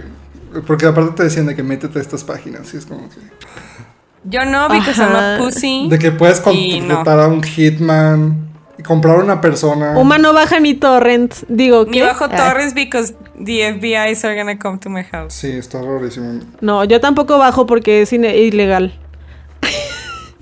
Porque 0.65 0.85
aparte 0.87 1.11
te 1.11 1.23
decían 1.23 1.45
de 1.45 1.55
que 1.55 1.61
métete 1.61 1.99
a 1.99 2.01
estas 2.01 2.23
páginas, 2.23 2.73
y 2.73 2.77
es 2.77 2.85
como 2.85 3.09
que. 3.09 3.17
Yo 4.29 4.43
no, 4.45 4.67
because 4.69 4.99
I'm 5.01 5.15
a 5.15 5.37
pussy. 5.37 5.87
De 5.89 5.97
que 5.99 6.11
puedes 6.11 6.39
no. 6.45 6.51
contratar 6.51 7.19
a 7.19 7.27
un 7.27 7.41
hitman 7.43 8.47
y 8.77 8.83
comprar 8.83 9.15
a 9.15 9.23
una 9.23 9.39
persona. 9.41 9.97
Uma 9.97 10.17
no 10.17 10.33
baja 10.33 10.59
ni 10.59 10.73
torrents. 10.73 11.45
Digo, 11.47 11.85
Ni 11.85 11.91
¿qué? 11.93 12.01
bajo 12.03 12.25
Ah, 12.25 12.35
torres 12.35 12.73
because 12.73 13.13
the 13.39 13.61
FBI's 13.73 14.25
are 14.25 14.35
gonna 14.35 14.57
come 14.59 14.77
to 14.79 14.89
my 14.89 15.03
house. 15.03 15.33
Sí, 15.33 15.51
está 15.51 15.81
rarísimo. 15.81 16.41
No, 16.61 16.83
yo 16.83 16.99
tampoco 16.99 17.37
bajo 17.37 17.65
porque 17.65 18.01
es 18.01 18.11
ilegal. 18.11 18.93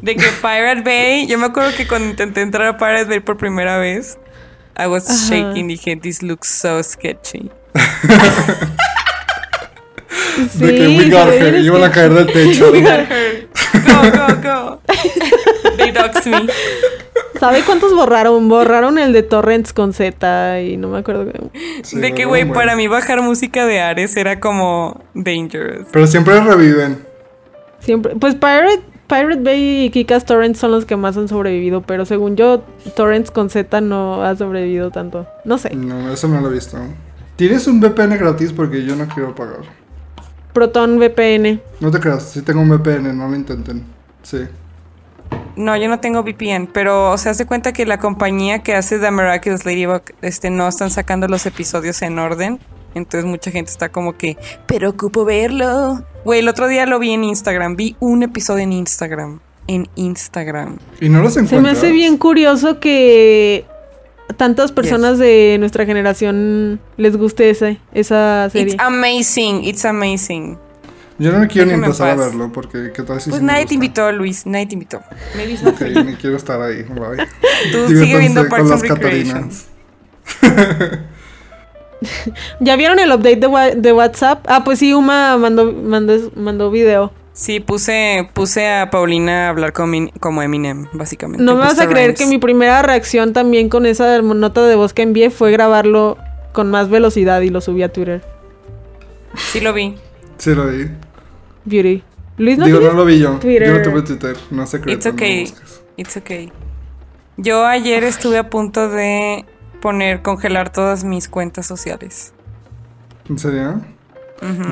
De 0.01 0.15
que 0.15 0.25
Pirate 0.41 0.81
Bay, 0.81 1.25
yo 1.27 1.37
me 1.37 1.45
acuerdo 1.45 1.71
que 1.75 1.87
cuando 1.87 2.09
intenté 2.09 2.41
entrar 2.41 2.67
a 2.67 2.77
Pirate 2.77 3.05
Bay 3.05 3.19
por 3.21 3.37
primera 3.37 3.77
vez, 3.77 4.17
I 4.77 4.87
was 4.87 5.09
Ajá. 5.09 5.17
shaking, 5.29 5.67
dije, 5.67 5.95
this 5.95 6.21
looks 6.21 6.47
so 6.49 6.81
sketchy. 6.83 7.49
Sí, 10.49 10.65
de 10.65 10.75
que 10.75 10.87
we 10.87 11.03
se 11.05 11.09
got 11.09 11.27
her, 11.29 11.55
iban 11.55 11.83
a 11.83 11.91
caer 11.91 12.13
del 12.13 12.27
techo. 12.33 12.71
We 12.71 12.81
got 12.81 13.09
her. 13.09 13.47
Go, 13.73 14.11
go, 14.11 14.41
go. 14.41 14.81
They 15.77 15.91
doxed 15.91 16.27
me. 16.27 16.47
¿Sabe 17.39 17.61
cuántos 17.65 17.93
borraron? 17.93 18.47
Borraron 18.47 18.97
el 18.97 19.11
de 19.13 19.23
Torrents 19.23 19.73
con 19.73 19.93
Z 19.93 20.61
y 20.61 20.77
no 20.77 20.89
me 20.89 20.99
acuerdo. 20.99 21.31
Sí, 21.83 21.99
de 21.99 22.13
que, 22.13 22.25
güey, 22.25 22.45
para 22.51 22.75
mí 22.75 22.87
bajar 22.87 23.21
música 23.21 23.65
de 23.65 23.81
Ares 23.81 24.15
era 24.15 24.39
como 24.39 25.01
dangerous. 25.13 25.85
Pero 25.91 26.07
siempre 26.07 26.39
reviven. 26.39 26.99
Siempre. 27.79 28.15
Pues 28.15 28.35
Pirate, 28.35 28.81
Pirate 29.07 29.41
Bay 29.41 29.85
y 29.85 29.89
Kikas 29.89 30.25
Torrents 30.25 30.59
son 30.59 30.71
los 30.71 30.85
que 30.85 30.95
más 30.95 31.17
han 31.17 31.27
sobrevivido, 31.27 31.81
pero 31.81 32.05
según 32.05 32.35
yo, 32.35 32.63
Torrents 32.95 33.31
con 33.31 33.49
Z 33.49 33.81
no 33.81 34.23
ha 34.23 34.35
sobrevivido 34.35 34.91
tanto. 34.91 35.27
No 35.43 35.57
sé. 35.57 35.75
No, 35.75 36.11
eso 36.11 36.27
no 36.27 36.39
lo 36.41 36.49
he 36.49 36.53
visto. 36.53 36.77
¿Tienes 37.35 37.67
un 37.67 37.81
VPN 37.81 38.17
gratis? 38.17 38.53
Porque 38.53 38.85
yo 38.85 38.95
no 38.95 39.07
quiero 39.07 39.35
pagar. 39.35 39.59
Proton 40.55 40.97
VPN. 40.97 41.61
No 41.81 41.91
te 41.91 41.99
creas, 41.99 42.31
sí 42.31 42.41
tengo 42.41 42.61
un 42.61 42.69
VPN, 42.69 43.15
no 43.15 43.27
lo 43.27 43.35
intenten. 43.35 43.83
Sí. 44.23 44.47
No, 45.57 45.75
yo 45.75 45.87
no 45.89 45.99
tengo 45.99 46.23
VPN, 46.23 46.67
pero, 46.73 47.11
o 47.11 47.17
sea, 47.17 47.33
se 47.33 47.45
cuenta 47.45 47.73
que 47.73 47.85
la 47.85 47.99
compañía 47.99 48.59
que 48.59 48.73
hace 48.73 48.97
The 48.97 49.11
Miraculous 49.11 49.65
Ladybug, 49.65 50.01
este, 50.21 50.49
no 50.49 50.67
están 50.67 50.89
sacando 50.89 51.27
los 51.27 51.45
episodios 51.45 52.01
en 52.01 52.17
orden. 52.17 52.59
Entonces 52.93 53.29
mucha 53.29 53.51
gente 53.51 53.69
está 53.69 53.89
como 53.89 54.13
que, 54.17 54.37
pero 54.65 54.89
ocupo 54.91 55.25
verlo. 55.25 56.03
Güey, 56.23 56.39
el 56.39 56.47
otro 56.47 56.67
día 56.69 56.85
lo 56.85 56.97
vi 56.99 57.11
en 57.11 57.25
Instagram, 57.25 57.75
vi 57.75 57.97
un 57.99 58.23
episodio 58.23 58.63
en 58.63 58.71
Instagram. 58.71 59.41
En 59.67 59.89
Instagram. 59.95 60.77
¿Y 61.01 61.09
no 61.09 61.21
los 61.21 61.33
Se 61.33 61.41
me 61.41 61.47
encuentras? 61.47 61.77
hace 61.77 61.91
bien 61.91 62.17
curioso 62.17 62.79
que 62.79 63.65
tantas 64.37 64.71
personas 64.71 65.17
de 65.19 65.57
nuestra 65.59 65.85
generación 65.85 66.79
les 66.97 67.15
guste 67.17 67.49
esa, 67.49 67.75
esa 67.93 68.49
serie. 68.51 68.73
It's 68.73 68.83
amazing, 68.83 69.63
it's 69.63 69.85
amazing. 69.85 70.57
Yo 71.17 71.31
no 71.31 71.47
quiero 71.47 71.67
ni 71.67 71.71
Déjame 71.71 71.73
en 71.73 71.83
empezar 71.85 72.09
a 72.09 72.15
verlo 72.15 72.51
porque 72.51 72.91
qué 72.93 73.01
tal 73.03 73.21
si 73.21 73.29
Pues 73.29 73.41
me 73.41 73.47
nadie 73.47 73.61
gusta? 73.61 73.69
te 73.69 73.73
invitó, 73.75 74.11
Luis, 74.11 74.45
nadie 74.45 74.65
te 74.67 74.73
invitó. 74.73 75.01
Not 75.63 75.73
Ok, 75.75 75.81
ni 76.05 76.13
quiero 76.15 76.35
estar 76.35 76.61
ahí. 76.61 76.83
Bye. 76.83 77.25
Tú 77.71 77.87
sigue 77.87 78.17
viendo 78.19 78.41
con 78.41 78.49
Parks 78.49 78.69
las 78.69 78.81
and 78.83 78.91
Recreation. 78.91 79.49
Catarinas. 79.49 79.67
¿Ya 82.59 82.75
vieron 82.75 82.99
el 82.99 83.11
update 83.11 83.37
de, 83.37 83.47
wa- 83.47 83.71
de 83.75 83.93
WhatsApp? 83.93 84.45
Ah, 84.49 84.63
pues 84.63 84.79
sí, 84.79 84.93
Uma 84.93 85.37
mandó, 85.37 85.71
mandó, 85.71 86.31
mandó 86.35 86.69
video. 86.69 87.11
Sí, 87.37 87.59
puse, 87.59 88.29
puse 88.33 88.65
a 88.71 88.89
Paulina 88.89 89.47
a 89.47 89.49
hablar 89.49 89.73
con 89.73 89.89
Min- 89.89 90.09
como 90.21 90.41
Eminem, 90.41 90.87
básicamente. 90.93 91.43
No 91.43 91.55
me 91.55 91.59
vas 91.63 91.79
a 91.79 91.87
creer 91.89 92.11
Rhymes. 92.11 92.19
que 92.19 92.25
mi 92.27 92.37
primera 92.37 92.81
reacción 92.81 93.33
también 93.33 93.67
con 93.67 93.85
esa 93.85 94.21
nota 94.21 94.65
de 94.65 94.75
voz 94.75 94.93
que 94.93 95.01
envié 95.01 95.29
fue 95.29 95.51
grabarlo 95.51 96.17
con 96.53 96.71
más 96.71 96.89
velocidad 96.89 97.41
y 97.41 97.49
lo 97.49 97.59
subí 97.59 97.83
a 97.83 97.91
Twitter. 97.91 98.23
Sí 99.51 99.59
lo 99.59 99.73
vi. 99.73 99.95
Sí 100.37 100.55
lo 100.55 100.65
vi. 100.67 100.85
Beauty. 101.65 102.03
Luis, 102.37 102.57
¿no 102.57 102.65
Digo, 102.67 102.79
no 102.79 102.93
lo 102.93 103.03
vi 103.03 103.19
yo. 103.19 103.31
Twitter? 103.39 103.67
Yo 103.67 103.73
no 103.79 103.81
tuve 103.81 104.01
Twitter. 104.03 104.37
No 104.51 104.65
sé 104.65 104.79
It's 104.87 105.05
okay. 105.05 105.53
It's 105.97 106.15
okay. 106.15 106.53
Yo 107.35 107.65
ayer 107.65 108.05
estuve 108.05 108.37
a 108.37 108.49
punto 108.49 108.87
de 108.89 109.43
poner, 109.81 110.21
congelar 110.21 110.71
todas 110.71 111.03
mis 111.03 111.27
cuentas 111.27 111.65
sociales. 111.67 112.33
¿En 113.29 113.37
serio? 113.37 113.81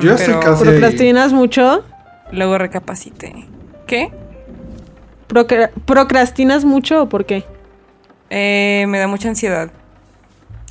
ya 0.00 0.14
estoy 0.14 0.34
pero 0.34 0.40
casi- 0.40 0.64
¿Procrastinas 0.64 1.32
mucho? 1.34 1.84
Luego 2.34 2.58
recapacité. 2.58 3.46
¿Qué? 3.86 4.10
Procra- 5.28 5.70
¿Procrastinas 5.86 6.64
mucho 6.64 7.02
o 7.02 7.08
por 7.08 7.24
qué? 7.26 7.44
Eh, 8.30 8.84
me 8.88 8.98
da 8.98 9.06
mucha 9.06 9.28
ansiedad. 9.28 9.70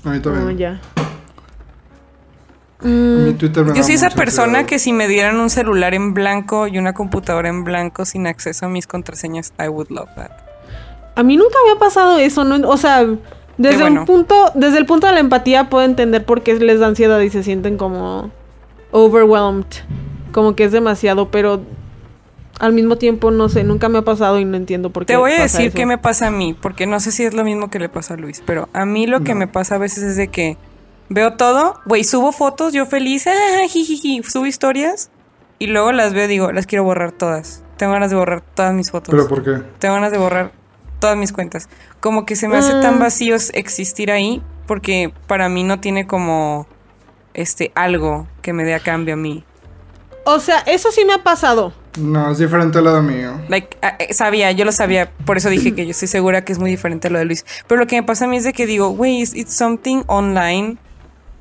A 0.03 0.09
mí 0.09 0.17
Oh, 0.17 0.21
también. 0.21 0.57
ya. 0.57 0.81
A 2.81 2.85
mí 2.85 3.31
Mm, 3.31 3.37
Twitter 3.37 3.63
me 3.63 3.75
Yo 3.75 3.83
soy 3.83 3.95
esa 3.95 4.09
persona 4.09 4.45
ansiedad. 4.59 4.65
que 4.67 4.79
si 4.79 4.91
me 4.91 5.07
dieran 5.07 5.37
un 5.39 5.49
celular 5.49 5.93
en 5.93 6.13
blanco 6.13 6.67
y 6.67 6.77
una 6.77 6.93
computadora 6.93 7.47
en 7.47 7.63
blanco 7.63 8.03
sin 8.03 8.27
acceso 8.27 8.65
a 8.65 8.69
mis 8.69 8.87
contraseñas, 8.87 9.53
I 9.57 9.69
would 9.69 9.89
love 9.89 10.09
that. 10.15 10.31
a 11.15 11.21
mí 11.23 11.37
nunca 11.37 11.55
me 11.65 11.73
ha 11.73 11.79
pasado 11.79 12.17
eso, 12.17 12.43
¿no? 12.43 12.67
O 12.67 12.75
sea, 12.75 13.05
desde 13.57 13.81
bueno. 13.81 14.01
un 14.01 14.05
punto, 14.07 14.51
desde 14.55 14.79
el 14.79 14.85
punto 14.87 15.05
de 15.07 15.13
la 15.13 15.19
empatía 15.19 15.69
puedo 15.69 15.85
entender 15.85 16.25
por 16.25 16.41
qué 16.41 16.55
les 16.55 16.79
da 16.79 16.87
ansiedad 16.87 17.19
y 17.21 17.29
se 17.29 17.43
sienten 17.43 17.77
como 17.77 18.31
overwhelmed, 18.91 19.65
como 20.33 20.55
que 20.55 20.65
es 20.65 20.73
demasiado, 20.73 21.31
pero 21.31 21.61
al 22.59 22.73
mismo 22.73 22.97
tiempo 22.97 23.31
no 23.31 23.47
sé, 23.49 23.63
nunca 23.63 23.87
me 23.89 23.99
ha 23.99 24.01
pasado 24.03 24.37
y 24.39 24.45
no 24.45 24.57
entiendo 24.57 24.89
por 24.91 25.03
qué. 25.05 25.13
Te 25.13 25.17
voy 25.17 25.31
a 25.31 25.37
pasa 25.37 25.57
decir 25.57 25.67
eso. 25.69 25.75
qué 25.75 25.85
me 25.85 25.97
pasa 25.97 26.27
a 26.27 26.31
mí, 26.31 26.53
porque 26.53 26.85
no 26.85 26.99
sé 26.99 27.11
si 27.11 27.23
es 27.23 27.33
lo 27.33 27.43
mismo 27.43 27.69
que 27.69 27.79
le 27.79 27.89
pasa 27.89 28.13
a 28.13 28.17
Luis, 28.17 28.43
pero 28.45 28.67
a 28.73 28.85
mí 28.85 29.07
lo 29.07 29.21
que 29.21 29.33
me 29.35 29.47
pasa 29.47 29.75
a 29.75 29.77
veces 29.77 30.03
es 30.03 30.17
de 30.17 30.27
que 30.27 30.57
veo 31.09 31.33
todo, 31.33 31.79
güey, 31.85 32.03
subo 32.03 32.31
fotos, 32.31 32.73
yo 32.73 32.85
feliz, 32.85 33.27
ah, 33.27 33.67
jijiji, 33.67 34.21
subo 34.23 34.45
historias 34.45 35.09
y 35.59 35.67
luego 35.67 35.91
las 35.91 36.13
veo 36.13 36.25
y 36.25 36.27
digo, 36.27 36.51
las 36.51 36.65
quiero 36.67 36.83
borrar 36.83 37.11
todas. 37.11 37.63
Tengo 37.77 37.93
ganas 37.93 38.11
de 38.11 38.17
borrar 38.17 38.41
todas 38.41 38.73
mis 38.73 38.91
fotos. 38.91 39.13
¿Pero 39.13 39.27
por 39.27 39.43
qué? 39.43 39.63
Tengo 39.79 39.95
ganas 39.95 40.11
de 40.11 40.17
borrar 40.17 40.51
todas 40.99 41.17
mis 41.17 41.33
cuentas. 41.33 41.69
Como 41.99 42.25
que 42.25 42.35
se 42.35 42.47
me 42.47 42.57
hace 42.57 42.71
tan 42.81 42.95
Ah. 42.95 42.99
vacío 42.99 43.35
existir 43.35 44.11
ahí 44.11 44.41
porque 44.67 45.11
para 45.27 45.49
mí 45.49 45.63
no 45.63 45.79
tiene 45.79 46.05
como 46.07 46.67
este 47.33 47.71
algo 47.75 48.27
que 48.41 48.53
me 48.53 48.63
dé 48.63 48.73
a 48.75 48.79
cambio 48.79 49.15
a 49.15 49.17
mí. 49.17 49.43
O 50.25 50.39
sea, 50.39 50.59
eso 50.59 50.91
sí 50.91 51.03
me 51.05 51.13
ha 51.13 51.23
pasado. 51.23 51.73
No, 51.99 52.31
es 52.31 52.39
diferente 52.39 52.79
a 52.79 52.81
lo 52.81 52.93
de 52.95 53.01
mío. 53.01 53.39
Like, 53.49 53.77
ah, 53.81 53.95
eh, 53.99 54.13
sabía, 54.13 54.51
yo 54.51 54.65
lo 54.65 54.71
sabía, 54.71 55.11
por 55.25 55.37
eso 55.37 55.49
dije 55.49 55.75
que 55.75 55.85
yo 55.85 55.91
estoy 55.91 56.07
segura 56.07 56.43
que 56.43 56.51
es 56.51 56.59
muy 56.59 56.71
diferente 56.71 57.07
a 57.07 57.11
lo 57.11 57.19
de 57.19 57.25
Luis. 57.25 57.45
Pero 57.67 57.79
lo 57.79 57.87
que 57.87 57.95
me 57.95 58.03
pasa 58.03 58.25
a 58.25 58.27
mí 58.27 58.37
es 58.37 58.43
de 58.43 58.53
que 58.53 58.65
digo, 58.65 58.89
wey, 58.89 59.21
it's, 59.21 59.53
something 59.53 60.03
online 60.07 60.77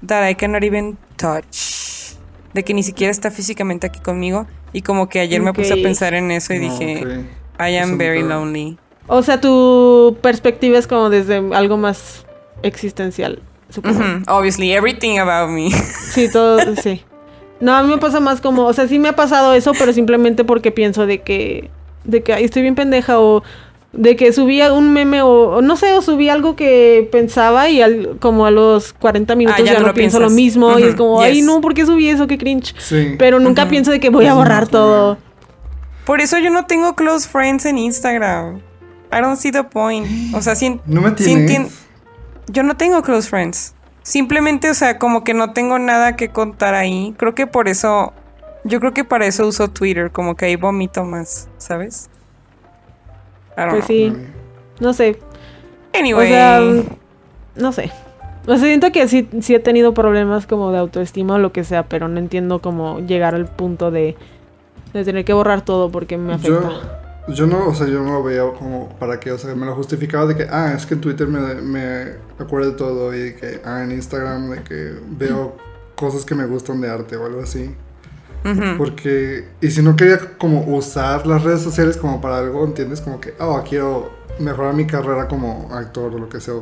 that 0.06 0.28
I 0.28 0.34
cannot 0.34 0.62
even 0.62 0.98
touch. 1.16 2.16
De 2.52 2.64
que 2.64 2.74
ni 2.74 2.82
siquiera 2.82 3.10
está 3.10 3.30
físicamente 3.30 3.86
aquí 3.86 4.00
conmigo. 4.00 4.46
Y 4.74 4.82
como 4.82 5.08
que 5.08 5.20
ayer 5.20 5.40
me 5.40 5.52
puse 5.52 5.72
a 5.72 5.76
pensar 5.76 6.14
en 6.14 6.30
eso 6.30 6.52
y 6.52 6.58
No, 6.58 6.78
dije. 6.78 7.24
I 7.58 7.76
am 7.76 7.96
very 7.96 8.22
lonely. 8.22 8.78
O 9.06 9.22
sea, 9.22 9.40
tu 9.40 10.18
perspectiva 10.22 10.78
es 10.78 10.86
como 10.86 11.10
desde 11.10 11.36
algo 11.54 11.76
más 11.76 12.24
existencial, 12.62 13.42
supongo. 13.68 14.02
Obviously, 14.28 14.72
everything 14.72 15.18
about 15.18 15.50
me. 15.50 15.70
Sí, 15.70 16.30
todo, 16.30 16.58
sí. 16.82 17.04
No, 17.62 17.74
a 17.74 17.82
mí 17.82 17.88
me 17.88 17.98
pasa 17.98 18.18
más 18.20 18.40
como, 18.40 18.64
o 18.66 18.72
sea, 18.72 18.86
sí 18.88 18.98
me 18.98 19.08
ha 19.08 19.16
pasado 19.16 19.54
eso, 19.54 19.72
pero 19.78 19.92
simplemente 19.92 20.44
porque 20.44 20.70
pienso 20.72 21.06
de 21.06 21.22
que, 21.22 21.70
de 22.04 22.22
que 22.22 22.32
ay, 22.34 22.44
estoy 22.44 22.62
bien 22.62 22.74
pendeja 22.74 23.18
o, 23.20 23.42
De 23.92 24.16
que 24.16 24.32
subía 24.32 24.72
un 24.72 24.92
meme 24.94 25.20
o, 25.22 25.28
o 25.56 25.60
no 25.62 25.76
sé, 25.76 25.92
o 25.94 26.00
subía 26.02 26.32
algo 26.32 26.56
que 26.56 27.06
pensaba 27.12 27.68
y 27.68 27.82
al- 27.82 28.16
como 28.20 28.46
a 28.46 28.50
los 28.50 28.94
40 28.94 29.34
minutos 29.36 29.60
Ah, 29.60 29.64
ya 29.64 29.72
ya, 29.74 29.78
no 29.78 29.80
no 29.82 29.86
lo 29.88 29.94
pienso 29.94 30.18
lo 30.18 30.30
mismo 30.30 30.78
y 30.78 30.82
es 30.84 30.94
como, 30.94 31.20
ay 31.20 31.42
no, 31.42 31.60
¿por 31.60 31.74
qué 31.74 31.84
subí 31.86 32.08
eso? 32.08 32.26
Qué 32.26 32.38
cringe. 32.38 32.74
Sí. 32.78 33.14
Pero 33.18 33.38
nunca 33.38 33.68
pienso 33.68 33.90
de 33.90 34.00
que 34.00 34.08
voy 34.10 34.24
a 34.26 34.34
borrar 34.34 34.66
todo. 34.66 35.18
Por 36.06 36.20
eso 36.22 36.38
yo 36.38 36.50
no 36.50 36.64
tengo 36.66 36.94
close 36.96 37.28
friends 37.28 37.64
en 37.66 37.76
Instagram. 37.78 38.60
I 39.12 39.20
don't 39.20 39.36
see 39.38 39.52
the 39.52 39.62
point. 39.64 40.06
O 40.34 40.40
sea, 40.40 40.54
sí, 40.56 40.80
¿No 40.86 41.00
me 41.02 41.10
tienes? 41.12 41.50
entien- 41.50 41.68
Yo 42.48 42.62
no 42.62 42.76
tengo 42.76 43.02
close 43.02 43.28
friends. 43.28 43.74
Simplemente, 44.02 44.70
o 44.70 44.74
sea, 44.74 44.98
como 44.98 45.24
que 45.24 45.34
no 45.34 45.52
tengo 45.52 45.78
nada 45.78 46.16
que 46.16 46.30
contar 46.32 46.74
ahí. 46.74 47.14
Creo 47.18 47.34
que 47.34 47.46
por 47.46 47.68
eso. 47.68 48.12
Yo 48.64 48.80
creo 48.80 48.94
que 48.94 49.04
para 49.04 49.26
eso 49.26 49.46
uso 49.46 49.70
Twitter, 49.70 50.12
como 50.12 50.36
que 50.36 50.46
ahí 50.46 50.56
vomito 50.56 51.04
más, 51.04 51.50
¿sabes? 51.58 52.10
I 53.56 53.62
don't 53.62 53.70
Pues 53.70 53.84
know. 53.86 53.86
sí, 53.86 54.18
no 54.80 54.92
sé. 54.92 55.18
Anyway. 55.92 56.26
O 56.26 56.26
sea, 56.26 56.60
no 57.56 57.72
sé. 57.72 57.92
O 58.46 58.56
sea, 58.56 58.66
siento 58.66 58.92
que 58.92 59.08
sí, 59.08 59.28
sí 59.40 59.54
he 59.54 59.60
tenido 59.60 59.94
problemas 59.94 60.46
como 60.46 60.72
de 60.72 60.78
autoestima 60.78 61.34
o 61.36 61.38
lo 61.38 61.52
que 61.52 61.64
sea, 61.64 61.88
pero 61.88 62.08
no 62.08 62.18
entiendo 62.18 62.60
cómo 62.60 63.00
llegar 63.00 63.34
al 63.34 63.46
punto 63.46 63.90
de, 63.90 64.18
de 64.92 65.04
tener 65.04 65.24
que 65.24 65.32
borrar 65.34 65.62
todo 65.62 65.90
porque 65.90 66.18
me 66.18 66.34
afecta. 66.34 66.68
Yo, 66.68 67.01
yo 67.28 67.46
no, 67.46 67.68
o 67.68 67.74
sea, 67.74 67.86
yo 67.86 68.02
no 68.02 68.12
lo 68.12 68.22
veía 68.22 68.42
como 68.58 68.88
para 68.98 69.20
qué, 69.20 69.32
o 69.32 69.38
sea, 69.38 69.54
me 69.54 69.66
lo 69.66 69.74
justificaba 69.74 70.26
de 70.26 70.36
que, 70.36 70.46
ah, 70.50 70.74
es 70.76 70.86
que 70.86 70.94
en 70.94 71.00
Twitter 71.00 71.28
me, 71.28 71.54
me 71.62 72.14
acuerdo 72.38 72.72
de 72.72 72.76
todo 72.76 73.14
y 73.14 73.34
que, 73.34 73.60
ah, 73.64 73.82
en 73.84 73.92
Instagram 73.92 74.50
de 74.50 74.62
que 74.62 74.94
veo 75.08 75.56
cosas 75.94 76.24
que 76.24 76.34
me 76.34 76.46
gustan 76.46 76.80
de 76.80 76.90
arte 76.90 77.16
o 77.16 77.26
algo 77.26 77.42
así. 77.42 77.74
Porque, 78.76 79.46
y 79.60 79.70
si 79.70 79.82
no 79.82 79.94
quería 79.94 80.18
como 80.36 80.62
usar 80.76 81.28
las 81.28 81.44
redes 81.44 81.62
sociales 81.62 81.96
como 81.96 82.20
para 82.20 82.38
algo, 82.38 82.64
¿entiendes? 82.64 83.00
Como 83.00 83.20
que, 83.20 83.34
oh, 83.38 83.62
quiero 83.68 84.10
mejorar 84.40 84.74
mi 84.74 84.84
carrera 84.84 85.28
como 85.28 85.68
actor 85.72 86.12
o 86.12 86.18
lo 86.18 86.28
que 86.28 86.40
sea, 86.40 86.54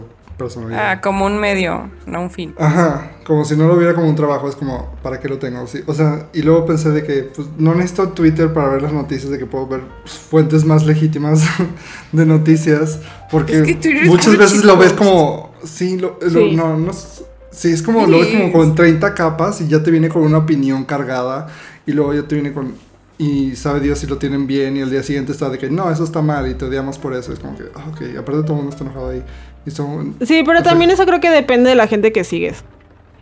personalidad. 0.44 0.90
Ah, 0.90 1.00
como 1.00 1.26
un 1.26 1.38
medio, 1.38 1.90
no 2.06 2.22
un 2.22 2.30
fin. 2.30 2.54
Ajá, 2.58 3.12
como 3.26 3.44
si 3.44 3.54
no 3.56 3.68
lo 3.68 3.76
viera 3.76 3.94
como 3.94 4.08
un 4.08 4.16
trabajo, 4.16 4.48
es 4.48 4.56
como, 4.56 4.94
¿para 5.02 5.20
qué 5.20 5.28
lo 5.28 5.38
tengo? 5.38 5.66
Sí, 5.66 5.80
o 5.86 5.94
sea, 5.94 6.28
y 6.32 6.42
luego 6.42 6.64
pensé 6.66 6.90
de 6.90 7.04
que 7.04 7.22
pues, 7.34 7.46
no 7.58 7.74
necesito 7.74 8.08
Twitter 8.08 8.52
para 8.52 8.68
ver 8.70 8.82
las 8.82 8.92
noticias, 8.92 9.30
de 9.30 9.38
que 9.38 9.46
puedo 9.46 9.66
ver 9.68 9.82
pues, 10.02 10.14
fuentes 10.14 10.64
más 10.64 10.84
legítimas 10.86 11.44
de 12.12 12.26
noticias, 12.26 12.98
porque 13.30 13.58
Es 13.60 13.76
que 13.76 14.04
muchas 14.06 14.36
veces 14.36 14.64
lo 14.64 14.76
ves 14.76 14.92
como, 14.94 15.52
sí, 15.62 15.98
lo, 15.98 16.18
lo- 16.20 16.30
Sí. 16.30 16.56
no, 16.56 16.76
no, 16.76 16.90
es- 16.90 17.24
sí, 17.52 17.70
es 17.72 17.82
como, 17.82 18.06
lo 18.06 18.18
ves 18.20 18.28
como 18.28 18.46
Sí. 18.46 18.52
con 18.52 18.74
30 18.74 19.14
capas 19.14 19.60
y 19.60 19.68
ya 19.68 19.82
te 19.82 19.90
viene 19.90 20.08
con 20.08 20.22
una 20.22 20.38
opinión 20.38 20.84
cargada, 20.84 21.48
y 21.86 21.92
luego 21.92 22.14
ya 22.14 22.22
te 22.26 22.34
viene 22.36 22.52
con, 22.52 22.74
y 23.18 23.54
sabe 23.56 23.80
Dios 23.80 23.98
si 23.98 24.06
lo 24.06 24.16
tienen 24.16 24.46
bien, 24.46 24.76
y 24.76 24.80
el 24.80 24.90
día 24.90 25.02
siguiente 25.02 25.32
está 25.32 25.50
de 25.50 25.58
que, 25.58 25.68
no, 25.68 25.90
eso 25.90 26.04
está 26.04 26.22
mal, 26.22 26.48
y 26.50 26.54
te 26.54 26.64
odiamos 26.64 26.96
por 26.98 27.12
eso, 27.14 27.32
es 27.34 27.38
como 27.38 27.54
que, 27.56 27.64
ah, 27.74 27.84
ok, 27.90 28.16
aparte 28.18 28.42
todo 28.42 28.52
el 28.52 28.62
mundo 28.62 28.70
está 28.70 28.82
enojado 28.84 29.10
ahí, 29.10 29.22
son... 29.68 30.16
Sí, 30.22 30.42
pero 30.44 30.62
también 30.62 30.90
eso 30.90 31.04
creo 31.06 31.20
que 31.20 31.30
depende 31.30 31.70
de 31.70 31.76
la 31.76 31.86
gente 31.86 32.12
que 32.12 32.24
sigues. 32.24 32.64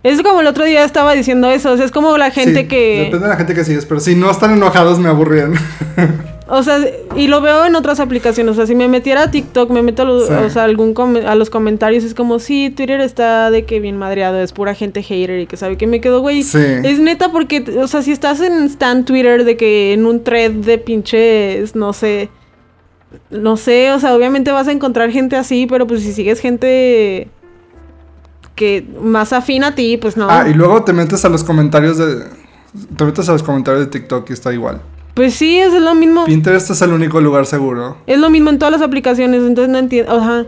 Es 0.04 0.22
como 0.22 0.40
el 0.40 0.46
otro 0.46 0.64
día 0.64 0.84
estaba 0.84 1.14
diciendo 1.14 1.50
eso, 1.50 1.72
o 1.72 1.76
sea, 1.76 1.84
es 1.84 1.90
como 1.90 2.16
la 2.18 2.30
gente 2.30 2.60
Sí, 2.62 2.68
que... 2.68 2.98
Depende 3.06 3.26
de 3.26 3.28
la 3.28 3.36
gente 3.36 3.54
que 3.54 3.64
sigues, 3.64 3.84
pero 3.84 3.98
si 4.00 4.14
no 4.14 4.30
están 4.30 4.52
enojados 4.52 4.98
me 4.98 5.08
aburrían. 5.08 5.54
O 6.50 6.62
sea, 6.62 6.78
y 7.14 7.26
lo 7.26 7.42
veo 7.42 7.66
en 7.66 7.76
otras 7.76 8.00
aplicaciones. 8.00 8.52
O 8.52 8.54
sea, 8.56 8.66
si 8.66 8.74
me 8.74 8.88
metiera 8.88 9.24
a 9.24 9.30
TikTok, 9.30 9.70
me 9.70 9.82
meto 9.82 10.00
a 10.00 10.04
los, 10.06 10.28
Sí. 10.28 10.32
o 10.32 10.48
sea, 10.48 10.64
algún 10.64 10.94
a 11.26 11.34
los 11.34 11.50
comentarios, 11.50 12.04
es 12.04 12.14
como, 12.14 12.38
sí, 12.38 12.70
Twitter 12.74 13.02
está 13.02 13.50
de 13.50 13.66
que 13.66 13.80
bien 13.80 13.98
madreado, 13.98 14.40
es 14.40 14.52
pura 14.52 14.74
gente 14.74 15.02
hater 15.02 15.40
y 15.40 15.46
que 15.46 15.58
sabe 15.58 15.76
que 15.76 15.86
me 15.86 16.00
quedo, 16.00 16.20
güey. 16.22 16.42
Sí. 16.42 16.58
Es 16.84 17.00
neta 17.00 17.30
porque, 17.32 17.62
o 17.78 17.86
sea, 17.86 18.00
si 18.00 18.12
estás 18.12 18.40
en 18.40 18.64
Stan 18.64 19.04
Twitter 19.04 19.44
de 19.44 19.58
que 19.58 19.92
en 19.92 20.06
un 20.06 20.24
thread 20.24 20.52
de 20.52 20.78
pinches, 20.78 21.76
no 21.76 21.92
sé, 21.92 22.30
no 23.30 23.56
sé, 23.56 23.92
o 23.92 23.98
sea, 23.98 24.14
obviamente 24.14 24.52
vas 24.52 24.68
a 24.68 24.72
encontrar 24.72 25.10
gente 25.10 25.36
así, 25.36 25.66
pero 25.66 25.86
pues 25.86 26.02
si 26.02 26.12
sigues 26.12 26.40
gente 26.40 27.28
que 28.54 28.84
más 29.00 29.32
afín 29.32 29.64
a 29.64 29.74
ti, 29.74 29.96
pues 29.96 30.16
no. 30.16 30.28
Ah, 30.28 30.48
y 30.48 30.54
luego 30.54 30.82
te 30.84 30.92
metes 30.92 31.24
a 31.24 31.28
los 31.28 31.44
comentarios 31.44 31.96
de. 31.96 32.24
Te 32.96 33.04
metes 33.04 33.28
a 33.28 33.32
los 33.32 33.42
comentarios 33.42 33.84
de 33.84 33.90
TikTok 33.90 34.28
y 34.28 34.32
está 34.32 34.52
igual. 34.52 34.82
Pues 35.14 35.34
sí, 35.34 35.58
es 35.58 35.72
lo 35.72 35.94
mismo. 35.94 36.26
Pinterest 36.26 36.70
es 36.70 36.82
el 36.82 36.92
único 36.92 37.20
lugar 37.20 37.46
seguro. 37.46 37.96
Es 38.06 38.18
lo 38.18 38.30
mismo 38.30 38.50
en 38.50 38.58
todas 38.58 38.72
las 38.72 38.82
aplicaciones, 38.82 39.42
entonces 39.42 39.72
no 39.72 39.78
entiendo. 39.78 40.12
Ajá. 40.12 40.44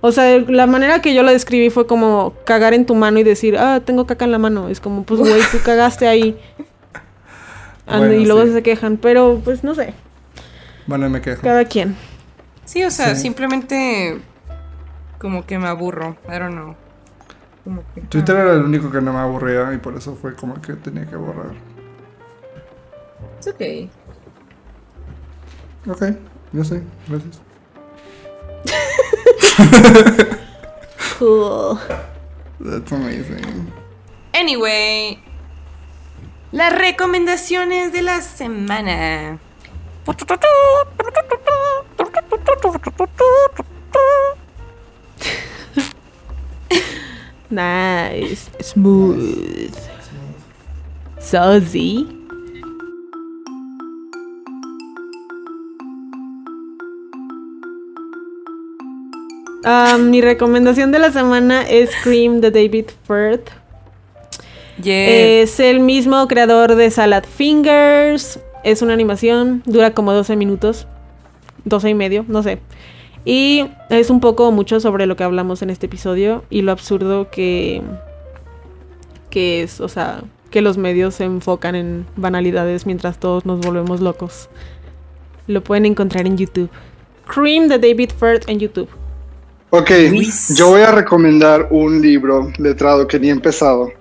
O 0.00 0.12
sea, 0.12 0.38
la 0.48 0.66
manera 0.66 1.02
que 1.02 1.14
yo 1.14 1.22
la 1.22 1.32
describí 1.32 1.68
fue 1.68 1.86
como 1.86 2.32
cagar 2.44 2.72
en 2.72 2.86
tu 2.86 2.94
mano 2.94 3.18
y 3.18 3.22
decir, 3.22 3.58
ah, 3.58 3.80
tengo 3.84 4.06
caca 4.06 4.24
en 4.24 4.32
la 4.32 4.38
mano. 4.38 4.68
Es 4.68 4.80
como, 4.80 5.04
pues, 5.04 5.20
güey, 5.20 5.42
tú 5.52 5.58
cagaste 5.64 6.08
ahí. 6.08 6.38
Bueno, 7.86 8.12
y 8.12 8.24
luego 8.24 8.46
sí. 8.46 8.52
se 8.52 8.62
quejan, 8.62 8.98
pero 8.98 9.40
pues 9.42 9.64
no 9.64 9.74
sé, 9.74 9.94
Bueno, 10.90 11.08
me 11.08 11.20
quejo. 11.20 11.42
cada 11.42 11.64
quien. 11.66 11.94
Sí, 12.64 12.82
o 12.82 12.90
sea, 12.90 13.14
Sí. 13.14 13.22
simplemente 13.22 14.20
como 15.20 15.46
que 15.46 15.56
me 15.56 15.68
aburro. 15.68 16.16
I 16.28 16.32
don't 16.32 16.50
know. 16.52 16.74
Como 17.62 17.84
que, 17.94 18.00
Twitter 18.00 18.34
era 18.34 18.54
el 18.54 18.62
único 18.64 18.90
que 18.90 19.00
no 19.00 19.12
me 19.12 19.20
aburría 19.20 19.72
y 19.72 19.78
por 19.78 19.96
eso 19.96 20.16
fue 20.20 20.34
como 20.34 20.60
que 20.60 20.72
tenía 20.72 21.06
que 21.06 21.14
borrar. 21.14 21.52
ah, 21.52 23.24
it's 23.38 23.46
okay. 23.46 23.88
Ok, 25.88 26.02
yo 26.52 26.64
sé, 26.64 26.82
gracias. 27.08 27.40
Cool. 31.20 31.78
That's 32.58 32.90
amazing. 32.92 33.72
Anyway, 34.32 35.22
las 36.50 36.76
recomendaciones 36.76 37.92
de 37.92 38.02
la 38.02 38.20
semana. 38.22 39.38
Nice. 47.50 48.48
Smooth. 48.60 49.74
Saucy. 51.18 52.06
Ah, 59.64 59.98
mi 59.98 60.20
recomendación 60.20 60.92
de 60.92 61.00
la 61.00 61.10
semana 61.10 61.68
es 61.68 61.90
Scream 61.90 62.40
de 62.40 62.50
David 62.50 62.86
Firth. 63.06 63.50
Yes. 64.80 65.50
Es 65.50 65.60
el 65.60 65.80
mismo 65.80 66.26
creador 66.28 66.76
de 66.76 66.90
Salad 66.90 67.24
Fingers. 67.24 68.38
Es 68.64 68.82
una 68.82 68.92
animación, 68.92 69.62
dura 69.66 69.92
como 69.92 70.12
12 70.12 70.36
minutos. 70.36 70.86
12 71.64 71.90
y 71.90 71.94
medio, 71.94 72.24
no 72.28 72.42
sé. 72.42 72.58
Y 73.24 73.66
es 73.90 74.10
un 74.10 74.20
poco 74.20 74.50
mucho 74.50 74.80
sobre 74.80 75.06
lo 75.06 75.16
que 75.16 75.24
hablamos 75.24 75.62
en 75.62 75.70
este 75.70 75.86
episodio 75.86 76.44
y 76.48 76.62
lo 76.62 76.72
absurdo 76.72 77.30
que, 77.30 77.82
que 79.28 79.62
es, 79.62 79.80
o 79.80 79.88
sea, 79.88 80.22
que 80.50 80.62
los 80.62 80.78
medios 80.78 81.16
se 81.16 81.24
enfocan 81.24 81.74
en 81.74 82.06
banalidades 82.16 82.86
mientras 82.86 83.18
todos 83.18 83.44
nos 83.44 83.60
volvemos 83.60 84.00
locos. 84.00 84.48
Lo 85.46 85.62
pueden 85.62 85.86
encontrar 85.86 86.26
en 86.26 86.36
YouTube. 86.36 86.70
Cream 87.26 87.68
de 87.68 87.78
David 87.78 88.10
Firth 88.18 88.48
en 88.48 88.58
YouTube. 88.58 88.88
Ok, 89.70 89.90
Luis. 90.10 90.56
yo 90.56 90.70
voy 90.70 90.80
a 90.80 90.90
recomendar 90.90 91.68
un 91.70 92.00
libro 92.00 92.50
letrado 92.58 93.06
que 93.06 93.20
ni 93.20 93.28
he 93.28 93.30
empezado. 93.30 93.92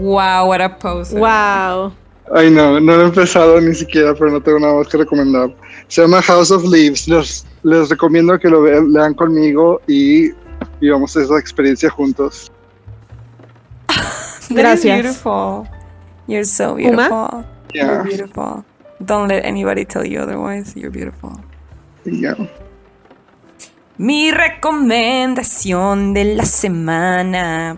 wow, 0.00 0.48
what 0.48 0.60
a 0.60 0.78
poser. 0.78 1.18
Wow. 1.18 1.92
Ay, 2.34 2.50
no, 2.50 2.80
no 2.80 2.96
lo 2.96 3.02
he 3.02 3.06
empezado 3.06 3.60
ni 3.60 3.74
siquiera, 3.74 4.14
pero 4.14 4.30
no 4.30 4.40
tengo 4.40 4.58
nada 4.58 4.74
más 4.74 4.88
que 4.88 4.96
recomendar. 4.96 5.54
Se 5.88 6.00
llama 6.00 6.22
House 6.22 6.50
of 6.50 6.64
Leaves. 6.64 7.06
Les, 7.06 7.44
les 7.62 7.90
recomiendo 7.90 8.38
que 8.38 8.48
lo 8.48 8.62
vean, 8.62 8.90
lean 8.90 9.12
conmigo 9.14 9.82
y 9.86 10.30
vivamos 10.80 11.14
esa 11.14 11.38
experiencia 11.38 11.90
juntos. 11.90 12.50
Gracias. 14.48 15.02
beautiful. 15.02 15.68
You're 16.26 16.46
so 16.46 16.76
beautiful. 16.76 17.44
Yeah. 17.74 17.84
You're 17.84 18.04
beautiful. 18.04 18.64
Don't 19.04 19.28
let 19.28 19.44
anybody 19.44 19.84
tell 19.84 20.06
you 20.06 20.20
otherwise. 20.20 20.74
You're 20.74 20.90
beautiful. 20.90 21.38
Yeah. 22.04 22.36
Mi 23.98 24.30
recomendación 24.30 26.14
de 26.14 26.36
la 26.36 26.46
semana. 26.46 27.76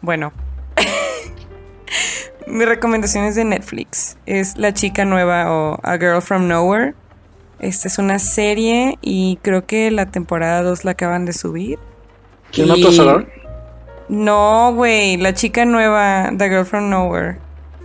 Bueno. 0.00 0.32
Mi 2.46 2.64
recomendación 2.64 3.24
es 3.24 3.34
de 3.34 3.44
Netflix. 3.44 4.16
Es 4.26 4.56
La 4.56 4.72
chica 4.72 5.04
nueva 5.04 5.52
o 5.52 5.78
A 5.82 5.98
Girl 5.98 6.22
from 6.22 6.48
Nowhere. 6.48 6.94
Esta 7.58 7.88
es 7.88 7.98
una 7.98 8.18
serie 8.18 8.98
y 9.02 9.38
creo 9.42 9.66
que 9.66 9.90
la 9.90 10.06
temporada 10.06 10.62
2 10.62 10.84
la 10.84 10.92
acaban 10.92 11.24
de 11.24 11.32
subir. 11.32 11.78
¿Quién 12.50 12.68
mató 12.68 12.88
a? 12.88 13.24
No, 14.08 14.74
güey, 14.74 15.16
La 15.16 15.32
chica 15.32 15.64
nueva, 15.64 16.30
The 16.36 16.48
Girl 16.48 16.66
from 16.66 16.90
Nowhere. 16.90 17.38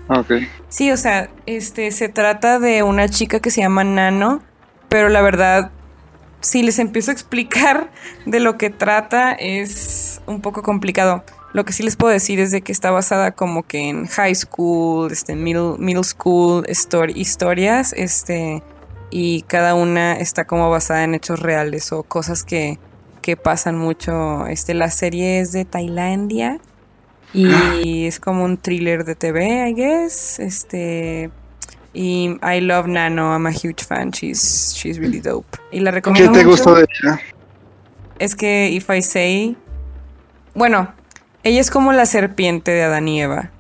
Ah, 0.10 0.20
Ok. 0.20 0.32
Sí, 0.70 0.92
o 0.92 0.98
sea, 0.98 1.30
este 1.46 1.92
se 1.92 2.10
trata 2.10 2.60
de 2.60 2.84
una 2.84 3.08
chica 3.08 3.40
que 3.40 3.52
se 3.52 3.62
llama 3.62 3.84
Nano, 3.84 4.42
pero 4.90 5.08
la 5.10 5.22
verdad, 5.22 5.72
si 6.42 6.64
les 6.64 6.80
empiezo 6.80 7.12
a 7.12 7.14
explicar 7.14 7.90
de 8.26 8.40
lo 8.40 8.58
que 8.58 8.70
trata, 8.70 9.32
es 9.32 10.22
un 10.26 10.42
poco 10.42 10.64
complicado. 10.64 11.24
Lo 11.54 11.66
que 11.66 11.74
sí 11.74 11.82
les 11.84 11.96
puedo 11.96 12.12
decir 12.14 12.40
es 12.40 12.52
de 12.52 12.62
que 12.62 12.72
está 12.72 12.92
basada 12.92 13.32
como 13.32 13.64
que 13.64 13.90
en 13.90 14.08
high 14.08 14.36
school, 14.36 15.12
este, 15.12 15.36
middle, 15.36 15.76
middle 15.80 16.04
school 16.04 16.64
story, 16.68 17.14
historias, 17.16 17.94
este, 17.94 18.62
y 19.10 19.44
cada 19.44 19.74
una 19.74 20.14
está 20.14 20.46
como 20.46 20.70
basada 20.70 21.04
en 21.04 21.16
hechos 21.16 21.40
reales 21.40 21.92
o 21.94 22.04
cosas 22.04 22.44
que, 22.44 22.78
que 23.22 23.38
pasan 23.38 23.78
mucho. 23.78 24.46
Este, 24.48 24.74
la 24.74 24.92
serie 24.92 25.40
es 25.40 25.52
de 25.52 25.66
Tailandia 25.66 26.60
y 27.34 28.06
es 28.06 28.20
como 28.20 28.44
un 28.44 28.58
thriller 28.58 29.06
de 29.06 29.16
TV, 29.16 29.70
I 29.70 29.74
guess. 29.74 30.40
Este, 30.40 31.30
y 31.94 32.38
I 32.44 32.62
love 32.62 32.88
Nano, 32.88 33.32
I'm 33.32 33.48
a 33.48 33.52
huge 33.52 33.84
fan. 33.84 34.12
She's, 34.12 34.74
she's 34.76 34.98
really 35.00 35.22
dope. 35.22 35.58
Y 35.72 35.80
la 35.80 35.92
¿Qué 35.92 35.96
recomiendo 35.96 36.34
te 36.34 36.46
mucho. 36.46 36.50
gustó 36.50 36.76
de 36.76 36.86
ella? 37.04 37.20
Es 38.20 38.36
que 38.36 38.70
If 38.70 38.90
I 38.90 39.02
Say. 39.02 39.58
Bueno, 40.54 40.94
ella 41.48 41.62
es 41.62 41.72
como 41.72 41.94
la 41.94 42.06
serpiente 42.06 42.72
de 42.72 42.84
Adán 42.84 43.08
y 43.08 43.22
Eva, 43.22 43.52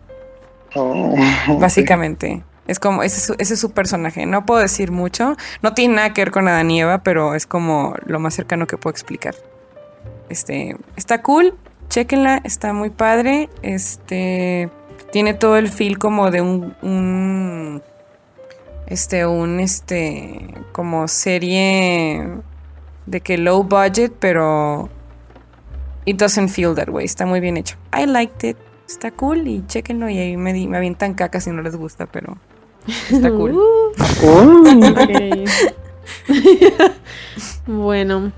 Oh, 0.76 1.15
básicamente. 1.59 2.43
Es 2.68 2.80
como, 2.80 3.01
ese 3.01 3.18
es, 3.18 3.23
su, 3.23 3.35
ese 3.39 3.53
es 3.53 3.59
su 3.59 3.72
personaje. 3.72 4.26
No 4.26 4.45
puedo 4.45 4.59
decir 4.59 4.91
mucho. 4.91 5.38
No 5.61 5.73
tiene 5.73 5.95
nada 5.95 6.14
que 6.14 6.22
ver 6.22 6.31
con 6.31 6.47
Adán 6.47 6.69
y 6.69 6.81
Eva, 6.81 6.99
pero 6.99 7.34
es 7.34 7.47
como 7.47 7.95
lo 8.05 8.19
más 8.19 8.34
cercano 8.34 8.68
que 8.68 8.77
puedo 8.77 8.91
explicar. 8.91 9.35
Este, 10.30 10.76
está 10.97 11.22
cool, 11.22 11.55
chéquenla, 11.89 12.41
está 12.43 12.73
muy 12.73 12.89
padre. 12.89 13.49
Este, 13.61 14.69
tiene 15.11 15.34
todo 15.34 15.57
el 15.57 15.69
feel 15.69 15.97
como 15.97 16.30
de 16.30 16.41
un, 16.41 16.76
un 16.81 17.81
este, 18.88 19.26
un, 19.26 19.59
este, 19.59 20.53
como 20.73 21.07
serie 21.07 22.27
de 23.05 23.22
que 23.22 23.38
low 23.38 23.64
budget, 23.64 24.14
pero 24.19 24.89
it 26.07 26.17
doesn't 26.17 26.49
feel 26.49 26.73
that 26.73 26.89
way. 26.89 27.05
Está 27.05 27.25
muy 27.27 27.39
bien 27.39 27.57
hecho. 27.57 27.75
I 27.95 28.05
liked 28.07 28.43
it. 28.49 28.57
Está 28.88 29.11
cool 29.11 29.47
y 29.47 29.63
chéquenlo 29.67 30.09
y 30.09 30.17
ahí 30.17 30.38
me, 30.38 30.53
di- 30.53 30.67
me 30.67 30.77
avientan 30.77 31.13
caca 31.13 31.39
si 31.41 31.51
no 31.51 31.61
les 31.61 31.75
gusta, 31.75 32.05
pero 32.07 32.38
está 33.11 33.29
cool. 33.29 33.51
Uh, 33.51 33.91
ok. 34.89 35.49
bueno, 37.65 38.31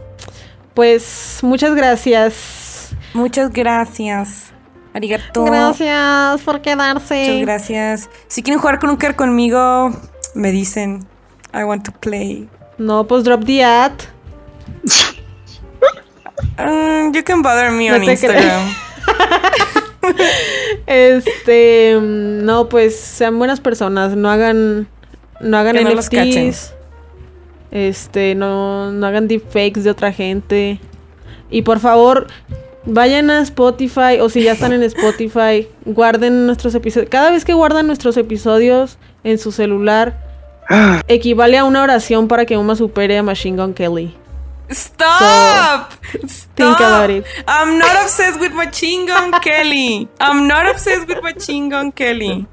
pues 0.74 1.40
muchas 1.44 1.76
gracias. 1.76 2.96
Muchas 3.14 3.52
gracias. 3.52 4.52
Arigato. 4.94 5.44
Gracias 5.46 6.42
por 6.42 6.62
quedarse. 6.62 7.20
Muchas 7.28 7.42
gracias. 7.42 8.10
Si 8.28 8.42
quieren 8.42 8.60
jugar 8.60 8.80
con 8.80 8.90
un 8.90 8.98
car 8.98 9.16
conmigo, 9.16 9.92
me 10.34 10.52
dicen. 10.52 11.06
I 11.54 11.64
want 11.64 11.84
to 11.86 11.92
play. 11.92 12.50
No, 12.78 13.06
pues 13.08 13.24
drop 13.24 13.46
the 13.46 13.64
ad. 13.64 13.92
Um, 16.58 17.14
you 17.14 17.24
can 17.24 17.42
bother 17.42 17.72
me 17.72 17.90
No 17.90 17.96
on 17.96 18.04
Instagram. 18.04 18.76
Este, 20.88 21.98
mm, 22.00 22.46
no, 22.46 22.70
pues 22.70 23.00
sean 23.00 23.38
buenas 23.38 23.60
personas, 23.60 24.16
no 24.16 24.30
hagan, 24.30 24.88
no 25.40 25.58
hagan 25.58 25.76
Que 25.76 25.84
no 25.84 25.94
los. 25.94 26.08
NFTs. 26.08 26.74
Este, 27.72 28.34
no, 28.34 28.92
no 28.92 29.06
hagan 29.06 29.28
deepfakes 29.28 29.84
de 29.84 29.92
otra 29.92 30.12
gente. 30.12 30.80
Y 31.52 31.62
por 31.62 31.80
favor, 31.80 32.28
vayan 32.86 33.30
a 33.30 33.42
Spotify 33.42 34.20
o 34.20 34.30
si 34.30 34.44
ya 34.44 34.54
están 34.54 34.74
en 34.74 34.84
Spotify, 34.84 35.68
guarden 35.86 36.46
nuestros 36.46 36.74
episodios. 36.76 37.10
Cada 37.10 37.32
vez 37.32 37.46
que 37.46 37.54
guardan 37.54 37.88
nuestros 37.88 38.18
episodios 38.18 38.98
en 39.24 39.38
su 39.38 39.52
celular, 39.52 40.18
equivale 41.08 41.58
a 41.58 41.66
una 41.66 41.84
oración 41.84 42.28
para 42.28 42.46
que 42.46 42.58
Uma 42.58 42.76
supere 42.76 43.18
a 43.18 43.24
Machine 43.24 43.62
Gun 43.62 43.74
Kelly. 43.74 44.16
Stop! 44.72 45.92
Stop! 46.28 46.48
think 46.56 46.76
about 46.78 47.10
it. 47.10 47.26
I'm 47.48 47.78
not 47.80 47.96
obsessed 48.04 48.40
with 48.40 48.54
Machine 48.54 49.08
Gun 49.08 49.32
Kelly. 49.42 50.08
I'm 50.20 50.48
not 50.48 50.70
obsessed 50.70 51.08
with 51.08 51.22
Machine 51.24 51.70
Gun 51.70 51.92
Kelly. 51.92 52.46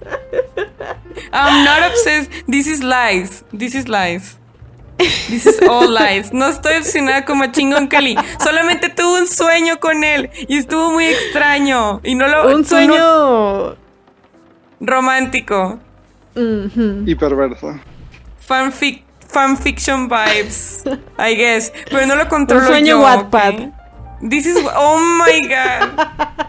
I'm 1.33 1.65
not 1.65 1.91
obsessed. 1.91 2.31
This 2.49 2.67
is 2.67 2.83
lies. 2.83 3.45
This 3.53 3.75
is 3.75 3.89
lies. 3.89 4.39
This 5.29 5.45
is 5.47 5.61
all 5.69 5.89
lies. 5.91 6.33
No 6.33 6.47
estoy 6.49 6.77
obsesionada 6.79 7.25
con 7.27 7.39
Machine 7.39 7.71
Gun 7.75 7.89
Kelly. 7.89 8.17
Solamente 8.41 8.89
tuve 8.89 9.21
un 9.21 9.27
sueño 9.27 9.79
con 9.79 10.03
él 10.05 10.31
y 10.49 10.57
estuvo 10.59 10.91
muy 10.93 11.05
extraño. 11.07 12.01
Y 12.03 12.15
no 12.15 12.29
lo. 12.29 12.55
Un 12.55 12.65
sueño. 12.65 12.97
no- 12.97 13.77
romántico. 14.81 15.79
Y 16.35 17.15
perverso. 17.15 17.79
Fanfic, 18.39 19.03
fanfiction 19.37 20.09
vibes, 20.09 20.83
I 21.19 21.35
guess. 21.35 21.71
Pero 21.91 22.07
no 22.07 22.17
lo 22.17 22.27
controlo 22.29 22.63
Un 22.63 22.69
sueño 22.69 22.97
yo, 22.97 23.01
Wattpad. 23.03 23.71
This 24.23 24.47
is... 24.47 24.57
Oh 24.75 24.99
my 24.99 25.41
God. 25.47 26.07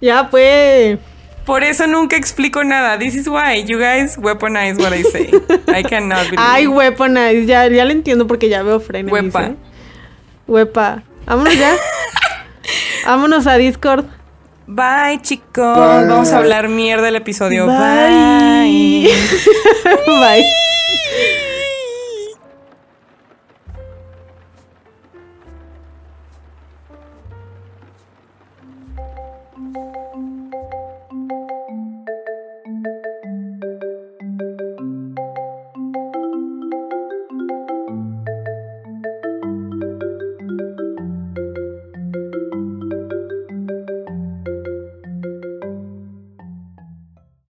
Ya 0.00 0.28
pues. 0.30 0.98
Por 1.44 1.64
eso 1.64 1.86
nunca 1.86 2.16
explico 2.16 2.62
nada. 2.64 2.98
This 2.98 3.14
is 3.14 3.26
why 3.28 3.64
you 3.64 3.78
guys 3.78 4.16
weaponize 4.18 4.78
what 4.78 4.92
I 4.92 5.02
say. 5.02 5.30
I 5.68 5.82
cannot 5.82 6.24
believe 6.30 6.38
Ay, 6.38 6.66
weaponize. 6.66 7.46
Ya, 7.46 7.66
ya 7.66 7.84
lo 7.84 7.92
entiendo 7.92 8.26
porque 8.26 8.48
ya 8.48 8.62
veo 8.62 8.78
frenes. 8.78 9.12
Huepa. 9.12 9.46
¿eh? 9.46 9.54
Huepa. 10.46 11.02
Vámonos 11.24 11.56
ya. 11.56 11.74
Vámonos 13.06 13.46
a 13.46 13.56
Discord. 13.56 14.06
Bye, 14.66 15.20
chicos. 15.22 15.76
Bye. 15.76 16.06
Vamos 16.08 16.32
a 16.32 16.38
hablar 16.38 16.68
mierda 16.68 17.04
del 17.04 17.16
episodio. 17.16 17.66
Bye. 17.66 17.76
Bye. 17.76 19.10
Bye. 20.06 20.44